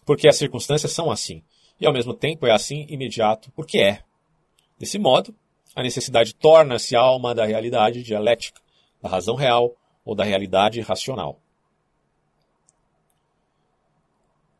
porque 0.04 0.28
as 0.28 0.36
circunstâncias 0.36 0.92
são 0.92 1.10
assim, 1.10 1.42
e 1.80 1.86
ao 1.86 1.92
mesmo 1.92 2.14
tempo 2.14 2.46
é 2.46 2.52
assim 2.52 2.86
imediato 2.88 3.50
porque 3.50 3.78
é. 3.78 4.02
Desse 4.78 4.98
modo, 4.98 5.34
a 5.74 5.82
necessidade 5.82 6.34
torna-se 6.34 6.94
alma 6.94 7.34
da 7.34 7.44
realidade 7.44 8.02
dialética, 8.04 8.60
da 9.02 9.08
razão 9.08 9.34
real 9.34 9.74
ou 10.04 10.14
da 10.14 10.24
realidade 10.24 10.80
racional. 10.80 11.38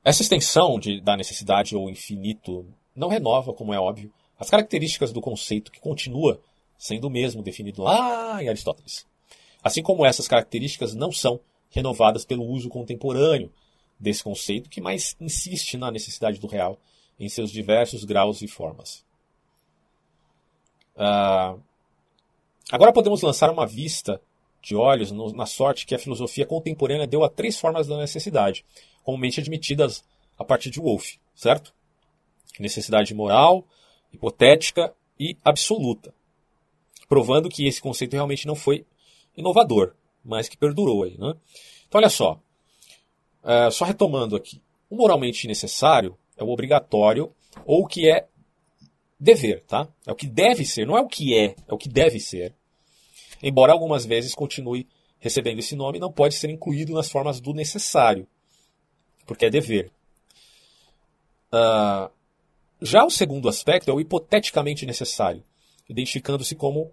Essa 0.04 0.22
extensão 0.22 0.78
de, 0.78 1.00
da 1.00 1.16
necessidade 1.16 1.74
ou 1.74 1.90
infinito 1.90 2.66
não 2.94 3.08
renova, 3.08 3.52
como 3.52 3.74
é 3.74 3.78
óbvio, 3.78 4.12
as 4.38 4.48
características 4.48 5.12
do 5.12 5.20
conceito 5.20 5.72
que 5.72 5.80
continua 5.80 6.40
sendo 6.78 7.08
o 7.08 7.10
mesmo 7.10 7.42
definido 7.42 7.82
lá 7.82 8.42
em 8.42 8.48
Aristóteles. 8.48 9.06
Assim 9.62 9.82
como 9.82 10.06
essas 10.06 10.28
características 10.28 10.94
não 10.94 11.10
são 11.10 11.40
renovadas 11.70 12.24
pelo 12.24 12.44
uso 12.44 12.68
contemporâneo 12.68 13.52
desse 13.98 14.22
conceito, 14.22 14.68
que 14.70 14.80
mais 14.80 15.16
insiste 15.20 15.76
na 15.76 15.90
necessidade 15.90 16.38
do 16.38 16.46
real 16.46 16.78
em 17.18 17.28
seus 17.28 17.50
diversos 17.50 18.04
graus 18.04 18.42
e 18.42 18.48
formas. 18.48 19.04
Uh, 20.94 21.60
agora 22.70 22.92
podemos 22.92 23.22
lançar 23.22 23.50
uma 23.50 23.66
vista 23.66 24.20
de 24.62 24.74
olhos 24.74 25.12
no, 25.12 25.32
na 25.32 25.46
sorte 25.46 25.86
que 25.86 25.94
a 25.94 25.98
filosofia 25.98 26.44
contemporânea 26.44 27.06
deu 27.06 27.22
a 27.22 27.28
três 27.28 27.58
formas 27.58 27.86
da 27.86 27.96
necessidade, 27.96 28.64
comumente 29.04 29.40
admitidas 29.40 30.04
a 30.38 30.44
partir 30.44 30.70
de 30.70 30.80
Wolff, 30.80 31.18
certo? 31.34 31.72
Necessidade 32.58 33.14
moral, 33.14 33.64
hipotética 34.12 34.92
e 35.18 35.36
absoluta, 35.44 36.12
provando 37.08 37.48
que 37.48 37.66
esse 37.66 37.80
conceito 37.80 38.14
realmente 38.14 38.46
não 38.46 38.54
foi 38.54 38.84
inovador, 39.36 39.94
mas 40.24 40.48
que 40.48 40.56
perdurou 40.56 41.04
aí. 41.04 41.16
Né? 41.18 41.34
Então, 41.86 42.00
olha 42.00 42.08
só. 42.08 42.40
Uh, 43.44 43.70
só 43.70 43.84
retomando 43.84 44.34
aqui. 44.34 44.60
O 44.90 44.96
moralmente 44.96 45.46
necessário 45.46 46.16
é 46.36 46.42
o 46.42 46.48
obrigatório 46.48 47.32
ou 47.64 47.82
o 47.84 47.86
que 47.86 48.10
é 48.10 48.26
dever, 49.18 49.62
tá? 49.64 49.88
É 50.06 50.12
o 50.12 50.16
que 50.16 50.26
deve 50.26 50.64
ser, 50.64 50.86
não 50.86 50.96
é 50.96 51.00
o 51.00 51.08
que 51.08 51.36
é, 51.36 51.54
é 51.66 51.74
o 51.74 51.78
que 51.78 51.88
deve 51.88 52.20
ser. 52.20 52.54
Embora 53.42 53.72
algumas 53.72 54.04
vezes 54.04 54.34
continue 54.34 54.86
recebendo 55.18 55.58
esse 55.58 55.74
nome, 55.74 55.98
não 55.98 56.12
pode 56.12 56.34
ser 56.34 56.50
incluído 56.50 56.92
nas 56.92 57.10
formas 57.10 57.40
do 57.40 57.52
necessário, 57.52 58.26
porque 59.26 59.46
é 59.46 59.50
dever. 59.50 59.90
Uh, 61.52 62.10
já 62.80 63.04
o 63.04 63.10
segundo 63.10 63.48
aspecto 63.48 63.90
é 63.90 63.94
o 63.94 64.00
hipoteticamente 64.00 64.84
necessário, 64.84 65.42
identificando-se 65.88 66.54
como 66.54 66.92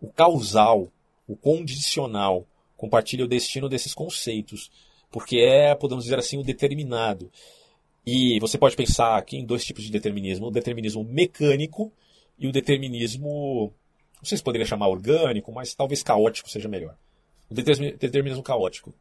o 0.00 0.08
causal, 0.12 0.88
o 1.26 1.36
condicional, 1.36 2.46
compartilha 2.76 3.24
o 3.24 3.28
destino 3.28 3.68
desses 3.68 3.94
conceitos, 3.94 4.70
porque 5.10 5.38
é, 5.38 5.74
podemos 5.74 6.04
dizer 6.04 6.18
assim, 6.18 6.38
o 6.38 6.44
determinado. 6.44 7.30
E 8.06 8.38
você 8.38 8.58
pode 8.58 8.76
pensar 8.76 9.16
aqui 9.16 9.36
em 9.36 9.44
dois 9.44 9.64
tipos 9.64 9.84
de 9.84 9.90
determinismo: 9.90 10.46
o 10.46 10.50
determinismo 10.50 11.04
mecânico 11.04 11.92
e 12.38 12.46
o 12.46 12.52
determinismo, 12.52 13.72
não 14.16 14.24
sei 14.24 14.36
se 14.36 14.44
poderia 14.44 14.66
chamar 14.66 14.88
orgânico, 14.88 15.52
mas 15.52 15.74
talvez 15.74 16.02
caótico 16.02 16.50
seja 16.50 16.68
melhor. 16.68 16.96
O 17.48 17.54
determinismo 17.54 18.42
caótico. 18.42 18.94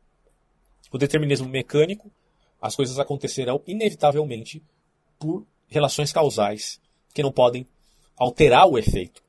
O 0.91 0.97
determinismo 0.97 1.49
mecânico, 1.49 2.11
as 2.61 2.75
coisas 2.75 2.99
acontecerão 2.99 3.61
inevitavelmente 3.65 4.61
por 5.17 5.45
relações 5.67 6.11
causais 6.11 6.79
que 7.13 7.23
não 7.23 7.31
podem 7.31 7.67
alterar 8.15 8.67
o 8.67 8.77
efeito, 8.77 9.23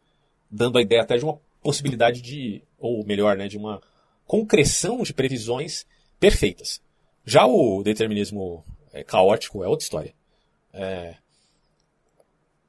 dando 0.50 0.78
a 0.78 0.82
ideia 0.82 1.02
até 1.02 1.16
de 1.16 1.24
uma 1.24 1.40
possibilidade 1.62 2.20
de, 2.20 2.62
ou 2.78 3.04
melhor, 3.04 3.36
né, 3.36 3.48
de 3.48 3.56
uma 3.56 3.80
concreção 4.26 5.02
de 5.02 5.14
previsões 5.14 5.86
perfeitas. 6.20 6.82
Já 7.24 7.46
o 7.46 7.82
determinismo 7.82 8.64
é, 8.94 9.02
caótico 9.02 9.62
é 9.62 9.68
outra 9.68 9.84
história. 9.84 10.14
É, 10.72 11.16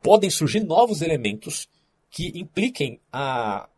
podem 0.02 0.30
surgir 0.30 0.61
novos 0.61 1.02
elementos 1.02 1.69
que 2.10 2.31
impliquem 2.35 2.99
a 3.14 3.69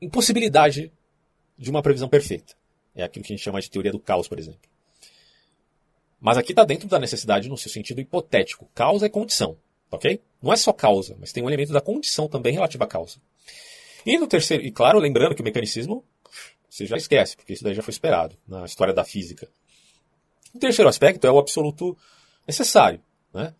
impossibilidade 0.00 0.90
de 1.56 1.70
uma 1.70 1.82
previsão 1.82 2.08
perfeita. 2.08 2.54
É 2.94 3.02
aquilo 3.02 3.24
que 3.24 3.32
a 3.32 3.36
gente 3.36 3.44
chama 3.44 3.60
de 3.60 3.70
teoria 3.70 3.92
do 3.92 4.00
caos, 4.00 4.26
por 4.26 4.38
exemplo. 4.38 4.60
Mas 6.20 6.36
aqui 6.36 6.52
está 6.52 6.64
dentro 6.64 6.88
da 6.88 6.98
necessidade 6.98 7.48
no 7.48 7.56
seu 7.56 7.70
sentido 7.70 8.00
hipotético. 8.00 8.68
Causa 8.74 9.06
é 9.06 9.08
condição, 9.08 9.56
ok? 9.90 10.20
Não 10.42 10.52
é 10.52 10.56
só 10.56 10.72
causa, 10.72 11.16
mas 11.20 11.32
tem 11.32 11.42
um 11.42 11.48
elemento 11.48 11.72
da 11.72 11.80
condição 11.80 12.26
também 12.26 12.52
relativo 12.52 12.82
à 12.82 12.86
causa. 12.86 13.20
E 14.04 14.18
no 14.18 14.26
terceiro, 14.26 14.64
e 14.64 14.72
claro, 14.72 14.98
lembrando 14.98 15.34
que 15.34 15.42
o 15.42 15.44
mecanicismo 15.44 16.04
você 16.68 16.86
já 16.86 16.96
esquece, 16.96 17.36
porque 17.36 17.52
isso 17.52 17.64
daí 17.64 17.74
já 17.74 17.82
foi 17.82 17.92
esperado 17.92 18.36
na 18.46 18.64
história 18.64 18.94
da 18.94 19.04
física. 19.04 19.48
O 20.58 20.60
terceiro 20.60 20.88
aspecto 20.88 21.24
é 21.24 21.30
o 21.30 21.38
absoluto 21.38 21.96
necessário, 22.44 23.00
né? 23.32 23.54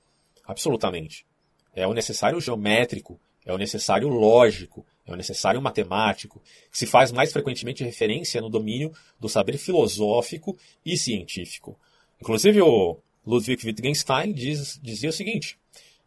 Absolutamente. 0.44 1.24
É 1.72 1.86
o 1.86 1.94
necessário 1.94 2.40
geométrico, 2.40 3.20
é 3.46 3.52
o 3.52 3.56
necessário 3.56 4.08
lógico, 4.08 4.84
é 5.06 5.12
o 5.12 5.16
necessário 5.16 5.62
matemático, 5.62 6.42
que 6.72 6.76
se 6.76 6.86
faz 6.86 7.12
mais 7.12 7.32
frequentemente 7.32 7.84
referência 7.84 8.40
no 8.40 8.50
domínio 8.50 8.92
do 9.20 9.28
saber 9.28 9.58
filosófico 9.58 10.58
e 10.84 10.98
científico. 10.98 11.78
Inclusive 12.20 12.60
o 12.62 12.98
Ludwig 13.24 13.64
Wittgenstein 13.64 14.32
diz, 14.32 14.76
dizia 14.82 15.10
o 15.10 15.12
seguinte: 15.12 15.56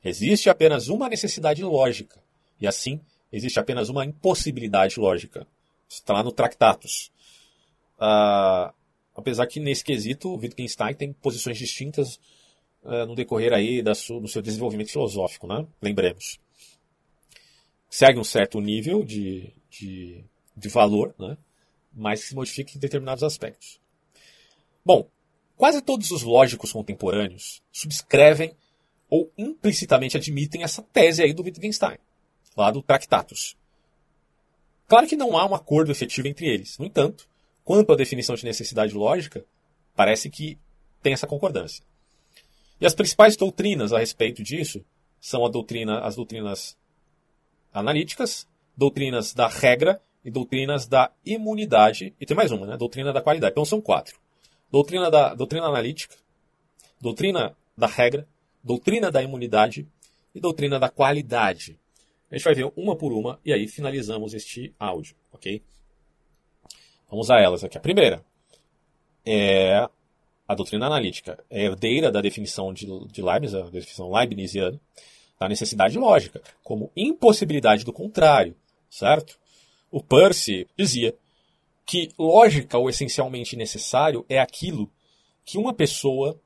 existe 0.03 0.49
apenas 0.49 0.89
uma 0.89 1.07
necessidade 1.07 1.63
lógica, 1.63 2.22
e 2.59 2.68
assim 2.68 2.99
existe 3.31 3.61
apenas 3.61 3.88
uma 3.88 4.03
impossibilidade 4.03 4.99
lógica. 4.99 5.47
Está 5.88 6.15
lá 6.15 6.22
no 6.22 6.34
Tractatus. 6.34 7.13
Uh, 7.97 8.73
apesar 9.15 9.47
que 9.47 9.59
nesse 9.59 9.83
quesito, 9.83 10.35
Wittgenstein 10.35 10.93
tem 10.93 11.13
posições 11.13 11.57
distintas 11.57 12.19
uh, 12.83 13.05
no 13.05 13.15
decorrer 13.15 13.53
aí 13.53 13.81
da 13.81 13.91
do 13.91 14.27
seu 14.27 14.41
desenvolvimento 14.41 14.91
filosófico, 14.91 15.47
né? 15.47 15.65
lembremos. 15.81 16.39
Segue 17.89 18.19
um 18.19 18.23
certo 18.23 18.59
nível 18.61 19.03
de, 19.03 19.53
de, 19.69 20.23
de 20.55 20.69
valor, 20.69 21.13
né? 21.19 21.38
mas 21.93 22.21
se 22.21 22.35
modifica 22.35 22.71
em 22.75 22.79
determinados 22.79 23.23
aspectos. 23.23 23.79
Bom, 24.83 25.07
quase 25.57 25.81
todos 25.81 26.09
os 26.11 26.23
lógicos 26.23 26.71
contemporâneos 26.71 27.61
subscrevem 27.71 28.55
ou 29.09 29.31
implicitamente 29.38 30.15
admitem 30.15 30.63
essa 30.63 30.81
tese 30.81 31.21
aí 31.21 31.33
do 31.33 31.43
Wittgenstein 31.43 31.97
lá 32.55 32.71
do 32.71 32.81
Tractatus. 32.81 33.55
Claro 34.88 35.07
que 35.07 35.15
não 35.15 35.38
há 35.38 35.45
um 35.45 35.55
acordo 35.55 35.91
efetivo 35.91 36.27
entre 36.27 36.47
eles. 36.47 36.77
No 36.77 36.85
entanto, 36.85 37.29
quanto 37.72 37.93
à 37.93 37.95
definição 37.95 38.35
de 38.35 38.43
necessidade 38.43 38.93
lógica, 38.93 39.45
parece 39.95 40.30
que 40.30 40.57
tem 41.02 41.14
essa 41.14 41.26
concordância. 41.26 41.81
E 42.81 42.85
as 42.85 42.93
principais 42.93 43.38
doutrinas 43.38 43.93
a 43.93 43.99
respeito 43.99 44.43
disso 44.43 44.84
são 45.22 45.49
doutrina, 45.49 46.02
as 46.02 46.18
doutrinas 46.18 46.77
analíticas, 47.73 48.45
doutrinas 48.76 49.34
da 49.34 49.48
regra 49.48 50.02
e 50.26 50.30
doutrinas 50.30 50.85
da 50.85 51.14
imunidade. 51.26 52.14
E 52.19 52.26
tem 52.26 52.35
mais 52.35 52.52
uma, 52.52 52.68
né? 52.68 52.76
Doutrina 52.76 53.14
da 53.14 53.22
qualidade. 53.22 53.53
Então 53.53 53.64
são 53.64 53.80
quatro. 53.80 54.19
Doutrina, 54.69 55.10
da, 55.10 55.34
doutrina 55.34 55.68
analítica, 55.68 56.18
doutrina 56.99 57.56
da 57.77 57.88
regra, 57.88 58.27
doutrina 58.61 59.10
da 59.10 59.23
imunidade 59.23 59.88
e 60.35 60.41
doutrina 60.41 60.77
da 60.77 60.89
qualidade. 60.89 61.80
A 62.30 62.35
gente 62.35 62.43
vai 62.43 62.53
ver 62.53 62.69
uma 62.76 62.98
por 62.98 63.14
uma 63.14 63.39
e 63.45 63.53
aí 63.53 63.65
finalizamos 63.65 64.34
este 64.34 64.76
áudio, 64.77 65.15
ok? 65.31 65.64
Vamos 67.11 67.29
a 67.29 67.39
elas 67.39 67.63
aqui. 67.63 67.77
A 67.77 67.81
primeira 67.81 68.23
é 69.25 69.88
a 70.47 70.55
doutrina 70.55 70.88
analítica. 70.88 71.38
É 71.49 71.65
herdeira 71.65 72.09
da 72.09 72.21
definição 72.21 72.73
de, 72.73 72.88
de 73.07 73.21
Leibniz, 73.21 73.53
a 73.53 73.61
definição 73.63 74.11
leibniziana, 74.11 74.79
da 75.38 75.49
necessidade 75.49 75.97
lógica, 75.97 76.41
como 76.63 76.91
impossibilidade 76.95 77.83
do 77.83 77.91
contrário, 77.91 78.55
certo? 78.89 79.38
O 79.91 80.01
Percy 80.01 80.67
dizia 80.77 81.15
que 81.85 82.09
lógica, 82.17 82.77
ou 82.77 82.89
essencialmente 82.89 83.57
necessário, 83.57 84.25
é 84.29 84.39
aquilo 84.39 84.89
que 85.43 85.57
uma 85.57 85.73
pessoa 85.73 86.39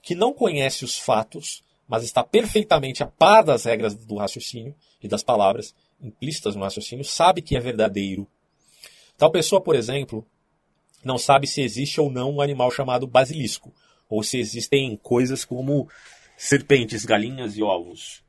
que 0.00 0.14
não 0.14 0.32
conhece 0.32 0.84
os 0.84 0.98
fatos, 0.98 1.64
mas 1.88 2.04
está 2.04 2.22
perfeitamente 2.22 3.02
a 3.02 3.06
par 3.06 3.42
das 3.42 3.64
regras 3.64 3.94
do 3.94 4.16
raciocínio, 4.16 4.74
e 5.04 5.08
das 5.08 5.22
palavras 5.22 5.74
implícitas 6.00 6.56
no 6.56 6.62
raciocínio 6.62 7.04
sabe 7.04 7.42
que 7.42 7.56
é 7.56 7.60
verdadeiro. 7.60 8.26
Tal 9.16 9.30
pessoa, 9.30 9.60
por 9.60 9.74
exemplo, 9.74 10.26
não 11.04 11.18
sabe 11.18 11.46
se 11.46 11.60
existe 11.60 12.00
ou 12.00 12.10
não 12.10 12.34
um 12.34 12.40
animal 12.40 12.70
chamado 12.70 13.06
basilisco, 13.06 13.72
ou 14.08 14.22
se 14.22 14.38
existem 14.38 14.96
coisas 14.96 15.44
como 15.44 15.88
serpentes, 16.36 17.04
galinhas 17.04 17.56
e 17.56 17.62
ovos. 17.62 18.22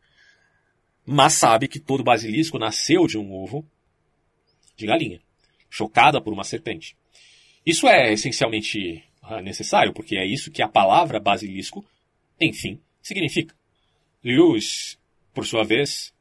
Mas 1.05 1.33
sabe 1.33 1.67
que 1.67 1.79
todo 1.79 2.03
basilisco 2.03 2.57
nasceu 2.57 3.07
de 3.07 3.17
um 3.17 3.33
ovo 3.33 3.65
de 4.75 4.85
galinha, 4.85 5.21
chocada 5.69 6.19
por 6.19 6.33
uma 6.33 6.43
serpente. 6.43 6.97
Isso 7.65 7.87
é 7.87 8.13
essencialmente 8.13 9.03
ah, 9.21 9.41
necessário, 9.41 9.93
porque 9.93 10.15
é 10.15 10.25
isso 10.25 10.51
que 10.51 10.61
a 10.61 10.67
palavra 10.67 11.19
basilisco, 11.19 11.85
enfim, 12.39 12.79
significa. 13.01 13.55
Lewis, 14.23 14.99
por 15.33 15.45
sua 15.45 15.63
vez, 15.63 16.13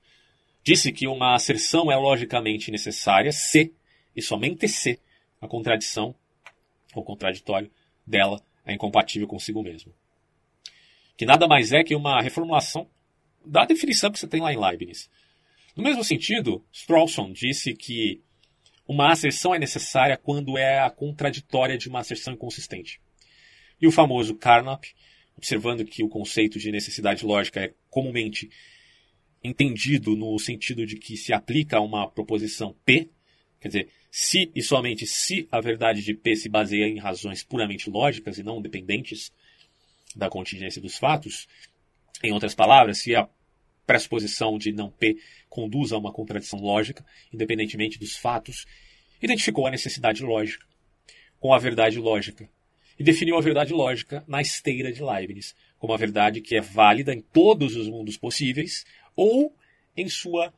disse 0.62 0.92
que 0.92 1.06
uma 1.06 1.34
asserção 1.34 1.90
é 1.90 1.96
logicamente 1.96 2.70
necessária 2.70 3.32
se, 3.32 3.72
e 4.14 4.22
somente 4.22 4.68
se, 4.68 4.98
a 5.40 5.48
contradição 5.48 6.14
ou 6.94 7.04
contraditório 7.04 7.70
dela 8.06 8.40
é 8.64 8.72
incompatível 8.72 9.26
consigo 9.26 9.62
mesmo. 9.62 9.92
Que 11.16 11.26
nada 11.26 11.46
mais 11.46 11.72
é 11.72 11.84
que 11.84 11.94
uma 11.94 12.20
reformulação 12.20 12.88
da 13.44 13.64
definição 13.64 14.10
que 14.10 14.18
você 14.18 14.26
tem 14.26 14.40
lá 14.40 14.52
em 14.52 14.58
Leibniz. 14.58 15.10
No 15.76 15.82
mesmo 15.82 16.02
sentido, 16.02 16.64
Strawson 16.72 17.32
disse 17.32 17.74
que 17.74 18.22
uma 18.86 19.12
asserção 19.12 19.54
é 19.54 19.58
necessária 19.58 20.16
quando 20.16 20.56
é 20.56 20.80
a 20.80 20.90
contraditória 20.90 21.76
de 21.76 21.88
uma 21.88 22.00
asserção 22.00 22.34
inconsistente. 22.34 23.00
E 23.80 23.86
o 23.86 23.92
famoso 23.92 24.34
Carnap, 24.34 24.84
observando 25.36 25.84
que 25.84 26.02
o 26.02 26.08
conceito 26.08 26.58
de 26.58 26.70
necessidade 26.70 27.24
lógica 27.24 27.60
é 27.60 27.74
comumente 27.90 28.50
entendido 29.42 30.16
no 30.16 30.38
sentido 30.38 30.86
de 30.86 30.96
que 30.96 31.16
se 31.16 31.32
aplica 31.32 31.76
a 31.76 31.80
uma 31.80 32.08
proposição 32.08 32.74
P, 32.84 33.10
quer 33.60 33.68
dizer, 33.68 33.88
se 34.16 34.48
e 34.54 34.62
somente 34.62 35.08
se 35.08 35.48
a 35.50 35.60
verdade 35.60 36.00
de 36.00 36.14
P 36.14 36.36
se 36.36 36.48
baseia 36.48 36.86
em 36.86 37.00
razões 37.00 37.42
puramente 37.42 37.90
lógicas 37.90 38.38
e 38.38 38.44
não 38.44 38.62
dependentes 38.62 39.32
da 40.14 40.30
contingência 40.30 40.80
dos 40.80 40.96
fatos, 40.96 41.48
em 42.22 42.30
outras 42.30 42.54
palavras, 42.54 42.98
se 42.98 43.16
a 43.16 43.28
pressuposição 43.84 44.56
de 44.56 44.70
não 44.70 44.88
P 44.88 45.16
conduz 45.48 45.90
a 45.92 45.98
uma 45.98 46.12
contradição 46.12 46.60
lógica, 46.60 47.04
independentemente 47.32 47.98
dos 47.98 48.16
fatos, 48.16 48.66
identificou 49.20 49.66
a 49.66 49.70
necessidade 49.72 50.22
lógica 50.22 50.64
com 51.40 51.52
a 51.52 51.58
verdade 51.58 51.98
lógica 51.98 52.48
e 52.96 53.02
definiu 53.02 53.36
a 53.36 53.40
verdade 53.40 53.72
lógica 53.72 54.22
na 54.28 54.40
esteira 54.40 54.92
de 54.92 55.02
Leibniz 55.02 55.56
como 55.76 55.92
a 55.92 55.96
verdade 55.96 56.40
que 56.40 56.54
é 56.54 56.60
válida 56.60 57.12
em 57.12 57.20
todos 57.20 57.74
os 57.74 57.88
mundos 57.88 58.16
possíveis 58.16 58.86
ou 59.16 59.52
em 59.96 60.08
sua 60.08 60.54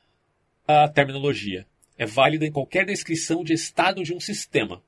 uh, 0.69 0.93
terminologia, 0.93 1.67
é 1.99 2.05
válida 2.05 2.47
em 2.47 2.53
qualquer 2.53 2.85
descrição 2.85 3.43
de 3.43 3.53
estado 3.53 4.03
de 4.03 4.15
um 4.15 4.21
sistema. 4.21 4.83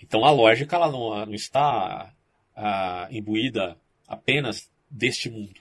Então 0.00 0.24
a 0.24 0.30
lógica 0.30 0.76
ela 0.76 0.90
não, 0.90 1.26
não 1.26 1.34
está 1.34 2.14
ah, 2.54 3.08
imbuída 3.10 3.78
apenas 4.06 4.70
deste 4.90 5.30
mundo, 5.30 5.60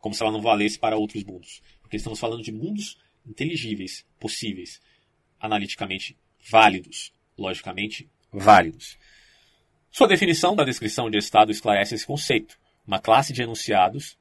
como 0.00 0.14
se 0.14 0.22
ela 0.22 0.32
não 0.32 0.42
valesse 0.42 0.78
para 0.78 0.96
outros 0.96 1.22
mundos. 1.24 1.62
Porque 1.80 1.96
estamos 1.96 2.18
falando 2.18 2.42
de 2.42 2.52
mundos 2.52 2.98
inteligíveis, 3.26 4.04
possíveis, 4.18 4.80
analiticamente 5.40 6.16
válidos, 6.50 7.12
logicamente 7.38 8.10
válidos. 8.32 8.98
Sua 9.90 10.08
definição 10.08 10.56
da 10.56 10.64
descrição 10.64 11.08
de 11.08 11.18
estado 11.18 11.52
esclarece 11.52 11.94
esse 11.94 12.06
conceito. 12.06 12.58
Uma 12.86 12.98
classe 12.98 13.32
de 13.32 13.42
enunciados 13.42 14.18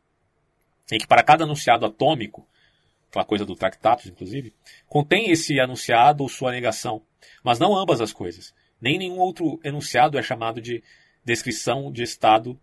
em 0.92 1.00
que 1.00 1.08
para 1.08 1.24
cada 1.24 1.44
enunciado 1.44 1.86
atômico 1.86 2.48
aquela 3.14 3.26
coisa 3.26 3.46
do 3.46 3.56
Tractatus, 3.56 4.08
inclusive, 4.08 4.54
contém 4.88 5.30
esse 5.30 5.60
anunciado 5.60 6.24
ou 6.24 6.30
sua 6.30 6.52
negação, 6.52 7.04
mas 7.44 7.60
não 7.60 7.78
ambas 7.78 8.02
as 8.02 8.12
coisas. 8.12 8.54
Nem 8.82 8.98
nenhum 8.98 9.20
outro 9.20 9.60
enunciado 9.64 10.18
é 10.18 10.24
chamado 10.24 10.60
de 10.60 10.84
descrição 11.24 11.92
de 11.92 12.02
estado 12.02 12.60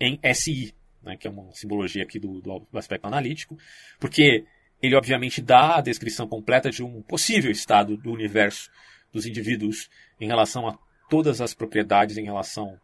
em 0.00 0.18
SI, 0.34 0.74
né, 1.02 1.16
que 1.16 1.28
é 1.28 1.30
uma 1.30 1.52
simbologia 1.52 2.02
aqui 2.02 2.18
do, 2.18 2.40
do 2.40 2.78
aspecto 2.78 3.06
analítico, 3.06 3.56
porque 4.00 4.44
ele 4.82 4.96
obviamente 4.96 5.42
dá 5.42 5.76
a 5.76 5.80
descrição 5.82 6.26
completa 6.26 6.70
de 6.70 6.82
um 6.82 7.02
possível 7.02 7.50
estado 7.50 7.96
do 7.98 8.10
universo 8.10 8.70
dos 9.12 9.26
indivíduos 9.26 9.88
em 10.18 10.26
relação 10.26 10.66
a 10.66 10.78
todas 11.08 11.40
as 11.40 11.54
propriedades 11.54 12.16
em 12.16 12.24
relação 12.24 12.80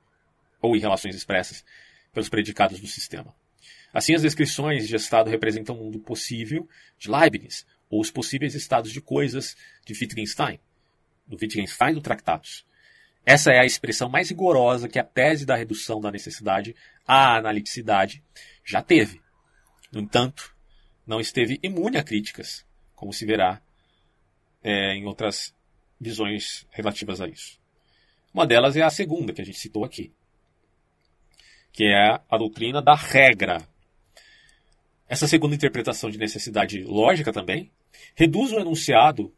ou 0.61 0.77
em 0.77 0.78
relações 0.78 1.16
expressas 1.16 1.65
pelos 2.12 2.28
predicados 2.28 2.78
do 2.81 2.87
sistema. 2.87 3.35
Assim, 3.92 4.14
as 4.14 4.22
descrições 4.22 4.86
de 4.86 4.94
estado 4.94 5.30
representam 5.30 5.74
o 5.74 5.78
mundo 5.84 5.98
possível 5.98 6.68
de 6.98 7.10
Leibniz, 7.10 7.66
ou 7.88 8.00
os 8.00 8.10
possíveis 8.10 8.54
estados 8.54 8.92
de 8.92 9.00
coisas 9.00 9.56
de 9.84 9.92
Wittgenstein, 9.92 10.60
do 11.26 11.36
Wittgenstein 11.40 11.94
do 11.94 12.00
Tractatus. 12.00 12.64
Essa 13.26 13.52
é 13.52 13.60
a 13.60 13.66
expressão 13.66 14.08
mais 14.08 14.30
rigorosa 14.30 14.88
que 14.88 14.98
a 14.98 15.04
tese 15.04 15.44
da 15.44 15.56
redução 15.56 16.00
da 16.00 16.10
necessidade 16.10 16.74
à 17.06 17.36
analiticidade 17.36 18.22
já 18.64 18.80
teve. 18.80 19.20
No 19.92 20.00
entanto, 20.00 20.54
não 21.06 21.20
esteve 21.20 21.58
imune 21.62 21.98
a 21.98 22.04
críticas, 22.04 22.64
como 22.94 23.12
se 23.12 23.26
verá 23.26 23.60
é, 24.62 24.94
em 24.94 25.04
outras 25.04 25.54
visões 26.00 26.66
relativas 26.70 27.20
a 27.20 27.26
isso. 27.26 27.58
Uma 28.32 28.46
delas 28.46 28.76
é 28.76 28.82
a 28.82 28.90
segunda, 28.90 29.32
que 29.32 29.42
a 29.42 29.44
gente 29.44 29.58
citou 29.58 29.84
aqui, 29.84 30.12
que 31.72 31.84
é 31.84 32.20
a 32.28 32.38
doutrina 32.38 32.80
da 32.80 32.94
regra, 32.94 33.58
essa 35.11 35.27
segunda 35.27 35.57
interpretação 35.57 36.09
de 36.09 36.16
necessidade 36.16 36.85
lógica 36.85 37.32
também 37.32 37.73
reduz 38.15 38.53
o 38.53 38.61
enunciado 38.61 39.35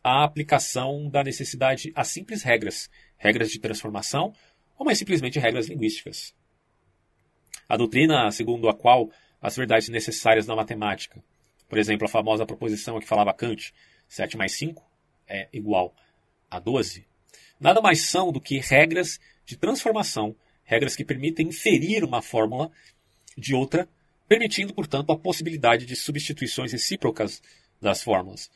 à 0.00 0.22
aplicação 0.22 1.10
da 1.10 1.24
necessidade 1.24 1.90
a 1.96 2.04
simples 2.04 2.44
regras, 2.44 2.88
regras 3.16 3.50
de 3.50 3.58
transformação 3.58 4.32
ou 4.78 4.86
mais 4.86 4.98
simplesmente 4.98 5.40
regras 5.40 5.66
linguísticas. 5.66 6.32
A 7.68 7.76
doutrina 7.76 8.30
segundo 8.30 8.68
a 8.68 8.74
qual 8.74 9.10
as 9.42 9.56
verdades 9.56 9.88
necessárias 9.88 10.46
na 10.46 10.54
matemática, 10.54 11.20
por 11.68 11.76
exemplo, 11.76 12.06
a 12.06 12.10
famosa 12.10 12.46
proposição 12.46 13.00
que 13.00 13.08
falava 13.08 13.34
Kant, 13.34 13.74
7 14.06 14.36
mais 14.36 14.52
5 14.52 14.80
é 15.26 15.48
igual 15.52 15.92
a 16.48 16.60
12, 16.60 17.04
nada 17.58 17.80
mais 17.82 18.02
são 18.02 18.30
do 18.30 18.40
que 18.40 18.60
regras 18.60 19.18
de 19.44 19.56
transformação, 19.56 20.36
regras 20.62 20.94
que 20.94 21.04
permitem 21.04 21.48
inferir 21.48 22.04
uma 22.04 22.22
fórmula 22.22 22.70
de 23.36 23.56
outra 23.56 23.88
permitindo, 24.28 24.74
portanto, 24.74 25.12
a 25.12 25.18
possibilidade 25.18 25.86
de 25.86 25.94
substituições 25.94 26.72
recíprocas 26.72 27.42
das 27.80 28.02
fórmulas. 28.02 28.50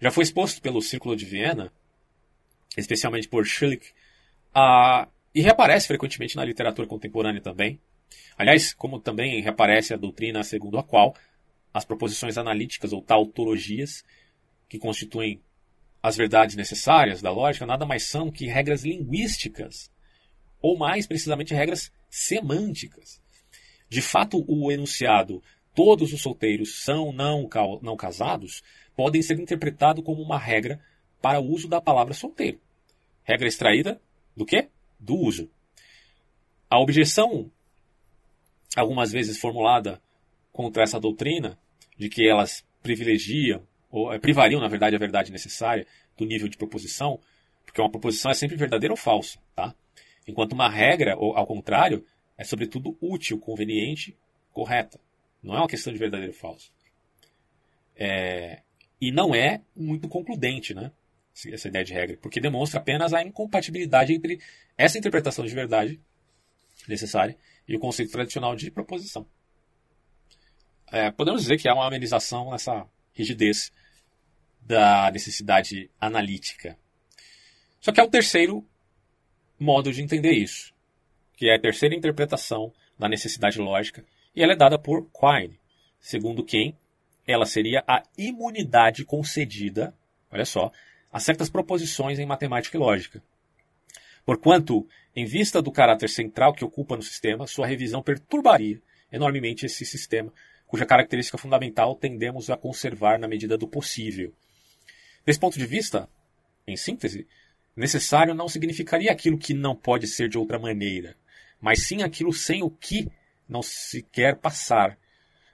Já 0.00 0.10
foi 0.10 0.24
exposto 0.24 0.60
pelo 0.60 0.82
Círculo 0.82 1.16
de 1.16 1.24
Viena, 1.24 1.72
especialmente 2.76 3.28
por 3.28 3.46
Schilling, 3.46 3.80
a... 4.54 5.08
e 5.34 5.40
reaparece 5.40 5.86
frequentemente 5.86 6.36
na 6.36 6.44
literatura 6.44 6.86
contemporânea 6.86 7.40
também. 7.40 7.80
Aliás, 8.36 8.74
como 8.74 9.00
também 9.00 9.40
reaparece 9.40 9.94
a 9.94 9.96
doutrina 9.96 10.44
segundo 10.44 10.78
a 10.78 10.82
qual 10.82 11.14
as 11.72 11.84
proposições 11.84 12.38
analíticas 12.38 12.92
ou 12.92 13.02
tautologias, 13.02 14.04
que 14.68 14.78
constituem 14.78 15.40
as 16.02 16.16
verdades 16.16 16.56
necessárias 16.56 17.22
da 17.22 17.30
lógica, 17.30 17.66
nada 17.66 17.86
mais 17.86 18.04
são 18.04 18.30
que 18.30 18.46
regras 18.46 18.84
linguísticas, 18.84 19.90
ou 20.60 20.76
mais 20.76 21.06
precisamente 21.06 21.54
regras 21.54 21.90
semânticas 22.10 23.20
de 23.88 24.02
fato 24.02 24.44
o 24.46 24.70
enunciado 24.70 25.42
todos 25.74 26.12
os 26.12 26.22
solteiros 26.22 26.82
são 26.82 27.12
não, 27.12 27.48
não 27.82 27.96
casados 27.96 28.62
podem 28.96 29.20
ser 29.20 29.38
interpretado 29.38 30.02
como 30.02 30.22
uma 30.22 30.38
regra 30.38 30.80
para 31.20 31.38
o 31.38 31.46
uso 31.46 31.68
da 31.68 31.80
palavra 31.80 32.14
solteiro. 32.14 32.58
Regra 33.22 33.46
extraída 33.46 34.00
do 34.34 34.46
quê? 34.46 34.68
Do 34.98 35.14
uso. 35.16 35.50
A 36.70 36.80
objeção, 36.80 37.50
algumas 38.74 39.12
vezes 39.12 39.38
formulada 39.38 40.00
contra 40.52 40.82
essa 40.82 40.98
doutrina, 40.98 41.58
de 41.98 42.08
que 42.08 42.28
elas 42.28 42.64
privilegiam, 42.82 43.62
ou 43.90 44.12
é, 44.12 44.18
privariam, 44.18 44.60
na 44.60 44.68
verdade, 44.68 44.96
a 44.96 44.98
verdade 44.98 45.30
necessária 45.30 45.86
do 46.16 46.24
nível 46.24 46.48
de 46.48 46.56
proposição, 46.56 47.20
porque 47.64 47.80
uma 47.80 47.90
proposição 47.90 48.30
é 48.30 48.34
sempre 48.34 48.56
verdadeira 48.56 48.92
ou 48.92 48.96
falsa, 48.96 49.38
tá? 49.54 49.74
Enquanto 50.26 50.52
uma 50.52 50.68
regra, 50.68 51.16
ou 51.16 51.36
ao 51.36 51.46
contrário, 51.46 52.04
é 52.36 52.44
sobretudo 52.44 52.96
útil, 53.00 53.38
conveniente, 53.38 54.16
correta. 54.52 55.00
Não 55.42 55.54
é 55.54 55.58
uma 55.58 55.68
questão 55.68 55.92
de 55.92 55.98
verdadeiro 55.98 56.32
ou 56.32 56.38
falso. 56.38 56.72
É, 57.94 58.62
e 59.00 59.10
não 59.10 59.34
é 59.34 59.60
muito 59.74 60.08
concludente, 60.08 60.74
né? 60.74 60.92
Essa 61.52 61.68
ideia 61.68 61.84
de 61.84 61.92
regra, 61.92 62.16
porque 62.16 62.40
demonstra 62.40 62.80
apenas 62.80 63.12
a 63.12 63.22
incompatibilidade 63.22 64.14
entre 64.14 64.40
essa 64.76 64.96
interpretação 64.96 65.44
de 65.44 65.54
verdade 65.54 66.00
necessária 66.88 67.36
e 67.68 67.76
o 67.76 67.78
conceito 67.78 68.12
tradicional 68.12 68.56
de 68.56 68.70
proposição. 68.70 69.26
É, 70.90 71.10
podemos 71.10 71.42
dizer 71.42 71.58
que 71.58 71.68
há 71.68 71.74
uma 71.74 71.86
amenização 71.86 72.50
nessa 72.50 72.86
rigidez 73.12 73.70
da 74.60 75.10
necessidade 75.10 75.90
analítica. 76.00 76.78
Só 77.80 77.92
que 77.92 78.00
há 78.00 78.04
o 78.04 78.10
terceiro 78.10 78.66
modo 79.58 79.92
de 79.92 80.02
entender 80.02 80.32
isso, 80.32 80.74
que 81.36 81.48
é 81.48 81.54
a 81.54 81.60
terceira 81.60 81.94
interpretação 81.94 82.72
da 82.98 83.08
necessidade 83.08 83.58
lógica, 83.58 84.04
e 84.34 84.42
ela 84.42 84.52
é 84.52 84.56
dada 84.56 84.78
por 84.78 85.08
Quine, 85.12 85.58
segundo 86.00 86.44
quem 86.44 86.76
ela 87.26 87.44
seria 87.44 87.84
a 87.86 88.02
imunidade 88.16 89.04
concedida, 89.04 89.94
olha 90.30 90.44
só, 90.44 90.72
a 91.12 91.20
certas 91.20 91.50
proposições 91.50 92.18
em 92.18 92.26
matemática 92.26 92.76
e 92.76 92.80
lógica. 92.80 93.22
Porquanto, 94.24 94.86
em 95.14 95.24
vista 95.24 95.62
do 95.62 95.70
caráter 95.70 96.08
central 96.08 96.52
que 96.52 96.64
ocupa 96.64 96.96
no 96.96 97.02
sistema, 97.02 97.46
sua 97.46 97.66
revisão 97.66 98.02
perturbaria 98.02 98.80
enormemente 99.12 99.66
esse 99.66 99.84
sistema, 99.84 100.32
cuja 100.66 100.84
característica 100.84 101.38
fundamental 101.38 101.94
tendemos 101.94 102.50
a 102.50 102.56
conservar 102.56 103.18
na 103.18 103.28
medida 103.28 103.56
do 103.56 103.68
possível. 103.68 104.32
Desse 105.24 105.38
ponto 105.38 105.58
de 105.58 105.66
vista, 105.66 106.08
em 106.66 106.76
síntese, 106.76 107.26
necessário 107.74 108.34
não 108.34 108.48
significaria 108.48 109.12
aquilo 109.12 109.38
que 109.38 109.54
não 109.54 109.76
pode 109.76 110.06
ser 110.06 110.28
de 110.28 110.38
outra 110.38 110.58
maneira, 110.58 111.16
mas 111.60 111.86
sim 111.86 112.02
aquilo 112.02 112.32
sem 112.32 112.62
o 112.62 112.70
que 112.70 113.10
não 113.48 113.62
se 113.62 114.02
quer 114.02 114.36
passar. 114.36 114.98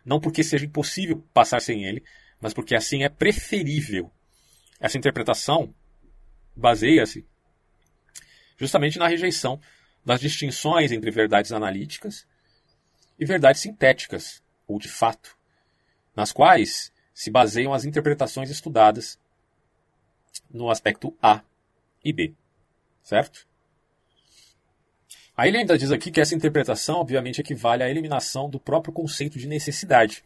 Não 0.05 0.21
porque 0.21 0.43
seja 0.43 0.67
impossível 0.67 1.23
passar 1.33 1.61
sem 1.61 1.85
ele, 1.85 2.03
mas 2.41 2.53
porque 2.53 2.75
assim 2.75 3.05
é 3.05 3.09
preferível. 3.09 4.11
Essa 4.81 4.99
interpretação 4.99 5.75
baseia-se 6.57 7.25
justamente 8.57 8.99
na 8.99 9.09
rejeição 9.09 9.61
das 10.05 10.21
distinções 10.21 10.93
entre 10.93 11.11
verdades 11.11 11.53
analíticas 11.53 12.27
e 13.19 13.25
verdades 13.25 13.61
sintéticas, 13.61 14.43
ou 14.67 14.79
de 14.79 14.89
fato, 14.89 15.37
nas 16.15 16.33
quais 16.33 16.93
se 17.15 17.31
baseiam 17.31 17.73
as 17.73 17.85
interpretações 17.85 18.51
estudadas 18.51 19.19
no 20.51 20.71
aspecto 20.71 21.17
A 21.23 21.43
e 22.05 22.13
B. 22.13 22.35
Certo? 23.03 23.47
Aí 25.43 25.51
ele 25.51 25.59
ainda 25.59 25.77
diz 25.77 25.91
aqui 25.91 26.13
que 26.13 26.21
essa 26.21 26.37
interpretação, 26.37 27.01
obviamente, 27.01 27.41
equivale 27.41 27.83
à 27.83 27.91
eliminação 27.91 28.49
do 28.49 28.61
próprio 28.61 28.95
conceito 28.95 29.41
de 29.41 29.49
necessidade, 29.49 30.23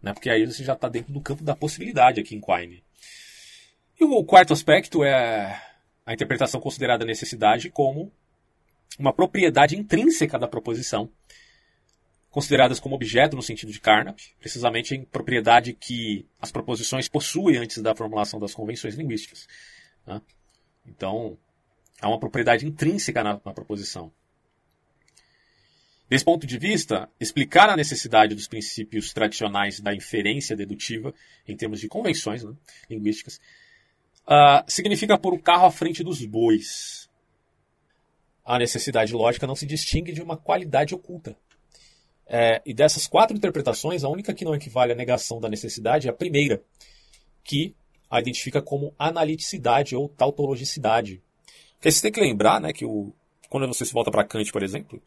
né? 0.00 0.14
porque 0.14 0.30
aí 0.30 0.46
você 0.46 0.64
já 0.64 0.72
está 0.72 0.88
dentro 0.88 1.12
do 1.12 1.20
campo 1.20 1.44
da 1.44 1.54
possibilidade 1.54 2.18
aqui 2.18 2.34
em 2.34 2.40
Quine. 2.40 2.82
E 4.00 4.04
o 4.04 4.24
quarto 4.24 4.54
aspecto 4.54 5.04
é 5.04 5.62
a 6.06 6.14
interpretação 6.14 6.62
considerada 6.62 7.04
necessidade 7.04 7.68
como 7.68 8.10
uma 8.98 9.12
propriedade 9.12 9.76
intrínseca 9.76 10.38
da 10.38 10.48
proposição, 10.48 11.10
consideradas 12.30 12.80
como 12.80 12.94
objeto 12.94 13.36
no 13.36 13.42
sentido 13.42 13.70
de 13.70 13.82
Carnap, 13.82 14.18
precisamente 14.40 14.94
em 14.94 15.04
propriedade 15.04 15.74
que 15.74 16.24
as 16.40 16.50
proposições 16.50 17.06
possuem 17.06 17.58
antes 17.58 17.82
da 17.82 17.94
formulação 17.94 18.40
das 18.40 18.54
convenções 18.54 18.94
linguísticas. 18.94 19.46
Né? 20.06 20.22
Então, 20.86 21.36
há 22.00 22.08
uma 22.08 22.18
propriedade 22.18 22.66
intrínseca 22.66 23.22
na, 23.22 23.38
na 23.44 23.52
proposição. 23.52 24.10
Desse 26.08 26.24
ponto 26.24 26.46
de 26.46 26.58
vista, 26.58 27.08
explicar 27.18 27.70
a 27.70 27.76
necessidade 27.76 28.34
dos 28.34 28.46
princípios 28.46 29.12
tradicionais 29.12 29.80
da 29.80 29.94
inferência 29.94 30.54
dedutiva, 30.54 31.14
em 31.48 31.56
termos 31.56 31.80
de 31.80 31.88
convenções 31.88 32.44
né, 32.44 32.52
linguísticas, 32.90 33.40
uh, 34.26 34.62
significa 34.66 35.18
pôr 35.18 35.32
o 35.32 35.42
carro 35.42 35.66
à 35.66 35.70
frente 35.70 36.04
dos 36.04 36.24
bois. 36.24 37.08
A 38.44 38.58
necessidade 38.58 39.14
lógica 39.14 39.46
não 39.46 39.56
se 39.56 39.64
distingue 39.64 40.12
de 40.12 40.20
uma 40.20 40.36
qualidade 40.36 40.94
oculta. 40.94 41.36
É, 42.26 42.62
e 42.64 42.72
dessas 42.72 43.06
quatro 43.06 43.36
interpretações, 43.36 44.04
a 44.04 44.08
única 44.08 44.34
que 44.34 44.44
não 44.44 44.54
equivale 44.54 44.92
à 44.92 44.94
negação 44.94 45.40
da 45.40 45.48
necessidade 45.48 46.06
é 46.06 46.10
a 46.10 46.14
primeira, 46.14 46.62
que 47.42 47.74
a 48.10 48.20
identifica 48.20 48.62
como 48.62 48.94
analiticidade 48.98 49.96
ou 49.96 50.08
tautologicidade. 50.08 51.22
Porque 51.74 51.90
você 51.90 52.02
tem 52.02 52.12
que 52.12 52.20
lembrar 52.20 52.60
né, 52.60 52.72
que 52.72 52.84
o, 52.84 53.12
quando 53.48 53.66
você 53.66 53.84
se 53.84 53.92
volta 53.92 54.10
para 54.10 54.24
Kant, 54.24 54.52
por 54.52 54.62
exemplo, 54.62 55.02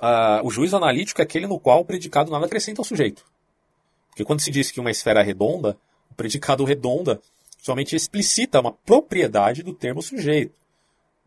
uh, 0.00 0.46
o 0.46 0.50
juízo 0.50 0.76
analítico 0.76 1.20
é 1.20 1.24
aquele 1.24 1.46
no 1.46 1.58
qual 1.58 1.80
o 1.80 1.84
predicado 1.84 2.30
nada 2.30 2.46
acrescenta 2.46 2.80
ao 2.80 2.84
sujeito. 2.84 3.24
Porque 4.08 4.24
quando 4.24 4.40
se 4.40 4.50
diz 4.50 4.70
que 4.70 4.80
uma 4.80 4.90
esfera 4.90 5.20
é 5.20 5.22
redonda, 5.22 5.76
o 6.10 6.14
predicado 6.14 6.64
redonda 6.64 7.20
somente 7.58 7.96
explicita 7.96 8.60
uma 8.60 8.72
propriedade 8.72 9.62
do 9.62 9.74
termo 9.74 10.00
sujeito, 10.00 10.54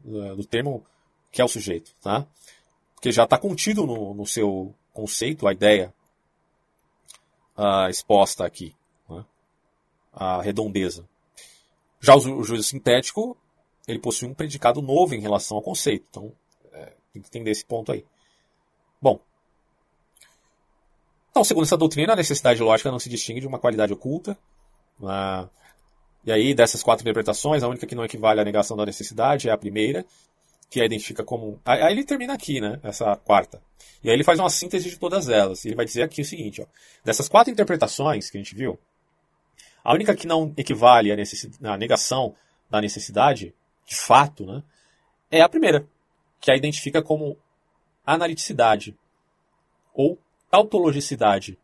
do 0.04 0.44
termo 0.46 0.86
que 1.32 1.42
é 1.42 1.46
o 1.46 1.48
sujeito, 1.48 1.94
tá? 2.02 2.26
Porque 2.96 3.12
já 3.12 3.26
está 3.26 3.38
contido 3.38 3.86
no, 3.86 4.14
no, 4.14 4.26
seu 4.26 4.74
conceito 4.94 5.48
a 5.48 5.54
ideia 5.54 5.94
uh, 7.58 7.90
exposta 7.90 8.46
aqui, 8.46 8.76
né? 9.08 9.24
a 10.12 10.42
redondeza. 10.42 11.08
Já 12.02 12.16
o, 12.16 12.18
o 12.18 12.44
juízo 12.44 12.64
sintético, 12.64 13.38
ele 13.88 14.00
possui 14.00 14.28
um 14.28 14.34
predicado 14.34 14.82
novo 14.82 15.14
em 15.14 15.22
relação 15.22 15.58
ao 15.58 15.64
conceito, 15.64 16.06
então 16.10 16.32
é, 16.74 16.94
tem 17.14 17.22
que 17.22 17.28
entender 17.28 17.52
esse 17.52 17.66
ponto 17.66 17.92
aí. 17.92 18.06
Bom, 19.02 19.20
então, 21.32 21.44
segundo 21.44 21.64
essa 21.64 21.78
doutrina, 21.78 22.14
a 22.14 22.16
necessidade 22.16 22.62
lógica 22.62 22.92
não 22.92 23.00
se 23.00 23.10
distingue 23.10 23.40
de 23.40 23.48
uma 23.48 23.60
qualidade 23.60 23.94
oculta. 23.94 24.38
Né? 25.00 25.50
E 26.26 26.32
aí, 26.32 26.54
dessas 26.54 26.84
quatro 26.84 27.04
interpretações, 27.04 27.64
a 27.64 27.68
única 27.68 27.88
que 27.88 27.96
não 27.96 28.04
equivale 28.04 28.42
à 28.42 28.44
negação 28.44 28.76
da 28.76 28.86
necessidade 28.86 29.48
é 29.48 29.52
a 29.52 29.58
primeira, 29.58 30.06
que 30.70 30.82
a 30.82 30.86
identifica 30.86 31.24
como. 31.24 31.60
Aí 31.66 31.92
ele 31.92 32.04
termina 32.04 32.34
aqui, 32.34 32.60
né? 32.62 32.80
Essa 32.84 33.16
quarta. 33.16 33.62
E 34.04 34.10
aí 34.10 34.16
ele 34.16 34.24
faz 34.24 34.40
uma 34.40 34.50
síntese 34.50 34.90
de 34.90 34.98
todas 34.98 35.30
elas. 35.30 35.64
E 35.64 35.70
ele 35.70 35.76
vai 35.76 35.86
dizer 35.86 36.04
aqui 36.04 36.22
o 36.22 36.26
seguinte: 36.26 36.62
ó, 36.62 36.66
dessas 37.04 37.28
quatro 37.28 37.52
interpretações 37.52 38.30
que 38.30 38.38
a 38.38 38.42
gente 38.42 38.54
viu, 38.54 38.78
a 39.84 39.94
única 39.94 40.16
que 40.16 40.28
não 40.28 40.54
equivale 40.58 41.12
à, 41.12 41.16
à 41.64 41.78
negação 41.78 42.36
da 42.70 42.82
necessidade, 42.82 43.54
de 43.86 43.96
fato, 43.96 44.46
né, 44.46 44.62
é 45.32 45.42
a 45.42 45.50
primeira, 45.50 45.88
que 46.40 46.52
a 46.52 46.56
identifica 46.56 47.02
como 47.02 47.38
analiticidade 48.06 48.96
ou 49.94 50.18
tautologicidade. 50.50 51.58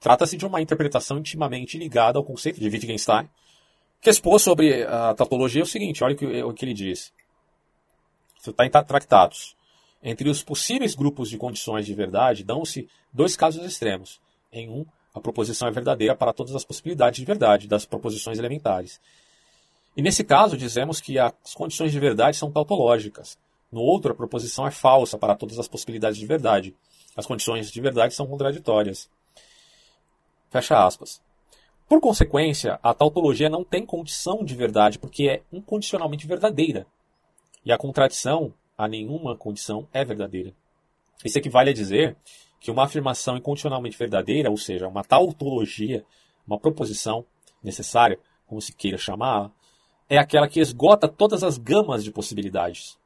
Trata-se 0.00 0.36
de 0.36 0.44
uma 0.44 0.60
interpretação 0.60 1.18
intimamente 1.18 1.78
ligada 1.78 2.18
ao 2.18 2.24
conceito 2.24 2.60
de 2.60 2.68
Wittgenstein, 2.68 3.28
que 4.00 4.10
expôs 4.10 4.42
sobre 4.42 4.84
a 4.84 5.14
tautologia 5.14 5.62
o 5.62 5.66
seguinte, 5.66 6.04
olha 6.04 6.14
o 6.14 6.18
que, 6.18 6.42
o 6.42 6.52
que 6.52 6.64
ele 6.64 6.74
diz. 6.74 7.12
Isso 8.38 8.50
está 8.50 8.66
em 8.66 8.70
tractados. 8.70 9.56
Entre 10.02 10.28
os 10.28 10.42
possíveis 10.42 10.94
grupos 10.94 11.30
de 11.30 11.38
condições 11.38 11.86
de 11.86 11.94
verdade, 11.94 12.44
dão-se 12.44 12.86
dois 13.10 13.34
casos 13.34 13.64
extremos. 13.64 14.20
Em 14.52 14.68
um, 14.68 14.84
a 15.14 15.20
proposição 15.20 15.66
é 15.66 15.70
verdadeira 15.70 16.14
para 16.14 16.34
todas 16.34 16.54
as 16.54 16.64
possibilidades 16.64 17.20
de 17.20 17.24
verdade 17.24 17.66
das 17.66 17.86
proposições 17.86 18.38
elementares. 18.38 19.00
E 19.96 20.02
nesse 20.02 20.22
caso, 20.22 20.56
dizemos 20.56 21.00
que 21.00 21.18
as 21.18 21.54
condições 21.54 21.92
de 21.92 21.98
verdade 21.98 22.36
são 22.36 22.52
tautológicas, 22.52 23.38
no 23.74 23.80
outro, 23.80 24.12
a 24.12 24.14
proposição 24.14 24.66
é 24.66 24.70
falsa 24.70 25.18
para 25.18 25.34
todas 25.34 25.58
as 25.58 25.68
possibilidades 25.68 26.18
de 26.18 26.26
verdade. 26.26 26.74
As 27.16 27.26
condições 27.26 27.70
de 27.70 27.80
verdade 27.80 28.14
são 28.14 28.26
contraditórias. 28.26 29.10
Fecha 30.48 30.86
aspas. 30.86 31.20
Por 31.88 32.00
consequência, 32.00 32.78
a 32.82 32.94
tautologia 32.94 33.50
não 33.50 33.64
tem 33.64 33.84
condição 33.84 34.44
de 34.44 34.54
verdade 34.54 34.98
porque 34.98 35.28
é 35.28 35.42
incondicionalmente 35.52 36.26
verdadeira. 36.26 36.86
E 37.64 37.72
a 37.72 37.78
contradição 37.78 38.54
a 38.76 38.88
nenhuma 38.88 39.36
condição 39.36 39.88
é 39.92 40.04
verdadeira. 40.04 40.52
Isso 41.24 41.38
equivale 41.38 41.70
a 41.70 41.74
dizer 41.74 42.16
que 42.60 42.70
uma 42.70 42.84
afirmação 42.84 43.36
incondicionalmente 43.36 43.96
verdadeira, 43.96 44.50
ou 44.50 44.56
seja, 44.56 44.88
uma 44.88 45.04
tautologia, 45.04 46.04
uma 46.46 46.58
proposição 46.58 47.24
necessária, 47.62 48.18
como 48.46 48.60
se 48.60 48.72
queira 48.72 48.98
chamar, 48.98 49.50
é 50.08 50.18
aquela 50.18 50.48
que 50.48 50.60
esgota 50.60 51.08
todas 51.08 51.42
as 51.42 51.56
gamas 51.56 52.04
de 52.04 52.10
possibilidades. 52.10 52.98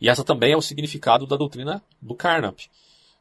E 0.00 0.08
essa 0.08 0.24
também 0.24 0.52
é 0.52 0.56
o 0.56 0.62
significado 0.62 1.26
da 1.26 1.36
doutrina 1.36 1.82
do 2.00 2.14
Carnap, 2.14 2.60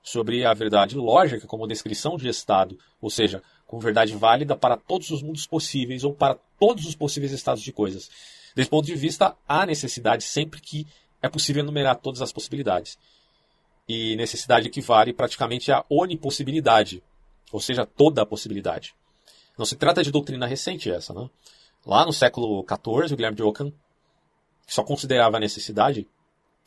sobre 0.01 0.45
a 0.45 0.53
verdade 0.53 0.95
lógica 0.95 1.45
como 1.45 1.67
descrição 1.67 2.15
de 2.17 2.29
estado, 2.29 2.79
ou 3.01 3.09
seja, 3.09 3.43
como 3.67 3.81
verdade 3.81 4.15
válida 4.15 4.55
para 4.55 4.77
todos 4.77 5.11
os 5.11 5.21
mundos 5.21 5.45
possíveis 5.45 6.03
ou 6.03 6.13
para 6.13 6.35
todos 6.59 6.85
os 6.85 6.95
possíveis 6.95 7.31
estados 7.31 7.61
de 7.61 7.71
coisas. 7.71 8.09
Desse 8.55 8.69
ponto 8.69 8.85
de 8.85 8.95
vista, 8.95 9.35
há 9.47 9.65
necessidade 9.65 10.23
sempre 10.23 10.61
que 10.61 10.87
é 11.21 11.29
possível 11.29 11.61
enumerar 11.61 11.97
todas 11.97 12.21
as 12.21 12.31
possibilidades. 12.31 12.97
E 13.87 14.15
necessidade 14.15 14.67
equivale 14.67 15.13
praticamente 15.13 15.71
à 15.71 15.83
onipossibilidade, 15.89 17.03
ou 17.51 17.59
seja, 17.59 17.85
toda 17.85 18.21
a 18.21 18.25
possibilidade. 18.25 18.95
Não 19.57 19.65
se 19.65 19.75
trata 19.75 20.01
de 20.01 20.11
doutrina 20.11 20.47
recente 20.47 20.89
essa, 20.89 21.13
né? 21.13 21.29
Lá 21.85 22.05
no 22.05 22.13
século 22.13 22.65
XIV, 22.67 23.13
o 23.13 23.15
Guilherme 23.15 23.35
de 23.35 23.43
Ockham 23.43 23.73
só 24.67 24.83
considerava 24.83 25.37
a 25.37 25.39
necessidade 25.39 26.07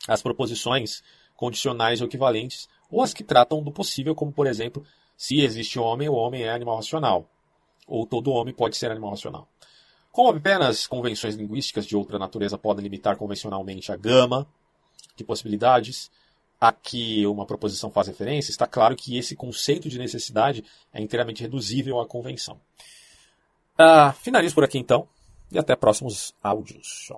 as 0.07 0.21
proposições 0.21 1.01
condicionais 1.35 2.01
ou 2.01 2.07
equivalentes, 2.07 2.67
ou 2.89 3.01
as 3.01 3.13
que 3.13 3.23
tratam 3.23 3.61
do 3.63 3.71
possível, 3.71 4.15
como 4.15 4.31
por 4.31 4.47
exemplo, 4.47 4.85
se 5.17 5.41
existe 5.41 5.79
homem, 5.79 6.09
o 6.09 6.13
homem 6.13 6.43
é 6.43 6.51
animal 6.51 6.77
racional, 6.77 7.29
ou 7.87 8.05
todo 8.05 8.31
homem 8.31 8.53
pode 8.53 8.77
ser 8.77 8.91
animal 8.91 9.11
racional. 9.11 9.47
Como 10.11 10.29
apenas 10.29 10.85
convenções 10.85 11.35
linguísticas 11.35 11.85
de 11.85 11.95
outra 11.95 12.19
natureza 12.19 12.57
podem 12.57 12.83
limitar 12.83 13.17
convencionalmente 13.17 13.91
a 13.91 13.95
gama 13.95 14.47
de 15.15 15.23
possibilidades 15.23 16.11
a 16.61 16.71
que 16.71 17.25
uma 17.27 17.45
proposição 17.45 17.91
faz 17.91 18.07
referência, 18.07 18.51
está 18.51 18.65
claro 18.65 18.95
que 18.95 19.17
esse 19.17 19.35
conceito 19.35 19.89
de 19.89 19.97
necessidade 19.99 20.63
é 20.93 21.01
inteiramente 21.01 21.41
reduzível 21.41 21.99
à 21.99 22.07
convenção. 22.07 22.57
Uh, 23.73 24.13
finalizo 24.21 24.55
por 24.55 24.63
aqui 24.63 24.77
então, 24.77 25.07
e 25.51 25.59
até 25.59 25.75
próximos 25.75 26.33
áudios. 26.41 27.11